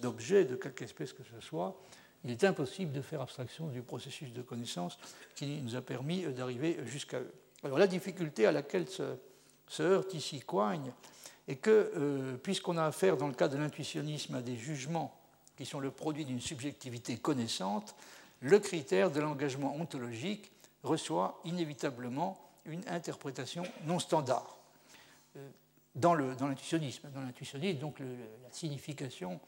d'objets, 0.00 0.44
de, 0.44 0.54
quelque 0.54 0.82
espèce 0.82 1.12
que 1.12 1.24
ce 1.24 1.40
soit, 1.40 1.76
il 2.24 2.30
est 2.30 2.44
impossible 2.44 2.92
de 2.92 3.02
faire 3.02 3.20
abstraction 3.20 3.66
du 3.66 3.82
processus 3.82 4.32
de 4.32 4.42
connaissance 4.42 4.96
qui 5.34 5.60
nous 5.60 5.74
a 5.74 5.80
permis 5.80 6.22
d'arriver 6.26 6.78
jusqu'à 6.86 7.18
eux. 7.18 7.32
Alors 7.64 7.78
la 7.78 7.86
difficulté 7.86 8.46
à 8.46 8.52
laquelle 8.52 8.86
se, 8.88 9.82
heurte 9.82 10.14
ici 10.14 10.40
Coigne 10.40 10.92
est 11.46 11.56
que, 11.56 11.92
euh, 11.96 12.36
puisqu'on 12.36 12.76
a 12.76 12.84
affaire 12.84 13.16
dans 13.16 13.28
le 13.28 13.34
cas 13.34 13.48
de 13.48 13.56
l'intuitionnisme 13.56 14.34
à 14.34 14.42
des 14.42 14.56
jugements 14.56 15.16
qui 15.56 15.64
sont 15.64 15.80
le 15.80 15.90
produit 15.90 16.24
d'une 16.24 16.40
subjectivité 16.40 17.16
connaissante, 17.16 17.94
le 18.40 18.58
critère 18.58 19.10
de 19.10 19.20
l'engagement 19.20 19.76
ontologique 19.76 20.50
reçoit 20.82 21.40
inévitablement 21.44 22.38
une 22.66 22.82
interprétation 22.88 23.62
non 23.86 24.00
standard. 24.00 24.58
Euh, 25.36 25.48
dans 25.94 26.14
l'intuitionnisme, 26.14 27.10
dans 27.14 27.20
l'intuitionnisme, 27.20 27.78
donc 27.78 28.00
la 28.00 28.50
signification 28.50 29.38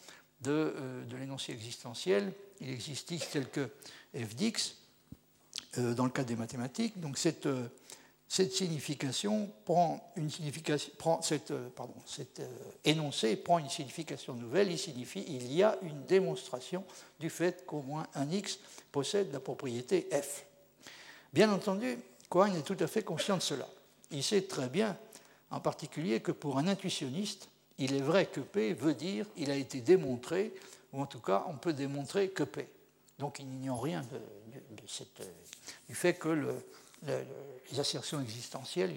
de, 0.43 0.51
euh, 0.53 1.05
de 1.05 1.17
l'énoncé 1.17 1.53
existentiel, 1.53 2.33
il 2.61 2.71
existe 2.71 3.13
tel 3.33 3.49
que 3.49 3.71
f 4.15 4.37
d'x, 4.37 4.77
dans 5.77 6.05
le 6.05 6.11
cas 6.11 6.23
des 6.23 6.37
mathématiques. 6.37 7.01
Donc 7.01 7.19
cette, 7.19 7.49
cette 8.35 8.53
signification 8.53 9.49
prend 9.65 10.13
une 10.17 10.29
signification, 10.29 10.91
prend 10.99 11.23
cette, 11.23 11.53
euh, 11.53 11.69
pardon, 11.69 11.95
cet 12.05 12.41
euh, 12.41 12.49
énoncé 12.85 13.37
prend 13.37 13.61
une 13.61 13.69
signification 13.69 14.35
nouvelle. 14.35 14.73
Il 14.73 14.79
signifie 14.79 15.25
il 15.29 15.53
y 15.53 15.63
a 15.63 15.79
une 15.83 16.05
démonstration 16.07 16.83
du 17.21 17.31
fait 17.31 17.65
qu'au 17.65 17.83
moins 17.83 18.09
un 18.17 18.29
x 18.29 18.59
possède 18.91 19.33
la 19.33 19.39
propriété 19.39 20.09
f. 20.11 20.47
Bien 21.33 21.53
entendu, 21.53 21.97
Quine 22.29 22.57
est 22.57 22.63
tout 22.63 22.77
à 22.81 22.89
fait 22.89 23.05
conscient 23.05 23.37
de 23.37 23.43
cela. 23.43 23.69
Il 24.11 24.25
sait 24.25 24.43
très 24.43 24.69
bien, 24.69 24.99
en 25.53 25.61
particulier, 25.61 26.19
que 26.19 26.33
pour 26.33 26.59
un 26.59 26.67
intuitionniste, 26.67 27.49
Il 27.79 27.95
est 27.95 28.01
vrai 28.01 28.27
que 28.27 28.41
P 28.41 28.73
veut 28.73 28.95
dire 28.95 29.27
il 29.37 29.49
a 29.53 29.57
été 29.57 29.81
démontré, 29.81 30.53
ou 30.93 31.01
en 31.01 31.07
tout 31.07 31.21
cas 31.21 31.45
on 31.49 31.55
peut 31.55 31.73
démontrer 31.73 32.31
que 32.31 32.43
P. 32.43 32.69
Donc 33.21 33.39
il 33.39 33.47
n'ignore 33.47 33.85
rien 33.85 34.03
du 35.87 35.95
fait 35.95 36.15
que 36.15 36.63
les 37.07 37.81
assertions 37.81 38.21
existentielles 38.21 38.93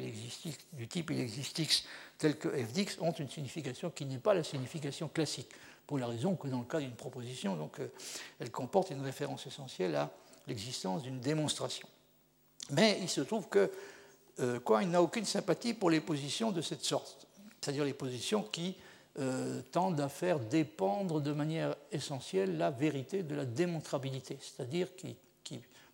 du 0.73 0.87
type 0.87 1.11
il 1.11 1.19
existe 1.19 1.59
X 1.59 1.83
tel 2.17 2.37
que 2.37 2.49
f 2.49 2.71
d'X 2.73 2.97
ont 2.99 3.11
une 3.11 3.29
signification 3.29 3.89
qui 3.89 4.05
n'est 4.05 4.17
pas 4.17 4.33
la 4.33 4.43
signification 4.43 5.07
classique, 5.07 5.49
pour 5.87 5.97
la 5.97 6.07
raison 6.07 6.35
que 6.35 6.47
dans 6.49 6.59
le 6.59 6.65
cas 6.65 6.79
d'une 6.79 6.95
proposition, 6.95 7.55
donc, 7.55 7.79
euh, 7.79 7.87
elle 8.39 8.51
comporte 8.51 8.91
une 8.91 9.01
référence 9.01 9.47
essentielle 9.47 9.95
à 9.95 10.11
l'existence 10.45 11.01
d'une 11.01 11.21
démonstration. 11.21 11.87
Mais 12.71 12.99
il 13.01 13.09
se 13.09 13.21
trouve 13.21 13.47
que 13.47 13.71
euh, 14.41 14.59
il 14.81 14.89
n'a 14.89 15.01
aucune 15.01 15.25
sympathie 15.25 15.73
pour 15.73 15.89
les 15.89 16.01
positions 16.01 16.51
de 16.51 16.61
cette 16.61 16.83
sorte, 16.83 17.25
c'est-à-dire 17.61 17.85
les 17.85 17.93
positions 17.93 18.43
qui 18.43 18.75
euh, 19.17 19.61
tendent 19.71 20.01
à 20.01 20.09
faire 20.09 20.39
dépendre 20.39 21.21
de 21.21 21.31
manière 21.31 21.75
essentielle 21.91 22.57
la 22.57 22.69
vérité 22.69 23.23
de 23.23 23.33
la 23.33 23.45
démontrabilité, 23.45 24.37
c'est-à-dire 24.41 24.93
qui 24.95 25.15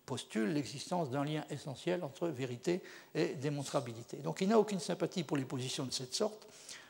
postule 0.06 0.52
l'existence 0.52 1.10
d'un 1.10 1.24
lien 1.24 1.44
essentiel 1.50 2.04
entre 2.04 2.28
vérité 2.28 2.82
et 3.14 3.34
démontrabilité. 3.34 4.18
Donc 4.18 4.40
il 4.40 4.48
n'a 4.48 4.58
aucune 4.58 4.80
sympathie 4.80 5.24
pour 5.24 5.36
les 5.36 5.44
positions 5.44 5.84
de 5.84 5.92
cette 5.92 6.14
sorte, 6.14 6.46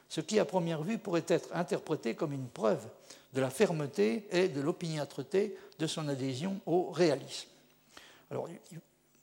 ce 0.09 0.20
qui 0.20 0.39
à 0.39 0.45
première 0.45 0.82
vue 0.82 0.99
pourrait 0.99 1.24
être 1.28 1.55
interprété 1.55 2.15
comme 2.15 2.32
une 2.32 2.49
preuve 2.49 2.85
de 3.32 3.41
la 3.41 3.51
fermeté 3.51 4.27
et 4.31 4.49
de 4.49 4.61
l'opiniâtreté 4.61 5.57
de 5.78 5.86
son 5.86 6.09
adhésion 6.09 6.61
au 6.66 6.91
réalisme. 6.91 7.49
Alors, 8.31 8.49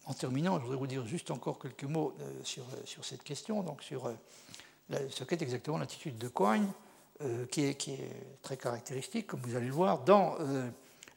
en 0.06 0.14
terminant, 0.14 0.58
je 0.58 0.64
voudrais 0.64 0.78
vous 0.78 0.88
dire 0.88 1.06
juste 1.06 1.32
encore 1.32 1.60
quelques 1.60 1.84
mots 1.84 2.14
euh, 2.20 2.32
sur, 2.44 2.64
euh, 2.64 2.82
sur 2.86 3.06
cette 3.06 3.24
question, 3.24 3.62
donc 3.62 3.84
sur 3.84 4.08
euh, 4.08 5.10
ce 5.10 5.24
qu'est 5.24 5.42
exactement 5.42 5.78
l'attitude 5.78 6.18
de 6.18 6.28
Coigne, 6.28 6.68
qui, 7.52 7.66
est, 7.66 7.76
qui, 7.76 7.92
est, 7.92 8.10
très 8.42 8.58
caractéristique, 8.58 9.28
comme 9.28 9.42
vous 9.42 9.56
allez 9.56 9.68
le 9.68 9.72
voir, 9.72 10.00
dans 10.00 10.38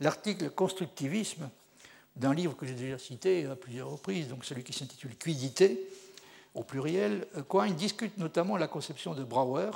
l'article 0.00 0.50
Constructivisme 0.50 1.48
d'un 2.16 2.34
livre 2.34 2.56
que 2.56 2.66
j'ai 2.66 2.74
déjà 2.74 2.98
cité 2.98 3.46
à 3.46 3.56
plusieurs 3.56 3.90
reprises, 3.90 4.28
donc 4.28 4.44
celui 4.44 4.62
qui 4.62 4.72
s'intitule 4.72 5.16
Quidité, 5.16 5.88
au 6.54 6.62
pluriel. 6.62 7.26
Coigne 7.48 7.74
discute 7.74 8.16
notamment 8.18 8.56
la 8.56 8.68
conception 8.68 9.14
de 9.14 9.24
Brouwer 9.24 9.70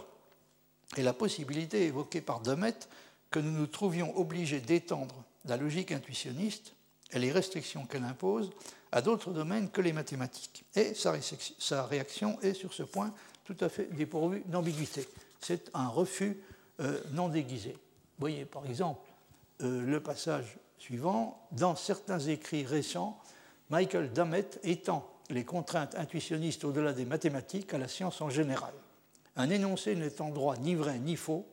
et 0.97 1.03
la 1.03 1.13
possibilité 1.13 1.87
évoquée 1.87 2.21
par 2.21 2.41
Demet 2.41 2.75
que 3.31 3.39
nous 3.41 3.51
nous 3.51 3.67
trouvions 3.67 4.17
obligés 4.17 4.61
d'étendre 4.61 5.25
la 5.45 5.57
logique 5.57 5.93
intuitionniste 5.93 6.75
et 7.13 7.19
les 7.19 7.33
restrictions 7.33 7.87
qu'elle 7.87 8.05
impose 8.05 8.51
à 8.93 9.03
d'autres 9.03 9.33
domaines 9.33 9.71
que 9.71 9.81
les 9.81 9.93
mathématiques. 9.93 10.65
Et 10.75 10.95
sa 10.95 11.85
réaction 11.87 12.41
est 12.41 12.55
sur 12.55 12.73
ce 12.73 12.83
point 12.83 13.13
tout 13.45 13.57
à 13.61 13.69
fait 13.69 13.89
dépourvue 13.95 14.43
d'ambiguïté. 14.47 15.07
C'est 15.41 15.71
un 15.75 15.89
refus 15.89 16.39
euh, 16.81 17.01
non 17.13 17.29
déguisé. 17.29 17.73
Vous 17.73 18.21
voyez 18.21 18.45
par 18.45 18.67
exemple 18.67 19.01
euh, 19.63 19.83
le 19.83 20.01
passage 20.01 20.59
suivant. 20.79 21.47
Dans 21.53 21.77
certains 21.77 22.21
écrits 22.21 22.65
récents, 22.65 23.21
Michael 23.71 24.13
Dammett 24.13 24.61
étend 24.63 25.09
les 25.31 25.45
contraintes 25.45 25.95
intuitionnistes 25.95 26.65
au-delà 26.65 26.93
des 26.93 27.05
mathématiques 27.05 27.75
à 27.75 27.79
la 27.79 27.89
science 27.89 28.21
en 28.21 28.31
général. 28.31 28.73
Un 29.37 29.51
énoncé 29.51 29.95
n'est 29.95 30.21
en 30.21 30.31
droit 30.31 30.57
ni 30.57 30.75
vrai 30.75 30.99
ni 30.99 31.17
faux, 31.17 31.47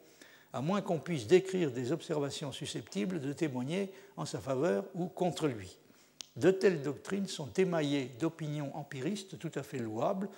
à 0.54 0.62
moins 0.62 0.82
qu'on 0.82 1.00
puisse 1.00 1.28
décrire 1.28 1.72
des 1.72 1.92
observations 1.92 2.52
susceptibles 2.52 3.20
de 3.20 3.34
témoigner 3.34 3.92
en 4.16 4.26
sa 4.26 4.40
faveur 4.40 4.86
ou 4.96 5.08
contre 5.08 5.48
lui. 5.48 5.78
De 6.38 6.52
telles 6.52 6.82
doctrines 6.82 7.28
sont 7.28 7.52
émaillées 7.54 8.12
d'opinions 8.20 8.76
empiristes 8.76 9.38
tout 9.38 9.52
à 9.56 9.64
fait 9.64 9.80
louables, 9.80 10.30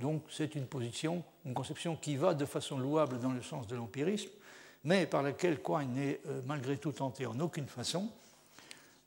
donc 0.00 0.22
c'est 0.30 0.54
une 0.54 0.66
position, 0.66 1.22
une 1.44 1.54
conception 1.54 1.96
qui 1.96 2.16
va 2.16 2.34
de 2.34 2.44
façon 2.44 2.78
louable 2.78 3.18
dans 3.18 3.32
le 3.32 3.42
sens 3.42 3.66
de 3.66 3.76
l'empirisme, 3.76 4.30
mais 4.84 5.06
par 5.06 5.22
laquelle 5.22 5.62
Quine 5.62 5.94
n'est 5.94 6.20
euh, 6.26 6.40
malgré 6.46 6.76
tout 6.76 6.92
tenté 6.92 7.24
en 7.26 7.38
aucune 7.40 7.68
façon. 7.68 8.10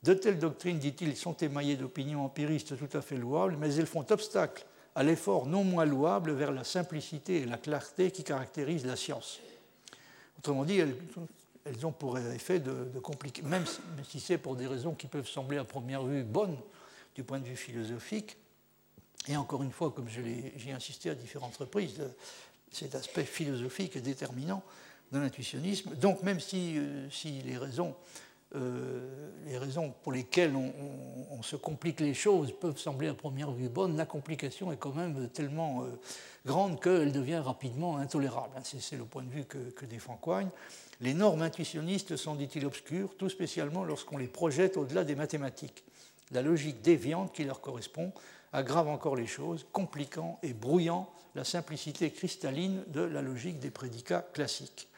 De 0.02 0.14
telles 0.14 0.38
doctrines, 0.38 0.78
dit-il, 0.78 1.16
sont 1.16 1.36
émaillées 1.36 1.76
d'opinions 1.76 2.24
empiristes 2.24 2.76
tout 2.78 2.96
à 2.96 3.00
fait 3.00 3.16
louables, 3.16 3.56
mais 3.58 3.74
elles 3.74 3.86
font 3.86 4.04
obstacle 4.10 4.64
à 4.94 5.02
l'effort 5.02 5.46
non 5.46 5.64
moins 5.64 5.84
louable 5.84 6.32
vers 6.32 6.52
la 6.52 6.64
simplicité 6.64 7.42
et 7.42 7.46
la 7.46 7.58
clarté 7.58 8.10
qui 8.10 8.24
caractérisent 8.24 8.86
la 8.86 8.96
science. 8.96 9.40
Autrement 10.38 10.64
dit, 10.64 10.78
elles, 10.78 11.86
ont 11.86 11.92
pour 11.92 12.18
effet 12.18 12.60
de, 12.60 12.98
compliquer, 13.00 13.42
même 13.42 13.64
si 14.08 14.20
c'est 14.20 14.38
pour 14.38 14.56
des 14.56 14.66
raisons 14.66 14.94
qui 14.94 15.06
peuvent 15.06 15.28
sembler 15.28 15.58
à 15.58 15.64
première 15.64 16.04
vue 16.04 16.22
bonnes 16.22 16.56
du 17.14 17.24
point 17.24 17.40
de 17.40 17.46
vue 17.46 17.56
philosophique, 17.56 18.36
et 19.28 19.36
encore 19.36 19.62
une 19.62 19.72
fois, 19.72 19.90
comme 19.90 20.08
j'ai 20.08 20.72
insisté 20.72 21.10
à 21.10 21.14
différentes 21.14 21.56
reprises, 21.56 22.00
cet 22.70 22.94
aspect 22.94 23.24
philosophique 23.24 23.96
est 23.96 24.00
déterminant 24.00 24.62
de 25.12 25.18
l'intuitionnisme. 25.18 25.94
Donc 25.96 26.22
même 26.22 26.40
si, 26.40 26.78
euh, 26.78 27.08
si 27.10 27.42
les 27.42 27.58
raisons 27.58 27.94
euh, 28.56 29.30
les 29.46 29.58
raisons 29.58 29.92
pour 30.02 30.12
lesquelles 30.12 30.54
on, 30.56 31.42
se 31.42 31.54
complique 31.54 32.00
les 32.00 32.14
choses 32.14 32.52
peuvent 32.58 32.78
sembler 32.78 33.06
à 33.06 33.14
première 33.14 33.52
vue 33.52 33.68
bonnes, 33.68 33.96
la 33.96 34.06
complication 34.06 34.72
est 34.72 34.76
quand 34.76 34.94
même 34.94 35.28
tellement 35.28 35.82
euh, 35.82 35.90
grande 36.44 36.80
qu'elle 36.80 37.12
devient 37.12 37.36
rapidement 37.36 37.98
intolérable. 37.98 38.54
Hein, 38.56 38.62
c'est 38.64 38.96
le 38.96 39.04
point 39.04 39.22
de 39.22 39.28
vue 39.28 39.44
que, 39.44 39.84
défend 39.84 40.18
Quine. 40.20 40.48
Les 41.00 41.14
normes 41.14 41.42
intuitionnistes 41.42 42.16
sont, 42.16 42.34
dit-il, 42.34 42.66
obscures, 42.66 43.14
tout 43.16 43.28
spécialement 43.28 43.84
lorsqu'on 43.84 44.16
les 44.16 44.26
projette 44.26 44.76
au-delà 44.76 45.04
des 45.04 45.14
mathématiques. 45.14 45.84
La 46.32 46.42
logique 46.42 46.82
déviante 46.82 47.32
qui 47.32 47.44
leur 47.44 47.60
correspond 47.60 48.12
aggrave 48.52 48.88
encore 48.88 49.14
les 49.14 49.26
choses, 49.26 49.66
compliquant 49.72 50.38
et 50.42 50.54
brouillant 50.54 51.08
la 51.34 51.44
simplicité 51.44 52.10
cristalline 52.10 52.82
de 52.88 53.02
la 53.02 53.22
logique 53.22 53.60
des 53.60 53.70
prédicats 53.70 54.26
classiques. 54.32 54.88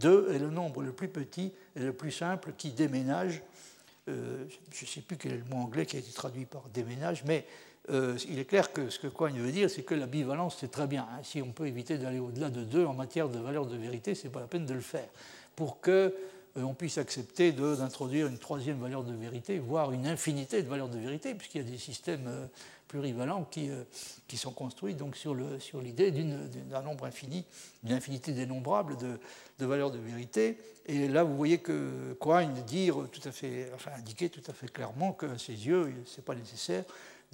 Deux 0.00 0.28
est 0.32 0.38
le 0.38 0.50
nombre 0.50 0.82
le 0.82 0.92
plus 0.92 1.08
petit 1.08 1.52
et 1.76 1.80
le 1.80 1.92
plus 1.92 2.12
simple 2.12 2.52
qui 2.56 2.70
déménage. 2.70 3.42
Euh, 4.08 4.44
je 4.72 4.84
ne 4.84 4.88
sais 4.88 5.00
plus 5.00 5.16
quel 5.16 5.32
est 5.32 5.38
le 5.38 5.44
mot 5.44 5.56
anglais 5.56 5.86
qui 5.86 5.96
a 5.96 5.98
été 5.98 6.12
traduit 6.12 6.46
par 6.46 6.68
déménage, 6.72 7.24
mais 7.26 7.46
euh, 7.90 8.16
il 8.28 8.38
est 8.38 8.44
clair 8.44 8.72
que 8.72 8.90
ce 8.90 8.98
que 8.98 9.06
Coigne 9.06 9.38
veut 9.38 9.52
dire, 9.52 9.70
c'est 9.70 9.82
que 9.82 9.94
la 9.94 10.06
bivalence, 10.06 10.56
c'est 10.60 10.70
très 10.70 10.86
bien. 10.86 11.06
Hein. 11.10 11.20
Si 11.22 11.42
on 11.42 11.52
peut 11.52 11.66
éviter 11.66 11.98
d'aller 11.98 12.18
au-delà 12.18 12.50
de 12.50 12.62
deux 12.62 12.84
en 12.84 12.94
matière 12.94 13.28
de 13.28 13.38
valeur 13.38 13.66
de 13.66 13.76
vérité, 13.76 14.14
ce 14.14 14.24
n'est 14.24 14.32
pas 14.32 14.40
la 14.40 14.46
peine 14.46 14.66
de 14.66 14.74
le 14.74 14.80
faire. 14.80 15.08
Pour 15.56 15.80
qu'on 15.80 16.10
euh, 16.56 16.72
puisse 16.76 16.98
accepter 16.98 17.52
d'introduire 17.52 18.26
une 18.26 18.38
troisième 18.38 18.78
valeur 18.78 19.04
de 19.04 19.14
vérité, 19.14 19.58
voire 19.58 19.92
une 19.92 20.06
infinité 20.06 20.62
de 20.62 20.68
valeurs 20.68 20.88
de 20.88 20.98
vérité, 20.98 21.34
puisqu'il 21.34 21.62
y 21.62 21.66
a 21.66 21.70
des 21.70 21.78
systèmes 21.78 22.28
plurivalents 22.88 23.44
qui, 23.44 23.70
euh, 23.70 23.84
qui 24.26 24.36
sont 24.36 24.52
construits 24.52 24.94
donc 24.94 25.16
sur 25.16 25.34
l'idée 25.80 26.10
d'un 26.10 26.82
nombre 26.82 27.04
infini, 27.04 27.44
d'une 27.82 27.94
infinité 27.94 28.32
dénombrable 28.32 28.96
de, 28.96 29.66
valeurs 29.66 29.90
de 29.90 29.98
vérité. 29.98 30.58
Et 30.86 31.06
là, 31.06 31.22
vous 31.22 31.36
voyez 31.36 31.58
que 31.58 32.16
Quine 32.20 32.54
dire 32.66 32.96
tout 33.12 33.20
à 33.28 33.30
fait, 33.30 33.70
tout 34.30 34.50
à 34.50 34.52
fait 34.52 34.72
clairement 34.72 35.12
qu'à 35.12 35.38
ses 35.38 35.52
yeux, 35.66 35.92
ce 36.06 36.16
n'est 36.16 36.24
pas 36.24 36.34
nécessaire 36.34 36.84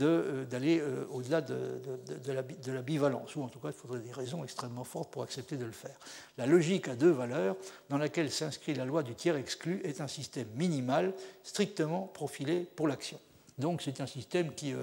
euh, 0.02 0.44
d'aller 0.44 0.80
euh, 0.80 1.06
au-delà 1.12 1.40
de, 1.40 1.80
de, 2.24 2.72
la, 2.72 2.82
bivalence, 2.82 3.36
ou 3.36 3.42
en 3.44 3.48
tout 3.48 3.60
cas, 3.60 3.68
il 3.68 3.74
faudrait 3.74 4.00
des 4.00 4.10
raisons 4.10 4.42
extrêmement 4.42 4.82
fortes 4.82 5.12
pour 5.12 5.22
accepter 5.22 5.56
de 5.56 5.64
le 5.64 5.70
faire. 5.70 5.96
La 6.36 6.46
logique 6.46 6.88
à 6.88 6.96
deux 6.96 7.12
valeurs, 7.12 7.56
dans 7.90 7.98
laquelle 7.98 8.32
s'inscrit 8.32 8.74
la 8.74 8.86
loi 8.86 9.04
du 9.04 9.14
tiers 9.14 9.36
exclu, 9.36 9.80
est 9.84 10.00
un 10.00 10.08
système 10.08 10.48
minimal, 10.56 11.14
strictement 11.44 12.10
profilé 12.12 12.66
pour 12.74 12.88
l'action. 12.88 13.20
Donc 13.58 13.82
c'est 13.82 14.00
un 14.00 14.06
système 14.06 14.54
qui, 14.54 14.74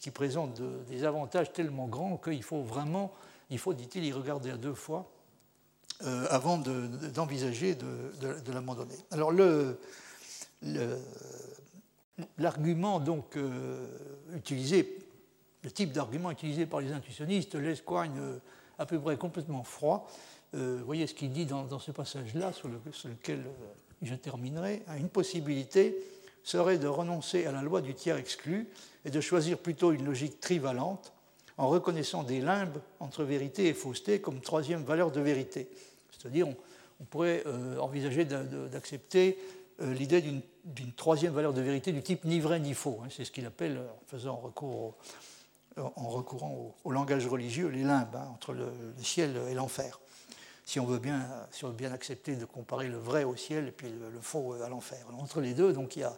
qui 0.00 0.10
présente 0.10 0.60
des 0.88 1.04
avantages 1.04 1.52
tellement 1.52 1.86
grands 1.86 2.16
qu'il 2.16 2.42
faut 2.42 2.62
vraiment, 2.62 3.12
il 3.50 3.58
faut, 3.58 3.74
dit-il, 3.74 4.04
y 4.04 4.12
regarder 4.12 4.50
à 4.50 4.56
deux 4.56 4.74
fois 4.74 5.10
euh, 6.04 6.26
avant 6.28 6.58
d'envisager 6.58 7.74
de, 7.74 8.52
l'abandonner. 8.52 8.96
Alors 9.10 9.32
l'argument 12.36 13.00
donc 13.00 13.38
euh, 13.38 13.86
utilisé, 14.34 14.98
le 15.62 15.70
type 15.70 15.92
d'argument 15.92 16.30
utilisé 16.30 16.66
par 16.66 16.80
les 16.80 16.92
intuitionnistes 16.92 17.54
laisse 17.54 17.80
Quine 17.80 18.18
euh, 18.18 18.38
à 18.78 18.84
peu 18.84 19.00
près 19.00 19.16
complètement 19.16 19.62
froid. 19.62 20.06
vous 20.52 20.84
voyez 20.84 21.06
ce 21.06 21.14
qu'il 21.14 21.32
dit 21.32 21.46
dans, 21.46 21.78
ce 21.78 21.92
passage-là, 21.92 22.52
sur, 22.52 22.68
sur, 22.92 23.08
lequel 23.08 23.46
je 24.02 24.14
terminerai. 24.14 24.82
Une 24.98 25.08
possibilité 25.08 25.96
serait 26.46 26.78
de 26.78 26.86
renoncer 26.86 27.44
à 27.44 27.52
la 27.52 27.60
loi 27.60 27.80
du 27.80 27.92
tiers 27.92 28.16
exclu 28.16 28.68
et 29.04 29.10
de 29.10 29.20
choisir 29.20 29.58
plutôt 29.58 29.90
une 29.90 30.04
logique 30.04 30.38
trivalente 30.40 31.12
en 31.58 31.68
reconnaissant 31.68 32.22
des 32.22 32.40
limbes 32.40 32.78
entre 33.00 33.24
vérité 33.24 33.66
et 33.66 33.74
fausseté 33.74 34.20
comme 34.20 34.40
troisième 34.40 34.84
valeur 34.84 35.10
de 35.10 35.20
vérité. 35.20 35.68
C'est-à-dire, 36.12 36.46
on, 37.00 37.04
pourrait 37.04 37.42
euh, 37.46 37.78
envisager 37.78 38.24
d'accepter 38.24 39.38
euh, 39.82 39.92
l'idée 39.92 40.22
d'une 40.22 40.92
troisième 40.92 41.32
valeur 41.32 41.52
de 41.52 41.60
vérité 41.60 41.90
du 41.90 42.02
type 42.02 42.24
ni 42.24 42.38
vrai 42.38 42.60
ni 42.60 42.74
faux. 42.74 43.00
Hein. 43.02 43.08
C'est 43.10 43.24
ce 43.24 43.32
qu'il 43.32 43.44
appelle, 43.44 43.78
en 43.78 44.06
faisant 44.06 44.36
recours 44.36 44.94
en 45.78 46.08
recourant 46.08 46.74
au, 46.84 46.90
langage 46.90 47.26
religieux, 47.26 47.68
les 47.68 47.82
limbes 47.82 48.16
hein, 48.16 48.28
entre 48.32 48.54
le, 48.54 48.72
ciel 49.02 49.36
et 49.50 49.52
l'enfer. 49.52 50.00
Si 50.66 50.80
on 50.80 50.84
veut 50.84 50.98
bien, 50.98 51.24
si 51.52 51.64
on 51.64 51.68
veut 51.68 51.74
bien 51.74 51.92
accepter 51.92 52.34
de 52.34 52.44
comparer 52.44 52.88
le 52.88 52.98
vrai 52.98 53.22
au 53.22 53.36
ciel 53.36 53.68
et 53.68 53.70
puis 53.70 53.88
le, 53.88 54.20
faux 54.20 54.54
à 54.64 54.68
l'enfer. 54.68 54.98
Entre 55.16 55.40
les 55.40 55.54
deux, 55.54 55.72
donc 55.72 55.94
il 55.94 56.00
y 56.00 56.02
a, 56.02 56.12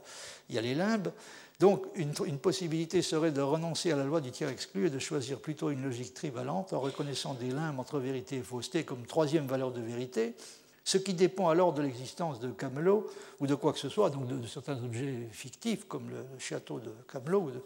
il 0.48 0.54
y 0.54 0.58
a 0.58 0.62
les 0.62 0.74
limbes. 0.74 1.12
Donc 1.60 1.84
une, 1.96 2.38
possibilité 2.38 3.02
serait 3.02 3.30
de 3.30 3.42
renoncer 3.42 3.92
à 3.92 3.96
la 3.96 4.04
loi 4.04 4.22
du 4.22 4.30
tiers 4.30 4.48
exclu 4.48 4.86
et 4.86 4.90
de 4.90 4.98
choisir 4.98 5.38
plutôt 5.38 5.70
une 5.70 5.82
logique 5.82 6.14
trivalente 6.14 6.72
en 6.72 6.80
reconnaissant 6.80 7.34
des 7.34 7.50
limbes 7.50 7.78
entre 7.78 7.98
vérité 7.98 8.36
et 8.36 8.42
fausseté 8.42 8.84
comme 8.84 9.04
troisième 9.04 9.46
valeur 9.46 9.70
de 9.70 9.82
vérité, 9.82 10.34
ce 10.82 10.96
qui 10.96 11.12
dépend 11.12 11.50
alors 11.50 11.74
de 11.74 11.82
l'existence 11.82 12.40
de 12.40 12.50
Camelot 12.50 13.06
ou 13.40 13.46
de 13.46 13.54
quoi 13.54 13.74
que 13.74 13.78
ce 13.78 13.90
soit, 13.90 14.08
donc 14.08 14.28
de, 14.28 14.46
certains 14.46 14.82
objets 14.82 15.28
fictifs 15.30 15.86
comme 15.86 16.08
le 16.08 16.24
château 16.38 16.78
de 16.78 16.90
Camelot 17.12 17.40
ou 17.40 17.50
de, 17.50 17.62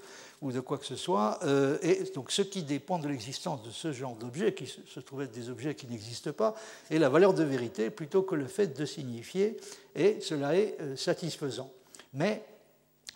quoi 0.60 0.78
que 0.78 0.86
ce 0.86 0.96
soit, 0.96 1.38
euh, 1.44 1.78
et 1.82 2.04
donc 2.14 2.30
ce 2.30 2.42
qui 2.42 2.62
dépend 2.62 2.98
de 2.98 3.08
l'existence 3.08 3.62
de 3.62 3.70
ce 3.70 3.92
genre 3.92 4.16
d'objets, 4.16 4.54
qui 4.54 4.66
se, 4.66 5.00
trouvent 5.00 5.22
être 5.22 5.32
des 5.32 5.48
objets 5.50 5.74
qui 5.74 5.86
n'existent 5.86 6.32
pas, 6.32 6.54
est 6.90 6.98
la 6.98 7.08
valeur 7.08 7.34
de 7.34 7.44
vérité 7.44 7.90
plutôt 7.90 8.22
que 8.22 8.34
le 8.34 8.46
fait 8.46 8.76
de 8.78 8.84
signifier, 8.84 9.56
et 9.94 10.20
cela 10.20 10.56
est 10.56 10.76
euh, 10.80 10.96
satisfaisant. 10.96 11.70
Mais, 12.14 12.42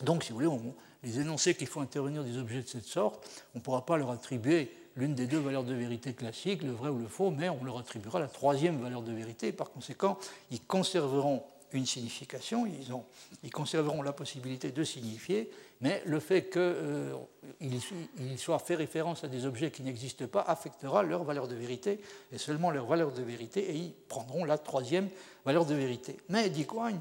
donc 0.03 0.23
si 0.23 0.33
vous 0.33 0.39
voulez, 0.39 0.73
les 1.03 1.21
énoncés 1.21 1.55
qui 1.55 1.67
font 1.67 1.81
intervenir 1.81 2.25
des 2.25 2.39
objets 2.39 2.63
de 2.63 2.69
cette 2.69 2.87
sorte, 2.87 3.29
on 3.55 3.59
ne 3.59 3.63
pourra 3.63 3.85
pas 3.85 3.97
leur 3.97 4.11
attribuer 4.11 4.71
l'une 4.97 5.15
des 5.15 5.27
deux 5.27 5.39
valeurs 5.39 5.65
de 5.65 5.75
vérité 5.75 6.15
classiques, 6.15 6.63
le 6.63 6.73
vrai 6.73 6.89
ou 6.89 6.99
le 6.99 7.09
faux, 7.09 7.31
mais 7.31 7.49
on 7.49 7.63
leur 7.65 7.79
attribuera 7.79 8.19
la 8.19 8.29
troisième 8.29 8.81
valeur 8.81 9.03
de 9.03 9.13
vérité. 9.13 9.53
Par 9.53 9.71
conséquent, 9.71 10.19
ils 10.51 10.63
conserveront 10.63 11.43
une 11.73 11.87
signification, 11.87 12.67
ils, 12.67 12.93
ont, 12.93 13.05
ils 13.43 13.51
conserveront 13.51 14.03
la 14.03 14.13
possibilité 14.13 14.71
de 14.71 14.85
signifier, 14.85 15.51
mais 15.81 16.03
le 16.07 16.21
fait 16.21 16.51
qu'ils 16.51 16.61
euh, 16.61 17.17
soient 18.37 18.59
fait 18.59 18.75
référence 18.75 19.25
à 19.25 19.29
des 19.29 19.45
objets 19.45 19.71
qui 19.71 19.83
n'existent 19.83 20.27
pas 20.27 20.43
affectera 20.43 21.03
leur 21.03 21.25
valeur 21.25 21.49
de 21.49 21.55
vérité, 21.55 22.01
et 22.33 22.39
seulement 22.39 22.71
leur 22.71 22.87
valeur 22.87 23.13
de 23.13 23.23
vérité, 23.23 23.71
et 23.71 23.75
ils 23.75 23.93
prendront 24.09 24.45
la 24.45 24.59
troisième 24.59 25.09
valeur 25.45 25.67
de 25.67 25.75
vérité. 25.75 26.17
Mais, 26.29 26.49
dit 26.49 26.67
Quine, 26.67 27.01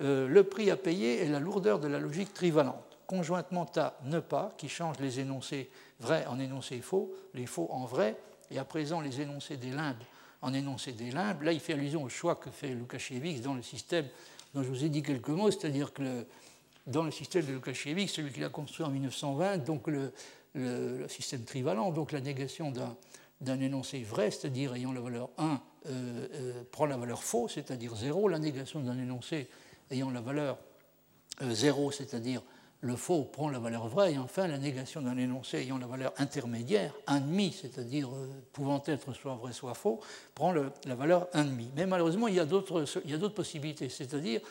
euh, 0.00 0.28
le 0.28 0.44
prix 0.44 0.70
à 0.70 0.76
payer 0.76 1.22
est 1.22 1.28
la 1.28 1.40
lourdeur 1.40 1.80
de 1.80 1.88
la 1.88 1.98
logique 1.98 2.32
trivalente 2.32 2.94
conjointement 3.06 3.66
à 3.76 3.94
ne 4.04 4.20
pas, 4.20 4.54
qui 4.56 4.68
change 4.68 4.98
les 4.98 5.20
énoncés 5.20 5.70
vrais 6.00 6.26
en 6.26 6.38
énoncés 6.38 6.80
faux, 6.80 7.12
les 7.34 7.46
faux 7.46 7.68
en 7.70 7.84
vrais, 7.84 8.16
et 8.50 8.58
à 8.58 8.64
présent 8.64 9.00
les 9.00 9.20
énoncés 9.20 9.56
des 9.56 9.70
limbes 9.70 10.02
en 10.42 10.52
énoncés 10.52 10.92
des 10.92 11.10
limbes. 11.10 11.42
Là, 11.42 11.52
il 11.52 11.60
fait 11.60 11.72
allusion 11.72 12.02
au 12.02 12.08
choix 12.08 12.36
que 12.36 12.50
fait 12.50 12.68
Lukasiewicz 12.68 13.40
dans 13.40 13.54
le 13.54 13.62
système 13.62 14.06
dont 14.54 14.62
je 14.62 14.68
vous 14.68 14.84
ai 14.84 14.88
dit 14.88 15.02
quelques 15.02 15.28
mots, 15.28 15.50
c'est-à-dire 15.50 15.92
que 15.92 16.26
dans 16.86 17.02
le 17.02 17.10
système 17.10 17.46
de 17.46 17.52
Lukasiewicz, 17.52 18.12
celui 18.12 18.32
qu'il 18.32 18.44
a 18.44 18.48
construit 18.48 18.84
en 18.84 18.90
1920, 18.90 19.58
donc 19.58 19.88
le, 19.88 20.12
système 21.08 21.44
trivalent, 21.44 21.90
donc 21.90 22.12
la 22.12 22.20
négation 22.20 22.72
d'un 23.40 23.60
énoncé 23.60 24.02
vrai, 24.02 24.30
c'est-à-dire 24.30 24.74
ayant 24.74 24.92
la 24.92 25.00
valeur 25.00 25.30
1, 25.38 25.60
euh, 25.86 26.28
euh, 26.34 26.62
prend 26.70 26.86
la 26.86 26.96
valeur 26.96 27.22
faux, 27.22 27.48
c'est-à-dire 27.48 27.94
0, 27.94 28.28
la 28.28 28.38
négation 28.38 28.80
d'un 28.80 28.98
énoncé 28.98 29.48
ayant 29.90 30.10
la 30.10 30.20
valeur 30.20 30.58
0, 31.40 31.88
euh, 31.88 31.90
c'est-à-dire 31.90 32.42
le 32.80 32.96
faux 32.96 33.24
prend 33.24 33.48
la 33.48 33.58
valeur 33.58 33.88
vraie, 33.88 34.12
et 34.12 34.18
enfin 34.18 34.46
la 34.46 34.58
négation 34.58 35.00
d'un 35.00 35.16
énoncé 35.16 35.58
ayant 35.58 35.78
la 35.78 35.86
valeur 35.86 36.12
intermédiaire, 36.18 36.94
1,5, 37.08 37.52
c'est-à-dire 37.52 38.10
pouvant 38.52 38.82
être 38.86 39.14
soit 39.14 39.34
vrai 39.34 39.52
soit 39.52 39.74
faux, 39.74 40.00
prend 40.34 40.52
la 40.52 40.94
valeur 40.94 41.28
1,5. 41.32 41.70
Mais 41.76 41.86
malheureusement, 41.86 42.28
il 42.28 42.34
y 42.34 42.40
a 42.40 42.44
d'autres 42.44 43.28
possibilités, 43.34 43.88
c'est-à-dire 43.88 44.42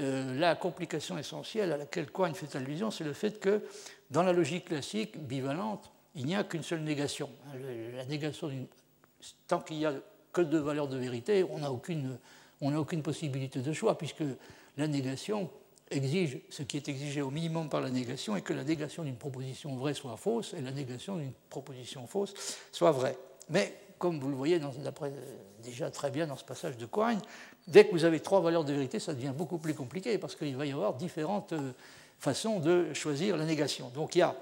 euh, 0.00 0.38
la 0.38 0.56
complication 0.56 1.18
essentielle 1.18 1.72
à 1.72 1.76
laquelle 1.76 2.10
Quine 2.10 2.34
fait 2.34 2.56
allusion, 2.56 2.90
c'est 2.90 3.04
le 3.04 3.12
fait 3.12 3.38
que 3.38 3.62
dans 4.10 4.22
la 4.22 4.32
logique 4.32 4.66
classique 4.66 5.18
bivalente, 5.18 5.90
il 6.14 6.26
n'y 6.26 6.34
a 6.34 6.44
qu'une 6.44 6.62
seule 6.62 6.80
négation. 6.80 7.30
La 7.94 8.04
négation. 8.04 8.50
Tant 9.46 9.60
qu'il 9.60 9.76
n'y 9.78 9.86
a 9.86 9.94
que 10.32 10.40
deux 10.40 10.58
valeurs 10.58 10.88
de 10.88 10.96
vérité, 10.96 11.44
on 11.44 11.58
n'a 11.58 11.70
aucune, 11.70 12.18
aucune 12.62 13.02
possibilité 13.02 13.60
de 13.60 13.72
choix, 13.72 13.96
puisque 13.98 14.24
la 14.76 14.88
négation 14.88 15.50
exige 15.90 16.38
ce 16.50 16.62
qui 16.62 16.76
est 16.76 16.88
exigé 16.88 17.20
au 17.20 17.30
minimum 17.30 17.68
par 17.68 17.80
la 17.80 17.90
négation 17.90 18.36
et 18.36 18.42
que 18.42 18.52
la 18.52 18.64
négation 18.64 19.02
d'une 19.02 19.16
proposition 19.16 19.76
vraie 19.76 19.94
soit 19.94 20.16
fausse 20.16 20.54
et 20.54 20.60
la 20.60 20.70
négation 20.70 21.16
d'une 21.16 21.32
proposition 21.48 22.06
fausse 22.06 22.34
soit 22.72 22.92
vraie. 22.92 23.18
Mais 23.48 23.74
comme 23.98 24.18
vous 24.18 24.30
le 24.30 24.36
voyez 24.36 24.60
déjà 25.62 25.90
très 25.90 26.10
bien 26.10 26.26
dans 26.26 26.36
ce 26.36 26.44
passage 26.44 26.76
de 26.76 26.86
Quine, 26.86 27.20
dès 27.66 27.86
que 27.86 27.92
vous 27.92 28.04
avez 28.04 28.20
trois 28.20 28.40
valeurs 28.40 28.64
de 28.64 28.72
vérité, 28.72 28.98
ça 28.98 29.14
devient 29.14 29.32
beaucoup 29.36 29.58
plus 29.58 29.74
compliqué 29.74 30.18
parce 30.18 30.34
qu'il 30.34 30.56
va 30.56 30.66
y 30.66 30.72
avoir 30.72 30.94
différentes 30.94 31.52
euh, 31.52 31.72
façons 32.18 32.60
de 32.60 32.92
choisir 32.92 33.36
la 33.36 33.44
négation. 33.44 33.90
Donc 33.94 34.14
il 34.14 34.18
y 34.18 34.22
a, 34.22 34.34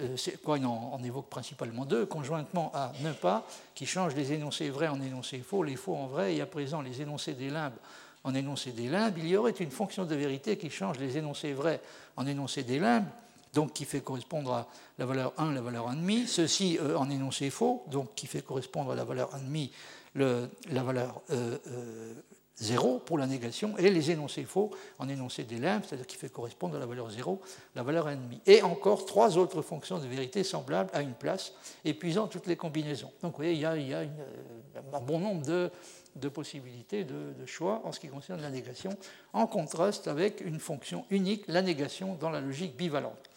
euh, 0.00 0.16
Quine 0.44 0.66
en, 0.66 0.98
évoque 1.04 1.28
principalement 1.28 1.84
deux, 1.84 2.06
conjointement 2.06 2.72
à 2.74 2.92
ne 3.02 3.12
pas, 3.12 3.46
qui 3.74 3.86
change 3.86 4.14
les 4.14 4.32
énoncés 4.32 4.70
vrais 4.70 4.88
en 4.88 5.00
énoncés 5.00 5.38
faux, 5.38 5.62
les 5.62 5.76
faux 5.76 5.94
en 5.94 6.06
vrais, 6.06 6.34
et 6.34 6.40
à 6.40 6.46
présent 6.46 6.80
les 6.80 7.02
énoncés 7.02 7.34
des 7.34 7.50
limbes 7.50 7.76
en 8.24 8.34
énoncé 8.34 8.72
des 8.72 8.88
limbes, 8.88 9.14
il 9.18 9.28
y 9.28 9.36
aurait 9.36 9.52
une 9.52 9.70
fonction 9.70 10.04
de 10.04 10.14
vérité 10.16 10.56
qui 10.58 10.68
change 10.68 10.98
les 10.98 11.16
énoncés 11.16 11.52
vrais 11.52 11.80
en 12.16 12.26
énoncés 12.26 12.64
des 12.64 12.80
limbes, 12.80 13.06
donc 13.54 13.72
qui 13.72 13.84
fait 13.84 14.00
correspondre 14.00 14.52
à 14.52 14.66
la 14.98 15.06
valeur 15.06 15.32
1, 15.38 15.52
la 15.52 15.60
valeur 15.60 15.92
1,5, 15.92 16.26
ceci 16.26 16.76
euh, 16.80 16.96
en 16.96 17.08
énoncé 17.08 17.50
faux, 17.50 17.84
donc 17.86 18.16
qui 18.16 18.26
fait 18.26 18.42
correspondre 18.42 18.90
à 18.90 18.94
la 18.96 19.04
valeur 19.04 19.30
1,5, 19.36 19.70
la 20.16 20.82
valeur 20.82 21.22
0 21.28 21.40
euh, 21.40 22.14
euh, 22.62 22.98
pour 23.04 23.18
la 23.18 23.26
négation, 23.26 23.76
et 23.76 23.90
les 23.90 24.10
énoncés 24.10 24.44
faux 24.44 24.70
en 24.98 25.08
énoncé 25.08 25.44
des 25.44 25.58
limbes, 25.58 25.82
c'est-à-dire 25.86 26.06
qui 26.06 26.16
fait 26.16 26.30
correspondre 26.30 26.76
à 26.76 26.78
la 26.78 26.86
valeur 26.86 27.10
0, 27.10 27.40
la 27.74 27.82
valeur 27.82 28.08
1,5. 28.08 28.16
Et 28.46 28.62
encore 28.62 29.04
trois 29.04 29.36
autres 29.36 29.62
fonctions 29.62 29.98
de 29.98 30.06
vérité 30.06 30.42
semblables 30.42 30.90
à 30.92 31.02
une 31.02 31.14
place, 31.14 31.52
épuisant 31.84 32.28
toutes 32.28 32.46
les 32.46 32.56
combinaisons. 32.56 33.12
Donc 33.22 33.32
vous 33.32 33.36
voyez, 33.36 33.52
il 33.52 33.60
y 33.60 33.94
a, 33.94 34.00
un 34.00 35.00
bon 35.00 35.18
nombre 35.18 35.42
de 35.44 36.28
possibilités 36.28 37.04
de, 37.04 37.46
choix 37.46 37.82
en 37.84 37.92
ce 37.92 38.00
qui 38.00 38.08
concerne 38.08 38.40
la 38.40 38.50
négation, 38.50 38.96
en 39.32 39.46
contraste 39.46 40.08
avec 40.08 40.40
une 40.40 40.58
fonction 40.58 41.04
unique, 41.10 41.44
la 41.48 41.62
négation 41.62 42.14
dans 42.14 42.30
la 42.30 42.40
logique 42.40 42.76
bivalente. 42.76 43.30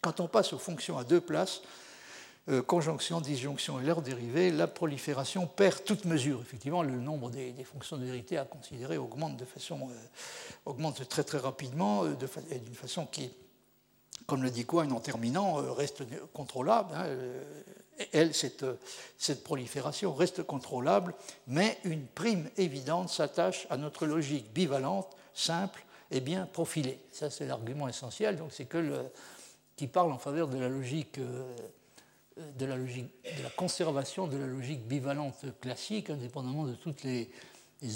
Quand 0.00 0.18
on 0.18 0.26
passe 0.26 0.52
aux 0.52 0.58
fonctions 0.58 0.98
à 0.98 1.04
deux 1.04 1.20
places, 1.20 1.62
euh, 2.48 2.60
conjonction, 2.60 3.20
disjonction 3.20 3.78
et 3.78 3.84
leur 3.84 4.02
dérivée, 4.02 4.50
la 4.50 4.66
prolifération 4.66 5.46
perd 5.46 5.84
toute 5.84 6.04
mesure. 6.06 6.40
Effectivement, 6.40 6.82
le 6.82 6.98
nombre 6.98 7.30
des, 7.30 7.54
fonctions 7.62 7.96
de 7.96 8.04
vérité 8.04 8.36
à 8.36 8.44
considérer 8.44 8.98
augmente, 8.98 9.36
de 9.36 9.44
façon, 9.44 9.78
euh, 9.82 9.94
augmente 10.66 11.08
très 11.08 11.22
très 11.22 11.38
rapidement, 11.38 12.02
euh, 12.02 12.16
d'une 12.16 12.74
façon 12.74 13.06
qui, 13.06 13.30
comme 14.26 14.42
le 14.42 14.50
dit 14.50 14.66
Quine 14.66 14.90
en 14.90 14.98
terminant, 14.98 15.54
reste 15.72 16.02
contrôlable. 16.32 16.92
Hein, 16.96 17.06
elle, 18.12 18.34
cette, 18.34 18.64
prolifération 19.44 20.12
reste 20.12 20.42
contrôlable, 20.42 21.14
mais 21.46 21.78
une 21.84 22.06
prime 22.06 22.50
évidente 22.56 23.08
s'attache 23.08 23.68
à 23.70 23.76
notre 23.76 24.04
logique 24.04 24.52
bivalente, 24.52 25.06
simple 25.32 25.84
et 26.10 26.18
bien 26.18 26.46
profilée. 26.46 26.98
Ça, 27.12 27.30
c'est 27.30 27.46
l'argument 27.46 27.86
essentiel. 27.86 28.36
Donc, 28.36 28.50
c'est 28.50 28.64
que 28.64 29.04
qui 29.76 29.86
parle 29.86 30.10
en 30.10 30.18
faveur 30.18 30.48
de 30.48 30.58
la 30.58 30.68
logique. 30.68 31.20
Euh, 32.38 32.50
de 32.58 32.66
la, 32.66 32.76
logique, 32.76 33.10
de 33.36 33.42
la 33.42 33.50
conservation 33.50 34.26
de 34.26 34.36
la 34.36 34.46
logique 34.46 34.86
bivalente 34.86 35.44
classique, 35.60 36.10
indépendamment 36.10 36.64
de 36.64 36.74
toutes 36.74 37.02
les, 37.02 37.30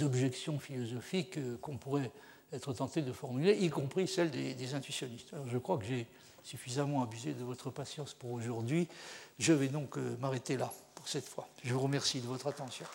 objections 0.03 0.59
philosophiques 0.59 1.39
euh, 1.39 1.57
qu'on 1.59 1.77
pourrait 1.77 2.11
être 2.53 2.73
tenté 2.73 3.03
de 3.03 3.13
formuler, 3.13 3.57
y 3.57 3.71
compris 3.71 4.09
celles 4.09 4.31
des, 4.31 4.75
intuitionnistes. 4.75 5.33
Je 5.47 5.59
crois 5.59 5.79
que 5.79 5.85
j'ai 5.85 6.09
suffisamment 6.43 7.05
abusé 7.05 7.35
de 7.35 7.45
votre 7.45 7.71
patience 7.71 8.15
pour 8.15 8.33
aujourd'hui. 8.33 8.89
Je 9.39 9.53
vais 9.53 9.69
donc 9.69 9.97
euh, 9.97 10.17
m'arrêter 10.21 10.57
là 10.57 10.73
pour 10.95 11.07
cette 11.09 11.29
fois. 11.29 11.49
Je 11.63 11.73
vous 11.73 11.81
remercie 11.81 12.21
de 12.21 12.27
votre 12.27 12.49
attention. 12.49 12.87